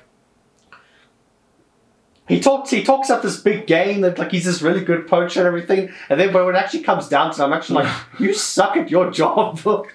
he 2.28 2.38
talks, 2.38 2.70
he 2.70 2.84
talks 2.84 3.11
up 3.11 3.22
this 3.22 3.41
big 3.41 3.66
game 3.66 4.03
that 4.03 4.16
like 4.16 4.30
he's 4.30 4.45
this 4.45 4.62
really 4.62 4.84
good 4.84 5.09
poacher 5.09 5.41
and 5.41 5.49
everything, 5.49 5.91
and 6.09 6.20
then 6.20 6.32
when 6.32 6.55
it 6.55 6.57
actually 6.59 6.84
comes 6.84 7.09
down 7.09 7.32
to, 7.34 7.43
it, 7.43 7.45
I'm 7.45 7.53
actually 7.53 7.82
like, 7.82 7.93
you 8.20 8.32
suck 8.32 8.76
at 8.76 8.88
your 8.88 9.11
job. 9.11 9.59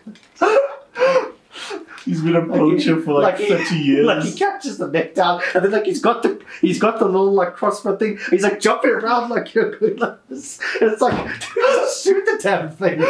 he's 2.05 2.21
been 2.21 2.35
a 2.35 2.45
poacher 2.45 3.01
for 3.01 3.21
like, 3.21 3.37
he- 3.37 3.49
thirty 3.49 3.75
years. 3.75 4.05
Like 4.05 4.23
he 4.23 4.33
catches 4.33 4.77
the 4.77 4.87
neck 4.87 5.15
down, 5.15 5.41
and 5.53 5.63
then 5.63 5.71
like 5.71 5.85
he's 5.85 5.99
got 6.01 6.23
the 6.23 6.41
he's 6.61 6.79
got 6.79 6.99
the 6.99 7.05
little 7.05 7.33
like 7.33 7.55
crossbow 7.55 7.97
thing. 7.97 8.19
He's 8.29 8.43
like 8.43 8.59
jumping 8.59 8.91
around 8.91 9.29
like 9.29 9.53
you're 9.53 9.75
good 9.77 9.99
like 9.99 10.17
this. 10.29 10.59
And 10.79 10.91
it's 10.91 11.01
like 11.01 11.29
shoot 11.91 12.25
the 12.25 12.39
damn 12.41 12.71
thing. 12.71 13.03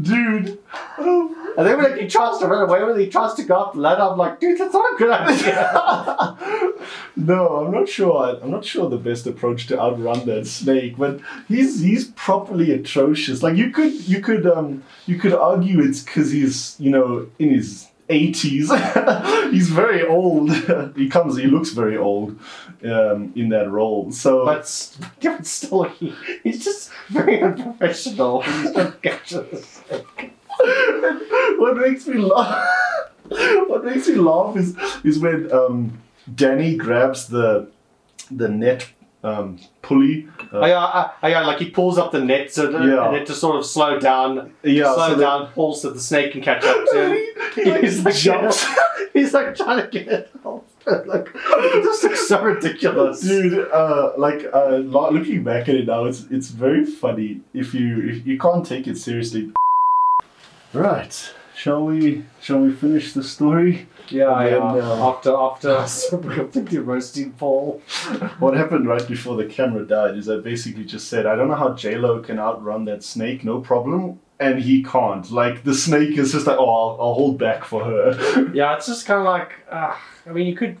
Dude, 0.00 0.58
oh, 0.98 1.54
And 1.58 1.66
then 1.66 1.76
when 1.76 1.98
he 1.98 2.08
tries 2.08 2.38
to 2.38 2.46
run 2.46 2.62
away, 2.62 2.82
when 2.82 2.98
he 2.98 3.08
tries 3.10 3.34
to 3.34 3.42
go 3.42 3.56
up 3.56 3.74
the 3.74 3.80
ladder, 3.80 4.00
I'm 4.00 4.16
like, 4.16 4.40
dude, 4.40 4.58
that's 4.58 4.72
not 4.72 4.94
a 4.94 4.96
good 4.96 5.10
idea. 5.10 6.72
no, 7.16 7.66
I'm 7.66 7.72
not 7.72 7.90
sure. 7.90 8.40
I'm 8.42 8.50
not 8.50 8.64
sure 8.64 8.88
the 8.88 8.96
best 8.96 9.26
approach 9.26 9.66
to 9.66 9.78
outrun 9.78 10.24
that 10.24 10.46
snake, 10.46 10.96
but 10.96 11.20
he's 11.46 11.80
he's 11.80 12.08
properly 12.08 12.72
atrocious. 12.72 13.42
Like 13.42 13.56
you 13.56 13.70
could 13.70 13.92
you 14.08 14.22
could 14.22 14.46
um 14.46 14.82
you 15.06 15.18
could 15.18 15.34
argue 15.34 15.80
it's 15.82 16.02
because 16.02 16.30
he's 16.30 16.74
you 16.80 16.90
know 16.90 17.26
in 17.38 17.50
his 17.50 17.88
80s. 18.08 19.50
he's 19.52 19.70
very 19.70 20.06
old. 20.06 20.52
he 20.96 21.08
comes. 21.08 21.36
He 21.36 21.46
looks 21.46 21.70
very 21.70 21.96
old 21.96 22.38
um, 22.84 23.32
in 23.34 23.48
that 23.50 23.70
role. 23.70 24.10
So 24.12 24.44
but, 24.44 24.66
still, 25.42 25.84
he, 25.84 26.14
he's 26.42 26.64
just 26.64 26.90
very 27.08 27.40
unprofessional. 27.40 28.42
He's 28.42 28.72
trying 28.72 28.92
to 28.92 28.98
capture 28.98 29.42
the 29.42 29.58
snake. 29.58 30.32
what 31.58 31.76
makes 31.76 32.06
me 32.06 32.18
laugh 32.18 32.68
what 33.66 33.84
makes 33.84 34.08
me 34.08 34.16
laugh 34.16 34.56
is 34.56 34.76
is 35.04 35.18
when 35.18 35.50
um, 35.52 35.98
Danny 36.34 36.76
grabs 36.76 37.28
the 37.28 37.68
the 38.30 38.48
net 38.48 38.88
um, 39.22 39.58
pulley. 39.82 40.28
Oh, 40.52 40.66
yeah, 40.66 40.78
I, 40.78 41.10
I, 41.22 41.28
yeah, 41.28 41.46
like 41.46 41.58
he 41.58 41.70
pulls 41.70 41.96
up 41.98 42.10
the 42.12 42.20
net 42.20 42.52
so 42.52 42.66
that, 42.70 42.82
Yeah. 42.84 43.06
and 43.06 43.16
then 43.16 43.24
to 43.26 43.34
sort 43.34 43.56
of 43.56 43.64
slow 43.64 43.98
down, 43.98 44.52
Yeah, 44.64 44.92
slow 44.94 45.08
so 45.08 45.14
that- 45.14 45.20
down, 45.20 45.46
pulls 45.52 45.82
so 45.82 45.90
the 45.90 46.00
snake 46.00 46.32
can 46.32 46.42
catch 46.42 46.64
up 46.64 46.84
to 46.92 47.06
him. 47.14 47.34
he, 47.54 47.70
like, 47.70 47.82
He's 47.82 48.04
like, 48.04 48.14
jumps. 48.16 48.66
he's 49.12 49.32
like 49.32 49.54
trying 49.54 49.82
to 49.82 49.88
get 49.88 50.08
it 50.08 50.30
off. 50.44 50.62
like, 50.86 51.28
it 51.34 51.82
just 51.84 52.02
looks 52.02 52.26
so 52.26 52.42
ridiculous. 52.42 53.20
Dude, 53.20 53.68
uh, 53.72 54.12
like 54.18 54.44
uh, 54.52 54.78
lo- 54.78 55.10
looking 55.10 55.44
back 55.44 55.68
at 55.68 55.76
it 55.76 55.86
now, 55.86 56.06
it's 56.06 56.24
it's 56.30 56.48
very 56.48 56.84
funny. 56.84 57.40
If 57.54 57.72
you 57.72 58.08
if 58.10 58.26
you 58.26 58.36
can't 58.36 58.66
take 58.66 58.88
it 58.88 58.98
seriously. 58.98 59.52
Right, 60.72 61.32
shall 61.62 61.84
we 61.84 62.24
shall 62.40 62.58
we 62.58 62.72
finish 62.72 63.12
the 63.12 63.22
story? 63.22 63.86
Yeah, 64.08 64.36
And 64.40 64.50
yeah. 64.50 64.72
then, 64.74 64.84
uh, 64.84 65.08
after 65.10 65.32
after 65.34 65.86
completely 66.18 66.78
roasting 66.78 67.32
Paul. 67.32 67.80
What 68.40 68.56
happened 68.56 68.88
right 68.88 69.06
before 69.06 69.36
the 69.36 69.46
camera 69.46 69.86
died 69.86 70.16
is 70.16 70.28
I 70.28 70.38
basically 70.38 70.84
just 70.84 71.08
said, 71.08 71.24
I 71.24 71.36
don't 71.36 71.48
know 71.48 71.54
how 71.54 71.74
J 71.74 71.96
Lo 71.96 72.20
can 72.20 72.38
outrun 72.40 72.84
that 72.86 73.04
snake, 73.04 73.44
no 73.44 73.60
problem, 73.60 74.18
and 74.40 74.58
he 74.58 74.82
can't. 74.82 75.30
Like 75.30 75.62
the 75.62 75.74
snake 75.74 76.18
is 76.18 76.32
just 76.32 76.46
like, 76.48 76.58
oh, 76.58 76.68
I'll, 76.68 76.96
I'll 77.00 77.14
hold 77.14 77.38
back 77.38 77.64
for 77.64 77.84
her. 77.84 78.52
Yeah, 78.54 78.74
it's 78.76 78.86
just 78.88 79.06
kind 79.06 79.20
of 79.20 79.26
like, 79.26 79.52
uh, 79.70 79.96
I 80.26 80.32
mean, 80.32 80.46
you 80.48 80.56
could 80.56 80.78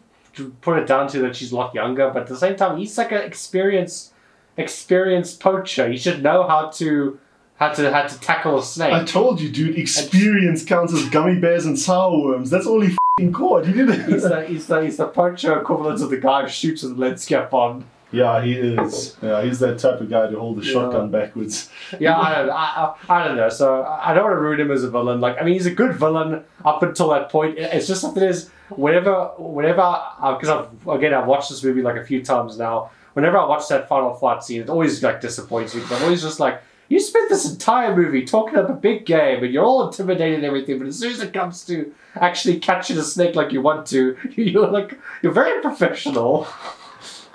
put 0.62 0.78
it 0.80 0.86
down 0.88 1.06
to 1.12 1.20
that 1.20 1.36
she's 1.36 1.52
a 1.52 1.56
lot 1.56 1.74
younger, 1.74 2.10
but 2.10 2.22
at 2.22 2.28
the 2.28 2.36
same 2.36 2.56
time, 2.56 2.76
he's 2.76 2.98
like 2.98 3.12
an 3.12 3.22
experienced, 3.22 4.12
experienced 4.56 5.38
poacher. 5.38 5.88
He 5.88 5.96
should 5.96 6.22
know 6.24 6.46
how 6.48 6.70
to, 6.80 7.18
how 7.62 7.72
to, 7.74 7.92
how 7.92 8.02
to 8.06 8.20
tackle 8.20 8.58
a 8.58 8.62
snake. 8.62 8.92
I 8.92 9.04
told 9.04 9.40
you, 9.40 9.48
dude, 9.50 9.78
experience 9.78 10.64
counts 10.64 10.92
as 10.92 11.08
gummy 11.08 11.38
bears 11.38 11.64
and 11.66 11.78
sour 11.78 12.18
worms. 12.18 12.50
That's 12.50 12.66
all 12.66 12.80
he 12.80 12.96
fing 13.18 13.32
caught. 13.32 13.66
He 13.66 13.72
he's 13.72 13.86
didn't. 13.86 14.06
the, 14.10 14.46
he's 14.46 14.66
the, 14.66 14.82
he's 14.84 14.96
the 14.96 15.06
puncher 15.08 15.58
equivalent 15.60 16.00
of 16.02 16.10
the 16.10 16.16
guy 16.18 16.42
who 16.42 16.48
shoots 16.48 16.82
with 16.82 16.96
the 16.96 17.00
lead 17.00 17.20
cap 17.26 17.52
on. 17.52 17.84
yeah, 18.10 18.42
he 18.44 18.52
is. 18.54 19.16
Yeah, 19.22 19.42
he's 19.42 19.58
that 19.60 19.78
type 19.78 20.00
of 20.00 20.10
guy 20.10 20.26
to 20.28 20.38
hold 20.38 20.58
the 20.60 20.64
Yeah. 20.66 20.72
shotgun 20.72 21.10
backwards. 21.10 21.70
Yeah, 21.98 22.18
I 22.18 22.34
don't, 22.34 22.50
I, 22.50 22.94
I, 23.08 23.16
I 23.16 23.28
don't 23.28 23.36
know. 23.36 23.48
So 23.48 23.82
I 23.82 24.10
I 24.10 24.14
don't 24.14 24.24
want 24.24 24.34
to 24.36 24.40
ruin 24.40 24.60
him 24.60 24.70
as 24.70 24.82
a 24.84 24.90
villain. 24.90 25.20
Like, 25.20 25.40
I 25.40 25.44
mean, 25.44 25.54
he's 25.54 25.66
a 25.66 25.74
good 25.74 25.94
villain 25.96 26.44
up 26.64 26.82
until 26.82 27.08
that 27.10 27.28
point. 27.30 27.58
It's 27.58 27.86
just 27.86 28.00
something 28.00 28.22
is 28.22 28.50
whenever, 28.70 29.14
whenever, 29.38 29.80
uh, 29.82 30.34
because 30.34 30.48
I've 30.48 30.88
again 30.88 31.14
I've 31.14 31.26
watched 31.26 31.50
this 31.50 31.62
movie 31.64 31.82
like 31.82 31.96
a 31.96 32.04
few 32.04 32.22
times 32.24 32.58
now. 32.58 32.90
Whenever 33.14 33.36
I 33.38 33.44
watch 33.46 33.68
that 33.68 33.88
final 33.88 34.14
fight 34.14 34.42
scene, 34.42 34.62
it 34.62 34.70
always 34.70 35.02
like 35.02 35.20
disappoints 35.20 35.74
me. 35.74 35.82
But 35.88 35.96
I'm 35.98 36.04
always 36.04 36.22
just 36.22 36.40
like, 36.40 36.62
you 36.92 37.00
spent 37.00 37.30
this 37.30 37.50
entire 37.50 37.96
movie 37.96 38.22
talking 38.22 38.58
up 38.58 38.68
a 38.68 38.74
big 38.74 39.06
game 39.06 39.42
and 39.42 39.50
you're 39.50 39.64
all 39.64 39.88
intimidated 39.88 40.34
and 40.34 40.44
everything, 40.44 40.78
but 40.78 40.86
as 40.86 40.98
soon 40.98 41.10
as 41.10 41.20
it 41.20 41.32
comes 41.32 41.64
to 41.64 41.90
actually 42.16 42.60
catching 42.60 42.98
a 42.98 43.02
snake 43.02 43.34
like 43.34 43.50
you 43.50 43.62
want 43.62 43.86
to, 43.86 44.14
you're 44.36 44.68
like 44.68 44.98
you're 45.22 45.32
very 45.32 45.62
professional. 45.62 46.46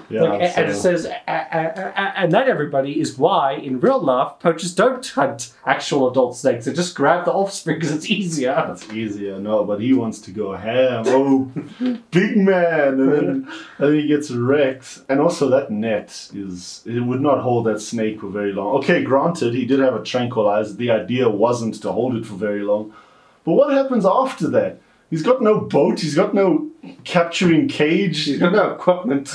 Yeah, 0.09 0.21
Like, 0.21 0.57
and 0.57 0.69
it 0.71 0.75
says, 0.75 1.05
and 1.27 2.31
that 2.31 2.47
everybody 2.47 2.99
is 2.99 3.17
why 3.17 3.53
in 3.53 3.79
real 3.79 3.99
life 3.99 4.33
poachers 4.39 4.73
don't 4.73 5.05
hunt 5.05 5.53
actual 5.65 6.09
adult 6.09 6.37
snakes. 6.37 6.65
They 6.65 6.73
just 6.73 6.95
grab 6.95 7.25
the 7.25 7.33
offspring 7.33 7.77
because 7.77 7.93
it's 7.93 8.09
easier. 8.09 8.55
It's 8.77 8.89
easier, 8.93 9.39
no, 9.39 9.63
but 9.65 9.81
he 9.81 9.93
wants 9.93 10.19
to 10.21 10.31
go 10.31 10.53
ham. 10.55 11.03
Oh, 11.07 11.51
big 12.11 12.37
man, 12.37 12.99
and 12.99 13.11
then, 13.13 13.25
and 13.25 13.47
then 13.79 13.95
he 13.95 14.07
gets 14.07 14.29
wrecked. 14.31 15.01
And 15.09 15.19
also, 15.19 15.49
that 15.49 15.71
net 15.71 16.29
is 16.33 16.83
it 16.85 17.01
would 17.01 17.21
not 17.21 17.41
hold 17.41 17.65
that 17.65 17.81
snake 17.81 18.21
for 18.21 18.29
very 18.29 18.53
long. 18.53 18.75
Okay, 18.77 19.03
granted, 19.03 19.53
he 19.53 19.65
did 19.65 19.79
have 19.79 19.95
a 19.95 20.03
tranquilizer. 20.03 20.73
The 20.73 20.91
idea 20.91 21.27
wasn't 21.29 21.81
to 21.81 21.91
hold 21.91 22.15
it 22.15 22.25
for 22.25 22.35
very 22.35 22.61
long, 22.61 22.93
but 23.43 23.53
what 23.53 23.73
happens 23.73 24.05
after 24.05 24.47
that? 24.49 24.79
He's 25.09 25.23
got 25.23 25.41
no 25.41 25.61
boat. 25.61 25.99
He's 26.01 26.15
got 26.15 26.33
no 26.33 26.69
capturing 27.03 27.67
cage. 27.67 28.25
He's 28.25 28.39
got 28.39 28.53
no 28.53 28.71
equipment 28.71 29.33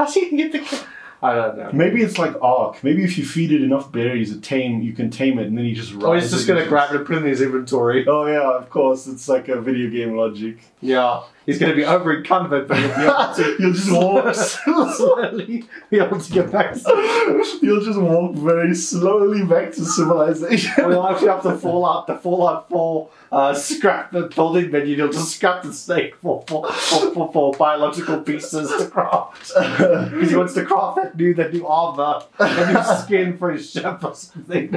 how's 0.00 0.14
he 0.14 0.30
gonna 0.30 0.36
get 0.36 0.52
the? 0.52 0.58
ca- 0.60 0.86
I 1.22 1.34
don't 1.34 1.58
know. 1.58 1.70
Maybe 1.74 2.00
it's 2.00 2.16
like 2.16 2.34
Ark. 2.40 2.82
Maybe 2.82 3.04
if 3.04 3.18
you 3.18 3.26
feed 3.26 3.52
it 3.52 3.62
enough 3.62 3.92
berries, 3.92 4.32
it 4.32 4.42
tame 4.42 4.80
you 4.80 4.94
can 4.94 5.10
tame 5.10 5.38
it, 5.38 5.48
and 5.48 5.58
then 5.58 5.66
he 5.66 5.74
just. 5.74 5.92
Oh, 6.00 6.14
he's 6.14 6.30
just 6.30 6.48
gonna 6.48 6.66
grab 6.66 6.94
it 6.94 6.96
and 6.96 7.06
put 7.06 7.16
it 7.16 7.22
in 7.22 7.28
his 7.28 7.42
inventory. 7.42 8.06
Oh 8.08 8.24
yeah, 8.26 8.56
of 8.56 8.70
course. 8.70 9.06
It's 9.06 9.28
like 9.28 9.48
a 9.48 9.60
video 9.60 9.90
game 9.90 10.16
logic. 10.16 10.60
Yeah, 10.80 11.22
he's 11.50 11.58
gonna 11.58 11.74
be 11.74 11.84
over 11.84 12.12
in 12.12 12.18
encumbered, 12.18 12.68
but 12.68 12.78
he'll 12.78 12.96
be 12.96 13.02
able 13.02 13.34
to 13.34 13.56
You'll 13.60 13.72
just 13.72 13.92
walk. 13.92 14.34
slowly 14.94 15.64
be 15.90 15.98
able 15.98 16.20
to 16.20 16.32
get 16.32 16.52
back. 16.52 16.74
To 16.74 17.58
You'll 17.60 17.84
just 17.84 18.00
walk 18.00 18.36
very 18.36 18.74
slowly 18.74 19.44
back 19.44 19.72
to 19.72 19.84
civilization. 19.84 20.72
We'll 20.78 21.06
actually 21.06 21.28
have 21.28 21.42
to 21.42 21.56
fall 21.56 21.84
out 21.86 22.06
the 22.06 22.16
Fallout 22.16 22.68
4 22.68 23.10
uh, 23.32 23.54
scrap 23.54 24.12
the 24.12 24.22
building 24.22 24.70
menu. 24.70 24.96
You'll 24.96 25.12
just 25.12 25.36
scrap 25.36 25.62
the 25.62 25.72
snake 25.72 26.16
for 26.16 26.44
for, 26.46 26.70
for, 26.72 27.12
for, 27.12 27.32
for 27.32 27.52
biological 27.52 28.20
pieces 28.20 28.70
to 28.70 28.86
craft. 28.88 29.52
Because 30.10 30.30
he 30.30 30.36
wants 30.36 30.54
to 30.54 30.64
craft 30.64 30.96
that 30.96 31.16
new 31.16 31.34
that 31.34 31.52
new 31.52 31.66
armor, 31.66 32.22
a 32.38 32.72
new 32.72 32.82
skin 33.02 33.38
for 33.38 33.50
his 33.52 33.70
ship 33.70 34.02
or 34.04 34.14
something. 34.14 34.68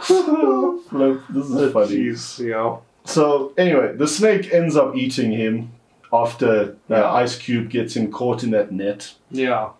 Flip, 0.00 1.22
this 1.30 1.46
is 1.46 1.72
funny. 1.72 1.96
Jeez, 1.96 2.38
you 2.38 2.50
know. 2.50 2.82
So 3.04 3.52
anyway, 3.58 3.94
the 3.96 4.08
snake 4.08 4.52
ends 4.52 4.76
up 4.76 4.96
eating 4.96 5.32
him 5.32 5.72
after 6.12 6.76
uh. 6.90 7.12
Ice 7.12 7.36
Cube 7.36 7.68
gets 7.70 7.94
him 7.96 8.10
caught 8.10 8.42
in 8.44 8.50
that 8.52 8.72
net, 8.72 9.14
Yeah. 9.30 9.70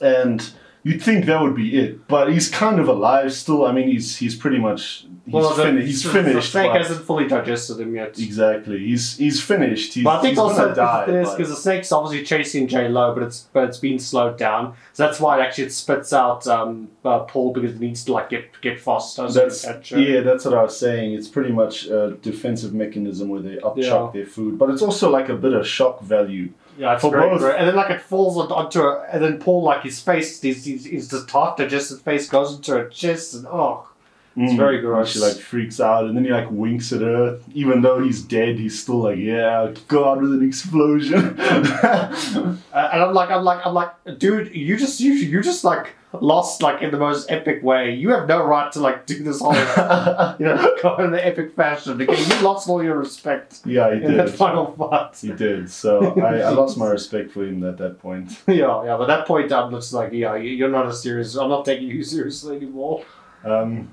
and 0.00 0.50
you'd 0.84 1.02
think 1.02 1.24
that 1.24 1.40
would 1.42 1.56
be 1.56 1.76
it, 1.76 2.06
but 2.06 2.32
he's 2.32 2.48
kind 2.48 2.78
of 2.78 2.86
alive 2.88 3.32
still. 3.32 3.66
I 3.66 3.72
mean, 3.72 3.88
he's 3.88 4.16
he's 4.16 4.36
pretty 4.36 4.58
much 4.58 5.06
he's, 5.24 5.34
Well, 5.34 5.54
the, 5.54 5.62
fin- 5.64 5.80
he's 5.80 6.02
the- 6.04 6.10
finished. 6.10 6.34
The 6.36 6.42
snake 6.42 6.70
hasn't 6.72 7.04
fully 7.04 7.26
digested 7.26 7.80
him 7.80 7.94
yet. 7.96 8.18
Exactly, 8.18 8.78
he's 8.78 9.16
he's 9.16 9.42
finished. 9.42 9.94
He's, 9.94 10.04
But 10.04 10.18
I 10.18 10.22
think 10.22 10.38
also 10.38 10.68
because 10.68 11.48
the 11.48 11.56
snake's 11.56 11.90
obviously 11.90 12.24
chasing 12.24 12.68
J 12.68 12.88
Lo, 12.88 13.12
but 13.14 13.22
it's 13.24 13.48
but 13.52 13.64
it's 13.64 13.78
been 13.78 13.98
slowed 13.98 14.36
down. 14.38 14.74
So 14.92 15.04
that's 15.06 15.18
why 15.18 15.38
it 15.40 15.42
actually 15.42 15.64
it 15.64 15.72
spits 15.72 16.12
out 16.12 16.46
um, 16.46 16.88
uh, 17.04 17.20
Paul 17.20 17.52
because 17.52 17.72
it 17.72 17.80
needs 17.80 18.04
to 18.04 18.12
like 18.12 18.28
get 18.30 18.60
get 18.60 18.78
faster. 18.80 19.26
That's 19.28 19.64
it 19.64 19.66
can 19.66 19.74
catch 19.76 19.90
her. 19.90 19.98
yeah, 20.00 20.20
that's 20.20 20.44
what 20.44 20.54
I 20.54 20.62
was 20.62 20.78
saying. 20.78 21.14
It's 21.14 21.28
pretty 21.28 21.52
much 21.52 21.86
a 21.86 22.16
defensive 22.22 22.74
mechanism 22.74 23.28
where 23.30 23.40
they 23.40 23.56
upchuck 23.56 23.76
Yeah. 23.76 24.10
their 24.12 24.26
food, 24.26 24.58
but 24.58 24.68
it's 24.70 24.82
also 24.82 25.10
like 25.10 25.28
a 25.30 25.34
bit 25.36 25.54
of 25.54 25.66
shock 25.66 26.02
value. 26.02 26.50
Yeah, 26.76 26.94
it's 26.94 27.02
For 27.02 27.10
great, 27.10 27.30
both. 27.30 27.40
great. 27.40 27.56
And 27.56 27.68
then 27.68 27.76
like 27.76 27.90
it 27.90 28.02
falls 28.02 28.36
onto 28.50 28.80
her, 28.80 29.04
and 29.04 29.22
then 29.22 29.38
Paul 29.38 29.62
like 29.62 29.82
his 29.82 30.00
face, 30.00 30.40
his 30.40 30.64
his, 30.64 30.84
his 30.86 31.08
just 31.08 31.30
half 31.30 31.56
digested 31.56 32.00
face 32.00 32.28
goes 32.28 32.56
into 32.56 32.72
her 32.72 32.88
chest, 32.88 33.34
and 33.34 33.46
oh, 33.46 33.88
It's 34.36 34.54
very 34.54 34.76
And 34.78 34.84
gross. 34.84 35.12
She 35.12 35.20
like 35.20 35.36
freaks 35.36 35.78
out, 35.80 36.06
and 36.06 36.16
then 36.16 36.24
he 36.24 36.30
like 36.32 36.50
winks 36.50 36.92
at 36.92 37.00
her. 37.02 37.38
Even 37.54 37.82
though 37.82 38.02
he's 38.02 38.20
dead, 38.22 38.58
he's 38.58 38.80
still 38.82 38.98
like, 38.98 39.18
"Yeah, 39.18 39.72
go 39.88 40.10
out 40.10 40.20
with 40.20 40.32
an 40.32 40.46
explosion." 40.46 41.38
Uh, 42.74 42.90
and 42.92 43.02
I'm 43.02 43.14
like, 43.14 43.30
I'm 43.30 43.44
like, 43.44 43.64
I'm 43.64 43.74
like, 43.74 43.90
dude, 44.18 44.54
you 44.54 44.76
just 44.76 44.98
you 45.00 45.12
you 45.12 45.40
just 45.42 45.62
like 45.62 45.94
lost 46.12 46.62
like 46.62 46.82
in 46.82 46.90
the 46.90 46.98
most 46.98 47.30
epic 47.30 47.62
way. 47.62 47.94
You 47.94 48.10
have 48.10 48.26
no 48.26 48.42
right 48.44 48.70
to 48.72 48.80
like 48.80 49.06
do 49.06 49.22
this 49.22 49.40
whole 49.40 49.54
you 50.40 50.46
know 50.46 50.76
go 50.82 50.96
in 50.96 51.12
the 51.12 51.24
epic 51.24 51.54
fashion. 51.54 52.00
Okay, 52.02 52.20
you 52.20 52.42
lost 52.42 52.68
all 52.68 52.82
your 52.82 52.98
respect 52.98 53.60
yeah, 53.64 53.94
he 53.94 54.02
in 54.04 54.16
that 54.16 54.26
did. 54.26 54.34
final 54.34 54.72
fight. 54.72 55.16
He 55.16 55.30
did. 55.32 55.70
So 55.70 56.20
I, 56.20 56.38
I 56.40 56.48
lost 56.50 56.76
my 56.76 56.88
respect 56.98 57.30
for 57.30 57.44
him 57.44 57.62
at 57.64 57.78
that 57.78 58.00
point. 58.00 58.42
yeah, 58.48 58.84
yeah. 58.84 58.96
But 58.96 59.02
at 59.08 59.18
that 59.18 59.26
point, 59.28 59.52
I'm 59.52 59.70
just 59.70 59.92
like, 59.92 60.12
yeah, 60.12 60.34
you- 60.34 60.50
you're 60.50 60.70
not 60.70 60.86
a 60.86 60.92
serious. 60.92 61.36
I'm 61.36 61.48
not 61.50 61.64
taking 61.64 61.86
you 61.88 62.02
seriously 62.02 62.56
anymore. 62.56 63.04
Um, 63.44 63.92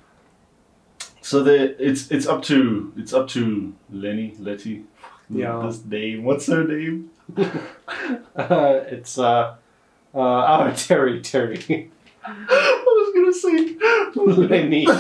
so 1.22 1.44
the 1.44 1.76
it's 1.86 2.10
it's 2.12 2.26
up 2.28 2.42
to 2.44 2.92
it's 2.98 3.14
up 3.14 3.28
to 3.30 3.74
Lenny 3.92 4.36
Letty. 4.40 4.84
Yeah. 5.30 5.62
This 5.66 5.86
name. 5.86 6.24
What's 6.24 6.48
her 6.48 6.64
name? 6.66 7.10
Uh, 7.38 7.50
it's 8.90 9.18
uh, 9.18 9.56
uh, 10.14 10.18
oh 10.18 10.72
Terri, 10.74 11.22
Terri, 11.22 11.90
I 12.26 12.84
was 12.86 13.14
gonna 13.16 13.34
say 13.34 13.78
Lenny. 14.48 14.86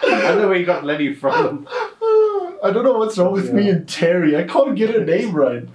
I 0.00 0.20
don't 0.22 0.38
know 0.42 0.48
where 0.48 0.56
you 0.56 0.64
got 0.66 0.84
Lenny 0.84 1.12
from. 1.14 1.66
I 1.70 2.70
don't 2.72 2.84
know 2.84 2.92
what's 2.98 3.18
wrong 3.18 3.32
with 3.32 3.52
me 3.52 3.68
and 3.68 3.86
Terri. 3.86 4.36
I 4.36 4.44
can't 4.44 4.76
get 4.76 4.90
her 4.90 5.04
name 5.04 5.32
right. 5.34 5.68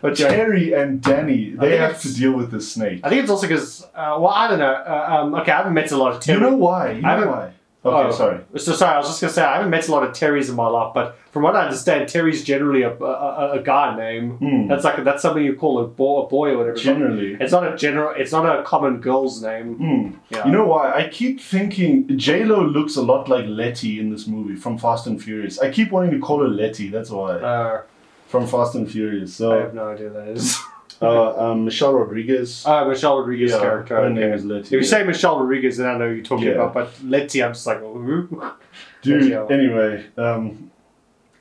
But 0.00 0.18
Yeah. 0.18 0.30
Terri 0.32 0.76
and 0.76 1.00
Danny, 1.00 1.50
they 1.50 1.76
have 1.76 2.00
to 2.02 2.12
deal 2.14 2.32
with 2.32 2.50
the 2.50 2.60
snake. 2.60 3.00
I 3.04 3.08
think 3.08 3.22
it's 3.22 3.30
also 3.30 3.46
because, 3.46 3.82
uh, 3.94 4.16
well, 4.18 4.28
I 4.28 4.48
don't 4.48 4.58
know. 4.60 4.72
Uh, 4.72 5.06
um, 5.20 5.34
okay, 5.36 5.50
I 5.52 5.56
haven't 5.58 5.74
met 5.74 5.90
a 5.92 5.96
lot 5.96 6.14
of 6.14 6.20
Terry. 6.20 6.38
you 6.38 6.44
know 6.44 6.56
why? 6.56 6.90
You 6.92 6.98
I 6.98 7.00
know 7.00 7.08
haven't- 7.08 7.28
why? 7.28 7.52
Okay, 7.84 8.08
Oh. 8.08 8.10
sorry. 8.10 8.40
So 8.56 8.72
sorry, 8.72 8.94
I 8.94 8.98
was 8.98 9.06
just 9.06 9.20
gonna 9.20 9.32
say 9.32 9.42
I 9.44 9.54
haven't 9.54 9.70
met 9.70 9.86
a 9.86 9.92
lot 9.92 10.02
of 10.02 10.10
Terrys 10.12 10.48
in 10.48 10.56
my 10.56 10.66
life, 10.66 10.92
but 10.92 11.16
from 11.30 11.44
what 11.44 11.54
I 11.54 11.64
understand, 11.64 12.08
Terry's 12.08 12.42
generally 12.42 12.82
a, 12.82 12.90
a, 12.92 13.52
a, 13.52 13.62
guy 13.62 13.96
name. 13.96 14.32
Hmm. 14.38 14.66
That's 14.66 14.82
like 14.82 15.04
that's 15.04 15.22
something 15.22 15.44
you 15.44 15.54
call 15.54 15.78
a 15.78 15.86
boy, 15.86 16.22
a 16.22 16.26
boy 16.26 16.50
or 16.50 16.58
whatever. 16.58 16.76
Generally. 16.76 17.36
it's 17.40 17.52
not 17.52 17.72
a 17.72 17.76
general. 17.76 18.12
It's 18.16 18.32
not 18.32 18.44
a 18.58 18.64
common 18.64 19.00
girl's 19.00 19.40
name. 19.42 19.74
Hmm. 19.76 20.10
Yeah. 20.30 20.46
You 20.46 20.52
know 20.52 20.66
why? 20.66 20.92
I 20.92 21.08
keep 21.08 21.40
thinking 21.40 22.18
J 22.18 22.44
Lo 22.44 22.60
looks 22.64 22.96
a 22.96 23.02
lot 23.02 23.28
like 23.28 23.44
Letty 23.46 24.00
in 24.00 24.10
this 24.10 24.26
movie 24.26 24.56
from 24.56 24.76
Fast 24.76 25.06
and 25.06 25.22
Furious. 25.22 25.60
I 25.60 25.70
keep 25.70 25.92
wanting 25.92 26.10
to 26.10 26.18
call 26.18 26.40
her 26.42 26.48
Letty. 26.48 26.88
That's 26.88 27.10
why 27.10 27.34
Uh, 27.36 27.82
from 28.26 28.46
Fast 28.48 28.74
and 28.74 28.90
Furious. 28.90 29.36
So 29.36 29.52
I 29.52 29.60
have 29.62 29.74
no 29.74 29.88
idea 29.90 30.10
that 30.10 30.26
is. 30.28 30.58
uh, 31.00 31.50
um, 31.52 31.64
Michelle 31.64 31.92
Rodriguez. 31.94 32.64
Uh, 32.66 32.84
Michelle 32.86 33.18
Rodriguez 33.18 33.50
Yeah, 33.52 33.60
character. 33.60 33.96
Her 33.96 34.02
okay. 34.06 34.14
name 34.20 34.32
is 34.32 34.44
Letty. 34.44 34.66
If 34.76 34.82
you 34.82 34.84
say 34.84 35.02
Michelle 35.04 35.38
Rodriguez, 35.40 35.76
then 35.76 35.86
I 35.88 35.96
know 35.98 36.08
who 36.08 36.14
you're 36.14 36.24
talking 36.24 36.46
Yeah. 36.46 36.52
about. 36.54 36.74
But 36.74 36.92
Letty, 37.04 37.42
I'm 37.42 37.52
just 37.52 37.66
like, 37.66 37.80
who? 37.80 38.42
Dude, 39.02 39.32
anyway, 39.50 40.06
um, 40.16 40.70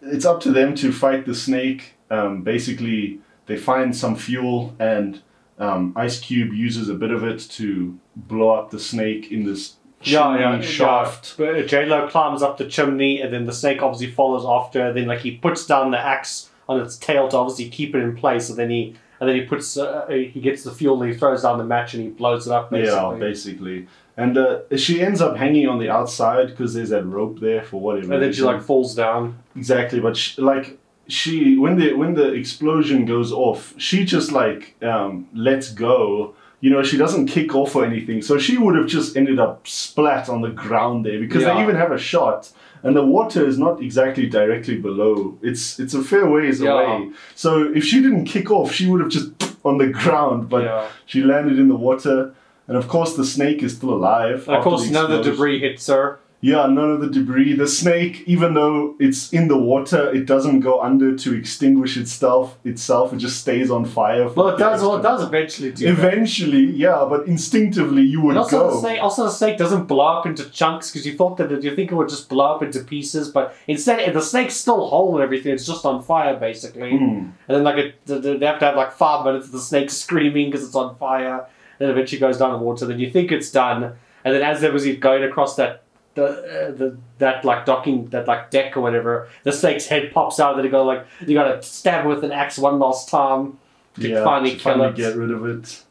it's 0.02 0.26
up 0.26 0.40
to 0.42 0.52
them 0.52 0.76
to 0.76 0.92
fight 0.92 1.26
the 1.26 1.34
snake. 1.36 1.96
Um, 2.12 2.44
basically, 2.44 3.20
they 3.48 3.58
find 3.58 3.96
some 3.96 4.16
fuel, 4.16 4.76
and 4.80 5.22
um, 5.58 5.94
Ice 5.96 6.20
Cube 6.20 6.54
uses 6.54 6.88
a 6.88 6.94
bit 6.94 7.10
of 7.12 7.24
it 7.24 7.40
to 7.52 7.98
blow 8.16 8.52
up 8.52 8.70
the 8.70 8.80
snake 8.80 9.32
in 9.32 9.44
this 9.44 9.78
Yeah, 10.04 10.38
yeah, 10.38 10.52
chimney 10.52 10.66
shaft. 10.68 11.36
Yeah. 11.40 11.52
But 11.54 11.68
J 11.68 11.86
Lo 11.88 12.08
climbs 12.08 12.44
up 12.44 12.58
the 12.60 12.68
chimney, 12.68 13.22
and 13.22 13.34
then 13.34 13.46
the 13.48 13.54
snake 13.54 13.82
obviously 13.82 14.12
follows 14.12 14.46
after. 14.46 14.94
Then 14.94 15.08
like 15.08 15.22
he 15.22 15.32
puts 15.38 15.66
down 15.66 15.90
the 15.92 16.00
axe 16.00 16.52
on 16.70 16.80
its 16.80 16.96
tail 16.98 17.28
to 17.30 17.38
obviously 17.38 17.70
keep 17.70 17.96
it 17.96 18.00
in 18.00 18.16
place. 18.16 18.50
And 18.50 18.60
then 18.60 18.70
he 18.70 18.96
and 19.20 19.30
then 19.30 19.36
he 19.36 19.42
puts 19.44 19.78
uh, 19.78 20.06
he 20.08 20.40
gets 20.40 20.64
the 20.64 20.72
fuel, 20.72 21.02
and 21.02 21.12
he 21.12 21.18
throws 21.18 21.42
down 21.44 21.58
the 21.58 21.64
match, 21.64 21.94
and 21.94 22.04
he 22.04 22.10
blows 22.10 22.48
it 22.48 22.54
up. 22.54 22.70
Basically. 22.72 22.96
Yeah, 22.96 23.18
basically. 23.20 23.88
And 24.16 24.36
uh, 24.38 24.62
she 24.76 25.02
ends 25.02 25.22
up 25.22 25.38
hanging 25.38 25.68
on 25.68 25.78
the 25.78 25.90
outside 25.90 26.48
because 26.48 26.74
there's 26.74 26.90
that 26.90 27.04
rope 27.06 27.40
there 27.40 27.64
for 27.64 27.80
whatever. 27.80 28.14
and 28.14 28.24
then 28.24 28.34
she 28.34 28.42
like 28.42 28.64
falls 28.64 28.96
down. 28.96 29.38
exactly, 29.56 30.00
but 30.00 30.18
she, 30.18 30.42
like 30.42 30.80
she 31.08 31.58
when 31.58 31.78
the 31.78 31.94
when 31.94 32.16
the 32.16 32.34
explosion 32.34 33.06
goes 33.06 33.32
off, 33.32 33.74
she 33.78 34.06
just 34.06 34.32
like 34.32 34.76
um, 34.84 35.28
lets 35.34 35.72
go. 35.72 36.34
You 36.60 36.72
know, 36.72 36.82
she 36.82 36.98
doesn't 36.98 37.28
kick 37.28 37.54
off 37.54 37.76
or 37.76 37.86
anything, 37.86 38.24
so 38.24 38.40
she 38.40 38.58
would 38.58 38.76
have 38.76 38.88
just 38.88 39.16
ended 39.16 39.38
up 39.40 39.68
splat 39.68 40.28
on 40.28 40.42
the 40.42 40.50
ground 40.50 41.06
there 41.06 41.20
because 41.20 41.44
they 41.44 41.62
even 41.62 41.76
have 41.76 41.92
a 41.92 42.00
shot, 42.00 42.52
and 42.88 42.96
the 42.96 43.06
water 43.06 43.46
is 43.46 43.58
not 43.58 43.82
exactly 43.82 44.26
directly 44.28 44.78
below. 44.78 45.38
It's 45.42 45.80
it's 45.80 45.94
a 45.94 46.04
fair 46.12 46.26
ways 46.30 46.60
Yeah. 46.62 46.72
away. 46.72 47.12
So 47.36 47.50
if 47.80 47.84
she 47.84 48.02
didn't 48.02 48.26
kick 48.26 48.50
off, 48.52 48.72
she 48.72 48.88
would 48.90 49.02
have 49.02 49.10
just 49.10 49.30
on 49.66 49.78
the 49.78 49.88
ground, 49.88 50.50
but 50.50 50.64
yeah. 50.64 50.88
she 51.06 51.22
landed 51.24 51.60
in 51.60 51.68
the 51.68 51.76
water. 51.76 52.34
And 52.70 52.76
of 52.76 52.88
course, 52.90 53.16
the 53.16 53.24
snake 53.26 53.64
is 53.64 53.76
still 53.78 53.94
alive. 53.94 54.48
And 54.48 54.58
of 54.58 54.64
course, 54.64 54.90
none 54.90 55.06
of 55.12 55.12
the 55.24 55.32
debris 55.32 55.60
hits 55.60 55.88
her. 55.88 56.20
Yeah, 56.40 56.68
none 56.68 56.92
of 56.92 57.02
the 57.02 57.10
debris. 57.10 57.54
The 57.54 57.68
snake, 57.68 58.24
even 58.28 58.54
though 58.54 58.96
it's 59.00 59.34
in 59.34 59.48
the 59.48 59.58
water, 59.58 60.14
it 60.14 60.28
doesn't 60.28 60.60
go 60.60 60.80
under 60.82 61.16
to 61.16 61.34
extinguish 61.34 61.98
itself. 61.98 62.60
Itself, 62.64 63.12
it 63.12 63.18
just 63.18 63.42
stays 63.42 63.72
on 63.72 63.86
fire. 63.86 64.30
for 64.30 64.36
Well, 64.36 64.50
it 64.50 64.60
does. 64.60 64.82
Well, 64.82 64.98
it 64.98 65.02
does 65.02 65.24
eventually 65.24 65.72
do. 65.72 65.86
that. 65.86 65.92
Eventually, 65.92 66.66
yeah, 66.66 67.08
but 67.10 67.26
instinctively 67.28 68.04
you 68.04 68.22
would 68.22 68.32
And 68.32 68.40
also, 68.40 68.70
the 68.70 68.80
snake, 68.80 69.02
also 69.02 69.24
the 69.24 69.32
snake 69.32 69.58
doesn't 69.58 69.86
blow 69.86 70.06
up 70.06 70.28
into 70.28 70.48
chunks 70.52 70.92
because 70.92 71.08
you 71.08 71.18
thought 71.18 71.38
that 71.38 71.52
it, 71.52 71.64
you 71.64 71.76
think 71.76 71.92
it 71.92 71.96
would 71.96 72.10
just 72.10 72.30
blow 72.30 72.56
up 72.56 72.62
into 72.62 72.82
pieces, 72.84 73.30
but 73.30 73.56
instead 73.68 74.14
the 74.14 74.22
snake's 74.22 74.56
still 74.56 74.88
whole 74.88 75.16
and 75.16 75.24
everything. 75.24 75.54
It's 75.54 75.66
just 75.66 75.86
on 75.86 76.04
fire 76.04 76.38
basically. 76.40 76.92
Hmm. 76.92 77.04
And 77.04 77.34
then 77.48 77.64
like 77.64 77.78
it, 77.78 78.06
th- 78.06 78.22
th- 78.22 78.40
they 78.40 78.46
have 78.46 78.60
to 78.60 78.66
have 78.66 78.76
like 78.76 78.92
five 78.92 79.26
minutes 79.26 79.48
of 79.48 79.54
the 79.54 79.60
snake 79.60 79.90
screaming 79.90 80.52
because 80.52 80.64
it's 80.66 80.76
on 80.76 80.96
fire. 80.98 81.48
Then 81.80 81.90
it 81.90 81.92
eventually 81.94 82.20
goes 82.20 82.38
down 82.38 82.54
in 82.54 82.62
water. 82.62 82.86
Then 82.86 83.00
you 83.00 83.10
think 83.10 83.32
it's 83.32 83.52
done, 83.52 83.84
and 83.84 83.96
and 84.24 84.36
then 84.36 84.44
as 84.44 84.62
there 84.62 84.72
was 84.72 84.86
going 84.98 85.24
across 85.24 85.56
that 85.56 85.84
the, 86.18 86.26
uh, 86.26 86.72
the 86.80 86.98
that 87.20 87.46
like 87.46 87.66
docking 87.66 88.08
that 88.14 88.28
like 88.28 88.52
deck 88.52 88.76
or 88.76 88.82
whatever, 88.82 89.30
the 89.44 89.52
snake's 89.52 89.86
head 89.88 90.12
pops 90.14 90.40
out. 90.40 90.56
Then 90.56 90.66
you 90.66 90.72
go 90.72 90.84
like 90.84 91.06
you 91.26 91.34
gotta 91.34 91.62
stab 91.64 92.06
with 92.06 92.24
an 92.24 92.32
axe 92.32 92.58
one 92.58 92.78
last 92.80 93.10
time 93.10 93.58
to 94.00 94.24
finally 94.24 94.52
to 94.52 94.58
kill 94.58 94.74
finally 94.74 94.90
it. 94.90 94.96
get 94.96 95.16
rid 95.16 95.32
of 95.32 95.46
it. 95.46 95.84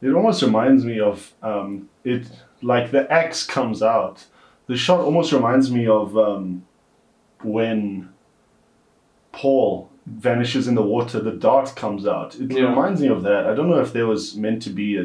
It 0.00 0.12
almost 0.12 0.42
reminds 0.42 0.84
me 0.84 0.98
of 1.00 1.32
um, 1.42 1.88
it, 2.04 2.26
like 2.62 2.90
the 2.90 3.10
axe 3.12 3.44
comes 3.46 3.82
out. 3.82 4.26
The 4.66 4.76
shot 4.76 5.00
almost 5.00 5.32
reminds 5.32 5.70
me 5.70 5.86
of 5.86 6.16
um, 6.16 6.64
when 7.42 8.08
Paul 9.32 9.88
vanishes 10.06 10.66
in 10.68 10.74
the 10.74 10.82
water. 10.82 11.20
The 11.20 11.32
dart 11.32 11.74
comes 11.76 12.06
out. 12.06 12.34
It 12.36 12.50
Yeah. 12.52 12.68
reminds 12.68 13.00
me 13.00 13.08
of 13.08 13.22
that. 13.22 13.46
I 13.46 13.54
don't 13.54 13.68
know 13.70 13.80
if 13.80 13.92
there 13.92 14.06
was 14.06 14.36
meant 14.36 14.62
to 14.62 14.70
be 14.70 14.96
a, 14.96 15.04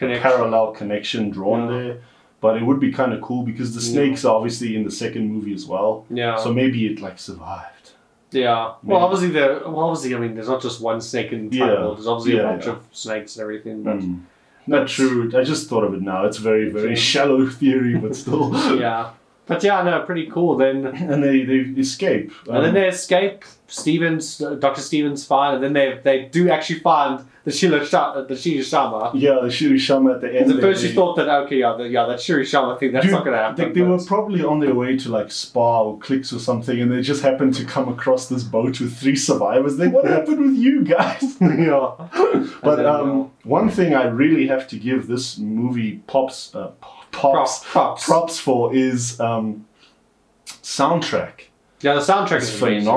a 0.00 0.18
parallel 0.20 0.72
connection 0.72 1.30
drawn 1.30 1.62
Yeah. 1.68 1.78
there, 1.78 1.96
but 2.40 2.56
it 2.56 2.64
would 2.64 2.80
be 2.80 2.92
kind 2.92 3.12
of 3.12 3.20
cool 3.20 3.42
because 3.44 3.74
the 3.74 3.80
snakes 3.80 4.24
are 4.24 4.34
obviously 4.36 4.76
in 4.76 4.84
the 4.84 4.90
second 4.90 5.32
movie 5.32 5.54
as 5.54 5.66
well. 5.66 6.06
Yeah. 6.10 6.36
So 6.36 6.52
maybe 6.52 6.86
it 6.86 7.00
like 7.00 7.18
survived. 7.18 7.90
Yeah. 8.30 8.74
Well, 8.82 9.00
obviously 9.00 9.30
there. 9.30 9.54
Well, 9.60 9.80
obviously, 9.80 10.14
I 10.14 10.18
mean, 10.18 10.34
there's 10.34 10.48
not 10.48 10.60
just 10.62 10.80
one 10.80 11.00
snake 11.00 11.32
in 11.32 11.50
Yeah. 11.50 11.66
Time 11.66 11.80
World. 11.80 11.96
There's 11.98 12.06
obviously 12.06 12.36
Yeah, 12.36 12.42
a 12.48 12.50
bunch 12.52 12.66
yeah. 12.66 12.72
of 12.72 12.80
snakes 12.92 13.36
and 13.36 13.42
everything. 13.42 13.82
But 13.82 13.98
Mm. 13.98 14.20
Not 14.66 14.86
true. 14.86 15.30
I 15.34 15.44
just 15.44 15.68
thought 15.70 15.82
of 15.84 15.94
it 15.94 16.02
now. 16.02 16.26
It's 16.26 16.36
very, 16.36 16.68
very 16.68 16.94
shallow 16.94 17.46
theory, 17.60 17.96
but 17.96 18.14
still. 18.14 18.52
yeah. 18.78 19.10
But 19.46 19.64
yeah, 19.64 19.82
no, 19.82 20.02
pretty 20.02 20.26
cool. 20.26 20.56
Then 20.58 20.84
and 21.12 21.24
they, 21.24 21.42
they 21.44 21.60
escape. 21.80 22.30
and 22.46 22.56
then 22.56 22.64
Um, 22.66 22.74
they 22.74 22.88
escape. 22.88 23.44
Stevens, 23.66 24.40
uh, 24.42 24.54
Doctor 24.56 24.80
Stevens, 24.82 25.24
fine, 25.26 25.54
and 25.54 25.62
then 25.64 25.72
they 25.72 25.98
they 26.04 26.18
do 26.26 26.50
actually 26.50 26.80
find 26.80 27.20
the 27.48 27.56
Sheila 27.56 27.84
Sha- 27.84 28.20
the 28.22 28.34
Shirishama. 28.34 29.10
yeah, 29.14 29.38
the 29.40 29.48
Shirishama 29.48 30.14
at 30.16 30.20
the 30.20 30.38
end. 30.38 30.52
At 30.52 30.60
first, 30.60 30.82
you 30.84 30.92
thought 30.92 31.16
that 31.16 31.28
okay, 31.28 31.56
yeah, 31.60 31.74
the, 31.76 31.88
yeah, 31.88 32.06
that 32.06 32.18
Shirishama 32.18 32.78
thing, 32.78 32.92
that's 32.92 33.06
Dude, 33.06 33.12
not 33.12 33.24
gonna 33.24 33.38
happen. 33.38 33.72
They, 33.72 33.80
they 33.80 33.86
were 33.86 33.98
probably 34.04 34.42
on 34.42 34.60
their 34.60 34.74
way 34.74 34.96
to 34.98 35.08
like 35.08 35.30
Spar 35.32 35.84
or 35.84 35.98
Clicks 35.98 36.32
or 36.32 36.38
something, 36.38 36.80
and 36.80 36.90
they 36.92 37.00
just 37.00 37.22
happened 37.22 37.54
to 37.54 37.64
come 37.64 37.88
across 37.88 38.28
this 38.28 38.42
boat 38.42 38.80
with 38.80 38.96
three 38.96 39.16
survivors. 39.16 39.76
They, 39.78 39.88
what 39.88 40.04
happened 40.04 40.40
with 40.40 40.54
you 40.56 40.84
guys? 40.84 41.36
yeah. 41.40 41.94
but 42.62 42.76
then, 42.76 42.86
um, 42.86 43.30
one 43.44 43.70
thing 43.70 43.94
I 43.94 44.04
really 44.04 44.46
have 44.48 44.68
to 44.68 44.78
give 44.78 45.06
this 45.06 45.38
movie 45.38 46.02
pops, 46.06 46.54
uh, 46.54 46.72
pops, 47.10 47.10
Props, 47.10 47.64
props. 47.64 48.04
props 48.04 48.38
for 48.38 48.74
is 48.74 49.18
um, 49.20 49.66
soundtrack. 50.62 51.44
Yeah, 51.80 51.94
the 51.94 52.00
soundtrack 52.00 52.38
It's 52.38 52.52
is 52.52 52.62
amazing. 52.62 52.88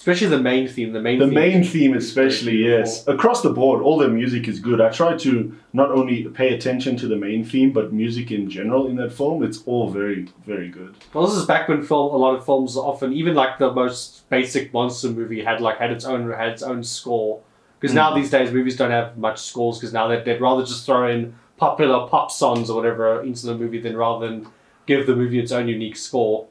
Especially 0.00 0.28
the 0.28 0.40
main 0.42 0.66
theme. 0.66 0.94
The 0.94 1.00
main 1.00 1.18
The 1.18 1.26
theme 1.26 1.34
main 1.34 1.62
theme, 1.62 1.94
especially, 1.94 2.56
yes. 2.66 3.06
Across 3.06 3.42
the 3.42 3.50
board, 3.50 3.82
all 3.82 3.98
the 3.98 4.08
music 4.08 4.48
is 4.48 4.58
good. 4.58 4.80
I 4.80 4.88
try 4.88 5.14
to 5.18 5.54
not 5.74 5.90
only 5.90 6.24
pay 6.24 6.54
attention 6.54 6.96
to 6.96 7.06
the 7.06 7.16
main 7.16 7.44
theme, 7.44 7.70
but 7.70 7.92
music 7.92 8.32
in 8.32 8.48
general 8.48 8.86
in 8.86 8.96
that 8.96 9.12
film. 9.12 9.42
It's 9.42 9.62
all 9.66 9.90
very, 9.90 10.26
very 10.46 10.70
good. 10.70 10.94
Well, 11.12 11.26
this 11.26 11.36
is 11.36 11.44
back 11.44 11.68
when 11.68 11.82
film 11.82 12.14
a 12.14 12.16
lot 12.16 12.34
of 12.34 12.46
films 12.46 12.78
often, 12.78 13.12
even 13.12 13.34
like 13.34 13.58
the 13.58 13.70
most 13.72 14.26
basic 14.30 14.72
monster 14.72 15.10
movie, 15.10 15.44
had 15.44 15.60
like 15.60 15.76
had 15.78 15.90
its 15.92 16.06
own 16.06 16.30
had 16.32 16.48
its 16.48 16.62
own 16.62 16.82
score. 16.82 17.40
Because 17.78 17.94
now 17.94 18.10
Mm. 18.10 18.14
these 18.16 18.30
days 18.30 18.50
movies 18.52 18.76
don't 18.76 18.90
have 18.90 19.18
much 19.18 19.38
scores. 19.40 19.78
Because 19.78 19.92
now 19.92 20.08
they'd, 20.08 20.24
they'd 20.24 20.40
rather 20.40 20.62
just 20.64 20.86
throw 20.86 21.06
in 21.10 21.34
popular 21.58 22.08
pop 22.08 22.30
songs 22.30 22.70
or 22.70 22.76
whatever 22.76 23.22
into 23.22 23.44
the 23.46 23.54
movie 23.54 23.80
than 23.80 23.94
rather 23.98 24.26
than 24.26 24.46
give 24.86 25.06
the 25.06 25.14
movie 25.14 25.38
its 25.38 25.52
own 25.52 25.68
unique 25.68 25.96
score. 25.96 26.46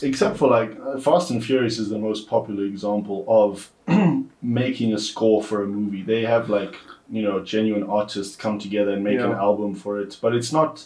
Except 0.00 0.36
for 0.36 0.48
like 0.48 0.76
uh, 0.80 0.98
Fast 0.98 1.30
and 1.30 1.44
Furious 1.44 1.78
is 1.78 1.88
the 1.88 1.98
most 1.98 2.28
popular 2.28 2.64
example 2.64 3.24
of 3.28 3.70
making 4.42 4.94
a 4.94 4.98
score 4.98 5.42
for 5.42 5.62
a 5.62 5.66
movie. 5.66 6.02
They 6.02 6.22
have 6.22 6.48
like 6.48 6.76
you 7.10 7.22
know 7.22 7.40
genuine 7.44 7.84
artists 7.84 8.34
come 8.34 8.58
together 8.58 8.92
and 8.92 9.04
make 9.04 9.20
an 9.20 9.32
album 9.32 9.74
for 9.74 10.00
it, 10.00 10.18
but 10.20 10.34
it's 10.34 10.52
not. 10.52 10.84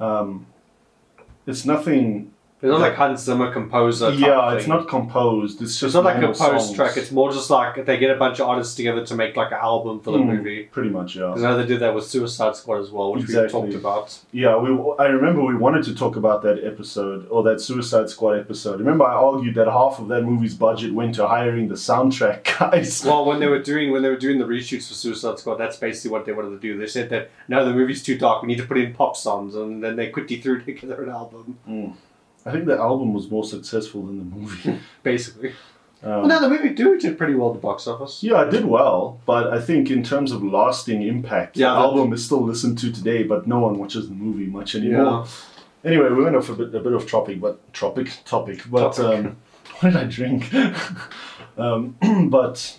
Um, 0.00 0.46
it's 1.46 1.64
nothing. 1.64 2.32
It's 2.60 2.68
not 2.70 2.80
like 2.80 2.94
Hans 2.96 3.20
Zimmer 3.22 3.52
composer. 3.52 4.10
Yeah, 4.10 4.52
it's 4.54 4.64
thing. 4.64 4.74
not 4.74 4.88
composed. 4.88 5.62
It's 5.62 5.74
just 5.78 5.84
It's 5.84 5.94
not 5.94 6.02
like 6.04 6.16
a 6.20 6.26
post 6.26 6.40
songs. 6.40 6.72
track. 6.72 6.96
It's 6.96 7.12
more 7.12 7.30
just 7.30 7.48
like 7.50 7.86
they 7.86 7.98
get 7.98 8.10
a 8.10 8.16
bunch 8.18 8.40
of 8.40 8.48
artists 8.48 8.74
together 8.74 9.06
to 9.06 9.14
make 9.14 9.36
like 9.36 9.52
an 9.52 9.58
album 9.62 10.00
for 10.00 10.10
the 10.10 10.18
Mm, 10.18 10.26
movie. 10.26 10.62
Pretty 10.64 10.90
much, 10.90 11.14
yeah. 11.14 11.28
Because 11.28 11.44
I 11.44 11.50
know 11.50 11.56
they 11.56 11.66
did 11.66 11.78
that 11.80 11.94
with 11.94 12.04
Suicide 12.04 12.56
Squad 12.56 12.80
as 12.80 12.90
well, 12.90 13.12
which 13.12 13.28
we 13.28 13.34
talked 13.48 13.74
about. 13.74 14.18
Yeah, 14.32 14.56
we. 14.56 14.70
I 14.98 15.06
remember 15.06 15.44
we 15.44 15.54
wanted 15.54 15.84
to 15.84 15.94
talk 15.94 16.16
about 16.16 16.42
that 16.42 16.64
episode 16.64 17.28
or 17.30 17.44
that 17.44 17.60
Suicide 17.60 18.10
Squad 18.10 18.32
episode. 18.40 18.80
Remember, 18.80 19.04
I 19.04 19.14
argued 19.14 19.54
that 19.54 19.68
half 19.68 20.00
of 20.00 20.08
that 20.08 20.22
movie's 20.24 20.54
budget 20.54 20.92
went 20.92 21.14
to 21.14 21.28
hiring 21.28 21.68
the 21.68 21.76
soundtrack 21.76 22.42
guys. 22.58 23.04
Well, 23.04 23.24
when 23.24 23.38
they 23.38 23.46
were 23.46 23.62
doing 23.62 23.92
when 23.92 24.02
they 24.02 24.08
were 24.08 24.16
doing 24.16 24.38
the 24.38 24.44
reshoots 24.46 24.88
for 24.88 24.94
Suicide 24.94 25.38
Squad, 25.38 25.58
that's 25.58 25.76
basically 25.76 26.10
what 26.10 26.26
they 26.26 26.32
wanted 26.32 26.50
to 26.50 26.58
do. 26.58 26.76
They 26.76 26.88
said 26.88 27.08
that 27.10 27.30
no, 27.46 27.64
the 27.64 27.72
movie's 27.72 28.02
too 28.02 28.18
dark. 28.18 28.42
We 28.42 28.48
need 28.48 28.58
to 28.58 28.66
put 28.66 28.78
in 28.78 28.94
pop 28.94 29.16
songs, 29.16 29.54
and 29.54 29.80
then 29.82 29.94
they 29.94 30.08
quickly 30.08 30.40
threw 30.40 30.60
together 30.60 31.04
an 31.04 31.10
album, 31.10 31.58
Mm. 31.68 31.92
I 32.48 32.52
think 32.52 32.66
the 32.66 32.76
album 32.78 33.12
was 33.12 33.30
more 33.30 33.44
successful 33.44 34.06
than 34.06 34.18
the 34.18 34.24
movie. 34.24 34.78
basically. 35.02 35.50
Um, 36.02 36.10
well, 36.10 36.26
no, 36.28 36.40
the 36.40 36.48
movie 36.48 36.70
do 36.70 36.96
did 36.98 37.18
pretty 37.18 37.34
well 37.34 37.48
at 37.48 37.54
the 37.54 37.60
box 37.60 37.88
office. 37.88 38.22
yeah, 38.22 38.46
it 38.46 38.50
did 38.50 38.64
well, 38.64 39.20
but 39.26 39.52
I 39.52 39.60
think 39.60 39.90
in 39.90 40.04
terms 40.04 40.30
of 40.30 40.44
lasting 40.44 41.02
impact, 41.02 41.56
Yeah, 41.56 41.70
the 41.72 41.80
album 41.80 42.12
is 42.12 42.24
still 42.24 42.42
listened 42.42 42.78
to 42.78 42.92
today, 42.92 43.24
but 43.24 43.48
no 43.48 43.58
one 43.58 43.78
watches 43.78 44.08
the 44.08 44.14
movie 44.14 44.46
much 44.46 44.76
anymore. 44.76 45.26
Yeah. 45.26 45.90
Anyway, 45.90 46.08
we 46.10 46.22
went 46.22 46.36
off 46.36 46.48
a 46.50 46.54
bit, 46.54 46.74
a 46.74 46.80
bit 46.80 46.92
of 46.92 47.10
topic, 47.10 47.40
but 47.40 47.72
tropic 47.72 48.10
topic. 48.24 48.62
But 48.70 48.94
Topic. 48.94 49.26
Um, 49.26 49.36
what 49.80 49.92
did 49.92 49.96
I 49.96 50.04
drink? 50.04 50.52
um, 51.58 51.96
but 52.30 52.78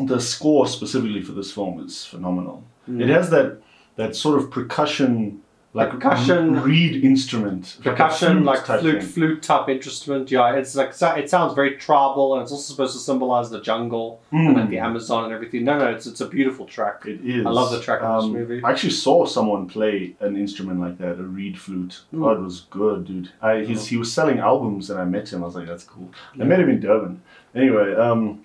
the 0.00 0.20
score 0.20 0.66
specifically 0.66 1.22
for 1.22 1.32
this 1.32 1.52
film 1.52 1.84
is 1.84 2.04
phenomenal. 2.04 2.64
Mm. 2.88 3.02
It 3.02 3.08
has 3.10 3.30
that 3.30 3.60
that 3.96 4.14
sort 4.16 4.38
of 4.38 4.50
percussion, 4.50 5.40
like 5.78 5.90
Percussion- 5.90 6.60
reed 6.62 7.04
instrument, 7.04 7.78
Percussion, 7.82 8.32
flute 8.32 8.44
like 8.44 8.64
type 8.64 8.80
flute, 8.80 9.02
flute 9.02 9.42
type 9.42 9.68
instrument. 9.68 10.30
Yeah, 10.30 10.54
it's 10.54 10.74
like 10.74 10.90
it 11.20 11.30
sounds 11.30 11.54
very 11.54 11.76
tribal, 11.76 12.34
and 12.34 12.42
it's 12.42 12.52
also 12.52 12.72
supposed 12.72 12.92
to 12.94 12.98
symbolize 12.98 13.48
the 13.50 13.60
jungle 13.60 14.20
and 14.32 14.54
like 14.56 14.66
Mm. 14.66 14.70
the 14.70 14.78
Amazon 14.78 15.24
and 15.24 15.32
everything. 15.32 15.64
No, 15.64 15.78
no, 15.78 15.86
it's 15.88 16.06
it's 16.06 16.20
a 16.20 16.26
beautiful 16.28 16.64
track. 16.66 17.04
It 17.06 17.20
is. 17.24 17.46
I 17.46 17.50
love 17.50 17.70
the 17.70 17.80
track 17.80 18.00
of 18.02 18.16
this 18.16 18.24
Um, 18.26 18.32
movie. 18.32 18.60
I 18.64 18.70
actually 18.72 18.90
saw 19.06 19.24
someone 19.26 19.66
play 19.68 20.14
an 20.20 20.36
instrument 20.36 20.80
like 20.80 20.98
that, 20.98 21.12
a 21.18 21.22
reed 21.38 21.56
flute. 21.58 22.00
Mm. 22.14 22.24
Oh, 22.24 22.30
it 22.30 22.40
was 22.40 22.60
good, 22.70 23.06
dude. 23.06 23.30
I 23.40 23.60
he's, 23.64 23.86
he 23.86 23.96
was 23.96 24.12
selling 24.12 24.38
albums, 24.38 24.90
and 24.90 24.98
I 25.00 25.04
met 25.04 25.32
him. 25.32 25.42
I 25.42 25.46
was 25.46 25.54
like, 25.54 25.66
that's 25.68 25.84
cool. 25.84 26.08
I 26.40 26.44
met 26.44 26.60
him 26.60 26.68
in 26.70 26.80
Durban. 26.80 27.22
Anyway, 27.54 27.94
um, 27.94 28.40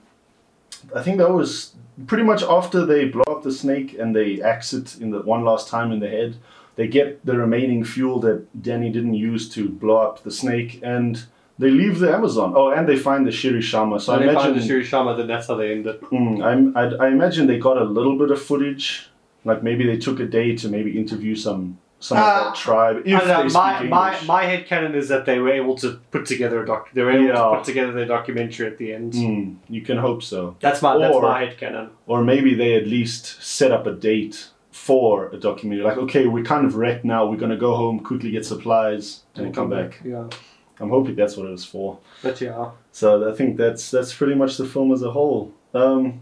I 0.95 1.01
think 1.01 1.17
that 1.17 1.31
was 1.31 1.73
pretty 2.07 2.23
much 2.23 2.43
after 2.43 2.86
they 2.86 3.05
blow 3.05 3.23
up 3.29 3.43
the 3.43 3.51
snake 3.51 3.95
and 3.99 4.15
they 4.15 4.41
axe 4.41 4.73
it 4.73 4.97
in 4.99 5.11
the 5.11 5.21
one 5.21 5.43
last 5.45 5.67
time 5.67 5.91
in 5.91 5.99
the 5.99 6.09
head. 6.09 6.36
They 6.76 6.88
get 6.88 7.26
the 7.26 7.38
remaining 7.38 7.84
fuel 7.84 8.19
that 8.21 8.61
Danny 8.61 8.89
didn't 8.89 9.13
use 9.13 9.47
to 9.49 9.69
blow 9.69 9.97
up 9.97 10.24
the 10.24 10.32
snake, 10.32 10.80
and 10.84 11.24
they 11.59 11.69
leave 11.69 11.99
the 11.99 12.11
Amazon. 12.11 12.53
Oh, 12.55 12.71
and 12.71 12.88
they 12.89 12.97
find 12.97 13.28
the 13.28 13.32
Shirishama. 13.32 14.01
So 14.01 14.13
when 14.13 14.24
I 14.24 14.26
they 14.26 14.32
imagine 14.32 14.53
find 14.53 14.61
the 14.61 14.67
Shirishama, 14.74 15.17
then 15.17 15.28
that's 15.28 15.47
how 15.47 15.55
they 15.55 15.71
end 15.71 15.86
it. 15.88 16.01
Mm, 16.09 16.43
I'm- 16.43 16.74
I, 16.76 17.05
I 17.05 17.07
imagine 17.09 17.45
they 17.47 17.59
got 17.59 17.78
a 17.78 17.84
little 17.84 18.17
bit 18.17 18.32
of 18.32 18.41
footage. 18.41 19.09
Like 19.45 19.61
maybe 19.61 19.86
they 19.86 19.97
took 19.97 20.19
a 20.19 20.26
day 20.26 20.55
to 20.55 20.69
maybe 20.69 20.97
interview 20.97 21.36
some 21.36 21.78
some 21.99 22.17
of 22.17 22.24
Uh, 22.24 22.43
that 22.45 22.55
tribe. 22.55 23.03
If 23.05 23.15
I 23.15 23.19
don't 23.19 23.28
know, 23.28 23.43
they 23.47 23.53
my, 23.53 23.78
speak 23.80 23.89
my, 23.89 24.22
my 24.26 24.43
head 24.43 24.65
canon 24.68 24.93
is 24.95 25.07
that 25.07 25.26
they 25.26 25.39
were 25.39 25.52
able 25.53 25.76
to 25.76 25.99
put 26.11 26.26
together 26.26 26.61
a 26.64 26.65
doc. 26.65 26.89
They 26.93 27.02
were 27.02 27.11
able 27.11 27.27
Yeah. 27.27 27.34
to 27.34 27.56
put 27.57 27.64
together 27.64 27.93
their 27.93 28.06
documentary 28.06 28.68
at 28.68 28.77
the 28.77 28.91
end. 28.93 29.14
Mm, 29.14 29.56
you 29.69 29.81
can 29.81 29.98
hope 29.98 30.22
so. 30.23 30.56
That's 30.60 30.81
my 30.81 30.98
that's 30.98 31.18
my 31.22 31.39
head 31.45 31.57
canon. 31.57 31.91
Or 32.07 32.23
maybe 32.23 32.56
they 32.56 32.76
at 32.76 32.88
least 32.88 33.41
set 33.41 33.72
up 33.72 33.85
a 33.88 33.91
date 33.93 34.49
for 34.84 35.30
a 35.30 35.38
documentary. 35.38 35.85
Like, 35.85 35.97
okay, 35.97 36.27
we're 36.27 36.43
kind 36.43 36.65
of 36.65 36.76
wrecked 36.76 37.05
now. 37.05 37.26
We're 37.26 37.38
gonna 37.38 37.55
go 37.68 37.73
home, 37.73 38.01
quickly 38.01 38.31
get 38.31 38.45
supplies, 38.45 39.23
and 39.35 39.55
come 39.55 39.69
back. 39.69 40.01
Yeah, 40.03 40.27
I'm 40.81 40.89
hoping 40.89 41.15
that's 41.15 41.38
what 41.38 41.47
it 41.47 41.51
was 41.51 41.64
for. 41.64 41.99
but 42.22 42.41
yeah, 42.41 42.72
So 42.91 43.31
I 43.31 43.34
think 43.34 43.55
that's 43.55 43.89
that's 43.91 44.14
pretty 44.14 44.35
much 44.35 44.57
the 44.57 44.65
film 44.65 44.91
as 44.91 45.01
a 45.01 45.11
whole. 45.11 45.53
Um, 45.73 46.19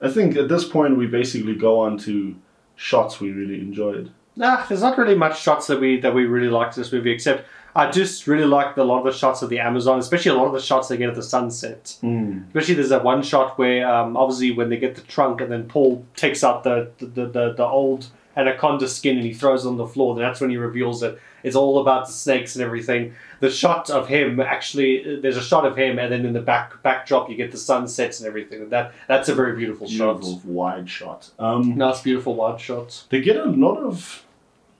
I 0.00 0.08
think 0.08 0.36
at 0.36 0.48
this 0.48 0.64
point 0.64 0.96
we 0.96 1.06
basically 1.08 1.56
go 1.56 1.80
on 1.80 1.98
to 2.06 2.36
shots 2.76 3.18
we 3.18 3.32
really 3.32 3.58
enjoyed. 3.60 4.10
nah. 4.36 4.64
There's 4.66 4.82
not 4.82 4.96
really 4.96 5.16
much 5.16 5.40
shots 5.40 5.66
that 5.66 5.80
we 5.80 6.00
that 6.00 6.14
we 6.14 6.26
really 6.26 6.52
liked 6.58 6.76
in 6.76 6.82
this 6.84 6.92
movie, 6.92 7.10
except 7.10 7.44
I 7.76 7.90
just 7.90 8.26
really 8.26 8.44
liked 8.44 8.78
a 8.78 8.84
lot 8.84 8.98
of 8.98 9.04
the 9.04 9.18
shots 9.18 9.42
of 9.42 9.50
the 9.50 9.58
Amazon, 9.58 9.98
especially 9.98 10.30
a 10.30 10.34
lot 10.34 10.46
of 10.46 10.52
the 10.52 10.60
shots 10.60 10.88
they 10.88 10.96
get 10.96 11.08
at 11.08 11.16
the 11.16 11.22
sunset. 11.22 11.96
Mm. 12.02 12.46
Especially 12.48 12.74
there's 12.74 12.90
that 12.90 13.02
one 13.02 13.22
shot 13.22 13.58
where 13.58 13.88
um, 13.88 14.16
obviously 14.16 14.52
when 14.52 14.68
they 14.68 14.76
get 14.76 14.94
the 14.94 15.00
trunk 15.02 15.40
and 15.40 15.50
then 15.50 15.66
Paul 15.68 16.06
takes 16.14 16.44
out 16.44 16.62
the 16.62 16.90
the, 16.98 17.06
the, 17.06 17.26
the, 17.26 17.52
the 17.54 17.64
old 17.64 18.06
anaconda 18.36 18.88
skin 18.88 19.16
and 19.16 19.26
he 19.26 19.32
throws 19.32 19.64
it 19.64 19.68
on 19.68 19.76
the 19.76 19.86
floor. 19.86 20.14
Then 20.14 20.24
that's 20.24 20.40
when 20.40 20.50
he 20.50 20.56
reveals 20.56 21.00
that 21.00 21.18
it's 21.42 21.56
all 21.56 21.80
about 21.80 22.06
the 22.06 22.12
snakes 22.12 22.56
and 22.56 22.64
everything. 22.64 23.14
The 23.40 23.50
shot 23.50 23.90
of 23.90 24.08
him 24.08 24.40
actually 24.40 25.20
there's 25.20 25.36
a 25.36 25.42
shot 25.42 25.66
of 25.66 25.76
him 25.76 25.98
and 25.98 26.12
then 26.12 26.24
in 26.24 26.32
the 26.32 26.40
back 26.40 26.82
backdrop 26.82 27.28
you 27.28 27.36
get 27.36 27.50
the 27.52 27.58
sunsets 27.58 28.20
and 28.20 28.26
everything. 28.26 28.68
That 28.68 28.92
that's 29.08 29.28
a 29.28 29.34
very 29.34 29.56
beautiful, 29.56 29.88
shot. 29.88 30.20
Beautiful 30.20 30.40
shot. 30.40 30.44
wide 30.44 30.90
shot. 30.90 31.30
Um, 31.38 31.76
Nice 31.76 32.02
beautiful 32.02 32.34
wide 32.34 32.60
shot. 32.60 33.04
They 33.10 33.20
get 33.20 33.36
a 33.36 33.44
lot 33.44 33.78
of. 33.78 34.24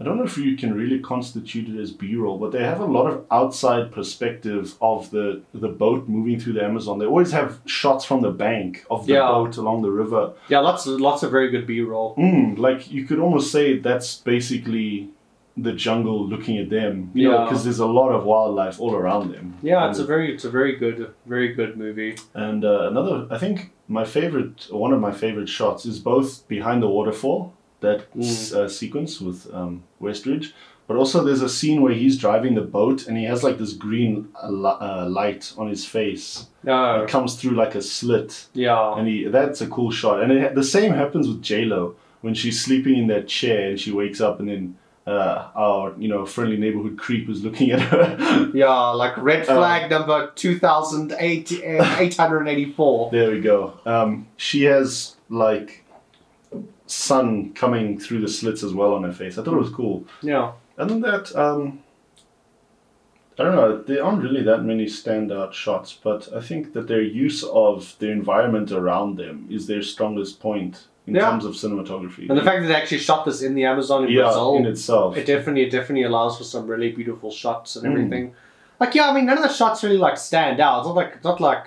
I 0.01 0.03
don't 0.03 0.17
know 0.19 0.25
if 0.25 0.37
you 0.37 0.57
can 0.57 0.75
really 0.75 0.99
constitute 0.99 1.69
it 1.69 1.81
as 1.81 1.93
B-roll, 1.93 2.37
but 2.39 2.51
they 2.51 2.65
have 2.65 2.81
a 2.81 2.85
lot 2.85 3.07
of 3.07 3.25
outside 3.31 3.93
perspective 3.93 4.75
of 4.81 5.11
the 5.11 5.43
the 5.53 5.69
boat 5.69 6.09
moving 6.09 6.41
through 6.41 6.55
the 6.55 6.65
Amazon. 6.65 6.99
They 6.99 7.07
always 7.07 7.31
have 7.33 7.61
shots 7.67 8.05
from 8.05 8.21
the 8.23 8.31
bank 8.33 8.85
of 8.91 9.07
the 9.07 9.13
Yeah. 9.15 9.29
boat 9.29 9.57
along 9.57 9.83
the 9.83 9.91
river. 9.91 10.33
Yeah, 10.49 10.61
lots 10.61 10.87
of 10.87 11.01
lots 11.01 11.23
of 11.23 11.31
very 11.31 11.49
good 11.51 11.67
B 11.67 11.81
roll. 11.81 12.17
Mm, 12.17 12.59
like 12.59 12.91
you 12.91 13.05
could 13.07 13.21
almost 13.21 13.53
say 13.53 13.79
that's 13.79 14.17
basically 14.33 15.09
the 15.57 15.73
jungle 15.73 16.27
looking 16.27 16.59
at 16.59 16.69
them. 16.71 17.11
You 17.15 17.29
know, 17.29 17.35
Yeah. 17.39 17.45
because 17.45 17.63
there's 17.63 17.79
a 17.79 17.87
lot 18.01 18.11
of 18.11 18.25
wildlife 18.25 18.81
all 18.81 18.95
around 18.97 19.31
them. 19.33 19.55
Yeah, 19.63 19.83
And 19.83 19.91
it's 19.91 20.01
a 20.01 20.05
very 20.05 20.35
it's 20.35 20.45
a 20.45 20.51
very 20.51 20.75
good 20.77 20.99
very 21.27 21.55
good 21.55 21.77
movie. 21.77 22.17
And 22.35 22.65
uh, 22.65 22.89
another, 22.91 23.17
I 23.31 23.39
think 23.39 23.71
my 23.87 24.05
favorite, 24.05 24.67
one 24.85 24.93
of 24.93 25.01
my 25.01 25.13
favorite 25.13 25.49
shots 25.49 25.87
is 25.87 26.01
both 26.01 26.29
behind 26.49 26.83
the 26.83 26.89
waterfall, 26.89 27.53
that 27.87 28.01
Mm. 28.15 28.55
uh, 28.57 28.69
sequence 28.69 29.13
with 29.27 29.39
um, 29.59 29.83
Westridge, 30.01 30.47
but 30.87 30.97
also 30.97 31.17
there's 31.25 31.43
a 31.43 31.49
scene 31.59 31.79
where 31.83 31.95
he's 32.03 32.17
driving 32.19 32.55
the 32.55 32.67
boat 32.79 33.07
and 33.07 33.17
he 33.17 33.25
has 33.33 33.43
like 33.47 33.57
this 33.59 33.73
green 33.87 34.29
uh, 34.43 34.49
uh, 34.49 35.07
light 35.21 35.53
on 35.61 35.67
his 35.69 35.85
face. 35.97 36.47
No, 36.63 37.03
It 37.03 37.09
comes 37.15 37.31
through 37.39 37.57
like 37.63 37.75
a 37.75 37.83
slit, 37.83 38.47
yeah, 38.55 38.97
and 38.99 39.07
he 39.09 39.17
that's 39.39 39.61
a 39.61 39.67
cool 39.77 39.91
shot. 40.01 40.23
And 40.23 40.31
it, 40.33 40.55
the 40.55 40.65
same 40.77 40.93
happens 41.03 41.27
with 41.29 41.41
J 41.43 41.65
Lo 41.65 41.95
when 42.23 42.35
she's 42.35 42.59
sleeping 42.67 42.97
in 43.03 43.07
that 43.09 43.29
chair 43.29 43.69
and 43.71 43.79
she 43.81 43.93
wakes 43.93 44.21
up 44.21 44.41
and 44.41 44.49
then. 44.49 44.77
Uh, 45.07 45.51
our 45.55 45.93
you 45.99 46.09
know 46.09 46.25
friendly 46.25 46.57
neighborhood 46.57 46.97
creep 46.97 47.29
is 47.29 47.45
looking 47.45 47.71
at 47.77 47.81
her. 47.93 48.07
yeah, 48.55 48.73
like 49.03 49.15
red 49.19 49.43
Uh, 49.47 49.55
flag 49.59 49.91
number 49.91 50.33
two 50.35 50.59
thousand 50.59 51.13
eight 51.21 51.53
eight 52.01 52.17
hundred 52.17 52.49
eighty 52.49 52.73
four. 52.73 53.11
There 53.11 53.31
we 53.31 53.41
go. 53.43 53.75
Um, 53.85 54.27
she 54.39 54.63
has 54.65 55.17
like 55.29 55.84
sun 56.87 57.53
coming 57.55 57.99
through 57.99 58.21
the 58.21 58.29
slits 58.29 58.63
as 58.63 58.75
well 58.75 58.95
on 58.95 59.03
her 59.05 59.13
face. 59.13 59.39
I 59.39 59.43
thought 59.43 59.55
it 59.55 59.59
was 59.59 59.71
cool. 59.71 60.05
Yeah, 60.23 60.53
And 60.77 60.91
than 60.91 61.01
that, 61.03 61.35
um, 61.35 61.81
I 63.39 63.43
don't 63.43 63.57
know. 63.57 63.83
There 63.83 64.05
aren't 64.05 64.23
really 64.23 64.43
that 64.45 64.63
many 64.63 64.87
standout 64.87 65.53
shots, 65.53 65.93
but 66.01 66.29
I 66.35 66.41
think 66.41 66.73
that 66.75 66.87
their 66.87 67.03
use 67.03 67.43
of 67.43 67.97
the 67.99 68.11
environment 68.11 68.71
around 68.71 69.17
them 69.17 69.49
is 69.51 69.67
their 69.67 69.83
strongest 69.83 70.39
point 70.41 70.85
in 71.07 71.15
Yeah. 71.17 71.31
terms 71.31 71.45
of 71.45 71.55
cinematography. 71.55 72.29
and 72.29 72.39
the 72.39 72.43
fact 72.43 72.63
that 72.63 72.69
they 72.69 72.75
actually 72.75 72.99
shot 72.99 73.25
this 73.25 73.43
in 73.43 73.55
the 73.55 73.65
Amazon 73.65 74.05
in 74.05 74.11
yeah, 74.11 74.23
Brazil, 74.23 74.57
in 74.57 74.67
itself. 74.67 75.17
it 75.17 75.27
definitely 75.27 75.63
it 75.63 75.71
definitely 75.71 76.05
allows 76.05 76.39
for 76.39 76.45
some 76.45 76.67
really 76.67 76.93
beautiful 76.93 77.31
shots 77.31 77.77
and 77.77 77.85
Mm. 77.87 77.91
everything. 77.91 78.35
Like 78.81 78.95
yeah, 78.95 79.11
I 79.11 79.15
mean 79.15 79.27
none 79.27 79.37
of 79.37 79.43
the 79.43 79.53
shots 79.53 79.83
really 79.83 79.99
like 79.99 80.17
stand 80.17 80.61
out. 80.61 80.79
It's 80.79 80.87
not 80.87 80.95
like 80.97 81.13
it's 81.17 81.25
not 81.25 81.41
like 81.41 81.65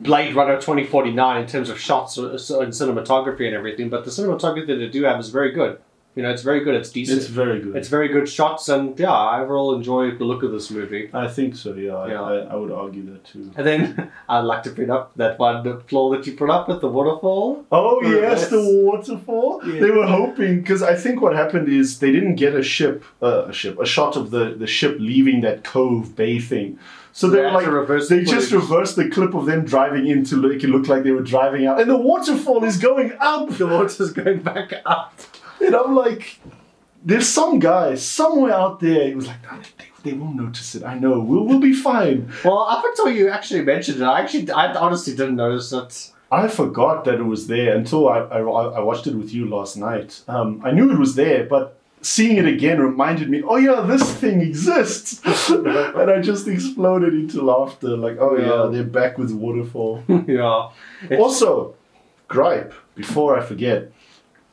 Blade 0.00 0.34
Runner 0.34 0.60
twenty 0.60 0.84
forty 0.84 1.10
nine 1.12 1.42
in 1.42 1.48
terms 1.48 1.68
of 1.70 1.78
shots 1.78 2.16
and 2.18 2.38
cinematography 2.38 3.46
and 3.46 3.54
everything, 3.54 3.88
but 3.90 4.04
the 4.04 4.10
cinematography 4.10 4.66
that 4.66 4.76
they 4.76 4.88
do 4.88 5.04
have 5.04 5.20
is 5.20 5.28
very 5.30 5.52
good. 5.52 5.78
You 6.16 6.22
know, 6.22 6.30
it's 6.30 6.42
very 6.42 6.62
good. 6.62 6.76
It's 6.76 6.90
decent. 6.90 7.18
it's 7.18 7.26
very 7.26 7.60
good. 7.60 7.74
It's 7.74 7.88
very 7.88 8.06
good 8.06 8.28
shots, 8.28 8.68
and 8.68 8.96
yeah, 9.00 9.10
I 9.12 9.40
overall 9.40 9.74
enjoy 9.74 10.12
the 10.12 10.22
look 10.24 10.44
of 10.44 10.52
this 10.52 10.70
movie. 10.70 11.10
I 11.12 11.26
think 11.26 11.56
so. 11.56 11.74
Yeah, 11.74 11.94
I- 11.96 12.08
Yeah. 12.08 12.22
I, 12.22 12.34
I 12.52 12.54
would 12.54 12.70
argue 12.70 13.04
that 13.06 13.24
too. 13.24 13.50
And 13.56 13.66
then 13.66 14.12
I'd 14.28 14.42
like 14.42 14.62
to 14.62 14.70
bring 14.70 14.90
up 14.90 15.10
that 15.16 15.40
one 15.40 15.80
flaw 15.88 16.10
that 16.12 16.24
you 16.24 16.36
brought 16.36 16.54
up 16.60 16.68
with 16.68 16.82
the 16.82 16.88
waterfall. 16.88 17.64
Oh 17.72 18.00
yes, 18.04 18.48
the 18.48 18.62
waterfall. 18.84 19.60
Yeah. 19.66 19.80
They 19.80 19.90
were 19.90 20.06
hoping 20.06 20.60
because 20.60 20.82
I 20.84 20.94
think 20.94 21.20
what 21.20 21.34
happened 21.34 21.68
is 21.68 21.98
they 21.98 22.12
didn't 22.12 22.36
get 22.36 22.54
a 22.54 22.62
ship, 22.62 23.04
uh, 23.20 23.46
a 23.46 23.52
ship, 23.52 23.80
a 23.80 23.86
shot 23.86 24.16
of 24.16 24.30
the 24.30 24.54
the 24.56 24.68
ship 24.68 24.96
leaving 25.00 25.40
that 25.40 25.64
cove 25.64 26.14
bay 26.14 26.38
thing. 26.38 26.78
So 27.16 27.28
they 27.28 27.36
They 27.36 27.42
were 27.44 27.86
like, 27.86 28.08
they 28.08 28.24
just 28.24 28.50
reversed 28.50 28.96
the 28.96 29.08
clip 29.08 29.34
of 29.34 29.46
them 29.46 29.64
driving 29.64 30.08
in 30.08 30.24
to 30.24 30.36
make 30.36 30.64
it 30.64 30.68
look 30.68 30.88
like 30.88 31.04
they 31.04 31.12
were 31.12 31.22
driving 31.22 31.64
out, 31.64 31.80
and 31.80 31.88
the 31.88 31.96
waterfall 31.96 32.64
is 32.64 32.76
going 32.76 33.12
up. 33.20 33.50
The 33.50 33.68
water's 33.68 34.12
going 34.12 34.40
back 34.42 34.72
up. 34.84 35.14
And 35.64 35.76
I'm 35.76 35.94
like, 35.94 36.40
there's 37.04 37.28
some 37.28 37.60
guy 37.60 37.94
somewhere 37.94 38.52
out 38.52 38.80
there. 38.80 39.06
He 39.06 39.14
was 39.14 39.28
like, 39.28 39.36
"Ah, 39.48 39.60
they, 39.78 40.10
they 40.10 40.16
won't 40.16 40.34
notice 40.34 40.74
it. 40.74 40.82
I 40.82 40.98
know. 40.98 41.20
We'll 41.20 41.44
we'll 41.44 41.60
be 41.60 41.72
fine. 41.72 42.32
Well, 42.44 42.58
up 42.58 42.84
until 42.84 43.08
you 43.10 43.28
actually 43.28 43.62
mentioned 43.62 44.00
it, 44.00 44.04
I 44.04 44.20
actually, 44.20 44.50
I 44.50 44.74
honestly 44.74 45.14
didn't 45.14 45.36
notice 45.36 45.72
it. 45.72 46.10
I 46.32 46.48
forgot 46.48 47.04
that 47.04 47.14
it 47.14 47.22
was 47.22 47.46
there 47.46 47.76
until 47.76 48.08
I, 48.08 48.18
I, 48.18 48.40
I 48.40 48.80
watched 48.80 49.06
it 49.06 49.14
with 49.14 49.32
you 49.32 49.48
last 49.48 49.76
night. 49.76 50.20
Um, 50.26 50.60
I 50.64 50.72
knew 50.72 50.90
it 50.90 50.98
was 50.98 51.14
there, 51.14 51.44
but 51.44 51.78
seeing 52.04 52.36
it 52.36 52.46
again 52.46 52.80
reminded 52.80 53.30
me, 53.30 53.42
oh 53.42 53.56
yeah, 53.56 53.80
this 53.82 54.12
thing 54.14 54.40
exists. 54.40 55.20
and 55.50 56.10
I 56.10 56.20
just 56.20 56.46
exploded 56.46 57.14
into 57.14 57.42
laughter, 57.42 57.96
like, 57.96 58.18
oh 58.20 58.36
yeah, 58.36 58.64
Yeah. 58.64 58.68
they're 58.70 58.84
back 58.84 59.18
with 59.18 59.32
Waterfall. 59.32 60.02
yeah. 60.08 60.70
It's- 61.04 61.20
also, 61.20 61.74
gripe, 62.28 62.74
before 62.94 63.38
I 63.38 63.42
forget. 63.42 63.90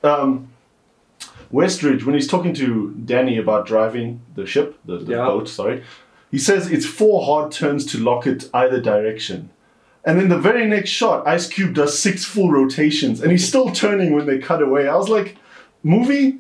Um, 0.04 0.48
Westridge, 1.52 2.04
when 2.06 2.16
he's 2.16 2.28
talking 2.28 2.54
to 2.56 2.92
Danny 3.06 3.38
about 3.38 3.66
driving 3.68 4.22
the 4.36 4.46
ship, 4.46 4.80
the, 4.86 4.98
the 5.00 5.12
Yeah. 5.14 5.26
boat, 5.26 5.50
sorry, 5.50 5.84
he 6.32 6.38
says 6.38 6.72
it's 6.72 6.86
four 6.86 7.26
hard 7.26 7.52
turns 7.52 7.86
to 7.88 7.98
lock 7.98 8.26
it 8.26 8.50
either 8.54 8.80
direction. 8.80 9.50
And 10.06 10.20
then 10.20 10.30
the 10.30 10.38
very 10.40 10.66
next 10.66 10.90
shot, 10.90 11.28
Ice 11.28 11.48
Cube 11.48 11.74
does 11.76 12.00
six 12.00 12.24
full 12.26 12.52
rotations 12.52 13.22
and 13.22 13.32
he's 13.32 13.48
still 13.48 13.70
turning 13.72 14.14
when 14.14 14.26
they 14.26 14.40
cut 14.40 14.62
away. 14.62 14.88
I 14.88 14.96
was 14.96 15.10
like, 15.10 15.38
movie? 15.84 16.40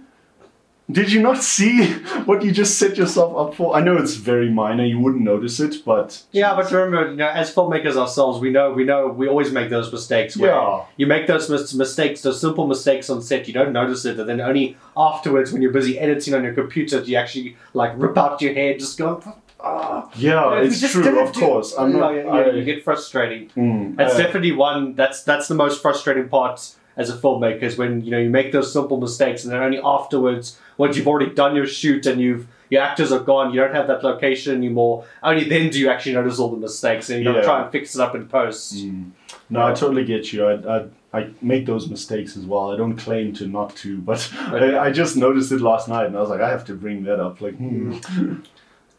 Did 0.91 1.11
you 1.11 1.22
not 1.22 1.43
see 1.43 1.85
what 2.26 2.43
you 2.43 2.51
just 2.51 2.77
set 2.77 2.97
yourself 2.97 3.35
up 3.38 3.55
for? 3.55 3.76
I 3.76 3.81
know 3.81 3.97
it's 3.97 4.15
very 4.15 4.49
minor, 4.49 4.84
you 4.85 4.99
wouldn't 4.99 5.23
notice 5.23 5.59
it, 5.59 5.84
but 5.85 6.23
Yeah, 6.31 6.55
but 6.55 6.72
remember, 6.72 7.11
you 7.11 7.18
know, 7.18 7.27
as 7.30 7.53
filmmakers 7.53 7.95
ourselves, 7.95 8.39
we 8.39 8.49
know, 8.49 8.72
we 8.72 8.84
know, 8.84 9.07
we 9.07 9.27
always 9.27 9.51
make 9.51 9.69
those 9.69 9.91
mistakes. 9.91 10.35
Where 10.38 10.51
Yeah. 10.51 10.81
You 10.97 11.07
make 11.07 11.27
those 11.27 11.49
mis- 11.49 11.73
mistakes, 11.73 12.22
those 12.22 12.41
simple 12.41 12.68
mistakes 12.68 13.09
on 13.09 13.22
set. 13.22 13.47
You 13.47 13.53
don't 13.53 13.73
notice 13.73 14.05
it, 14.05 14.19
and 14.19 14.27
then 14.27 14.41
only 14.41 14.76
afterwards, 14.97 15.51
when 15.53 15.61
you're 15.61 15.72
busy 15.72 15.97
editing 15.99 16.34
on 16.34 16.43
your 16.43 16.53
computer, 16.53 17.01
do 17.03 17.09
you 17.11 17.18
actually 17.18 17.55
like 17.73 17.91
rip 17.95 18.18
out 18.18 18.41
your 18.41 18.53
hair, 18.53 18.77
just 18.77 18.97
go. 18.97 19.22
Ah. 19.63 20.09
yeah, 20.15 20.59
it's 20.61 20.81
true, 20.91 21.19
of 21.22 21.31
do- 21.34 21.39
course. 21.39 21.76
I'm 21.77 21.91
not. 21.93 22.15
yeah, 22.15 22.23
I- 22.27 22.45
yeah, 22.47 22.51
you 22.53 22.63
get 22.63 22.84
frustrating. 22.84 23.49
Mm, 23.55 23.95
That's 23.95 24.15
uh, 24.15 24.18
definitely 24.18 24.53
one. 24.53 24.95
That's 24.95 25.22
that's 25.23 25.47
the 25.47 25.53
most 25.53 25.84
frustrating 25.84 26.27
part 26.30 26.57
as 27.02 27.10
a 27.10 27.18
filmmaker 27.18 27.64
is 27.64 27.78
when 27.78 28.02
you 28.06 28.11
know 28.11 28.19
you 28.26 28.30
make 28.30 28.52
those 28.52 28.72
simple 28.72 28.98
mistakes 29.07 29.44
and 29.44 29.52
then 29.52 29.61
only 29.61 29.80
afterwards, 29.84 30.57
once 30.78 30.95
you've 30.95 31.07
already 31.07 31.32
done 31.41 31.56
your 31.56 31.68
shoot 31.68 32.06
and 32.06 32.22
you've 32.22 32.48
your 32.69 32.82
actors 32.82 33.11
are 33.11 33.19
gone, 33.19 33.53
you 33.53 33.60
don't 33.60 33.76
have 33.76 33.88
that 33.88 34.02
location 34.02 34.56
anymore. 34.56 35.03
Only 35.22 35.44
then 35.44 35.69
do 35.72 35.78
you 35.78 35.90
actually 35.90 36.14
notice 36.14 36.40
all 36.40 36.49
the 36.49 36.61
mistakes 36.69 37.10
and 37.10 37.22
you 37.23 37.34
Yeah. 37.34 37.41
try 37.41 37.61
and 37.64 37.69
fix 37.72 37.95
it 37.95 38.02
up 38.02 38.15
in 38.15 38.28
post. 38.30 38.76
Mm. 38.78 39.11
No, 39.49 39.60
I 39.69 39.73
totally 39.73 40.06
get 40.06 40.32
you. 40.32 40.48
I, 40.48 40.53
I, 40.78 40.86
I 41.14 41.30
make 41.41 41.65
those 41.65 41.90
mistakes 41.90 42.38
as 42.38 42.45
well. 42.45 42.72
I 42.72 42.78
don't 42.78 42.95
claim 42.95 43.34
to 43.40 43.45
not 43.45 43.76
to, 43.84 43.98
but 43.98 44.19
Okay. 44.53 44.78
I, 44.84 44.86
I 44.86 44.90
just 45.02 45.18
noticed 45.18 45.52
it 45.52 45.60
last 45.60 45.90
night 45.90 46.06
and 46.06 46.15
I 46.15 46.22
was 46.22 46.30
like, 46.30 46.40
I 46.40 46.49
have 46.49 46.64
to 46.72 46.73
bring 46.73 47.03
that 47.03 47.19
up. 47.19 47.41
Like, 47.41 47.56
hmm. 47.56 47.98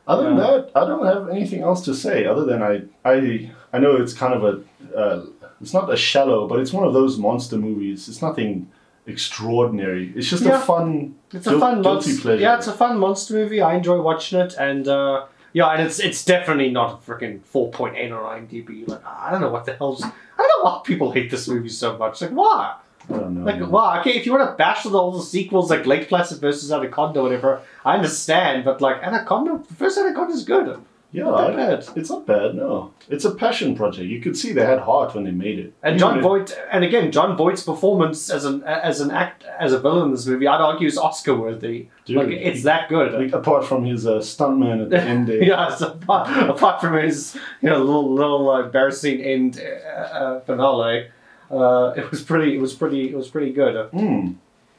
other 0.06 0.24
than 0.24 0.36
that, 0.36 0.70
I 0.74 0.84
don't 0.84 1.06
have 1.06 1.30
anything 1.30 1.62
else 1.62 1.82
to 1.86 1.94
say. 1.94 2.26
Other 2.26 2.44
than 2.44 2.60
I, 2.62 2.82
I, 3.06 3.50
I 3.72 3.78
know 3.78 3.96
it's 3.96 4.12
kind 4.12 4.34
of 4.34 4.42
a, 4.44 4.54
uh, 5.02 5.26
it's 5.62 5.72
not 5.72 5.92
a 5.92 5.96
shallow, 5.96 6.46
but 6.48 6.58
it's 6.60 6.72
one 6.72 6.86
of 6.86 6.92
those 6.92 7.16
monster 7.18 7.56
movies. 7.56 8.08
It's 8.08 8.20
nothing 8.20 8.68
extraordinary. 9.06 10.12
It's 10.16 10.28
just 10.28 10.42
Yeah. 10.44 10.56
a 10.56 10.58
fun, 10.60 11.14
It's 11.32 11.46
a 11.46 11.58
fun 11.58 11.82
guilty 11.82 11.88
monster. 12.10 12.22
pleasure. 12.22 12.42
Yeah, 12.42 12.56
it's 12.56 12.66
a 12.66 12.72
fun 12.72 12.98
monster 12.98 13.34
movie. 13.34 13.60
I 13.60 13.74
enjoy 13.74 14.00
watching 14.00 14.38
it, 14.40 14.54
and 14.58 14.86
uh, 14.88 15.24
yeah, 15.52 15.68
and 15.72 15.82
it's 15.86 15.98
it's 15.98 16.24
definitely 16.24 16.70
not 16.70 16.88
a 16.94 16.96
freaking 17.10 17.42
four 17.42 17.70
point 17.70 17.96
eight 17.96 18.12
on 18.12 18.22
IMDb. 18.36 18.86
Like 18.88 19.04
I 19.06 19.30
don't 19.30 19.40
know 19.40 19.50
what 19.50 19.64
the 19.66 19.74
hell's. 19.74 20.02
I 20.04 20.10
don't 20.38 20.48
know 20.54 20.62
why 20.70 20.80
people 20.84 21.12
hate 21.12 21.30
this 21.30 21.46
movie 21.48 21.68
so 21.68 21.96
much. 21.98 22.20
Like 22.22 22.30
why? 22.32 22.74
I 23.10 23.16
don't 23.18 23.34
know. 23.34 23.44
Like 23.50 23.60
why? 23.70 24.00
Okay, 24.00 24.12
if 24.18 24.26
you 24.26 24.32
want 24.32 24.48
to 24.48 24.54
bash 24.56 24.86
all 24.86 25.10
the 25.12 25.22
sequels 25.22 25.70
like 25.70 25.86
Lake 25.86 26.08
Placid 26.08 26.40
versus 26.40 26.70
Anaconda, 26.72 27.20
or 27.20 27.24
whatever, 27.24 27.60
I 27.84 27.94
understand. 27.96 28.64
But 28.64 28.80
like 28.80 29.02
Anaconda, 29.02 29.60
the 29.68 29.74
first 29.74 29.98
Anaconda 29.98 30.32
is 30.34 30.44
good. 30.44 30.78
Yeah, 31.14 31.24
Not 31.24 31.36
that 31.36 31.52
I- 31.52 31.56
bad. 31.76 31.84
it's 31.94 32.08
not 32.10 32.26
bad. 32.26 32.54
No, 32.54 32.92
it's 33.10 33.26
a 33.26 33.34
passion 33.34 33.74
project. 33.76 34.06
You 34.08 34.18
could 34.22 34.34
see 34.34 34.52
they 34.54 34.64
had 34.64 34.78
heart 34.78 35.14
when 35.14 35.24
they 35.24 35.30
made 35.30 35.58
it. 35.58 35.74
And 35.82 35.98
Jon 35.98 36.22
Voight, 36.22 36.56
and 36.70 36.84
again, 36.84 37.12
Jon 37.12 37.36
Voight's 37.36 37.62
performance 37.62 38.30
as 38.30 38.46
an 38.46 38.62
as 38.64 39.00
an 39.02 39.10
act 39.10 39.44
as 39.58 39.74
a 39.74 39.78
villain 39.78 40.06
in 40.06 40.10
this 40.12 40.26
movie, 40.26 40.46
I'd 40.46 40.60
argue 40.62 40.86
is 40.88 40.96
Oscar 40.96 41.34
worthy. 41.36 41.88
Dude, 42.06 42.16
Like 42.16 42.28
it's 42.28 42.62
that 42.62 42.88
good. 42.88 43.12
Like, 43.12 43.32
apart 43.34 43.66
from 43.66 43.84
his 43.84 44.06
uh, 44.06 44.20
stuntman 44.20 44.82
at 44.84 44.88
the 44.90 45.00
end 45.12 45.28
there. 45.28 45.42
yeah, 45.42 45.74
so 45.74 45.88
apart, 45.92 46.48
apart 46.48 46.80
from 46.80 46.94
his 46.94 47.36
you 47.60 47.68
know 47.68 47.78
little 47.78 48.10
little 48.14 48.48
uh, 48.50 48.62
embarrassing 48.62 49.20
end 49.20 49.60
uh, 49.60 50.00
uh, 50.00 50.40
finale, 50.40 51.08
uh, 51.50 51.92
it 51.94 52.10
was 52.10 52.22
pretty. 52.22 52.54
It 52.56 52.60
was 52.60 52.72
pretty. 52.72 53.10
It 53.10 53.16
was 53.16 53.28
pretty 53.28 53.52
good. 53.52 53.74
Mm. 53.92 54.36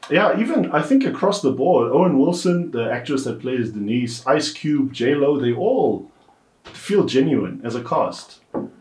Yeah, 0.09 0.37
even 0.39 0.71
I 0.71 0.81
think 0.81 1.05
across 1.05 1.41
the 1.43 1.51
board, 1.51 1.91
Owen 1.91 2.17
Wilson, 2.19 2.71
the 2.71 2.91
actress 2.91 3.23
that 3.25 3.39
plays 3.39 3.69
Denise, 3.71 4.25
Ice 4.27 4.51
Cube, 4.51 4.91
J 4.91 5.13
Lo, 5.15 5.39
they 5.39 5.53
all 5.53 6.09
feel 6.65 7.05
genuine 7.05 7.61
as 7.63 7.75
a 7.75 7.83
cast. 7.83 8.39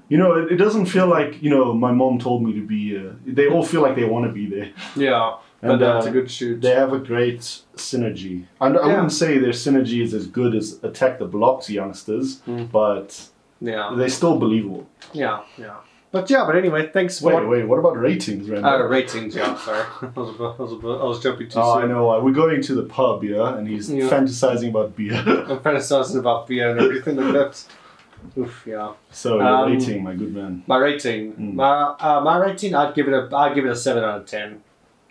You 0.09 0.19
know, 0.19 0.35
it, 0.35 0.53
it 0.53 0.57
doesn't 0.57 0.87
feel 0.87 1.07
like 1.07 1.43
you 1.43 1.51
know 1.51 1.73
my 1.73 1.91
mom 1.93 2.19
told 2.19 2.43
me 2.45 2.53
to 2.53 2.67
be. 2.67 2.97
Uh, 2.97 3.13
they 3.27 3.49
all 3.49 3.65
feel 3.65 3.81
like 3.83 3.97
they 3.97 4.05
want 4.05 4.27
to 4.27 4.33
be 4.33 4.47
there. 4.47 4.71
Yeah, 4.97 5.37
but 5.61 5.71
And, 5.73 5.81
that's 5.81 6.07
uh, 6.07 6.11
a 6.11 6.13
good 6.13 6.31
shoot. 6.31 6.61
They 6.61 6.75
have 6.75 6.93
a 6.93 6.99
great 6.99 7.41
synergy. 7.77 8.45
And 8.61 8.77
I 8.77 8.81
Yeah. 8.81 8.87
wouldn't 8.95 9.13
say 9.13 9.39
their 9.39 9.53
synergy 9.53 10.03
is 10.03 10.13
as 10.13 10.27
good 10.27 10.55
as 10.55 10.79
Attack 10.83 11.19
the 11.19 11.25
Block's 11.27 11.71
youngsters, 11.71 12.41
Mm. 12.47 12.71
but 12.71 13.29
Yeah, 13.61 13.95
they're 13.97 14.09
still 14.09 14.39
believable. 14.39 14.87
yeah, 15.13 15.41
yeah. 15.57 15.77
But 16.13 16.29
yeah, 16.29 16.45
but 16.47 16.55
anyway, 16.57 16.91
thanks 16.93 17.19
for. 17.21 17.35
Wait, 17.35 17.49
wait, 17.49 17.65
what 17.67 17.79
about 17.79 17.97
ratings, 17.99 18.49
Randall? 18.51 18.71
Uh, 18.71 18.83
ratings, 18.87 19.35
yeah. 19.35 19.57
Sorry, 19.57 19.81
I 20.03 20.07
was, 20.21 20.29
about, 20.35 20.61
I 20.61 20.63
was, 20.63 20.73
about, 20.73 21.01
I 21.01 21.05
was 21.05 21.23
jumping 21.23 21.49
too 21.49 21.59
Oh, 21.59 21.79
I 21.79 21.87
know. 21.87 22.11
uh, 22.11 22.21
We're 22.21 22.33
going 22.33 22.61
to 22.63 22.75
the 22.75 22.83
pub, 22.85 23.25
yeah, 23.25 23.57
and 23.57 23.67
he's 23.67 23.91
Yeah. 23.91 24.09
fantasizing 24.11 24.69
about 24.69 24.95
beer. 24.95 25.15
I'm 25.17 25.59
fantasizing 25.61 26.19
about 26.19 26.47
beer 26.47 26.71
and 26.71 26.81
everything 26.81 27.17
like 27.17 27.33
that. 27.33 27.65
Oof, 28.39 28.63
yeah. 28.67 28.93
so 29.11 29.37
your 29.39 29.47
Um, 29.47 29.73
rating, 29.73 30.05
my 30.05 30.15
good 30.15 30.35
man. 30.35 30.63
My 30.67 30.77
rating, 30.77 31.33
Mm. 31.33 31.55
my 31.55 31.95
uh, 31.99 32.21
my 32.23 32.37
rating, 32.37 32.75
I'd 32.75 32.95
give 32.95 33.09
it 33.09 33.15
a, 33.15 33.35
I'd 33.35 33.55
give 33.55 33.65
it 33.65 33.71
a 33.71 33.75
seven 33.77 34.05
out 34.05 34.21
of 34.21 34.27
ten. 34.27 34.61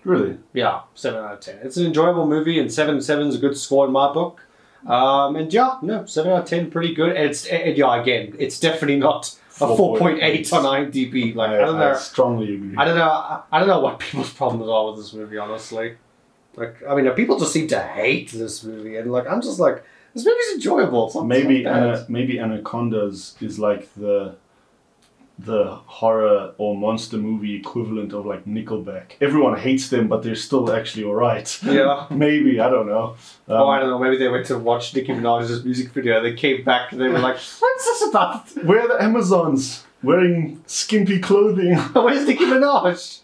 Really? 0.03 0.37
Yeah, 0.53 0.81
seven 0.93 1.19
out 1.23 1.33
of 1.33 1.39
ten. 1.41 1.57
It's 1.63 1.77
an 1.77 1.85
enjoyable 1.87 2.27
movie, 2.27 2.59
and 2.59 2.71
seven 2.71 3.01
seven 3.01 3.27
is 3.27 3.35
a 3.35 3.39
good 3.39 3.57
score 3.57 3.87
in 3.87 3.91
my 3.91 4.13
book. 4.13 4.45
Um, 4.87 5.35
and 5.35 5.51
yeah, 5.53 5.77
no, 5.81 6.05
seven 6.05 6.31
out 6.31 6.43
of 6.43 6.45
ten, 6.45 6.69
pretty 6.71 6.93
good. 6.93 7.15
It's 7.17 7.45
and 7.47 7.75
yeah, 7.75 7.99
again, 8.01 8.35
it's 8.39 8.59
definitely 8.59 8.97
not 8.99 9.35
a 9.61 9.75
four 9.75 9.97
point 9.97 10.19
eight 10.21 10.51
on 10.53 10.63
IMDb. 10.63 11.35
Like 11.35 11.51
I, 11.51 11.57
don't 11.57 11.77
know, 11.77 11.91
I 11.91 11.95
strongly 11.95 12.55
agree. 12.55 12.75
I 12.77 12.85
don't 12.85 12.95
know, 12.95 13.09
I, 13.09 13.43
I 13.51 13.59
don't 13.59 13.67
know 13.67 13.79
what 13.79 13.99
people's 13.99 14.33
problems 14.33 14.69
are 14.69 14.87
with 14.87 14.97
this 14.97 15.13
movie. 15.13 15.37
Honestly, 15.37 15.97
like 16.55 16.75
I 16.87 16.95
mean, 16.95 17.09
people 17.11 17.37
just 17.39 17.53
seem 17.53 17.67
to 17.69 17.79
hate 17.79 18.31
this 18.31 18.63
movie, 18.63 18.97
and 18.97 19.11
like 19.11 19.27
I'm 19.27 19.41
just 19.41 19.59
like 19.59 19.83
this 20.13 20.25
movie's 20.25 20.53
enjoyable. 20.55 21.07
It's 21.07 21.15
maybe. 21.15 21.65
Ana- 21.65 22.05
maybe 22.09 22.39
Anacondas 22.39 23.35
is 23.41 23.59
like 23.59 23.93
the 23.95 24.35
the 25.45 25.75
horror 25.85 26.53
or 26.57 26.75
monster 26.75 27.17
movie 27.17 27.55
equivalent 27.55 28.13
of 28.13 28.25
like 28.25 28.45
Nickelback. 28.45 29.13
Everyone 29.21 29.57
hates 29.57 29.89
them, 29.89 30.07
but 30.07 30.23
they're 30.23 30.35
still 30.35 30.71
actually 30.71 31.03
alright. 31.03 31.59
yeah. 31.63 32.07
maybe 32.11 32.59
I 32.59 32.69
don't 32.69 32.87
know. 32.87 33.15
Um, 33.47 33.61
oh, 33.61 33.69
I 33.69 33.79
don't 33.79 33.89
know. 33.89 33.99
Maybe 33.99 34.17
they 34.17 34.27
went 34.27 34.45
to 34.47 34.57
watch 34.57 34.93
Nicki 34.93 35.13
Minaj's 35.13 35.63
music 35.63 35.91
video. 35.91 36.21
They 36.21 36.33
came 36.33 36.63
back 36.63 36.91
and 36.91 37.01
they 37.01 37.07
were 37.07 37.19
like, 37.19 37.37
"What's 37.59 37.85
this 37.85 38.09
about? 38.09 38.49
Where 38.65 38.81
are 38.81 38.87
the 38.87 39.03
Amazons 39.03 39.85
wearing 40.03 40.63
skimpy 40.67 41.19
clothing? 41.19 41.75
Where's 41.93 42.27
Nicki 42.27 42.45
Minaj?" 42.45 43.21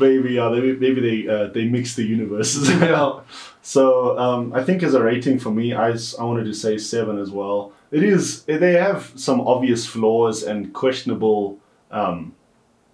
maybe 0.00 0.34
yeah, 0.34 0.48
they, 0.48 0.60
maybe 0.72 1.00
they 1.00 1.28
uh, 1.28 1.46
they 1.48 1.66
mix 1.66 1.94
the 1.94 2.04
universes. 2.04 2.68
Yeah. 2.68 3.20
So 3.62 4.18
um, 4.18 4.52
I 4.52 4.64
think 4.64 4.82
as 4.82 4.94
a 4.94 5.02
rating 5.02 5.38
for 5.38 5.50
me, 5.50 5.72
I 5.72 5.90
I 5.90 6.24
wanted 6.24 6.44
to 6.44 6.54
say 6.54 6.78
seven 6.78 7.18
as 7.18 7.30
well. 7.30 7.72
It 7.92 8.02
is 8.02 8.44
they 8.44 8.72
have 8.72 9.12
some 9.16 9.40
obvious 9.42 9.86
flaws 9.86 10.42
and 10.42 10.72
questionable 10.72 11.58
um, 11.90 12.34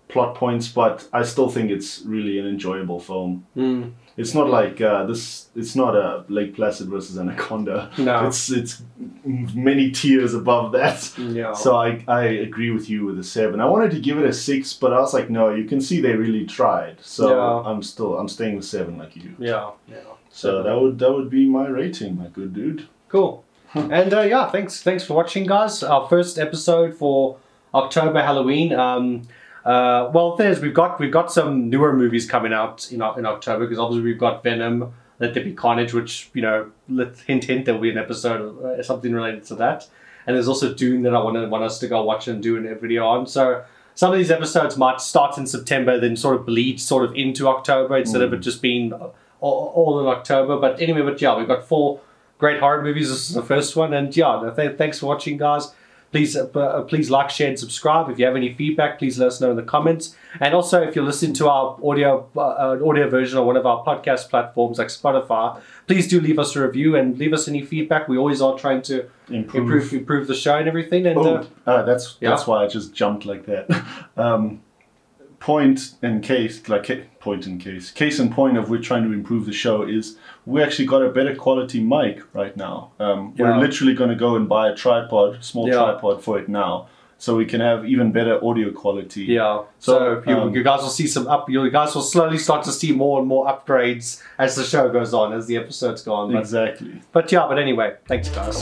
plot 0.08 0.34
points, 0.34 0.68
but 0.68 1.08
I 1.12 1.22
still 1.22 1.48
think 1.48 1.70
it's 1.70 2.02
really 2.04 2.38
an 2.38 2.46
enjoyable 2.46 2.98
film. 2.98 3.46
Mm. 3.56 3.92
It's 4.16 4.34
not 4.34 4.50
like 4.50 4.80
uh, 4.80 5.06
this. 5.06 5.48
It's 5.54 5.76
not 5.76 5.94
a 5.94 6.24
Lake 6.28 6.56
Placid 6.56 6.88
versus 6.88 7.16
Anaconda. 7.16 7.90
No. 7.98 8.26
It's 8.26 8.50
it's 8.50 8.82
many 9.24 9.92
tiers 9.92 10.34
above 10.34 10.72
that. 10.72 11.16
Yeah. 11.16 11.52
So 11.52 11.76
I, 11.76 12.02
I 12.08 12.24
agree 12.24 12.72
with 12.72 12.90
you 12.90 13.04
with 13.06 13.18
a 13.20 13.22
seven. 13.22 13.60
I 13.60 13.66
wanted 13.66 13.92
to 13.92 14.00
give 14.00 14.18
it 14.18 14.24
a 14.24 14.32
six, 14.32 14.72
but 14.72 14.92
I 14.92 14.98
was 14.98 15.14
like, 15.14 15.30
no, 15.30 15.54
you 15.54 15.66
can 15.66 15.80
see 15.80 16.00
they 16.00 16.14
really 16.16 16.44
tried. 16.46 16.96
So 17.00 17.28
Yeah. 17.28 17.70
I'm 17.70 17.82
still 17.82 18.18
I'm 18.18 18.28
staying 18.28 18.56
with 18.56 18.64
seven 18.64 18.98
like 18.98 19.14
you 19.14 19.36
yeah. 19.38 19.70
Yeah. 19.88 19.98
So 20.30 20.64
that 20.64 20.80
would 20.80 20.98
that 20.98 21.12
would 21.12 21.30
be 21.30 21.46
my 21.46 21.68
rating, 21.68 22.16
my 22.18 22.26
good 22.26 22.52
dude. 22.52 22.88
Cool. 23.08 23.44
and 23.74 24.14
uh, 24.14 24.22
yeah, 24.22 24.50
thanks 24.50 24.82
thanks 24.82 25.04
for 25.04 25.14
watching, 25.14 25.46
guys. 25.46 25.82
Our 25.82 26.08
first 26.08 26.38
episode 26.38 26.94
for 26.94 27.36
October 27.74 28.22
Halloween. 28.22 28.72
Um, 28.72 29.28
uh, 29.64 30.10
well, 30.14 30.36
there's 30.36 30.60
we've 30.60 30.72
got 30.72 30.98
we've 30.98 31.12
got 31.12 31.30
some 31.30 31.68
newer 31.68 31.92
movies 31.92 32.26
coming 32.26 32.54
out 32.54 32.90
in 32.90 33.02
in 33.02 33.26
October 33.26 33.66
because 33.66 33.78
obviously 33.78 34.04
we've 34.04 34.18
got 34.18 34.42
Venom, 34.42 34.94
Let 35.18 35.34
There 35.34 35.44
Be 35.44 35.52
Carnage, 35.52 35.92
which 35.92 36.30
you 36.32 36.40
know, 36.40 36.70
let 36.88 37.18
hint 37.20 37.44
hint 37.44 37.66
there 37.66 37.74
will 37.74 37.82
be 37.82 37.90
an 37.90 37.98
episode 37.98 38.64
uh, 38.64 38.82
something 38.82 39.12
related 39.12 39.44
to 39.44 39.54
that. 39.56 39.86
And 40.26 40.34
there's 40.34 40.48
also 40.48 40.72
Dune 40.72 41.02
that 41.02 41.14
I 41.14 41.22
want 41.22 41.50
want 41.50 41.64
us 41.64 41.78
to 41.80 41.88
go 41.88 42.02
watch 42.02 42.26
and 42.26 42.42
do 42.42 42.56
a 42.56 42.74
video 42.74 43.06
on. 43.06 43.26
So 43.26 43.64
some 43.94 44.12
of 44.12 44.18
these 44.18 44.30
episodes 44.30 44.78
might 44.78 45.02
start 45.02 45.36
in 45.36 45.46
September, 45.46 46.00
then 46.00 46.16
sort 46.16 46.36
of 46.36 46.46
bleed 46.46 46.80
sort 46.80 47.04
of 47.04 47.14
into 47.14 47.48
October 47.48 47.98
instead 47.98 48.22
of 48.22 48.32
it 48.32 48.38
just 48.40 48.62
being 48.62 48.92
all, 48.92 49.12
all 49.40 50.00
in 50.00 50.06
October. 50.06 50.56
But 50.56 50.80
anyway, 50.80 51.02
but 51.02 51.20
yeah, 51.20 51.36
we've 51.36 51.48
got 51.48 51.66
four 51.66 52.00
great 52.38 52.60
horror 52.60 52.82
movies. 52.82 53.08
This 53.10 53.28
is 53.28 53.34
the 53.34 53.42
first 53.42 53.76
one, 53.76 53.92
and 53.92 54.14
yeah, 54.16 54.50
th- 54.56 54.76
thanks 54.78 54.98
for 54.98 55.06
watching, 55.06 55.36
guys. 55.36 55.72
Please, 56.10 56.34
uh, 56.38 56.46
uh, 56.54 56.80
please 56.84 57.10
like, 57.10 57.28
share, 57.28 57.48
and 57.48 57.58
subscribe. 57.58 58.08
If 58.08 58.18
you 58.18 58.24
have 58.24 58.34
any 58.34 58.54
feedback, 58.54 58.98
please 58.98 59.18
let 59.18 59.26
us 59.26 59.42
know 59.42 59.50
in 59.50 59.56
the 59.56 59.62
comments. 59.62 60.16
And 60.40 60.54
also, 60.54 60.80
if 60.82 60.96
you're 60.96 61.04
listening 61.04 61.34
to 61.34 61.50
our 61.50 61.78
audio 61.84 62.26
uh, 62.34 62.40
uh, 62.40 62.78
audio 62.82 63.10
version 63.10 63.38
on 63.38 63.44
one 63.44 63.58
of 63.58 63.66
our 63.66 63.84
podcast 63.84 64.30
platforms 64.30 64.78
like 64.78 64.88
Spotify, 64.88 65.60
please 65.86 66.08
do 66.08 66.18
leave 66.18 66.38
us 66.38 66.56
a 66.56 66.66
review 66.66 66.96
and 66.96 67.18
leave 67.18 67.34
us 67.34 67.46
any 67.46 67.62
feedback. 67.62 68.08
We 68.08 68.16
always 68.16 68.40
are 68.40 68.56
trying 68.58 68.80
to 68.82 69.06
Improve. 69.28 69.62
improve 69.64 69.92
improve 69.92 70.26
the 70.28 70.34
show 70.34 70.56
and 70.56 70.66
everything. 70.66 71.06
And 71.06 71.18
Oh, 71.18 71.46
uh, 71.66 71.70
uh, 71.70 71.82
that's 71.82 72.16
yeah. 72.22 72.30
that's 72.30 72.46
why 72.46 72.64
I 72.64 72.68
just 72.68 72.94
jumped 72.94 73.26
like 73.26 73.44
that. 73.44 73.68
um, 74.16 74.62
point 75.40 75.92
and 76.00 76.22
case, 76.22 76.66
like 76.70 76.88
point 77.28 77.46
and 77.46 77.60
case, 77.60 77.90
case 78.02 78.18
and 78.22 78.30
point 78.40 78.56
of 78.60 78.70
we're 78.70 78.86
trying 78.90 79.04
to 79.08 79.12
improve 79.20 79.44
the 79.50 79.52
show 79.64 79.76
is 79.98 80.04
we 80.52 80.62
actually 80.66 80.88
got 80.94 81.02
a 81.08 81.10
better 81.18 81.34
quality 81.44 81.80
mic 81.94 82.16
right 82.40 82.56
now. 82.56 82.76
Um, 82.98 83.18
Yeah. 83.36 83.44
We're 83.44 83.58
literally 83.66 83.94
going 84.00 84.10
to 84.16 84.20
go 84.26 84.30
and 84.38 84.44
buy 84.56 84.64
a 84.72 84.74
tripod, 84.84 85.30
small 85.50 85.66
Yeah. 85.68 85.74
tripod 85.82 86.16
for 86.26 86.34
it 86.40 86.48
now, 86.48 86.72
so 87.24 87.28
we 87.42 87.44
can 87.52 87.60
have 87.70 87.80
even 87.94 88.06
better 88.18 88.34
audio 88.48 88.68
quality. 88.82 89.24
Yeah. 89.38 89.54
So, 89.78 89.92
So, 90.24 90.30
you, 90.30 90.36
um, 90.38 90.54
you 90.56 90.62
guys 90.70 90.80
will 90.84 90.96
see 91.00 91.08
some 91.16 91.26
up. 91.34 91.42
You 91.50 91.70
guys 91.80 91.90
will 91.94 92.08
slowly 92.14 92.38
start 92.46 92.60
to 92.68 92.72
see 92.80 92.92
more 93.04 93.16
and 93.20 93.28
more 93.34 93.44
upgrades 93.52 94.06
as 94.44 94.50
the 94.58 94.64
show 94.72 94.84
goes 94.98 95.12
on, 95.20 95.26
as 95.38 95.44
the 95.50 95.56
episodes 95.62 96.00
go 96.08 96.12
on. 96.20 96.32
But, 96.32 96.38
Exactly. 96.46 96.92
but 97.16 97.24
yeah. 97.34 97.44
But 97.50 97.58
anyway, 97.58 97.88
thanks, 98.10 98.28
guys. 98.38 98.58